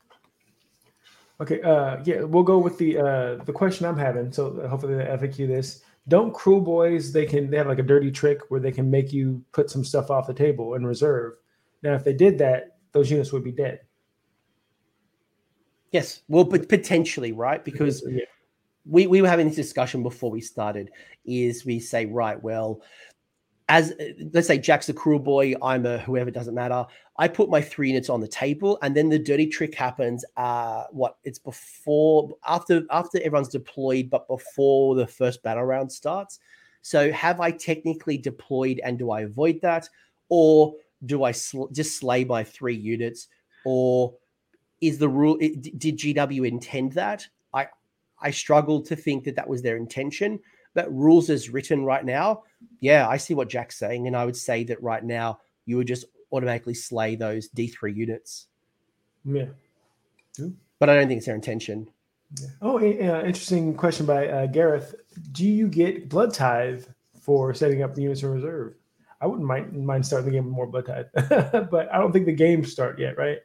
Okay, 1.40 1.60
uh, 1.62 1.98
yeah, 2.04 2.22
we'll 2.22 2.44
go 2.44 2.58
with 2.58 2.78
the 2.78 2.98
uh, 2.98 3.44
the 3.44 3.52
question 3.52 3.86
I'm 3.86 3.98
having. 3.98 4.32
So 4.32 4.66
hopefully 4.68 4.94
the 4.94 5.04
FAQ 5.04 5.48
this. 5.48 5.82
Don't 6.08 6.32
Kruleboyz 6.32 7.12
they 7.12 7.26
can 7.26 7.50
they 7.50 7.56
have 7.56 7.66
like 7.66 7.80
a 7.80 7.82
dirty 7.82 8.10
trick 8.10 8.40
where 8.48 8.60
they 8.60 8.72
can 8.72 8.90
make 8.90 9.12
you 9.12 9.44
put 9.52 9.68
some 9.68 9.84
stuff 9.84 10.10
off 10.10 10.28
the 10.28 10.34
table 10.34 10.74
in 10.74 10.86
reserve. 10.86 11.34
Now, 11.82 11.94
if 11.94 12.04
they 12.04 12.14
did 12.14 12.38
that, 12.38 12.78
those 12.92 13.10
units 13.10 13.32
would 13.32 13.44
be 13.44 13.52
dead. 13.52 13.80
Yes, 15.90 16.22
well, 16.28 16.44
but 16.44 16.68
potentially, 16.68 17.32
right? 17.32 17.62
Because 17.64 18.02
yeah 18.08 18.24
we, 18.88 19.06
we 19.06 19.22
were 19.22 19.28
having 19.28 19.46
this 19.46 19.56
discussion 19.56 20.02
before 20.02 20.30
we 20.30 20.40
started 20.40 20.90
is 21.24 21.64
we 21.64 21.80
say 21.80 22.06
right 22.06 22.40
well 22.42 22.82
as 23.68 23.94
let's 24.32 24.46
say 24.46 24.58
jack's 24.58 24.88
a 24.88 24.94
cruel 24.94 25.18
boy 25.18 25.52
i'm 25.62 25.86
a 25.86 25.98
whoever 25.98 26.30
doesn't 26.30 26.54
matter. 26.54 26.84
I 27.18 27.28
put 27.28 27.48
my 27.48 27.62
three 27.62 27.88
units 27.88 28.10
on 28.10 28.20
the 28.20 28.28
table 28.28 28.78
and 28.82 28.94
then 28.94 29.08
the 29.08 29.18
dirty 29.18 29.46
trick 29.46 29.74
happens 29.74 30.24
uh 30.36 30.84
what 30.90 31.16
it's 31.24 31.38
before 31.38 32.36
after 32.46 32.82
after 32.90 33.18
everyone's 33.22 33.48
deployed 33.48 34.10
but 34.10 34.28
before 34.28 34.94
the 34.94 35.06
first 35.06 35.42
battle 35.42 35.64
round 35.64 35.90
starts. 35.90 36.38
So 36.82 37.10
have 37.12 37.40
i 37.40 37.50
technically 37.50 38.18
deployed 38.18 38.80
and 38.84 38.98
do 38.98 39.10
i 39.10 39.22
avoid 39.22 39.60
that? 39.62 39.88
Or 40.28 40.74
do 41.06 41.24
i 41.24 41.32
sl- 41.32 41.66
just 41.72 41.98
slay 41.98 42.24
my 42.24 42.44
three 42.44 42.76
units? 42.76 43.28
Or 43.64 44.14
is 44.80 44.98
the 44.98 45.08
rule 45.08 45.38
did 45.38 45.98
gw 45.98 46.46
intend 46.46 46.92
that? 46.92 47.26
I 47.52 47.68
struggle 48.30 48.80
to 48.82 48.96
think 48.96 49.24
that 49.24 49.36
that 49.36 49.48
was 49.48 49.62
their 49.62 49.76
intention. 49.76 50.40
But 50.74 50.92
rules 50.92 51.30
as 51.30 51.48
written 51.48 51.84
right 51.84 52.04
now, 52.04 52.42
yeah, 52.80 53.08
I 53.08 53.16
see 53.16 53.34
what 53.34 53.48
Jack's 53.48 53.78
saying, 53.78 54.06
and 54.06 54.16
I 54.16 54.26
would 54.26 54.36
say 54.36 54.64
that 54.64 54.82
right 54.82 55.02
now 55.02 55.40
you 55.64 55.78
would 55.78 55.86
just 55.86 56.04
automatically 56.32 56.74
slay 56.74 57.16
those 57.16 57.48
D 57.48 57.68
three 57.68 57.94
units. 57.94 58.48
Yeah, 59.24 59.46
but 60.78 60.90
I 60.90 60.94
don't 60.94 61.08
think 61.08 61.18
it's 61.18 61.26
their 61.26 61.34
intention. 61.34 61.90
Yeah. 62.40 62.48
Oh, 62.60 62.78
uh, 62.78 62.80
interesting 62.80 63.74
question 63.74 64.04
by 64.04 64.28
uh, 64.28 64.46
Gareth. 64.46 64.94
Do 65.32 65.46
you 65.46 65.68
get 65.68 66.08
blood 66.08 66.34
tithe 66.34 66.84
for 67.20 67.54
setting 67.54 67.82
up 67.82 67.94
the 67.94 68.02
units 68.02 68.22
in 68.22 68.30
reserve? 68.30 68.74
I 69.20 69.26
wouldn't 69.26 69.46
mind 69.46 69.72
mind 69.86 70.04
starting 70.04 70.26
the 70.26 70.32
game 70.32 70.44
with 70.44 70.54
more 70.54 70.66
blood 70.66 70.86
tithe, 70.86 71.06
but 71.70 71.92
I 71.92 71.98
don't 71.98 72.12
think 72.12 72.26
the 72.26 72.32
games 72.32 72.70
start 72.70 72.98
yet, 72.98 73.16
right? 73.16 73.38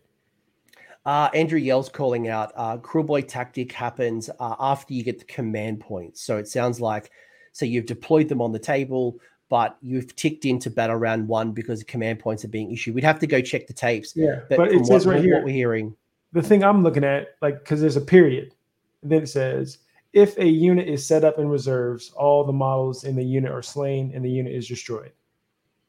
Uh, 1.06 1.30
Andrew 1.34 1.60
Yell's 1.60 1.90
calling 1.90 2.28
out 2.28 2.52
uh, 2.56 2.78
boy 2.78 3.22
tactic 3.22 3.72
happens 3.72 4.30
uh, 4.40 4.56
after 4.60 4.94
you 4.94 5.04
get 5.04 5.20
the 5.20 5.26
command 5.26 5.80
points. 5.80 6.22
So 6.22 6.38
it 6.38 6.48
sounds 6.48 6.80
like, 6.80 7.12
so 7.54 7.66
you've 7.66 7.88
deployed 7.88 8.30
them 8.30 8.42
on 8.42 8.52
the 8.52 8.60
table, 8.60 9.18
but 9.50 9.78
you've 9.82 10.16
ticked 10.16 10.46
into 10.46 10.70
battle 10.70 10.96
round 10.96 11.28
one 11.28 11.52
because 11.52 11.80
the 11.80 11.86
command 11.86 12.20
points 12.20 12.46
are 12.46 12.50
being 12.50 12.72
issued. 12.72 12.94
We'd 12.94 13.04
have 13.04 13.20
to 13.20 13.28
go 13.28 13.42
check 13.42 13.68
the 13.68 13.74
tapes. 13.74 14.16
Yeah, 14.16 14.42
but, 14.48 14.58
but 14.58 14.72
it 14.72 14.86
says 14.86 15.06
what, 15.06 15.16
right 15.16 15.24
here 15.24 15.36
what 15.36 15.46
we're 15.46 15.54
hearing. 15.56 15.96
The 16.34 16.42
thing 16.42 16.64
I'm 16.64 16.84
looking 16.84 17.04
at, 17.04 17.36
like, 17.42 17.60
because 17.60 17.82
there's 17.82 17.98
a 17.98 18.02
period, 18.02 18.54
and 19.02 19.12
then 19.12 19.24
it 19.24 19.28
says 19.28 19.80
if 20.14 20.38
a 20.38 20.46
unit 20.46 20.88
is 20.88 21.06
set 21.06 21.24
up 21.24 21.40
in 21.40 21.48
reserves, 21.48 22.12
all 22.12 22.44
the 22.44 22.54
models 22.54 23.04
in 23.04 23.16
the 23.16 23.24
unit 23.24 23.52
are 23.52 23.62
slain 23.62 24.12
and 24.14 24.24
the 24.24 24.30
unit 24.30 24.54
is 24.54 24.68
destroyed. 24.68 25.12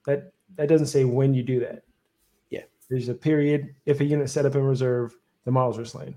That 0.06 0.32
that 0.56 0.68
doesn't 0.68 0.88
say 0.88 1.04
when 1.04 1.34
you 1.34 1.42
do 1.42 1.60
that. 1.60 1.82
There's 2.92 3.08
a 3.08 3.14
period. 3.14 3.74
If 3.86 4.02
a 4.02 4.04
unit 4.04 4.28
set 4.28 4.44
up 4.44 4.54
in 4.54 4.62
reserve, 4.62 5.16
the 5.46 5.50
models 5.50 5.78
are 5.78 5.86
slain. 5.86 6.14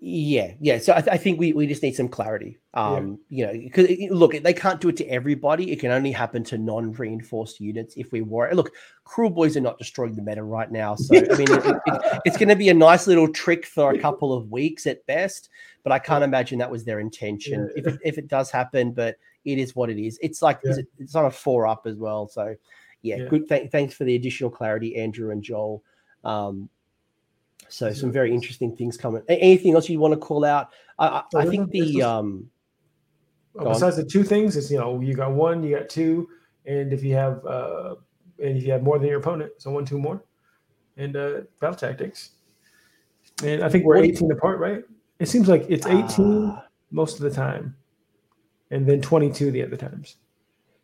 Yeah, 0.00 0.52
yeah. 0.60 0.78
So 0.78 0.94
I, 0.94 1.02
th- 1.02 1.12
I, 1.12 1.18
think 1.18 1.38
we, 1.38 1.52
we 1.52 1.66
just 1.66 1.82
need 1.82 1.94
some 1.94 2.08
clarity. 2.08 2.56
Um, 2.72 3.18
yeah. 3.28 3.50
you 3.52 3.58
know, 3.58 3.64
because 3.64 3.88
look, 4.10 4.42
they 4.42 4.54
can't 4.54 4.80
do 4.80 4.88
it 4.88 4.96
to 4.96 5.06
everybody. 5.06 5.70
It 5.72 5.80
can 5.80 5.90
only 5.90 6.10
happen 6.10 6.42
to 6.44 6.56
non-reinforced 6.56 7.60
units 7.60 7.96
if 7.98 8.12
we 8.12 8.22
were. 8.22 8.50
Look, 8.54 8.70
Kruleboyz 9.04 9.56
are 9.56 9.60
not 9.60 9.76
destroying 9.76 10.14
the 10.14 10.22
meta 10.22 10.42
right 10.42 10.70
now, 10.72 10.94
so 10.94 11.14
I 11.14 11.20
mean, 11.20 11.50
it, 11.50 11.66
it, 11.66 12.20
it's 12.24 12.38
going 12.38 12.48
to 12.48 12.56
be 12.56 12.70
a 12.70 12.74
nice 12.74 13.06
little 13.06 13.30
trick 13.30 13.66
for 13.66 13.92
a 13.92 13.98
couple 13.98 14.32
of 14.32 14.50
weeks 14.50 14.86
at 14.86 15.04
best. 15.04 15.50
But 15.82 15.92
I 15.92 15.98
can't 15.98 16.24
imagine 16.24 16.58
that 16.60 16.70
was 16.70 16.86
their 16.86 17.00
intention. 17.00 17.68
Yeah. 17.74 17.82
If 17.82 17.86
it, 17.86 18.00
if 18.04 18.16
it 18.16 18.28
does 18.28 18.50
happen, 18.50 18.92
but 18.92 19.16
it 19.44 19.58
is 19.58 19.76
what 19.76 19.90
it 19.90 20.02
is. 20.02 20.18
It's 20.22 20.40
like 20.40 20.60
yeah. 20.64 20.76
it's 20.98 21.14
on 21.14 21.26
a 21.26 21.30
four 21.30 21.66
up 21.66 21.82
as 21.86 21.98
well. 21.98 22.26
So 22.26 22.56
yeah, 23.02 23.16
yeah. 23.16 23.28
good. 23.28 23.48
Th- 23.48 23.70
thanks 23.70 23.94
for 23.94 24.04
the 24.04 24.14
additional 24.14 24.50
clarity, 24.50 24.96
Andrew 24.96 25.30
and 25.30 25.42
Joel. 25.42 25.82
Um, 26.24 26.68
so 27.68 27.92
some 27.92 28.10
very 28.10 28.32
interesting 28.32 28.74
things 28.74 28.96
coming. 28.96 29.22
Anything 29.28 29.74
else 29.74 29.88
you 29.88 30.00
want 30.00 30.14
to 30.14 30.20
call 30.20 30.44
out? 30.44 30.70
I, 30.98 31.22
I, 31.34 31.40
I 31.40 31.46
think 31.46 31.70
the 31.70 32.02
um, 32.02 32.50
besides 33.54 33.98
on. 33.98 34.04
the 34.04 34.10
two 34.10 34.24
things, 34.24 34.56
is 34.56 34.70
you 34.70 34.78
know 34.78 35.00
you 35.00 35.14
got 35.14 35.32
one, 35.32 35.62
you 35.62 35.76
got 35.76 35.88
two, 35.88 36.28
and 36.66 36.92
if 36.92 37.02
you 37.02 37.14
have 37.14 37.44
uh, 37.46 37.96
and 38.42 38.56
if 38.56 38.64
you 38.64 38.72
have 38.72 38.82
more 38.82 38.98
than 38.98 39.08
your 39.08 39.20
opponent, 39.20 39.52
so 39.58 39.70
one, 39.70 39.84
two 39.84 39.98
more, 39.98 40.22
and 40.96 41.16
uh, 41.16 41.40
battle 41.60 41.76
tactics. 41.76 42.30
And 43.44 43.62
I 43.62 43.68
think 43.68 43.84
we're 43.84 43.98
18 43.98 44.32
apart, 44.32 44.58
right? 44.58 44.82
It 45.20 45.28
seems 45.28 45.48
like 45.48 45.64
it's 45.68 45.86
18 45.86 46.00
uh, 46.50 46.62
most 46.90 47.16
of 47.16 47.22
the 47.22 47.30
time, 47.30 47.76
and 48.70 48.86
then 48.86 49.00
22 49.00 49.50
the 49.50 49.62
other 49.62 49.76
times. 49.76 50.16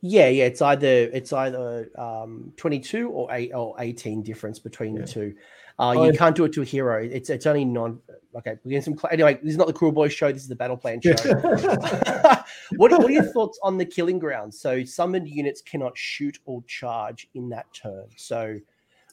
Yeah, 0.07 0.29
yeah, 0.29 0.45
it's 0.45 0.61
either 0.61 0.87
it's 0.87 1.33
either 1.33 1.89
um, 1.97 2.53
22 2.59 3.09
or 3.09 3.33
eight 3.33 3.53
or 3.55 3.75
18 3.79 4.23
difference 4.23 4.59
between 4.59 4.95
yeah. 4.95 5.01
the 5.01 5.07
two. 5.09 5.35
Uh, 5.79 5.95
oh, 5.97 6.05
you 6.05 6.13
can't 6.13 6.37
do 6.37 6.45
it 6.45 6.53
to 6.53 6.61
a 6.61 6.65
hero. 6.65 7.03
It's 7.03 7.31
it's 7.31 7.47
only 7.47 7.65
non. 7.65 8.01
Okay, 8.37 8.57
we're 8.65 8.73
getting 8.73 8.99
some. 8.99 9.11
Anyway, 9.11 9.39
this 9.43 9.53
is 9.53 9.57
not 9.57 9.67
the 9.67 9.73
Kruleboyz 9.73 10.11
show. 10.11 10.31
This 10.31 10.43
is 10.43 10.49
the 10.49 10.57
Battle 10.57 10.77
Plan 10.77 11.01
show. 11.01 11.15
what, 12.77 12.93
what 12.93 13.05
are 13.05 13.11
your 13.11 13.25
thoughts 13.33 13.59
on 13.63 13.79
the 13.79 13.87
killing 13.87 14.19
ground? 14.19 14.53
So 14.53 14.85
summoned 14.85 15.27
units 15.27 15.63
cannot 15.63 15.97
shoot 15.97 16.39
or 16.45 16.63
charge 16.65 17.27
in 17.33 17.49
that 17.49 17.65
turn. 17.73 18.05
So, 18.17 18.59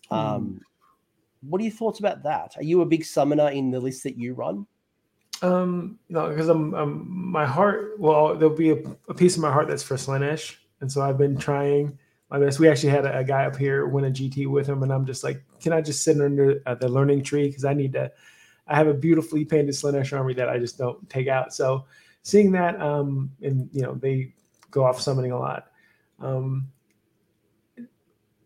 um, 0.09 0.41
hmm. 0.41 0.57
what 1.49 1.61
are 1.61 1.63
your 1.63 1.71
thoughts 1.71 1.99
about 1.99 2.21
that? 2.23 2.57
Are 2.57 2.63
you 2.63 2.81
a 2.81 2.85
big 2.85 3.05
summoner 3.05 3.47
in 3.51 3.71
the 3.71 3.79
list 3.79 4.03
that 4.03 4.17
you 4.17 4.33
run? 4.33 4.67
Um, 5.41 5.99
no, 6.09 6.27
because 6.27 6.49
I'm, 6.49 6.73
I'm 6.73 7.31
my 7.31 7.45
heart. 7.45 7.97
Well, 7.97 8.35
there'll 8.35 8.53
be 8.53 8.71
a, 8.71 8.83
a 9.07 9.13
piece 9.13 9.37
of 9.37 9.41
my 9.41 9.53
heart 9.53 9.69
that's 9.69 9.83
for 9.83 9.95
Slaanesh 9.95 10.57
and 10.81 10.91
so 10.91 11.01
I've 11.01 11.17
been 11.17 11.37
trying 11.37 11.97
my 12.29 12.39
best. 12.39 12.59
We 12.59 12.69
actually 12.69 12.89
had 12.89 13.05
a, 13.05 13.19
a, 13.19 13.23
guy 13.23 13.45
up 13.45 13.55
here 13.55 13.85
win 13.87 14.05
a 14.05 14.11
GT 14.11 14.47
with 14.47 14.67
him, 14.67 14.83
and 14.83 14.91
I'm 14.91 15.05
just 15.05 15.23
like, 15.23 15.43
can 15.59 15.73
I 15.73 15.81
just 15.81 16.03
sit 16.03 16.19
under 16.19 16.61
uh, 16.65 16.75
the 16.75 16.89
learning 16.89 17.23
tree 17.23 17.47
because 17.47 17.65
I 17.65 17.73
need 17.73 17.93
to. 17.93 18.11
I 18.67 18.75
have 18.75 18.87
a 18.87 18.93
beautifully 18.93 19.43
painted 19.43 19.75
Slaanesh 19.75 20.17
army 20.17 20.33
that 20.35 20.47
I 20.47 20.57
just 20.57 20.77
don't 20.77 21.09
take 21.09 21.27
out. 21.27 21.53
So 21.53 21.85
seeing 22.23 22.51
that, 22.53 22.79
um, 22.79 23.31
and 23.41 23.69
you 23.73 23.81
know, 23.81 23.95
they 23.95 24.33
go 24.69 24.85
off 24.85 25.01
summoning 25.01 25.31
a 25.31 25.39
lot. 25.39 25.67
Um, 26.19 26.71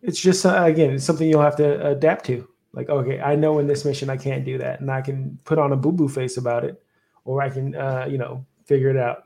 it's 0.02 0.20
just 0.20 0.45
uh, 0.45 0.64
again, 0.64 0.91
it's 0.91 1.03
something 1.03 1.30
you'll 1.30 1.41
have 1.41 1.57
to 1.57 1.88
adapt 1.88 2.26
to. 2.26 2.48
Like, 2.74 2.90
okay, 2.90 3.22
I 3.22 3.36
know 3.36 3.60
in 3.60 3.68
this 3.68 3.86
mission 3.86 4.10
I 4.10 4.18
can't 4.18 4.44
do 4.44 4.57
that, 4.57 4.82
and 4.82 4.91
I 4.91 5.02
can 5.02 5.40
put 5.45 5.60
on 5.60 5.72
a 5.72 5.78
boo 5.78 5.91
boo 5.91 6.10
face 6.10 6.38
about 6.38 6.66
it, 6.66 6.84
or 7.24 7.41
I 7.41 7.49
can, 7.49 7.76
uh, 7.76 8.06
you 8.10 8.18
know, 8.18 8.45
figure 8.66 8.90
it 8.90 8.98
out. 8.98 9.25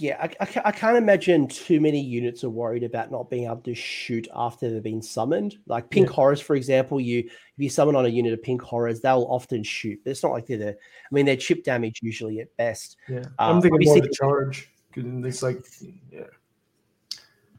Yeah, 0.00 0.16
I, 0.20 0.44
I, 0.44 0.62
I, 0.66 0.70
can't 0.70 0.96
imagine 0.96 1.48
too 1.48 1.80
many 1.80 2.00
units 2.00 2.44
are 2.44 2.50
worried 2.50 2.84
about 2.84 3.10
not 3.10 3.28
being 3.28 3.46
able 3.46 3.62
to 3.62 3.74
shoot 3.74 4.28
after 4.32 4.70
they've 4.70 4.80
been 4.80 5.02
summoned. 5.02 5.56
Like 5.66 5.90
pink 5.90 6.06
yeah. 6.06 6.14
horrors, 6.14 6.40
for 6.40 6.54
example, 6.54 7.00
you 7.00 7.18
if 7.18 7.32
you 7.56 7.68
summon 7.68 7.96
on 7.96 8.06
a 8.06 8.08
unit 8.08 8.32
of 8.32 8.40
pink 8.40 8.62
horrors, 8.62 9.00
they'll 9.00 9.26
often 9.28 9.64
shoot. 9.64 9.98
But 10.04 10.10
it's 10.12 10.22
not 10.22 10.30
like 10.30 10.46
they're 10.46 10.56
the. 10.56 10.70
I 10.70 11.10
mean, 11.10 11.26
they're 11.26 11.36
chip 11.36 11.64
damage 11.64 11.98
usually 12.00 12.38
at 12.38 12.56
best. 12.56 12.96
Yeah, 13.08 13.24
I'm 13.40 13.56
um, 13.56 13.62
thinking 13.62 13.86
more 13.86 14.00
the 14.00 14.08
charge. 14.08 14.70
It's 14.94 15.42
like, 15.42 15.64
yeah. 16.12 16.22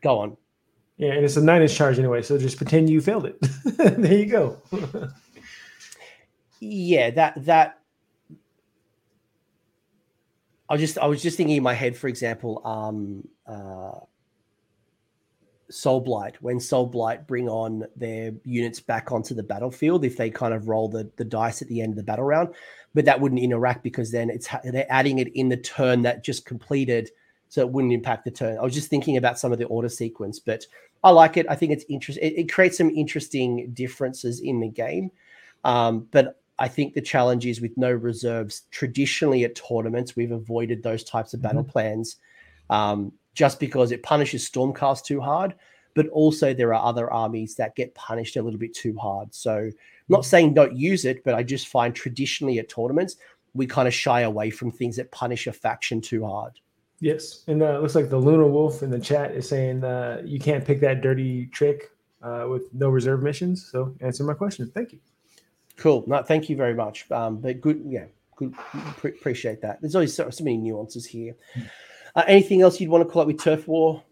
Go 0.01 0.19
on. 0.19 0.37
Yeah, 0.95 1.11
and 1.11 1.25
it's 1.25 1.35
a 1.35 1.43
nine 1.43 1.61
inch 1.61 1.75
charge 1.75 1.99
anyway, 1.99 2.21
so 2.21 2.37
just 2.37 2.55
pretend 2.55 2.89
you 2.89 3.01
failed 3.01 3.25
it. 3.25 3.37
there 3.77 4.17
you 4.17 4.25
go. 4.25 4.57
yeah, 6.61 7.09
that 7.11 7.45
that 7.45 7.78
I 10.69 10.77
just 10.77 10.97
I 10.97 11.07
was 11.07 11.21
just 11.21 11.37
thinking 11.37 11.57
in 11.57 11.63
my 11.63 11.73
head, 11.73 11.97
for 11.97 12.07
example, 12.07 12.61
um, 12.65 13.27
uh, 13.47 13.99
Soulblight 15.71 16.35
when 16.41 16.57
Soulblight 16.57 17.27
bring 17.27 17.47
on 17.47 17.85
their 17.95 18.33
units 18.43 18.79
back 18.79 19.11
onto 19.11 19.33
the 19.33 19.43
battlefield 19.43 20.03
if 20.03 20.17
they 20.17 20.29
kind 20.29 20.53
of 20.53 20.67
roll 20.67 20.87
the, 20.87 21.09
the 21.15 21.25
dice 21.25 21.61
at 21.61 21.67
the 21.67 21.81
end 21.81 21.91
of 21.91 21.97
the 21.97 22.03
battle 22.03 22.25
round, 22.25 22.49
but 22.93 23.05
that 23.05 23.19
wouldn't 23.19 23.41
interact 23.41 23.83
because 23.83 24.11
then 24.11 24.29
it's 24.29 24.47
they're 24.63 24.91
adding 24.91 25.19
it 25.19 25.29
in 25.35 25.49
the 25.49 25.57
turn 25.57 26.01
that 26.03 26.23
just 26.23 26.45
completed, 26.45 27.09
so 27.49 27.61
it 27.61 27.69
wouldn't 27.69 27.93
impact 27.93 28.25
the 28.25 28.31
turn. 28.31 28.57
I 28.57 28.61
was 28.61 28.73
just 28.73 28.89
thinking 28.89 29.17
about 29.17 29.39
some 29.39 29.51
of 29.51 29.59
the 29.59 29.65
order 29.65 29.89
sequence, 29.89 30.39
but 30.39 30.65
I 31.03 31.11
like 31.11 31.37
it. 31.37 31.45
I 31.49 31.55
think 31.55 31.71
it's 31.71 31.85
interesting. 31.89 32.25
It, 32.25 32.37
it, 32.37 32.51
creates 32.51 32.77
some 32.77 32.89
interesting 32.89 33.71
differences 33.73 34.39
in 34.39 34.59
the 34.59 34.69
game, 34.69 35.11
um, 35.63 36.07
but 36.11 36.38
I 36.59 36.67
think 36.67 36.93
the 36.93 37.01
challenge 37.01 37.45
is 37.45 37.61
with 37.61 37.77
no 37.77 37.91
reserves. 37.91 38.63
Traditionally 38.71 39.43
at 39.45 39.55
tournaments, 39.55 40.15
we've 40.15 40.31
avoided 40.31 40.83
those 40.83 41.03
types 41.03 41.33
of 41.33 41.41
battle 41.41 41.63
mm-hmm. 41.63 41.71
plans. 41.71 42.17
Um, 42.69 43.13
just 43.33 43.59
because 43.59 43.91
it 43.91 44.03
punishes 44.03 44.47
Stormcast 44.49 45.05
too 45.05 45.21
hard, 45.21 45.55
but 45.95 46.07
also 46.09 46.53
there 46.53 46.73
are 46.73 46.85
other 46.85 47.11
armies 47.11 47.55
that 47.55 47.75
get 47.75 47.95
punished 47.95 48.35
a 48.35 48.41
little 48.41 48.59
bit 48.59 48.73
too 48.73 48.97
hard. 48.97 49.33
So, 49.33 49.55
I'm 49.57 49.73
not 50.15 50.25
saying 50.25 50.53
don't 50.53 50.75
use 50.75 51.05
it, 51.05 51.23
but 51.23 51.35
I 51.35 51.43
just 51.43 51.67
find 51.67 51.95
traditionally 51.95 52.59
at 52.59 52.69
tournaments 52.69 53.15
we 53.53 53.65
kind 53.65 53.87
of 53.87 53.93
shy 53.93 54.21
away 54.21 54.49
from 54.49 54.71
things 54.71 54.95
that 54.97 55.11
punish 55.11 55.47
a 55.47 55.53
faction 55.53 56.01
too 56.01 56.25
hard. 56.25 56.59
Yes, 56.99 57.43
and 57.47 57.63
uh, 57.63 57.79
looks 57.79 57.95
like 57.95 58.09
the 58.09 58.17
Luna 58.17 58.47
Wolf 58.47 58.83
in 58.83 58.89
the 58.89 58.99
chat 58.99 59.31
is 59.31 59.47
saying 59.47 59.83
uh, 59.83 60.21
you 60.25 60.39
can't 60.39 60.65
pick 60.65 60.81
that 60.81 61.01
dirty 61.01 61.45
trick 61.47 61.91
uh, 62.21 62.45
with 62.49 62.73
no 62.73 62.89
reserve 62.89 63.23
missions. 63.23 63.69
So, 63.71 63.95
answer 64.01 64.23
my 64.23 64.33
question. 64.33 64.69
Thank 64.73 64.91
you. 64.93 64.99
Cool. 65.79 66.03
No, 66.07 66.21
thank 66.21 66.49
you 66.49 66.57
very 66.57 66.73
much. 66.73 67.09
Um, 67.09 67.37
but 67.37 67.61
good, 67.61 67.81
yeah, 67.87 68.05
good. 68.35 68.53
Pre- 68.53 69.11
appreciate 69.11 69.61
that. 69.61 69.79
There's 69.79 69.95
always 69.95 70.13
so, 70.13 70.29
so 70.29 70.43
many 70.43 70.57
nuances 70.57 71.05
here. 71.05 71.35
Uh, 72.15 72.23
anything 72.27 72.61
else 72.61 72.81
you'd 72.81 72.89
want 72.89 73.07
to 73.07 73.09
call 73.09 73.21
it 73.21 73.27
with 73.27 73.41
turf 73.41 73.65
war? 73.65 74.03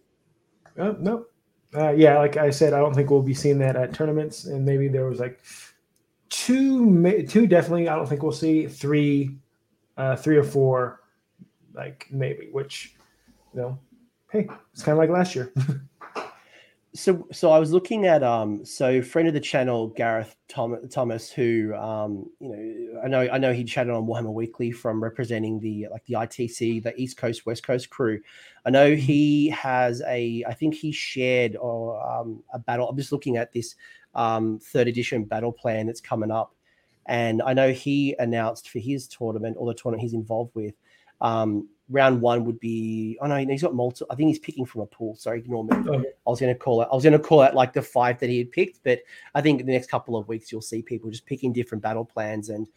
Uh, 0.79 0.93
no. 0.97 1.25
Uh, 1.75 1.91
yeah, 1.91 2.17
like 2.19 2.37
I 2.37 2.51
said, 2.51 2.71
I 2.71 2.79
don't 2.79 2.93
think 2.93 3.09
we'll 3.09 3.21
be 3.21 3.33
seeing 3.33 3.59
that 3.59 3.75
at 3.75 3.93
tournaments. 3.93 4.45
And 4.45 4.65
maybe 4.65 4.87
there 4.87 5.07
was 5.07 5.19
like 5.19 5.41
two, 6.29 7.25
two 7.27 7.47
definitely. 7.47 7.89
I 7.89 7.97
don't 7.97 8.07
think 8.07 8.23
we'll 8.23 8.31
see 8.31 8.67
three, 8.67 9.37
uh, 9.97 10.15
three 10.15 10.37
or 10.37 10.45
four, 10.45 11.01
like 11.73 12.07
maybe. 12.09 12.47
Which, 12.53 12.95
you 13.53 13.59
know, 13.59 13.79
hey, 14.31 14.47
it's 14.71 14.83
kind 14.83 14.93
of 14.93 14.99
like 14.99 15.09
last 15.09 15.35
year. 15.35 15.51
so 16.97 17.27
so 17.31 17.51
I 17.51 17.59
was 17.59 17.71
looking 17.71 18.07
at 18.07 18.23
um 18.23 18.65
so 18.65 19.01
friend 19.03 19.27
of 19.27 19.33
the 19.35 19.39
channel 19.39 19.89
Gareth 19.89 20.35
Thomas 20.47 21.31
who 21.31 21.75
um 21.75 22.25
you 22.39 22.49
know 22.49 23.01
I 23.03 23.07
know 23.07 23.29
I 23.31 23.37
know 23.37 23.53
he 23.53 23.63
chatted 23.63 23.93
on 23.93 24.07
Warhammer 24.07 24.33
Weekly 24.33 24.71
from 24.71 25.01
representing 25.01 25.59
the 25.59 25.87
like 25.91 26.03
the 26.05 26.15
ITC 26.15 26.81
the 26.81 26.99
East 26.99 27.15
Coast 27.17 27.45
West 27.45 27.63
Coast 27.63 27.91
crew. 27.91 28.19
I 28.65 28.71
know 28.71 28.95
he 28.95 29.49
has 29.49 30.01
a 30.07 30.43
I 30.47 30.53
think 30.55 30.73
he 30.73 30.91
shared 30.91 31.55
or 31.55 32.03
um, 32.05 32.43
a 32.51 32.57
battle. 32.57 32.89
I'm 32.89 32.97
just 32.97 33.11
looking 33.11 33.37
at 33.37 33.53
this 33.53 33.75
um, 34.15 34.59
third 34.59 34.87
edition 34.87 35.23
battle 35.23 35.51
plan 35.51 35.85
that's 35.85 36.01
coming 36.01 36.31
up, 36.31 36.55
and 37.05 37.43
I 37.43 37.53
know 37.53 37.71
he 37.71 38.15
announced 38.17 38.69
for 38.69 38.79
his 38.79 39.07
tournament 39.07 39.55
or 39.59 39.67
the 39.67 39.79
tournament 39.79 40.01
he's 40.01 40.15
involved 40.15 40.55
with 40.55 40.73
um, 41.21 41.69
round 41.89 42.19
one 42.19 42.43
would 42.43 42.59
be 42.59 43.17
oh 43.21 43.27
no 43.27 43.37
he's 43.37 43.61
got 43.61 43.73
multiple 43.73 44.07
i 44.11 44.15
think 44.15 44.27
he's 44.27 44.39
picking 44.39 44.65
from 44.65 44.81
a 44.81 44.85
pool 44.87 45.15
sorry 45.15 45.39
ignore 45.39 45.63
me. 45.63 45.73
Okay. 45.73 46.09
i 46.27 46.29
was 46.29 46.39
going 46.39 46.53
to 46.53 46.59
call 46.59 46.81
it 46.81 46.89
i 46.91 46.95
was 46.95 47.03
going 47.03 47.13
to 47.13 47.19
call 47.19 47.41
it 47.43 47.53
like 47.55 47.71
the 47.71 47.81
five 47.81 48.19
that 48.19 48.29
he 48.29 48.37
had 48.37 48.51
picked 48.51 48.83
but 48.83 48.99
i 49.35 49.41
think 49.41 49.61
in 49.61 49.65
the 49.65 49.71
next 49.71 49.89
couple 49.89 50.17
of 50.17 50.27
weeks 50.27 50.51
you'll 50.51 50.61
see 50.61 50.81
people 50.81 51.09
just 51.09 51.25
picking 51.25 51.53
different 51.53 51.81
battle 51.81 52.03
plans 52.03 52.49
and 52.49 52.67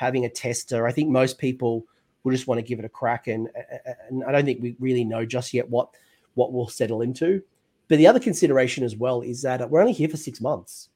having 0.00 0.24
a 0.24 0.30
tester. 0.30 0.86
I 0.86 0.92
think 0.92 1.10
most 1.10 1.36
people 1.36 1.84
will 2.24 2.32
just 2.32 2.46
want 2.46 2.58
to 2.58 2.62
give 2.62 2.78
it 2.78 2.86
a 2.86 2.88
crack 2.88 3.26
and 3.28 3.48
and 4.08 4.24
i 4.24 4.32
don't 4.32 4.46
think 4.46 4.62
we 4.62 4.74
really 4.80 5.04
know 5.04 5.26
just 5.26 5.52
yet 5.52 5.68
what 5.68 5.90
what 6.34 6.52
we'll 6.52 6.68
settle 6.68 7.02
into. 7.02 7.42
But 7.88 7.98
the 7.98 8.06
other 8.06 8.20
consideration 8.20 8.84
as 8.84 8.96
well 8.96 9.20
is 9.20 9.42
that 9.42 9.68
we're 9.68 9.80
only 9.80 9.92
here 9.92 10.08
for 10.08 10.16
six 10.16 10.40
months. 10.40 10.88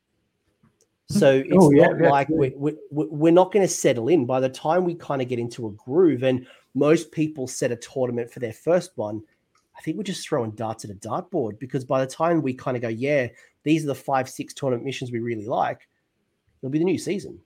So 1.09 1.29
oh, 1.29 1.39
it's 1.39 1.53
oh, 1.53 1.71
yeah, 1.73 1.89
not 1.89 2.01
yeah, 2.01 2.11
like 2.11 2.29
yeah. 2.31 2.37
We, 2.37 2.55
we, 2.57 2.75
we're 2.91 3.33
not 3.33 3.53
going 3.53 3.67
to 3.67 3.73
settle 3.73 4.09
in 4.09 4.25
by 4.25 4.41
the 4.41 4.49
time 4.49 4.85
we 4.85 4.95
kind 4.95 5.21
of 5.21 5.29
get 5.29 5.39
into 5.39 5.67
a 5.67 5.73
groove. 5.73 6.23
And 6.23 6.47
most 6.75 7.13
people 7.13 7.47
set 7.47 7.73
a 7.73 7.77
tournament 7.77 8.31
for 8.31 8.41
their 8.41 8.53
first 8.53 8.93
one. 8.97 9.23
I 9.77 9.81
think 9.81 9.97
we're 9.97 10.05
just 10.05 10.27
throwing 10.27 10.53
darts 10.53 10.85
at 10.85 10.91
a 10.91 10.95
dartboard 10.95 11.59
because 11.59 11.85
by 11.85 12.01
the 12.01 12.11
time 12.11 12.43
we 12.43 12.55
kind 12.55 12.77
of 12.77 12.83
go, 12.83 12.89
yeah, 12.89 13.29
these 13.65 13.85
are 13.85 13.89
the 13.89 13.95
five, 13.95 14.29
six 14.29 14.55
tournament 14.55 14.85
missions 14.85 15.11
we 15.11 15.19
really 15.19 15.47
like, 15.47 15.89
it'll 16.61 16.71
be 16.71 16.79
the 16.79 16.85
new 16.85 16.99
season. 16.99 17.41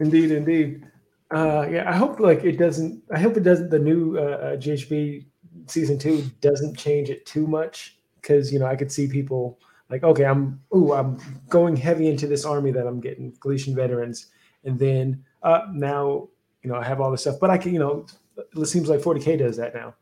Indeed, 0.00 0.30
indeed. 0.30 0.86
Uh, 1.30 1.66
yeah, 1.70 1.88
I 1.88 1.94
hope 1.94 2.20
like 2.20 2.44
it 2.44 2.56
doesn't. 2.56 3.02
I 3.12 3.18
hope 3.18 3.36
it 3.36 3.42
doesn't. 3.42 3.68
The 3.68 3.78
new 3.78 4.16
uh, 4.16 4.56
GHB 4.56 5.20
uh, 5.20 5.24
season 5.66 5.98
two 5.98 6.22
doesn't 6.40 6.78
change 6.78 7.10
it 7.10 7.26
too 7.26 7.46
much 7.46 7.98
because 8.20 8.52
you 8.52 8.58
know 8.58 8.66
I 8.66 8.76
could 8.76 8.90
see 8.90 9.08
people 9.08 9.58
like, 9.90 10.04
okay, 10.04 10.24
I'm 10.24 10.60
ooh, 10.74 10.94
I'm 10.94 11.18
going 11.48 11.76
heavy 11.76 12.08
into 12.08 12.26
this 12.26 12.46
army 12.46 12.70
that 12.70 12.86
I'm 12.86 13.00
getting 13.00 13.32
Galletian 13.32 13.74
veterans, 13.74 14.28
and 14.64 14.78
then 14.78 15.22
uh, 15.42 15.62
now 15.72 16.28
you 16.62 16.70
know, 16.70 16.76
I 16.76 16.84
have 16.84 17.00
all 17.00 17.10
this 17.10 17.22
stuff, 17.22 17.36
but 17.40 17.50
I 17.50 17.58
can, 17.58 17.72
you 17.72 17.78
know, 17.78 18.06
it 18.36 18.66
seems 18.66 18.88
like 18.88 19.00
40k 19.00 19.38
does 19.38 19.56
that 19.56 19.74
now, 19.74 19.94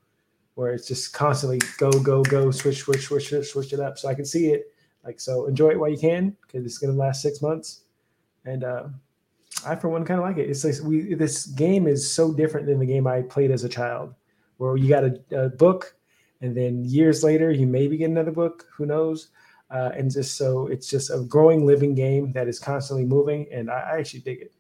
where 0.55 0.73
it's 0.73 0.89
just 0.89 1.13
constantly 1.13 1.61
go, 1.79 1.91
go, 1.91 2.23
go, 2.23 2.51
switch, 2.51 2.79
switch, 2.79 3.07
switch, 3.07 3.29
switch, 3.29 3.49
switch 3.49 3.73
it 3.73 3.81
up. 3.81 3.99
So 3.99 4.09
I 4.09 4.15
can 4.15 4.25
see 4.25 4.49
it. 4.49 4.73
Like 5.05 5.21
so, 5.21 5.47
enjoy 5.47 5.71
it 5.71 5.79
while 5.79 5.91
you 5.91 5.99
can 5.99 6.37
because 6.43 6.67
it's 6.67 6.79
going 6.79 6.93
to 6.93 6.99
last 6.99 7.23
six 7.23 7.41
months. 7.41 7.83
And 8.45 8.65
uh, 8.65 8.89
I, 9.65 9.77
for 9.77 9.89
one, 9.89 10.05
kind 10.05 10.19
of 10.19 10.27
like 10.27 10.39
it. 10.39 10.51
It's 10.51 10.65
like 10.65 10.75
we 10.83 11.15
this 11.15 11.47
game 11.47 11.87
is 11.87 12.11
so 12.11 12.33
different 12.33 12.67
than 12.67 12.81
the 12.81 12.87
game 12.87 13.07
I 13.07 13.23
played 13.23 13.53
as 13.53 13.63
a 13.63 13.69
child, 13.69 14.15
where 14.57 14.77
you 14.77 14.89
got 14.89 15.05
a, 15.05 15.45
a 15.45 15.49
book, 15.49 15.95
and 16.41 16.57
then 16.57 16.85
years 16.85 17.23
later 17.23 17.53
you 17.53 17.67
maybe 17.69 17.97
get 17.97 18.11
another 18.11 18.33
book. 18.33 18.67
Who 18.77 18.85
knows? 18.85 19.29
Uh, 19.71 19.91
and 19.97 20.11
just 20.11 20.37
so 20.37 20.67
it's 20.69 20.89
just 20.89 21.11
a 21.11 21.21
growing, 21.21 21.67
living 21.67 21.95
game 21.95 22.33
that 22.33 22.49
is 22.49 22.59
constantly 22.59 23.05
moving, 23.05 23.47
and 23.53 23.71
I, 23.71 23.93
I 23.93 23.99
actually 23.99 24.21
dig 24.21 24.41
it. 24.43 24.53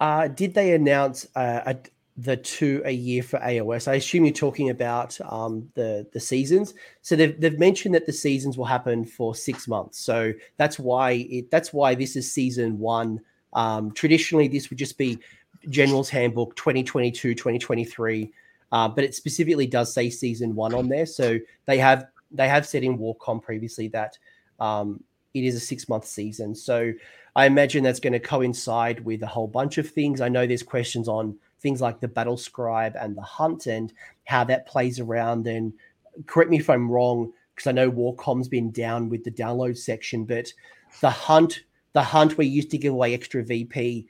Uh, 0.00 0.28
did 0.28 0.54
they 0.54 0.74
announce 0.74 1.26
uh, 1.36 1.60
a, 1.66 1.76
the 2.16 2.36
two 2.36 2.82
a 2.84 2.90
year 2.90 3.22
for 3.22 3.38
AOS? 3.40 3.88
I 3.88 3.94
assume 3.94 4.24
you're 4.24 4.34
talking 4.34 4.70
about 4.70 5.18
um, 5.30 5.68
the 5.74 6.06
the 6.12 6.20
seasons. 6.20 6.74
So 7.02 7.16
they've 7.16 7.38
they've 7.40 7.58
mentioned 7.58 7.94
that 7.94 8.06
the 8.06 8.12
seasons 8.12 8.58
will 8.58 8.64
happen 8.64 9.04
for 9.04 9.34
six 9.34 9.68
months. 9.68 9.98
So 9.98 10.32
that's 10.56 10.78
why 10.78 11.26
it 11.30 11.50
that's 11.50 11.72
why 11.72 11.94
this 11.94 12.16
is 12.16 12.30
season 12.30 12.78
one. 12.78 13.20
Um, 13.52 13.92
traditionally, 13.92 14.48
this 14.48 14.70
would 14.70 14.78
just 14.78 14.98
be 14.98 15.18
General's 15.68 16.10
Handbook 16.10 16.56
2022 16.56 17.34
2023, 17.34 18.32
uh, 18.72 18.88
but 18.88 19.04
it 19.04 19.14
specifically 19.14 19.66
does 19.66 19.92
say 19.92 20.10
season 20.10 20.54
one 20.54 20.74
on 20.74 20.88
there. 20.88 21.06
So 21.06 21.38
they 21.66 21.78
have 21.78 22.08
they 22.30 22.48
have 22.48 22.66
said 22.66 22.82
in 22.82 22.98
Warcom 22.98 23.40
previously 23.42 23.88
that 23.88 24.18
um, 24.60 25.02
it 25.34 25.44
is 25.44 25.54
a 25.54 25.60
six 25.60 25.88
month 25.88 26.06
season. 26.06 26.54
So 26.54 26.92
I 27.36 27.46
imagine 27.46 27.82
that's 27.82 28.00
going 28.00 28.12
to 28.12 28.20
coincide 28.20 29.04
with 29.04 29.22
a 29.22 29.26
whole 29.26 29.48
bunch 29.48 29.78
of 29.78 29.88
things. 29.88 30.20
I 30.20 30.28
know 30.28 30.46
there's 30.46 30.62
questions 30.62 31.08
on 31.08 31.36
things 31.60 31.80
like 31.80 32.00
the 32.00 32.08
battle 32.08 32.36
scribe 32.36 32.94
and 32.98 33.16
the 33.16 33.22
hunt 33.22 33.66
and 33.66 33.92
how 34.24 34.44
that 34.44 34.66
plays 34.66 35.00
around. 35.00 35.46
And 35.46 35.72
correct 36.26 36.50
me 36.50 36.58
if 36.58 36.70
I'm 36.70 36.90
wrong, 36.90 37.32
because 37.54 37.66
I 37.66 37.72
know 37.72 37.90
Warcom's 37.90 38.48
been 38.48 38.70
down 38.70 39.08
with 39.08 39.24
the 39.24 39.30
download 39.30 39.76
section, 39.76 40.24
but 40.24 40.52
the 41.00 41.10
hunt, 41.10 41.64
the 41.92 42.02
hunt 42.02 42.38
we 42.38 42.46
used 42.46 42.70
to 42.70 42.78
give 42.78 42.92
away 42.92 43.14
extra 43.14 43.42
VP, 43.42 44.06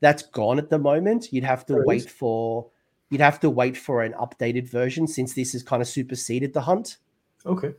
that's 0.00 0.22
gone 0.22 0.58
at 0.58 0.70
the 0.70 0.78
moment. 0.78 1.32
You'd 1.32 1.44
have 1.44 1.66
to 1.66 1.82
wait 1.84 2.10
for 2.10 2.68
you'd 3.10 3.20
have 3.20 3.40
to 3.40 3.50
wait 3.50 3.76
for 3.76 4.02
an 4.02 4.14
updated 4.14 4.68
version 4.68 5.06
since 5.06 5.34
this 5.34 5.52
has 5.52 5.62
kind 5.62 5.82
of 5.82 5.88
superseded 5.88 6.54
the 6.54 6.62
hunt. 6.62 6.96
Okay. 7.44 7.74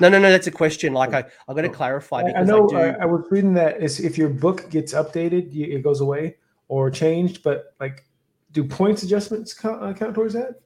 No, 0.00 0.08
no, 0.08 0.18
no. 0.18 0.30
That's 0.30 0.46
a 0.46 0.50
question. 0.50 0.92
Like 0.92 1.14
I, 1.14 1.24
I 1.48 1.54
got 1.54 1.62
to 1.62 1.68
clarify. 1.68 2.22
I 2.22 2.42
know. 2.42 2.68
I, 2.70 2.88
I, 2.88 2.96
I, 3.02 3.04
was 3.04 3.24
reading 3.30 3.54
that 3.54 3.82
is 3.82 4.00
if 4.00 4.18
your 4.18 4.28
book 4.28 4.68
gets 4.70 4.94
updated, 4.94 5.54
it 5.54 5.82
goes 5.82 6.00
away 6.00 6.36
or 6.68 6.90
changed. 6.90 7.42
But 7.42 7.74
like, 7.80 8.04
do 8.52 8.64
points 8.64 9.02
adjustments 9.02 9.54
count, 9.54 9.82
uh, 9.82 9.92
count 9.92 10.14
towards 10.14 10.34
that? 10.34 10.60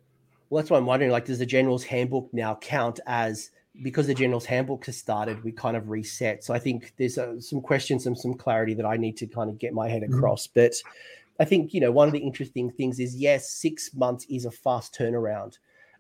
Well, 0.48 0.62
that's 0.62 0.70
what 0.70 0.78
I'm 0.78 0.86
wondering. 0.86 1.10
Like, 1.10 1.24
does 1.24 1.38
the 1.38 1.46
general's 1.46 1.84
handbook 1.84 2.32
now 2.32 2.54
count 2.56 3.00
as 3.06 3.50
because 3.82 4.06
the 4.06 4.14
general's 4.14 4.46
handbook 4.46 4.86
has 4.86 4.96
started? 4.96 5.42
We 5.42 5.52
kind 5.52 5.76
of 5.76 5.88
reset. 5.88 6.44
So 6.44 6.54
I 6.54 6.58
think 6.58 6.94
there's 6.96 7.18
uh, 7.18 7.40
some 7.40 7.60
questions 7.60 8.06
and 8.06 8.16
some 8.16 8.34
clarity 8.34 8.74
that 8.74 8.86
I 8.86 8.96
need 8.96 9.16
to 9.18 9.26
kind 9.26 9.50
of 9.50 9.58
get 9.58 9.74
my 9.74 9.88
head 9.88 10.02
mm-hmm. 10.02 10.14
across. 10.14 10.46
Mm-hmm. 10.46 10.60
But 10.60 10.74
I 11.40 11.44
think 11.44 11.74
you 11.74 11.80
know 11.80 11.90
one 11.90 12.08
of 12.08 12.12
the 12.12 12.20
interesting 12.20 12.70
things 12.70 13.00
is 13.00 13.16
yes, 13.16 13.50
six 13.50 13.92
months 13.94 14.26
is 14.30 14.44
a 14.44 14.50
fast 14.50 14.94
turnaround. 14.94 15.58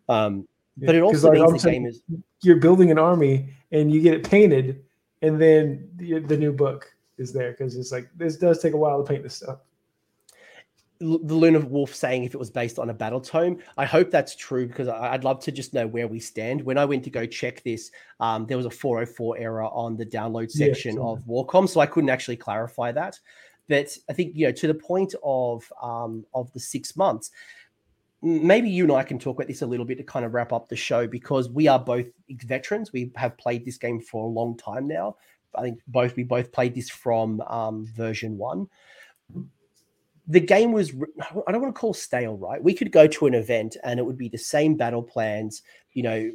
Um, 0.08 0.46
but 0.76 0.94
it 0.94 1.02
also 1.02 1.30
like, 1.30 1.38
means 1.38 1.62
the 1.62 1.70
game 1.70 1.86
is 1.86 2.02
you're 2.42 2.56
building 2.56 2.90
an 2.90 2.98
army 2.98 3.48
and 3.72 3.92
you 3.92 4.00
get 4.00 4.14
it 4.14 4.28
painted, 4.28 4.84
and 5.22 5.40
then 5.40 5.88
the, 5.96 6.18
the 6.20 6.36
new 6.36 6.52
book 6.52 6.92
is 7.18 7.32
there 7.32 7.52
because 7.52 7.76
it's 7.76 7.92
like 7.92 8.08
this 8.16 8.36
does 8.36 8.60
take 8.60 8.74
a 8.74 8.76
while 8.76 9.02
to 9.02 9.08
paint 9.08 9.22
this 9.22 9.36
stuff. 9.36 9.58
The 11.00 11.34
Luna 11.34 11.60
Wolf 11.60 11.94
saying 11.94 12.24
if 12.24 12.34
it 12.34 12.38
was 12.38 12.50
based 12.50 12.78
on 12.78 12.88
a 12.88 12.94
battle 12.94 13.20
tome, 13.20 13.58
I 13.76 13.84
hope 13.84 14.10
that's 14.10 14.34
true 14.34 14.66
because 14.66 14.88
I'd 14.88 15.24
love 15.24 15.40
to 15.40 15.52
just 15.52 15.74
know 15.74 15.86
where 15.86 16.08
we 16.08 16.18
stand. 16.18 16.62
When 16.62 16.78
I 16.78 16.84
went 16.84 17.04
to 17.04 17.10
go 17.10 17.26
check 17.26 17.62
this, 17.62 17.90
um, 18.20 18.46
there 18.46 18.56
was 18.56 18.64
a 18.64 18.70
404 18.70 19.36
error 19.38 19.64
on 19.64 19.96
the 19.96 20.06
download 20.06 20.50
section 20.50 20.96
yeah, 20.96 21.02
of 21.02 21.24
Warcom, 21.26 21.68
so 21.68 21.80
I 21.80 21.86
couldn't 21.86 22.10
actually 22.10 22.36
clarify 22.36 22.92
that. 22.92 23.18
But 23.68 23.96
I 24.08 24.12
think 24.12 24.32
you 24.34 24.46
know 24.46 24.52
to 24.52 24.66
the 24.66 24.74
point 24.74 25.14
of 25.22 25.70
um, 25.82 26.24
of 26.32 26.52
the 26.52 26.60
six 26.60 26.96
months, 26.96 27.30
maybe 28.24 28.70
you 28.70 28.84
and 28.84 28.92
I 28.92 29.02
can 29.02 29.18
talk 29.18 29.36
about 29.36 29.48
this 29.48 29.62
a 29.62 29.66
little 29.66 29.84
bit 29.84 29.98
to 29.98 30.04
kind 30.04 30.24
of 30.24 30.32
wrap 30.32 30.52
up 30.52 30.68
the 30.68 30.76
show 30.76 31.06
because 31.06 31.50
we 31.50 31.68
are 31.68 31.78
both 31.78 32.06
veterans. 32.30 32.92
We 32.92 33.12
have 33.16 33.36
played 33.36 33.64
this 33.64 33.76
game 33.76 34.00
for 34.00 34.24
a 34.24 34.28
long 34.28 34.56
time 34.56 34.88
now. 34.88 35.16
I 35.54 35.62
think 35.62 35.80
both 35.86 36.16
we 36.16 36.24
both 36.24 36.50
played 36.50 36.74
this 36.74 36.90
from 36.90 37.40
um, 37.42 37.86
version 37.94 38.38
one 38.38 38.68
the 40.26 40.40
game 40.40 40.72
was 40.72 40.92
i 41.46 41.52
don't 41.52 41.60
want 41.60 41.74
to 41.74 41.78
call 41.78 41.92
stale 41.92 42.36
right 42.38 42.62
we 42.62 42.72
could 42.72 42.90
go 42.90 43.06
to 43.06 43.26
an 43.26 43.34
event 43.34 43.76
and 43.84 44.00
it 44.00 44.02
would 44.06 44.16
be 44.16 44.28
the 44.28 44.38
same 44.38 44.74
battle 44.74 45.02
plans 45.02 45.62
you 45.92 46.02
know 46.02 46.30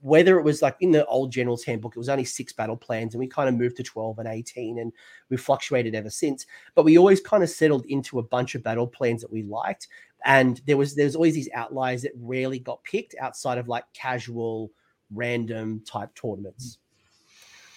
whether 0.00 0.38
it 0.38 0.44
was 0.44 0.62
like 0.62 0.76
in 0.80 0.92
the 0.92 1.04
old 1.06 1.32
general's 1.32 1.64
handbook 1.64 1.96
it 1.96 1.98
was 1.98 2.08
only 2.08 2.24
six 2.24 2.52
battle 2.52 2.76
plans 2.76 3.14
and 3.14 3.18
we 3.18 3.26
kind 3.26 3.48
of 3.48 3.56
moved 3.56 3.76
to 3.76 3.82
12 3.82 4.20
and 4.20 4.28
18 4.28 4.78
and 4.78 4.92
we've 5.28 5.40
fluctuated 5.40 5.94
ever 5.94 6.10
since 6.10 6.46
but 6.74 6.84
we 6.84 6.96
always 6.96 7.20
kind 7.20 7.42
of 7.42 7.50
settled 7.50 7.84
into 7.86 8.20
a 8.20 8.22
bunch 8.22 8.54
of 8.54 8.62
battle 8.62 8.86
plans 8.86 9.20
that 9.22 9.32
we 9.32 9.42
liked 9.42 9.88
and 10.24 10.60
there 10.66 10.76
was 10.76 10.94
there's 10.94 11.16
always 11.16 11.34
these 11.34 11.48
outliers 11.54 12.02
that 12.02 12.12
rarely 12.20 12.58
got 12.58 12.82
picked 12.84 13.14
outside 13.20 13.58
of 13.58 13.68
like 13.68 13.84
casual 13.94 14.70
random 15.10 15.82
type 15.86 16.10
tournaments 16.14 16.78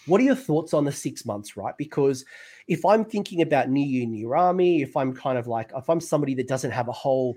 what 0.06 0.22
are 0.22 0.24
your 0.24 0.36
thoughts 0.36 0.74
on 0.74 0.86
the 0.86 0.92
six 0.92 1.26
months, 1.26 1.58
right? 1.58 1.76
Because 1.78 2.26
if 2.68 2.86
I'm 2.86 3.06
thinking 3.06 3.42
about 3.42 3.70
Niyu 3.70 4.08
Nirami, 4.08 4.82
if 4.82 4.96
I'm 4.96 5.14
kind 5.14 5.38
of 5.38 5.48
like, 5.48 5.72
if 5.76 5.90
I'm 5.90 6.00
somebody 6.00 6.36
that 6.36 6.48
doesn't 6.48 6.72
have 6.72 6.88
a 6.88 6.94
whole 6.94 7.36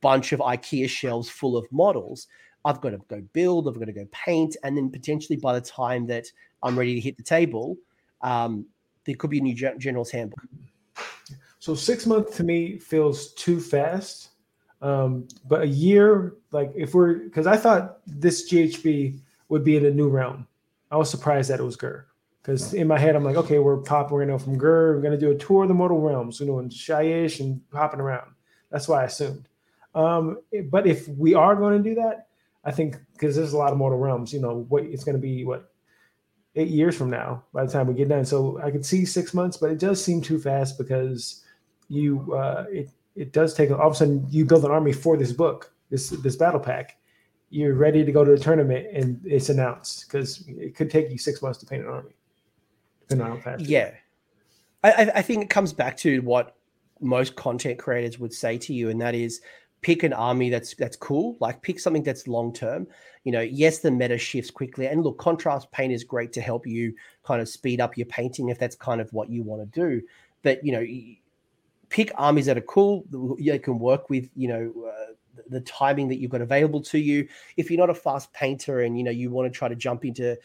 bunch 0.00 0.32
of 0.32 0.40
IKEA 0.40 0.88
shelves 0.88 1.28
full 1.28 1.56
of 1.56 1.66
models, 1.72 2.26
I've 2.64 2.80
got 2.80 2.90
to 2.90 2.98
go 3.08 3.22
build, 3.32 3.68
I've 3.68 3.78
got 3.78 3.86
to 3.86 3.92
go 3.92 4.06
paint, 4.12 4.56
and 4.62 4.76
then 4.76 4.90
potentially 4.90 5.36
by 5.36 5.54
the 5.54 5.60
time 5.60 6.06
that 6.08 6.26
I'm 6.62 6.78
ready 6.78 6.94
to 6.94 7.00
hit 7.00 7.16
the 7.16 7.22
table, 7.22 7.76
um, 8.20 8.66
there 9.06 9.14
could 9.14 9.30
be 9.30 9.38
a 9.38 9.42
new 9.42 9.54
general's 9.54 10.10
handbook. 10.10 10.44
So 11.60 11.74
six 11.74 12.06
months 12.06 12.36
to 12.38 12.44
me 12.44 12.78
feels 12.78 13.32
too 13.34 13.60
fast. 13.60 14.30
Um, 14.80 15.28
but 15.46 15.60
a 15.60 15.66
year, 15.66 16.34
like 16.52 16.72
if 16.74 16.94
we're 16.94 17.18
because 17.18 17.46
I 17.46 17.56
thought 17.56 17.98
this 18.06 18.50
GHB 18.50 19.20
would 19.50 19.62
be 19.62 19.76
in 19.76 19.84
a 19.84 19.90
new 19.90 20.08
realm. 20.08 20.46
I 20.90 20.96
was 20.96 21.10
surprised 21.10 21.50
that 21.50 21.60
it 21.60 21.64
was 21.64 21.76
Ghur. 21.76 22.06
Because 22.40 22.72
in 22.72 22.88
my 22.88 22.98
head, 22.98 23.14
I'm 23.14 23.24
like, 23.24 23.36
okay, 23.36 23.58
we're 23.58 23.76
popping, 23.76 24.14
we're 24.14 24.22
gonna 24.24 24.38
go 24.38 24.42
from 24.42 24.58
Ghur, 24.58 24.96
we're 24.96 25.02
gonna 25.02 25.18
do 25.18 25.30
a 25.30 25.34
tour 25.34 25.62
of 25.62 25.68
the 25.68 25.74
mortal 25.74 26.00
realms, 26.00 26.40
you 26.40 26.46
know, 26.46 26.58
and 26.58 26.70
Shyish 26.70 27.40
and 27.40 27.60
hopping 27.72 28.00
around. 28.00 28.30
That's 28.70 28.88
why 28.88 29.02
I 29.02 29.04
assumed. 29.04 29.46
Um, 29.94 30.38
but 30.70 30.86
if 30.86 31.08
we 31.08 31.34
are 31.34 31.54
going 31.56 31.82
to 31.82 31.88
do 31.88 31.96
that, 31.96 32.28
I 32.64 32.70
think 32.70 32.96
because 33.12 33.36
there's 33.36 33.52
a 33.52 33.58
lot 33.58 33.72
of 33.72 33.78
mortal 33.78 33.98
realms, 33.98 34.32
you 34.32 34.40
know, 34.40 34.64
what 34.68 34.84
it's 34.84 35.04
gonna 35.04 35.18
be 35.18 35.44
what 35.44 35.70
eight 36.56 36.68
years 36.68 36.96
from 36.96 37.10
now 37.10 37.44
by 37.52 37.64
the 37.64 37.72
time 37.72 37.86
we 37.86 37.94
get 37.94 38.08
done. 38.08 38.24
So 38.24 38.58
I 38.62 38.70
could 38.70 38.86
see 38.86 39.04
six 39.04 39.34
months, 39.34 39.56
but 39.56 39.70
it 39.70 39.78
does 39.78 40.02
seem 40.02 40.20
too 40.20 40.38
fast 40.38 40.78
because 40.78 41.44
you 41.90 42.34
uh, 42.34 42.64
it 42.72 42.88
it 43.16 43.32
does 43.32 43.52
take 43.52 43.70
all 43.70 43.88
of 43.88 43.92
a 43.92 43.96
sudden 43.96 44.24
you 44.30 44.46
build 44.46 44.64
an 44.64 44.70
army 44.70 44.92
for 44.92 45.18
this 45.18 45.32
book, 45.32 45.72
this 45.90 46.08
this 46.10 46.36
battle 46.36 46.60
pack, 46.60 46.96
you're 47.50 47.74
ready 47.74 48.04
to 48.04 48.12
go 48.12 48.24
to 48.24 48.30
the 48.30 48.38
tournament 48.38 48.86
and 48.94 49.20
it's 49.24 49.50
announced 49.50 50.06
because 50.06 50.44
it 50.48 50.74
could 50.74 50.88
take 50.88 51.10
you 51.10 51.18
six 51.18 51.42
months 51.42 51.58
to 51.58 51.66
paint 51.66 51.82
an 51.82 51.88
army, 51.88 52.14
depending 53.00 53.26
on 53.26 53.36
how 53.36 53.42
fast. 53.42 53.64
Yeah, 53.64 53.90
I, 54.84 55.10
I 55.16 55.22
think 55.22 55.42
it 55.42 55.50
comes 55.50 55.72
back 55.72 55.96
to 55.98 56.22
what 56.22 56.56
most 57.00 57.34
content 57.36 57.78
creators 57.78 58.18
would 58.18 58.32
say 58.32 58.56
to 58.58 58.72
you, 58.72 58.88
and 58.88 59.00
that 59.00 59.14
is 59.14 59.40
pick 59.82 60.02
an 60.02 60.12
army 60.12 60.50
that's 60.50 60.74
that's 60.74 60.96
cool. 60.96 61.36
Like 61.40 61.62
pick 61.62 61.80
something 61.80 62.02
that's 62.02 62.28
long 62.28 62.52
term. 62.52 62.86
You 63.24 63.32
know, 63.32 63.40
yes, 63.40 63.78
the 63.78 63.90
meta 63.90 64.16
shifts 64.16 64.50
quickly, 64.50 64.86
and 64.86 65.02
look, 65.02 65.18
contrast 65.18 65.70
paint 65.72 65.92
is 65.92 66.04
great 66.04 66.32
to 66.34 66.40
help 66.40 66.66
you 66.66 66.94
kind 67.24 67.40
of 67.42 67.48
speed 67.48 67.80
up 67.80 67.96
your 67.96 68.06
painting 68.06 68.48
if 68.48 68.58
that's 68.58 68.76
kind 68.76 69.00
of 69.00 69.12
what 69.12 69.28
you 69.28 69.42
want 69.42 69.60
to 69.60 69.80
do. 69.80 70.02
But 70.42 70.64
you 70.64 70.72
know, 70.72 70.86
pick 71.90 72.10
armies 72.14 72.46
that 72.46 72.56
are 72.56 72.62
cool. 72.62 73.04
You 73.38 73.58
can 73.58 73.78
work 73.78 74.08
with. 74.10 74.28
You 74.34 74.48
know. 74.48 74.72
Uh, 74.88 75.12
the 75.48 75.60
timing 75.62 76.06
that 76.08 76.18
you've 76.18 76.30
got 76.30 76.42
available 76.42 76.80
to 76.80 76.98
you. 76.98 77.26
If 77.56 77.70
you're 77.70 77.78
not 77.78 77.90
a 77.90 77.94
fast 77.94 78.32
painter 78.32 78.82
and 78.82 78.96
you 78.96 79.04
know 79.04 79.10
you 79.10 79.30
want 79.30 79.50
to 79.50 79.56
try 79.56 79.68
to 79.68 79.74
jump 79.74 80.04
into 80.04 80.38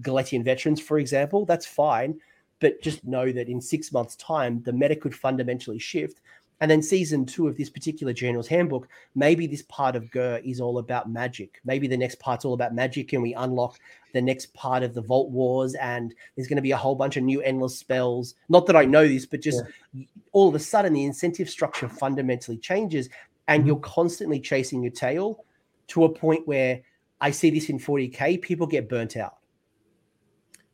Galletian 0.00 0.44
veterans, 0.44 0.80
for 0.80 0.98
example, 0.98 1.44
that's 1.44 1.66
fine. 1.66 2.20
But 2.60 2.80
just 2.82 3.04
know 3.04 3.32
that 3.32 3.48
in 3.48 3.60
six 3.60 3.92
months' 3.92 4.16
time, 4.16 4.62
the 4.62 4.72
meta 4.72 4.96
could 4.96 5.14
fundamentally 5.14 5.78
shift. 5.78 6.20
And 6.64 6.70
then 6.70 6.80
season 6.80 7.26
two 7.26 7.46
of 7.46 7.58
this 7.58 7.68
particular 7.68 8.14
General's 8.14 8.48
Handbook, 8.48 8.88
maybe 9.14 9.46
this 9.46 9.60
part 9.68 9.94
of 9.96 10.10
Ghur 10.10 10.40
is 10.42 10.62
all 10.62 10.78
about 10.78 11.10
magic. 11.10 11.60
Maybe 11.62 11.86
the 11.86 11.96
next 11.98 12.18
part's 12.20 12.46
all 12.46 12.54
about 12.54 12.74
magic, 12.74 13.12
and 13.12 13.22
we 13.22 13.34
unlock 13.34 13.78
the 14.14 14.22
next 14.22 14.54
part 14.54 14.82
of 14.82 14.94
the 14.94 15.02
Vault 15.02 15.30
Wars, 15.30 15.74
and 15.74 16.14
there's 16.34 16.48
going 16.48 16.56
to 16.56 16.62
be 16.62 16.70
a 16.70 16.76
whole 16.78 16.94
bunch 16.94 17.18
of 17.18 17.22
new 17.22 17.42
endless 17.42 17.78
spells. 17.78 18.34
Not 18.48 18.64
that 18.64 18.76
I 18.76 18.86
know 18.86 19.06
this, 19.06 19.26
but 19.26 19.42
just 19.42 19.62
yeah. 19.92 20.06
all 20.32 20.48
of 20.48 20.54
a 20.54 20.58
sudden 20.58 20.94
the 20.94 21.04
incentive 21.04 21.50
structure 21.50 21.86
fundamentally 21.86 22.56
changes, 22.56 23.10
and 23.46 23.60
mm-hmm. 23.60 23.66
you're 23.66 23.80
constantly 23.80 24.40
chasing 24.40 24.82
your 24.82 24.92
tail 24.92 25.44
to 25.88 26.04
a 26.04 26.08
point 26.08 26.48
where 26.48 26.80
I 27.20 27.30
see 27.30 27.50
this 27.50 27.68
in 27.68 27.78
40k, 27.78 28.40
people 28.40 28.66
get 28.66 28.88
burnt 28.88 29.18
out 29.18 29.36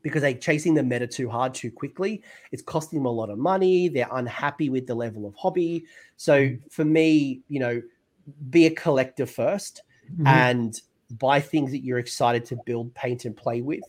because 0.02 0.22
they're 0.22 0.34
chasing 0.34 0.74
the 0.74 0.82
meta 0.82 1.06
too 1.06 1.28
hard 1.28 1.54
too 1.54 1.70
quickly. 1.70 2.22
It's 2.52 2.62
costing 2.62 2.98
them 2.98 3.06
a 3.06 3.10
lot 3.10 3.30
of 3.30 3.38
money. 3.38 3.88
They're 3.88 4.08
unhappy 4.10 4.70
with 4.70 4.86
the 4.86 4.94
level 4.94 5.26
of 5.26 5.34
hobby. 5.34 5.84
So 6.16 6.40
mm-hmm. 6.40 6.68
for 6.68 6.84
me, 6.84 7.42
you 7.48 7.60
know, 7.60 7.82
be 8.50 8.66
a 8.66 8.70
collector 8.70 9.26
1st 9.26 9.80
mm-hmm. 10.12 10.26
and 10.26 10.80
buy 11.18 11.40
things 11.40 11.70
that 11.72 11.84
you're 11.84 11.98
excited 11.98 12.44
to 12.46 12.58
build, 12.64 12.94
paint, 12.94 13.24
and 13.24 13.36
play 13.36 13.60
with 13.60 13.82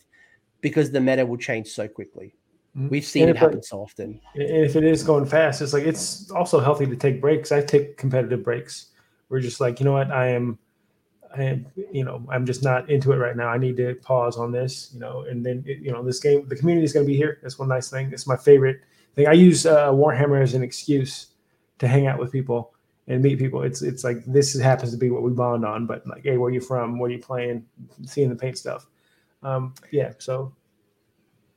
because 0.62 0.92
the 0.92 1.00
meta 1.00 1.26
will 1.26 1.38
change 1.38 1.68
so 1.68 1.88
quickly. 1.88 2.36
Mm-hmm. 2.78 2.90
We've 2.90 3.06
seen 3.06 3.30
it 3.30 3.38
happen 3.38 3.62
so 3.62 3.82
often. 3.82 4.22
And 4.36 4.44
if 4.44 4.76
it 4.76 4.84
is 4.84 5.04
going 5.04 5.26
fast, 5.26 5.62
it's 5.62 5.74
like 5.74 5.84
it's 5.84 6.32
also 6.32 6.60
healthy 6.60 6.86
to 6.86 6.96
take 6.96 7.20
breaks. 7.20 7.52
I 7.52 7.62
take 7.62 7.98
competitive 7.98 8.44
breaks. 8.44 8.88
We're 9.30 9.42
just 9.42 9.60
like, 9.60 9.80
you 9.80 9.86
know 9.86 9.94
what, 9.94 10.12
I 10.12 10.28
am, 10.28 10.58
I 11.36 11.44
am, 11.44 11.66
you 11.92 12.04
know, 12.04 12.26
I'm 12.30 12.46
just 12.46 12.64
not 12.64 12.90
into 12.90 13.12
it 13.12 13.18
right 13.18 13.36
now. 13.36 13.48
I 13.48 13.58
need 13.58 13.78
to 13.78 13.96
pause 13.96 14.38
on 14.38 14.52
this, 14.52 14.92
you 14.94 15.00
know, 15.00 15.22
and 15.30 15.46
then 15.46 15.64
you 15.66 15.92
know, 15.92 16.04
this 16.04 16.20
game, 16.20 16.48
the 16.48 16.56
community 16.56 16.86
is 16.86 16.94
going 16.94 17.06
to 17.06 17.12
be 17.12 17.18
here. 17.18 17.40
That's 17.42 17.58
one 17.58 17.70
nice 17.70 17.90
thing. 17.90 18.12
It's 18.12 18.28
my 18.28 18.38
favorite 18.38 18.82
thing. 19.16 19.28
I 19.28 19.34
use 19.34 19.66
uh, 19.66 19.92
Warhammer 19.92 20.42
as 20.42 20.54
an 20.54 20.64
excuse 20.64 21.28
to 21.80 21.88
hang 21.88 22.08
out 22.08 22.20
with 22.20 22.32
people 22.32 22.74
and 23.08 23.22
meet 23.22 23.40
people. 23.40 23.64
It's 23.64 23.82
it's 23.82 24.04
like 24.04 24.24
this 24.26 24.58
happens 24.60 24.92
to 24.92 24.98
be 24.98 25.10
what 25.10 25.24
we 25.24 25.32
bond 25.32 25.66
on. 25.66 25.86
But 25.86 26.06
like, 26.08 26.24
hey, 26.24 26.38
where 26.38 26.50
are 26.50 26.54
you 26.54 26.62
from? 26.62 27.00
What 27.00 27.12
are 27.12 27.14
you 27.14 27.20
playing? 27.20 27.66
Seeing 28.06 28.30
the 28.30 28.36
paint 28.36 28.58
stuff. 28.58 28.88
Um, 29.44 29.74
yeah, 29.92 30.14
so 30.20 30.54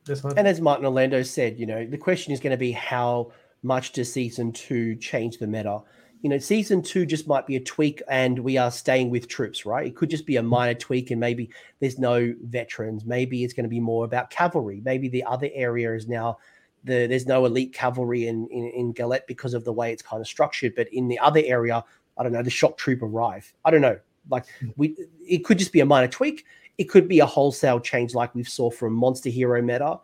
this 0.04 0.22
one. 0.22 0.38
And 0.38 0.48
as 0.48 0.60
Martin 0.60 0.86
Orlando 0.86 1.22
said, 1.22 1.58
you 1.58 1.66
know, 1.66 1.86
the 1.86 1.98
question 1.98 2.32
is 2.32 2.40
going 2.40 2.52
to 2.52 2.56
be 2.56 2.72
how 2.72 3.32
much 3.62 3.92
does 3.92 4.12
season 4.12 4.52
two 4.52 4.96
change 4.96 5.38
the 5.38 5.46
meta? 5.46 5.80
You 6.24 6.30
know, 6.30 6.38
season 6.38 6.82
two 6.82 7.06
just 7.06 7.28
might 7.28 7.46
be 7.46 7.56
a 7.56 7.60
tweak 7.60 8.02
and 8.08 8.38
we 8.38 8.56
are 8.56 8.70
staying 8.70 9.10
with 9.10 9.28
troops, 9.28 9.64
right? 9.64 9.86
It 9.86 9.94
could 9.94 10.10
just 10.10 10.26
be 10.26 10.36
a 10.36 10.42
minor 10.42 10.74
tweak 10.74 11.10
and 11.10 11.20
maybe 11.20 11.50
there's 11.78 11.98
no 11.98 12.34
veterans. 12.42 13.04
Maybe 13.04 13.44
it's 13.44 13.52
going 13.52 13.64
to 13.64 13.70
be 13.70 13.78
more 13.78 14.04
about 14.04 14.30
cavalry. 14.30 14.80
Maybe 14.82 15.08
the 15.08 15.22
other 15.24 15.50
area 15.52 15.94
is 15.94 16.08
now 16.08 16.38
the 16.82 17.06
there's 17.06 17.26
no 17.26 17.44
elite 17.44 17.72
cavalry 17.72 18.26
in, 18.26 18.48
in, 18.48 18.70
in 18.70 18.92
Gallet 18.92 19.26
because 19.28 19.54
of 19.54 19.64
the 19.64 19.72
way 19.72 19.92
it's 19.92 20.02
kind 20.02 20.20
of 20.20 20.26
structured. 20.26 20.74
But 20.74 20.90
in 20.92 21.08
the 21.08 21.18
other 21.18 21.42
area, 21.44 21.84
I 22.18 22.22
don't 22.22 22.32
know, 22.32 22.42
the 22.42 22.50
shock 22.50 22.78
troop 22.78 23.02
arrive. 23.02 23.52
I 23.64 23.70
don't 23.70 23.82
know. 23.82 23.98
Like 24.30 24.46
hmm. 24.60 24.70
we 24.76 24.96
it 25.28 25.44
could 25.44 25.58
just 25.58 25.72
be 25.72 25.80
a 25.80 25.86
minor 25.86 26.08
tweak 26.08 26.44
it 26.78 26.84
could 26.84 27.08
be 27.08 27.20
a 27.20 27.26
wholesale 27.26 27.80
change 27.80 28.14
like 28.14 28.34
we 28.34 28.42
saw 28.42 28.70
from 28.70 28.94
monster 28.94 29.30
hero 29.30 29.62
meta 29.62 29.98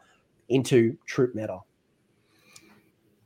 into 0.49 0.97
troop 1.07 1.35
meta. 1.35 1.59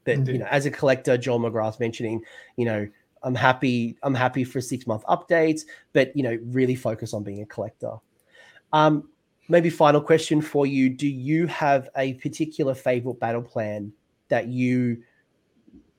But 0.04 0.14
Indeed. 0.14 0.32
you 0.32 0.38
know, 0.40 0.46
as 0.50 0.66
a 0.66 0.70
collector, 0.70 1.16
Joel 1.16 1.40
McGrath 1.40 1.80
mentioning, 1.80 2.22
you 2.56 2.64
know, 2.64 2.88
I'm 3.22 3.34
happy. 3.34 3.96
I'm 4.02 4.14
happy 4.14 4.44
for 4.44 4.60
six 4.60 4.86
month 4.86 5.02
updates, 5.04 5.62
but 5.92 6.14
you 6.16 6.22
know, 6.22 6.38
really 6.44 6.74
focus 6.74 7.14
on 7.14 7.22
being 7.22 7.42
a 7.42 7.46
collector. 7.46 7.96
Um, 8.72 9.08
maybe 9.48 9.70
final 9.70 10.00
question 10.00 10.40
for 10.42 10.66
you: 10.66 10.90
Do 10.90 11.08
you 11.08 11.46
have 11.46 11.88
a 11.96 12.14
particular 12.14 12.74
favorite 12.74 13.18
battle 13.18 13.42
plan 13.42 13.92
that 14.28 14.48
you? 14.48 15.02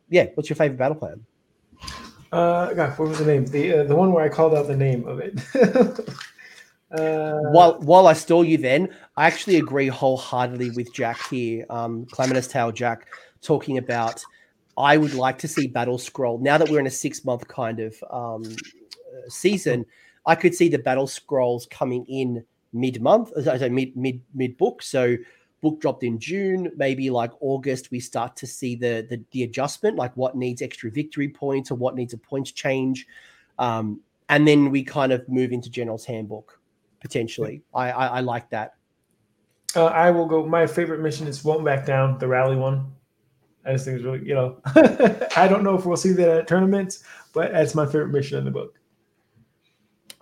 Yeah, 0.09 0.27
what's 0.35 0.49
your 0.49 0.55
favorite 0.55 0.77
battle 0.77 0.95
plan? 0.95 1.25
Uh, 2.31 2.73
God, 2.73 2.97
what 2.99 3.09
was 3.09 3.19
the 3.19 3.25
name? 3.25 3.45
The 3.45 3.79
uh, 3.79 3.83
the 3.85 3.95
one 3.95 4.13
where 4.13 4.23
I 4.23 4.29
called 4.29 4.53
out 4.53 4.67
the 4.67 4.77
name 4.77 5.07
of 5.07 5.19
it. 5.19 5.39
Uh, 6.91 7.39
while 7.51 7.79
while 7.81 8.07
I 8.07 8.13
stall 8.13 8.45
you, 8.45 8.57
then 8.57 8.87
I 9.17 9.25
actually 9.25 9.57
agree 9.57 9.87
wholeheartedly 9.87 10.69
with 10.69 10.93
Jack 10.93 11.19
here, 11.29 11.65
um, 11.69 12.05
Calamitous 12.13 12.47
Tail 12.47 12.71
Jack, 12.71 13.07
talking 13.45 13.77
about. 13.77 14.23
I 14.77 14.97
would 14.97 15.13
like 15.13 15.37
to 15.39 15.47
see 15.47 15.67
Battle 15.67 15.97
Scroll 15.97 16.39
now 16.39 16.57
that 16.57 16.69
we're 16.69 16.81
in 16.81 16.87
a 16.87 16.91
six 16.91 17.23
month 17.23 17.47
kind 17.47 17.79
of 17.79 17.95
um, 18.11 18.43
season. 19.29 19.85
I 20.25 20.35
could 20.35 20.53
see 20.53 20.67
the 20.67 20.79
Battle 20.79 21.07
Scrolls 21.07 21.67
coming 21.69 22.05
in 22.07 22.43
mid 22.73 23.01
month, 23.01 23.31
so 23.43 23.69
mid 23.69 23.95
mid 23.95 24.21
mid 24.33 24.57
book. 24.57 24.81
So 24.81 25.15
book 25.61 25.79
dropped 25.79 26.03
in 26.03 26.19
June, 26.19 26.71
maybe 26.75 27.09
like 27.09 27.31
August, 27.39 27.89
we 27.89 27.99
start 27.99 28.35
to 28.37 28.47
see 28.47 28.75
the 28.75 29.07
the, 29.09 29.23
the 29.31 29.43
adjustment, 29.43 29.95
like 29.95 30.15
what 30.17 30.35
needs 30.35 30.61
extra 30.61 30.91
victory 30.91 31.29
points 31.29 31.71
or 31.71 31.75
what 31.75 31.95
needs 31.95 32.13
a 32.13 32.17
points 32.17 32.51
change, 32.51 33.07
um, 33.59 34.01
and 34.29 34.47
then 34.47 34.71
we 34.71 34.83
kind 34.83 35.11
of 35.11 35.27
move 35.29 35.51
into 35.51 35.69
General's 35.69 36.05
Handbook 36.05 36.59
potentially. 36.99 37.61
I, 37.73 37.91
I, 37.91 38.05
I 38.07 38.19
like 38.21 38.49
that. 38.49 38.75
Uh, 39.75 39.85
I 39.85 40.09
will 40.09 40.25
go. 40.25 40.45
My 40.45 40.65
favorite 40.65 41.01
mission 41.01 41.27
is 41.27 41.43
won't 41.43 41.63
back 41.63 41.85
down. 41.85 42.17
The 42.17 42.27
rally 42.27 42.55
one. 42.55 42.91
I 43.65 43.73
just 43.73 43.85
think 43.85 43.95
it's 43.95 44.05
really, 44.05 44.25
you 44.25 44.35
know, 44.35 44.57
I 45.35 45.47
don't 45.47 45.63
know 45.63 45.75
if 45.75 45.85
we'll 45.85 45.97
see 45.97 46.11
that 46.11 46.29
at 46.29 46.47
tournaments, 46.47 47.03
but 47.33 47.51
that's 47.51 47.75
my 47.75 47.85
favorite 47.85 48.09
mission 48.09 48.37
in 48.37 48.45
the 48.45 48.51
book. 48.51 48.79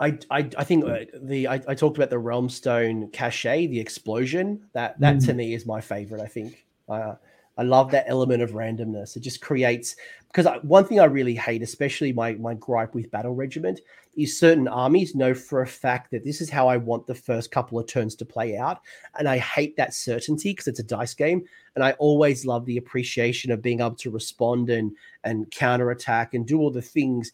I, 0.00 0.18
I, 0.30 0.48
I 0.58 0.64
think 0.64 0.84
uh, 0.84 1.04
the 1.22 1.46
I, 1.46 1.54
I, 1.68 1.74
talked 1.74 1.96
about 1.96 2.10
the 2.10 2.16
Realmstone 2.16 3.12
Cache, 3.12 3.42
the 3.42 3.78
explosion. 3.78 4.66
That 4.72 4.98
that 4.98 5.16
mm. 5.16 5.26
to 5.26 5.34
me 5.34 5.54
is 5.54 5.66
my 5.66 5.80
favorite. 5.80 6.20
I 6.20 6.26
think 6.26 6.66
uh, 6.88 7.14
I 7.56 7.62
love 7.62 7.90
that 7.92 8.06
element 8.08 8.42
of 8.42 8.50
randomness. 8.50 9.16
It 9.16 9.20
just 9.20 9.40
creates 9.40 9.94
because 10.34 10.60
one 10.64 10.84
thing 10.84 10.98
I 10.98 11.04
really 11.04 11.36
hate, 11.36 11.62
especially 11.62 12.12
my 12.12 12.32
my 12.34 12.54
gripe 12.54 12.94
with 12.94 13.10
battle 13.10 13.34
regiment, 13.34 13.80
is 14.16 14.38
certain 14.38 14.66
armies 14.66 15.14
know 15.14 15.32
for 15.32 15.62
a 15.62 15.66
fact 15.66 16.10
that 16.10 16.24
this 16.24 16.40
is 16.40 16.50
how 16.50 16.66
I 16.66 16.76
want 16.76 17.06
the 17.06 17.14
first 17.14 17.52
couple 17.52 17.78
of 17.78 17.86
turns 17.86 18.16
to 18.16 18.24
play 18.24 18.56
out, 18.56 18.80
and 19.16 19.28
I 19.28 19.38
hate 19.38 19.76
that 19.76 19.94
certainty 19.94 20.50
because 20.50 20.66
it's 20.66 20.80
a 20.80 20.84
dice 20.84 21.14
game, 21.14 21.44
and 21.76 21.84
I 21.84 21.92
always 21.92 22.44
love 22.44 22.66
the 22.66 22.78
appreciation 22.78 23.52
of 23.52 23.62
being 23.62 23.80
able 23.80 23.94
to 23.94 24.10
respond 24.10 24.70
and 24.70 24.92
and 25.22 25.48
counter 25.52 25.92
attack 25.92 26.34
and 26.34 26.44
do 26.44 26.58
all 26.58 26.70
the 26.70 26.82
things 26.82 27.30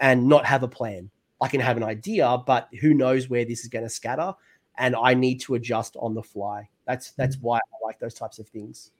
and 0.00 0.28
not 0.28 0.46
have 0.46 0.62
a 0.62 0.68
plan. 0.68 1.10
I 1.40 1.48
can 1.48 1.60
have 1.60 1.76
an 1.76 1.82
idea, 1.82 2.38
but 2.46 2.68
who 2.80 2.94
knows 2.94 3.28
where 3.28 3.44
this 3.44 3.62
is 3.62 3.68
going 3.68 3.84
to 3.84 3.90
scatter, 3.90 4.32
and 4.78 4.94
I 4.94 5.14
need 5.14 5.40
to 5.40 5.56
adjust 5.56 5.96
on 5.98 6.14
the 6.14 6.22
fly. 6.22 6.68
That's 6.86 7.10
that's 7.12 7.34
mm-hmm. 7.34 7.46
why 7.46 7.56
I 7.58 7.84
like 7.84 7.98
those 7.98 8.14
types 8.14 8.38
of 8.38 8.48
things. 8.48 8.92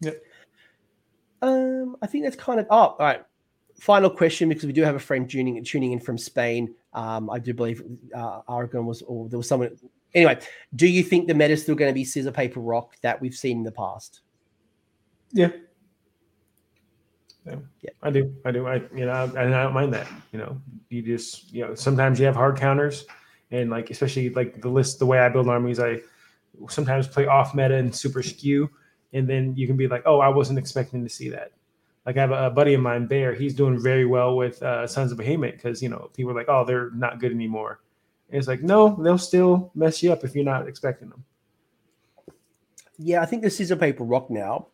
Yep. 0.00 0.22
Um, 1.42 1.96
I 2.02 2.06
think 2.06 2.24
that's 2.24 2.36
kind 2.36 2.60
of. 2.60 2.66
Oh, 2.70 2.76
all 2.76 2.96
right. 2.98 3.22
Final 3.78 4.08
question 4.08 4.48
because 4.48 4.64
we 4.64 4.72
do 4.72 4.82
have 4.82 4.94
a 4.94 5.00
friend 5.00 5.28
tuning 5.28 5.62
tuning 5.62 5.92
in 5.92 6.00
from 6.00 6.16
Spain. 6.16 6.74
Um, 6.94 7.28
I 7.28 7.38
do 7.38 7.52
believe 7.52 7.82
uh, 8.14 8.40
Aragon 8.48 8.86
was, 8.86 9.02
or 9.02 9.28
there 9.28 9.38
was 9.38 9.48
someone. 9.48 9.76
Anyway, 10.14 10.38
do 10.74 10.86
you 10.86 11.02
think 11.02 11.28
the 11.28 11.34
meta 11.34 11.52
is 11.52 11.62
still 11.62 11.74
going 11.74 11.90
to 11.90 11.94
be 11.94 12.04
scissor 12.04 12.32
paper 12.32 12.60
rock 12.60 12.96
that 13.02 13.20
we've 13.20 13.34
seen 13.34 13.58
in 13.58 13.64
the 13.64 13.72
past? 13.72 14.22
Yeah. 15.32 15.50
Yeah, 17.44 17.56
yeah. 17.82 17.90
I 18.02 18.10
do. 18.10 18.34
I 18.44 18.50
do. 18.50 18.66
I 18.66 18.76
you 18.94 19.06
know, 19.06 19.24
and 19.36 19.54
I 19.54 19.62
don't 19.62 19.74
mind 19.74 19.92
that. 19.94 20.08
You 20.32 20.38
know, 20.38 20.60
you 20.88 21.02
just 21.02 21.52
you 21.52 21.66
know 21.66 21.74
sometimes 21.74 22.18
you 22.18 22.26
have 22.26 22.34
hard 22.34 22.56
counters, 22.56 23.04
and 23.50 23.70
like 23.70 23.90
especially 23.90 24.30
like 24.30 24.60
the 24.60 24.68
list 24.68 24.98
the 24.98 25.06
way 25.06 25.18
I 25.18 25.28
build 25.28 25.48
armies, 25.48 25.78
I 25.78 26.00
sometimes 26.68 27.06
play 27.06 27.26
off 27.26 27.54
meta 27.54 27.74
and 27.74 27.94
super 27.94 28.22
skew 28.22 28.70
and 29.16 29.28
then 29.28 29.54
you 29.56 29.66
can 29.66 29.76
be 29.76 29.88
like, 29.88 30.02
oh, 30.06 30.20
I 30.20 30.28
wasn't 30.28 30.58
expecting 30.58 31.02
to 31.02 31.08
see 31.08 31.28
that. 31.30 31.52
Like 32.04 32.16
I 32.16 32.20
have 32.20 32.30
a, 32.30 32.50
buddy 32.50 32.74
of 32.74 32.80
mine, 32.80 33.06
Bear. 33.06 33.34
He's 33.34 33.54
doing 33.54 33.80
very 33.82 34.04
well 34.04 34.36
with 34.36 34.62
uh, 34.62 34.86
Sons 34.86 35.10
of 35.10 35.18
Behemat 35.18 35.52
because 35.52 35.82
you 35.82 35.88
know 35.88 36.10
people 36.14 36.32
are 36.32 36.34
like, 36.34 36.48
oh, 36.48 36.64
they're 36.64 36.90
not 36.90 37.18
good 37.18 37.32
anymore. 37.32 37.80
And 38.30 38.38
it's 38.38 38.48
like, 38.48 38.62
no, 38.62 38.96
they'll 39.02 39.18
still 39.18 39.70
mess 39.74 40.02
you 40.02 40.12
up 40.12 40.24
if 40.24 40.34
you're 40.34 40.44
not 40.44 40.68
expecting 40.68 41.08
them. 41.08 41.24
Yeah, 42.98 43.22
I 43.22 43.26
think 43.26 43.42
the 43.42 43.50
scissor 43.50 43.76
paper 43.76 44.04
rock 44.04 44.30
now 44.30 44.68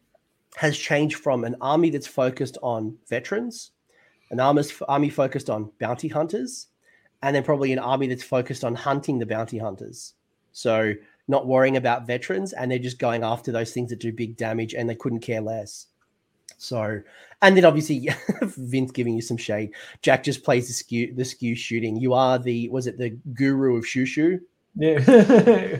has 0.56 0.76
changed 0.76 1.16
from 1.16 1.44
an 1.44 1.56
army 1.60 1.90
that's 1.90 2.06
focused 2.06 2.58
on 2.62 2.96
veterans, 3.08 3.70
an 4.30 4.40
army 4.40 5.10
focused 5.10 5.48
on 5.50 5.70
bounty 5.78 6.08
hunters, 6.08 6.68
and 7.22 7.34
then 7.34 7.42
probably 7.42 7.72
an 7.72 7.78
army 7.78 8.08
that's 8.08 8.22
focused 8.22 8.64
on 8.64 8.74
hunting 8.74 9.18
the 9.18 9.26
bounty 9.26 9.58
hunters. 9.58 10.14
So 10.52 10.92
not 11.28 11.46
worrying 11.46 11.76
about 11.76 12.06
veterans 12.06 12.52
and 12.52 12.70
they're 12.70 12.78
just 12.78 12.98
going 12.98 13.22
after 13.22 13.52
those 13.52 13.72
things 13.72 13.90
that 13.90 14.00
do 14.00 14.12
big 14.12 14.36
damage 14.36 14.74
and 14.74 14.88
they 14.88 14.94
couldn't 14.94 15.20
care 15.20 15.40
less. 15.40 15.86
So, 16.58 17.00
and 17.42 17.56
then 17.56 17.64
obviously 17.64 18.08
Vince 18.42 18.92
giving 18.92 19.14
you 19.14 19.22
some 19.22 19.36
shade. 19.36 19.72
Jack 20.02 20.24
just 20.24 20.44
plays 20.44 20.68
the 20.68 20.74
skew, 20.74 21.12
the 21.14 21.24
skew 21.24 21.54
shooting. 21.54 21.96
You 21.96 22.14
are 22.14 22.38
the 22.38 22.68
was 22.68 22.86
it 22.86 22.98
the 22.98 23.10
guru 23.34 23.76
of 23.76 23.84
shushu? 23.84 24.40
Yeah, 24.74 25.00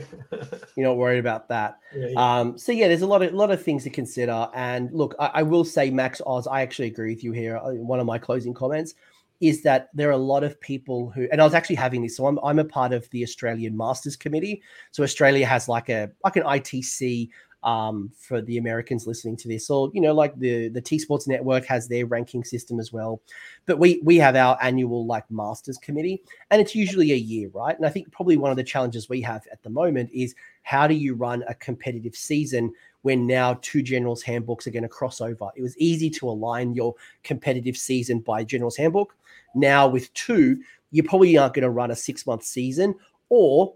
you're 0.75 0.87
not 0.87 0.97
worried 0.97 1.19
about 1.19 1.47
that. 1.49 1.79
Yeah, 1.95 2.07
yeah. 2.09 2.39
Um, 2.39 2.57
so 2.57 2.71
yeah, 2.71 2.87
there's 2.87 3.01
a 3.01 3.07
lot 3.07 3.23
of 3.23 3.33
lot 3.33 3.49
of 3.49 3.63
things 3.63 3.83
to 3.85 3.89
consider. 3.89 4.47
And 4.53 4.91
look, 4.91 5.15
I, 5.19 5.31
I 5.35 5.43
will 5.43 5.65
say, 5.65 5.89
Max 5.89 6.21
Oz, 6.25 6.47
I 6.47 6.61
actually 6.61 6.89
agree 6.89 7.13
with 7.13 7.23
you 7.23 7.31
here. 7.31 7.57
Uh, 7.57 7.73
one 7.73 7.99
of 7.99 8.05
my 8.05 8.19
closing 8.19 8.53
comments 8.53 8.93
is 9.41 9.61
that 9.63 9.89
there 9.93 10.09
are 10.09 10.13
a 10.13 10.17
lot 10.17 10.43
of 10.43 10.59
people 10.61 11.09
who, 11.09 11.27
and 11.31 11.41
I 11.41 11.43
was 11.43 11.53
actually 11.53 11.75
having 11.75 12.01
this. 12.01 12.17
So 12.17 12.27
I'm, 12.27 12.39
I'm 12.43 12.59
a 12.59 12.65
part 12.65 12.93
of 12.93 13.09
the 13.09 13.23
Australian 13.23 13.75
Masters 13.75 14.15
Committee. 14.15 14.61
So 14.91 15.03
Australia 15.03 15.45
has 15.45 15.67
like 15.67 15.89
a 15.89 16.09
like 16.23 16.35
an 16.35 16.43
ITC 16.43 17.29
um, 17.63 18.11
for 18.17 18.41
the 18.41 18.57
Americans 18.57 19.07
listening 19.07 19.37
to 19.37 19.47
this, 19.47 19.69
or 19.69 19.89
you 19.93 20.01
know, 20.01 20.13
like 20.13 20.37
the 20.37 20.69
the 20.69 20.81
T 20.81 20.99
Sports 20.99 21.27
Network 21.27 21.65
has 21.65 21.87
their 21.87 22.05
ranking 22.05 22.43
system 22.43 22.79
as 22.79 22.91
well. 22.91 23.21
But 23.65 23.79
we 23.79 24.01
we 24.03 24.17
have 24.17 24.35
our 24.35 24.57
annual 24.61 25.05
like 25.05 25.29
Masters 25.31 25.77
Committee, 25.77 26.21
and 26.51 26.61
it's 26.61 26.75
usually 26.75 27.11
a 27.11 27.17
year, 27.17 27.49
right? 27.53 27.75
And 27.75 27.85
I 27.85 27.89
think 27.89 28.11
probably 28.11 28.37
one 28.37 28.51
of 28.51 28.57
the 28.57 28.63
challenges 28.63 29.09
we 29.09 29.21
have 29.21 29.43
at 29.51 29.63
the 29.63 29.69
moment 29.69 30.09
is 30.13 30.35
how 30.63 30.87
do 30.87 30.93
you 30.93 31.15
run 31.15 31.43
a 31.47 31.55
competitive 31.55 32.15
season 32.15 32.73
when 33.03 33.27
now 33.27 33.59
two 33.61 33.81
generals 33.81 34.23
handbooks 34.23 34.65
are 34.65 34.71
going 34.71 34.83
to 34.83 34.89
cross 34.89 35.21
over. 35.21 35.49
It 35.55 35.61
was 35.61 35.77
easy 35.77 36.09
to 36.11 36.29
align 36.29 36.73
your 36.73 36.95
competitive 37.23 37.77
season 37.77 38.19
by 38.19 38.43
generals 38.43 38.77
handbook. 38.77 39.15
Now 39.55 39.87
with 39.87 40.13
two, 40.13 40.61
you 40.91 41.03
probably 41.03 41.37
aren't 41.37 41.53
going 41.53 41.63
to 41.63 41.69
run 41.69 41.91
a 41.91 41.95
six 41.95 42.25
month 42.25 42.43
season, 42.43 42.95
or 43.29 43.73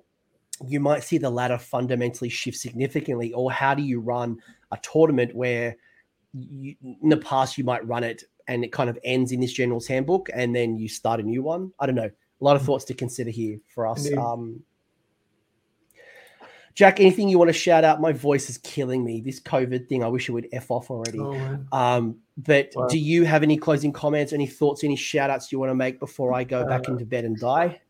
you 0.65 0.79
might 0.79 1.03
see 1.03 1.17
the 1.17 1.29
ladder 1.29 1.57
fundamentally 1.57 2.29
shift 2.29 2.57
significantly. 2.57 3.33
Or 3.33 3.51
how 3.51 3.73
do 3.73 3.83
you 3.83 3.99
run 3.99 4.37
a 4.71 4.77
tournament 4.81 5.35
where 5.35 5.75
you, 6.33 6.75
in 6.81 7.09
the 7.09 7.17
past 7.17 7.57
you 7.57 7.63
might 7.63 7.85
run 7.87 8.03
it 8.03 8.23
and 8.47 8.63
it 8.63 8.71
kind 8.71 8.89
of 8.89 8.97
ends 9.03 9.31
in 9.31 9.39
this 9.39 9.51
general's 9.53 9.87
handbook 9.87 10.29
and 10.33 10.55
then 10.55 10.77
you 10.77 10.87
start 10.87 11.19
a 11.19 11.23
new 11.23 11.43
one? 11.43 11.71
I 11.79 11.85
don't 11.85 11.95
know. 11.95 12.09
A 12.09 12.43
lot 12.43 12.55
of 12.55 12.61
mm-hmm. 12.61 12.67
thoughts 12.67 12.85
to 12.85 12.93
consider 12.93 13.31
here 13.31 13.59
for 13.67 13.87
us. 13.87 14.11
Um, 14.15 14.61
Jack, 16.77 16.99
anything 16.99 17.27
you 17.27 17.39
want 17.39 17.49
to 17.49 17.53
shout 17.53 17.83
out? 17.83 17.99
My 17.99 18.13
voice 18.13 18.51
is 18.51 18.59
killing 18.59 19.03
me. 19.03 19.19
This 19.19 19.39
COVID 19.39 19.89
thing, 19.89 20.03
I 20.03 20.07
wish 20.07 20.29
it 20.29 20.31
would 20.31 20.47
F 20.51 20.69
off 20.69 20.91
already. 20.91 21.17
Oh, 21.19 21.57
um, 21.71 22.17
but 22.37 22.69
wow. 22.75 22.85
do 22.85 22.99
you 22.99 23.25
have 23.25 23.41
any 23.41 23.57
closing 23.57 23.91
comments, 23.91 24.31
any 24.31 24.45
thoughts, 24.45 24.83
any 24.83 24.95
shout 24.95 25.31
outs 25.31 25.51
you 25.51 25.57
want 25.57 25.71
to 25.71 25.75
make 25.75 25.99
before 25.99 26.35
I 26.35 26.43
go 26.43 26.67
back 26.67 26.87
uh, 26.87 26.91
into 26.91 27.03
bed 27.03 27.25
and 27.25 27.35
die? 27.35 27.81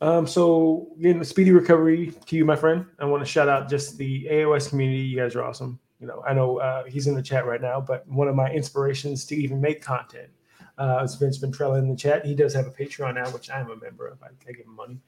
Um, 0.00 0.26
so 0.26 0.88
again, 0.98 1.20
a 1.20 1.26
speedy 1.26 1.50
recovery 1.50 2.14
to 2.24 2.36
you, 2.36 2.46
my 2.46 2.56
friend. 2.56 2.86
I 2.98 3.04
want 3.04 3.22
to 3.22 3.30
shout 3.30 3.50
out 3.50 3.68
just 3.68 3.98
the 3.98 4.26
AOS 4.30 4.70
community. 4.70 5.02
You 5.02 5.18
guys 5.18 5.36
are 5.36 5.44
awesome. 5.44 5.78
You 6.00 6.06
know, 6.06 6.24
I 6.26 6.32
know 6.32 6.56
uh, 6.56 6.84
he's 6.84 7.08
in 7.08 7.14
the 7.14 7.22
chat 7.22 7.44
right 7.44 7.60
now, 7.60 7.82
but 7.82 8.08
one 8.08 8.28
of 8.28 8.34
my 8.34 8.50
inspirations 8.50 9.26
to 9.26 9.36
even 9.36 9.60
make 9.60 9.82
content 9.82 10.30
uh, 10.78 11.02
is 11.04 11.16
Vince 11.16 11.38
Venturella 11.38 11.80
in 11.80 11.90
the 11.90 11.96
chat. 11.96 12.24
He 12.24 12.34
does 12.34 12.54
have 12.54 12.66
a 12.66 12.70
Patreon 12.70 13.16
now, 13.16 13.28
which 13.28 13.50
I'm 13.50 13.70
a 13.70 13.76
member 13.76 14.08
of. 14.08 14.22
I, 14.22 14.28
I 14.48 14.52
give 14.52 14.64
him 14.64 14.74
money. 14.74 14.98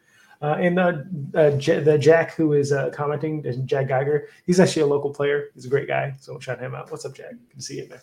Uh, 0.42 0.56
and 0.58 0.78
uh, 0.78 0.92
uh, 1.34 1.50
J- 1.52 1.80
the 1.80 1.98
Jack 1.98 2.34
who 2.34 2.52
is 2.52 2.72
uh, 2.72 2.90
commenting, 2.90 3.44
Jack 3.66 3.88
Geiger, 3.88 4.28
he's 4.46 4.60
actually 4.60 4.82
a 4.82 4.86
local 4.86 5.12
player. 5.12 5.50
He's 5.54 5.64
a 5.64 5.68
great 5.68 5.88
guy. 5.88 6.14
So 6.20 6.38
shout 6.38 6.58
him 6.58 6.74
out. 6.74 6.90
What's 6.90 7.04
up, 7.04 7.14
Jack? 7.14 7.30
Good 7.30 7.56
to 7.56 7.62
see 7.62 7.76
you, 7.78 7.88
man. 7.88 8.00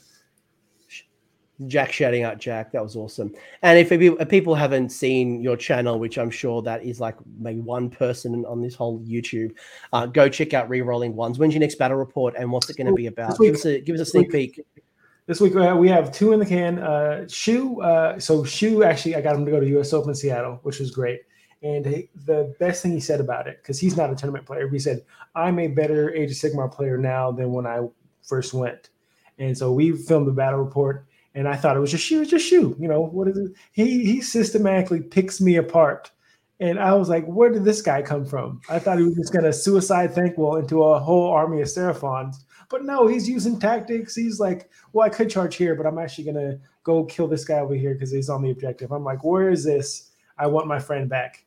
Jack 1.67 1.91
shouting 1.91 2.23
out 2.23 2.39
Jack. 2.39 2.71
That 2.71 2.83
was 2.83 2.95
awesome. 2.95 3.33
And 3.61 3.77
if 3.77 4.29
people 4.29 4.55
haven't 4.55 4.89
seen 4.89 5.41
your 5.41 5.55
channel, 5.55 5.99
which 5.99 6.17
I'm 6.17 6.31
sure 6.31 6.61
that 6.63 6.83
is 6.83 6.99
like 6.99 7.15
maybe 7.39 7.59
one 7.59 7.89
person 7.89 8.45
on 8.45 8.61
this 8.61 8.75
whole 8.75 8.99
YouTube, 9.01 9.53
uh, 9.93 10.05
go 10.07 10.27
check 10.29 10.53
out 10.53 10.69
Rerolling 10.69 11.13
Ones. 11.13 11.37
When's 11.37 11.53
your 11.53 11.61
next 11.61 11.75
battle 11.75 11.97
report 11.97 12.35
and 12.37 12.51
what's 12.51 12.69
it 12.69 12.77
going 12.77 12.87
to 12.87 12.93
be 12.93 13.07
about? 13.07 13.37
Give, 13.39 13.55
us 13.55 13.65
a, 13.65 13.79
give 13.79 13.95
us 13.95 14.01
a 14.01 14.05
sneak 14.05 14.31
week, 14.31 14.55
peek. 14.55 14.83
This 15.27 15.39
week 15.39 15.55
uh, 15.55 15.75
we 15.77 15.87
have 15.89 16.11
two 16.11 16.33
in 16.33 16.39
the 16.39 16.45
can. 16.45 16.79
Uh, 16.79 17.27
Shu, 17.27 17.81
uh, 17.81 18.19
so 18.19 18.43
Shu 18.43 18.83
actually, 18.83 19.15
I 19.15 19.21
got 19.21 19.35
him 19.35 19.45
to 19.45 19.51
go 19.51 19.59
to 19.59 19.79
US 19.79 19.93
Open 19.93 20.15
Seattle, 20.15 20.59
which 20.63 20.79
was 20.79 20.91
great. 20.91 21.21
And 21.63 21.85
he, 21.85 22.09
the 22.25 22.55
best 22.59 22.81
thing 22.81 22.91
he 22.91 22.99
said 22.99 23.19
about 23.19 23.47
it, 23.47 23.57
because 23.61 23.79
he's 23.79 23.95
not 23.95 24.11
a 24.11 24.15
tournament 24.15 24.45
player, 24.45 24.67
he 24.67 24.79
said, 24.79 25.05
I'm 25.35 25.59
a 25.59 25.67
better 25.67 26.13
Age 26.13 26.31
of 26.31 26.37
Sigmar 26.37 26.71
player 26.71 26.97
now 26.97 27.31
than 27.31 27.51
when 27.51 27.67
I 27.67 27.81
first 28.23 28.53
went. 28.53 28.89
And 29.37 29.57
so 29.57 29.71
we 29.71 29.91
filmed 29.91 30.27
the 30.27 30.31
battle 30.31 30.59
report, 30.59 31.05
and 31.35 31.47
I 31.47 31.55
thought 31.55 31.77
it 31.77 31.79
was 31.79 31.91
just 31.91 32.05
Shu, 32.05 32.25
just 32.25 32.47
Shu. 32.47 32.75
You 32.79 32.87
know, 32.87 33.01
what 33.01 33.27
is 33.27 33.37
it? 33.37 33.51
He, 33.71 34.05
he 34.05 34.21
systematically 34.21 35.01
picks 35.01 35.39
me 35.39 35.55
apart. 35.57 36.11
And 36.59 36.79
I 36.79 36.93
was 36.93 37.09
like, 37.09 37.25
where 37.25 37.49
did 37.49 37.63
this 37.63 37.81
guy 37.81 38.03
come 38.03 38.23
from? 38.23 38.61
I 38.69 38.77
thought 38.77 38.99
he 38.99 39.03
was 39.03 39.15
just 39.15 39.33
going 39.33 39.45
to 39.45 39.53
suicide 39.53 40.13
Thanquol 40.13 40.59
into 40.59 40.83
a 40.83 40.99
whole 40.99 41.31
army 41.31 41.61
of 41.61 41.69
Seraphons. 41.69 42.45
But 42.69 42.85
no, 42.85 43.07
he's 43.07 43.27
using 43.27 43.59
tactics. 43.59 44.15
He's 44.15 44.39
like, 44.39 44.69
well, 44.93 45.05
I 45.05 45.09
could 45.09 45.29
charge 45.29 45.55
here, 45.55 45.73
but 45.75 45.87
I'm 45.87 45.97
actually 45.97 46.25
going 46.25 46.35
to 46.35 46.59
go 46.83 47.03
kill 47.05 47.27
this 47.27 47.45
guy 47.45 47.59
over 47.59 47.73
here 47.73 47.93
because 47.93 48.11
he's 48.11 48.29
on 48.29 48.43
the 48.43 48.51
objective. 48.51 48.91
I'm 48.91 49.03
like, 49.03 49.23
where 49.23 49.49
is 49.49 49.63
this? 49.63 50.11
I 50.37 50.47
want 50.47 50.67
my 50.67 50.79
friend 50.79 51.09
back. 51.09 51.43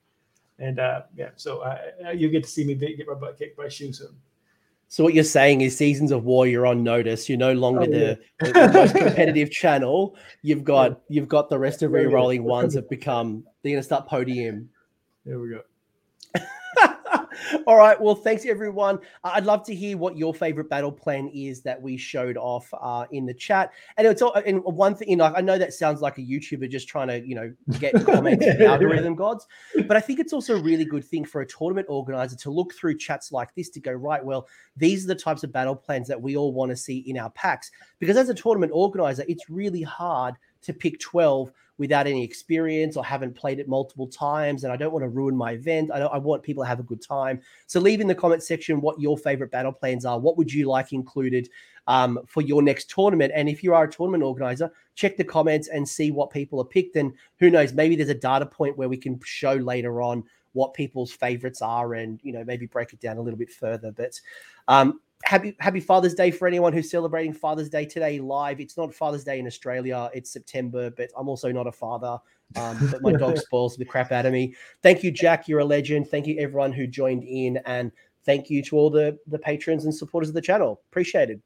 And 0.58 0.78
uh, 0.78 1.02
yeah, 1.16 1.30
so 1.36 1.60
uh, 1.60 2.10
you 2.14 2.28
get 2.28 2.44
to 2.44 2.48
see 2.50 2.64
me 2.64 2.74
get 2.74 3.06
my 3.06 3.14
butt 3.14 3.38
kicked 3.38 3.56
by 3.56 3.68
Shu 3.68 3.92
soon. 3.92 4.16
So 4.88 5.02
what 5.02 5.14
you're 5.14 5.24
saying 5.24 5.62
is 5.62 5.76
Seasons 5.76 6.12
of 6.12 6.24
War, 6.24 6.46
you're 6.46 6.66
on 6.66 6.84
notice. 6.84 7.28
You're 7.28 7.38
no 7.38 7.52
longer 7.52 7.80
oh, 7.80 7.84
yeah. 7.84 8.14
the, 8.38 8.52
the, 8.52 8.72
most 8.72 8.94
competitive 8.96 9.50
channel. 9.50 10.16
You've 10.42 10.62
got 10.62 11.00
you've 11.08 11.28
got 11.28 11.50
the 11.50 11.58
rest 11.58 11.82
of 11.82 11.90
re-rolling 11.90 12.44
ones 12.44 12.74
have 12.74 12.88
become 12.88 13.44
they're 13.62 13.72
gonna 13.72 13.82
start 13.82 14.06
podium. 14.06 14.68
There 15.24 15.40
we 15.40 15.48
go. 15.50 15.62
All 17.66 17.76
right. 17.76 18.00
Well, 18.00 18.14
thanks 18.14 18.46
everyone. 18.46 18.98
I'd 19.22 19.44
love 19.44 19.64
to 19.64 19.74
hear 19.74 19.96
what 19.96 20.16
your 20.16 20.34
favorite 20.34 20.68
battle 20.68 20.92
plan 20.92 21.28
is 21.34 21.62
that 21.62 21.80
we 21.80 21.96
showed 21.96 22.36
off 22.36 22.72
uh, 22.80 23.06
in 23.10 23.26
the 23.26 23.34
chat. 23.34 23.72
And 23.96 24.06
it's 24.06 24.22
all, 24.22 24.34
and 24.34 24.62
one 24.64 24.94
thing, 24.94 25.08
you 25.10 25.16
know, 25.16 25.32
I 25.34 25.40
know 25.40 25.58
that 25.58 25.74
sounds 25.74 26.00
like 26.00 26.18
a 26.18 26.22
YouTuber 26.22 26.70
just 26.70 26.88
trying 26.88 27.08
to, 27.08 27.26
you 27.26 27.34
know, 27.34 27.52
get 27.78 27.94
comments 28.06 28.46
from 28.46 28.62
algorithm 28.62 29.14
gods, 29.14 29.46
but 29.86 29.96
I 29.96 30.00
think 30.00 30.20
it's 30.20 30.32
also 30.32 30.56
a 30.56 30.62
really 30.62 30.84
good 30.84 31.04
thing 31.04 31.24
for 31.24 31.40
a 31.40 31.46
tournament 31.46 31.86
organizer 31.88 32.36
to 32.36 32.50
look 32.50 32.74
through 32.74 32.98
chats 32.98 33.32
like 33.32 33.54
this 33.54 33.68
to 33.70 33.80
go 33.80 33.92
right. 33.92 34.24
Well, 34.24 34.48
these 34.76 35.04
are 35.04 35.08
the 35.08 35.14
types 35.14 35.44
of 35.44 35.52
battle 35.52 35.76
plans 35.76 36.08
that 36.08 36.20
we 36.20 36.36
all 36.36 36.52
want 36.52 36.70
to 36.70 36.76
see 36.76 36.98
in 36.98 37.18
our 37.18 37.30
packs 37.30 37.70
because 37.98 38.16
as 38.16 38.28
a 38.28 38.34
tournament 38.34 38.72
organizer, 38.74 39.24
it's 39.28 39.48
really 39.48 39.82
hard 39.82 40.34
to 40.62 40.72
pick 40.72 40.98
12 40.98 41.52
without 41.78 42.06
any 42.06 42.22
experience 42.22 42.96
or 42.96 43.04
haven't 43.04 43.34
played 43.34 43.58
it 43.58 43.68
multiple 43.68 44.06
times 44.06 44.64
and 44.64 44.72
I 44.72 44.76
don't 44.76 44.92
want 44.92 45.02
to 45.02 45.08
ruin 45.08 45.36
my 45.36 45.52
event. 45.52 45.90
I, 45.92 45.98
I 45.98 46.18
want 46.18 46.42
people 46.42 46.62
to 46.62 46.68
have 46.68 46.80
a 46.80 46.84
good 46.84 47.02
time. 47.02 47.40
So 47.66 47.80
leave 47.80 48.00
in 48.00 48.06
the 48.06 48.14
comment 48.14 48.42
section 48.42 48.80
what 48.80 49.00
your 49.00 49.18
favorite 49.18 49.50
battle 49.50 49.72
plans 49.72 50.04
are. 50.04 50.18
What 50.18 50.36
would 50.36 50.52
you 50.52 50.68
like 50.68 50.92
included 50.92 51.48
um, 51.86 52.20
for 52.26 52.42
your 52.42 52.62
next 52.62 52.90
tournament? 52.90 53.32
And 53.34 53.48
if 53.48 53.64
you 53.64 53.74
are 53.74 53.84
a 53.84 53.90
tournament 53.90 54.22
organizer, 54.22 54.70
check 54.94 55.16
the 55.16 55.24
comments 55.24 55.68
and 55.68 55.88
see 55.88 56.10
what 56.10 56.30
people 56.30 56.60
are 56.60 56.64
picked. 56.64 56.96
And 56.96 57.12
who 57.40 57.50
knows, 57.50 57.72
maybe 57.72 57.96
there's 57.96 58.08
a 58.08 58.14
data 58.14 58.46
point 58.46 58.78
where 58.78 58.88
we 58.88 58.96
can 58.96 59.18
show 59.24 59.54
later 59.54 60.00
on 60.00 60.24
what 60.52 60.72
people's 60.72 61.10
favorites 61.10 61.60
are 61.62 61.94
and 61.94 62.20
you 62.22 62.32
know 62.32 62.44
maybe 62.44 62.64
break 62.64 62.92
it 62.92 63.00
down 63.00 63.18
a 63.18 63.20
little 63.20 63.36
bit 63.36 63.50
further 63.50 63.90
but 63.90 64.18
um, 64.68 65.00
happy 65.24 65.56
happy 65.58 65.80
Father's 65.80 66.14
Day 66.14 66.30
for 66.30 66.46
anyone 66.46 66.72
who's 66.72 66.90
celebrating 66.90 67.32
Father's 67.32 67.68
Day 67.68 67.84
today 67.84 68.20
live. 68.20 68.60
It's 68.60 68.76
not 68.76 68.94
Father's 68.94 69.24
Day 69.24 69.38
in 69.38 69.46
Australia; 69.46 70.10
it's 70.14 70.30
September. 70.30 70.90
But 70.90 71.10
I'm 71.16 71.28
also 71.28 71.50
not 71.50 71.66
a 71.66 71.72
father. 71.72 72.18
Um, 72.56 72.88
but 72.90 73.02
my 73.02 73.12
dog 73.12 73.38
spoils 73.38 73.76
the 73.76 73.84
crap 73.84 74.12
out 74.12 74.26
of 74.26 74.32
me. 74.32 74.54
Thank 74.82 75.02
you, 75.02 75.10
Jack. 75.10 75.48
You're 75.48 75.60
a 75.60 75.64
legend. 75.64 76.08
Thank 76.08 76.26
you, 76.26 76.36
everyone 76.38 76.72
who 76.72 76.86
joined 76.86 77.24
in, 77.24 77.58
and 77.64 77.90
thank 78.24 78.50
you 78.50 78.62
to 78.64 78.76
all 78.76 78.90
the 78.90 79.18
the 79.26 79.38
patrons 79.38 79.84
and 79.84 79.94
supporters 79.94 80.28
of 80.28 80.34
the 80.34 80.42
channel. 80.42 80.82
Appreciated. 80.90 81.42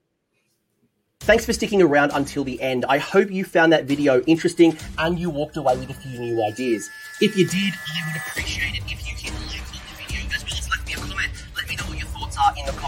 Thanks 1.21 1.45
for 1.45 1.53
sticking 1.53 1.83
around 1.83 2.13
until 2.13 2.45
the 2.45 2.61
end. 2.63 2.85
I 2.89 2.99
hope 2.99 3.31
you 3.31 3.45
found 3.45 3.73
that 3.73 3.85
video 3.85 4.23
interesting 4.23 4.79
and 4.99 5.19
you 5.19 5.31
walked 5.31 5.57
away 5.57 5.77
with 5.77 5.91
a 5.91 5.95
few 5.95 6.19
new 6.19 6.43
ideas. 6.45 6.89
If 7.21 7.37
you 7.37 7.47
did, 7.47 7.75
I 7.75 8.07
would 8.07 8.17
appreciate 8.17 8.75
it 8.75 8.83
if 8.87 9.07
you 9.07 9.15
hit 9.15 9.33
the 9.33 9.47
like 9.49 9.61
on 9.61 9.83
the 9.85 10.05
video 10.07 10.21
as 10.35 10.45
well 10.45 10.57
as 10.57 10.71
left 10.71 10.87
me 10.87 10.95
a 10.95 10.97
comment. 10.97 11.31
Let 11.57 11.69
me 11.69 11.77
know 11.77 11.85
what 11.85 11.99
your 11.99 12.09
thoughts 12.09 12.39
are 12.39 12.55
in 12.57 12.65
the 12.67 12.73
comment 12.73 12.88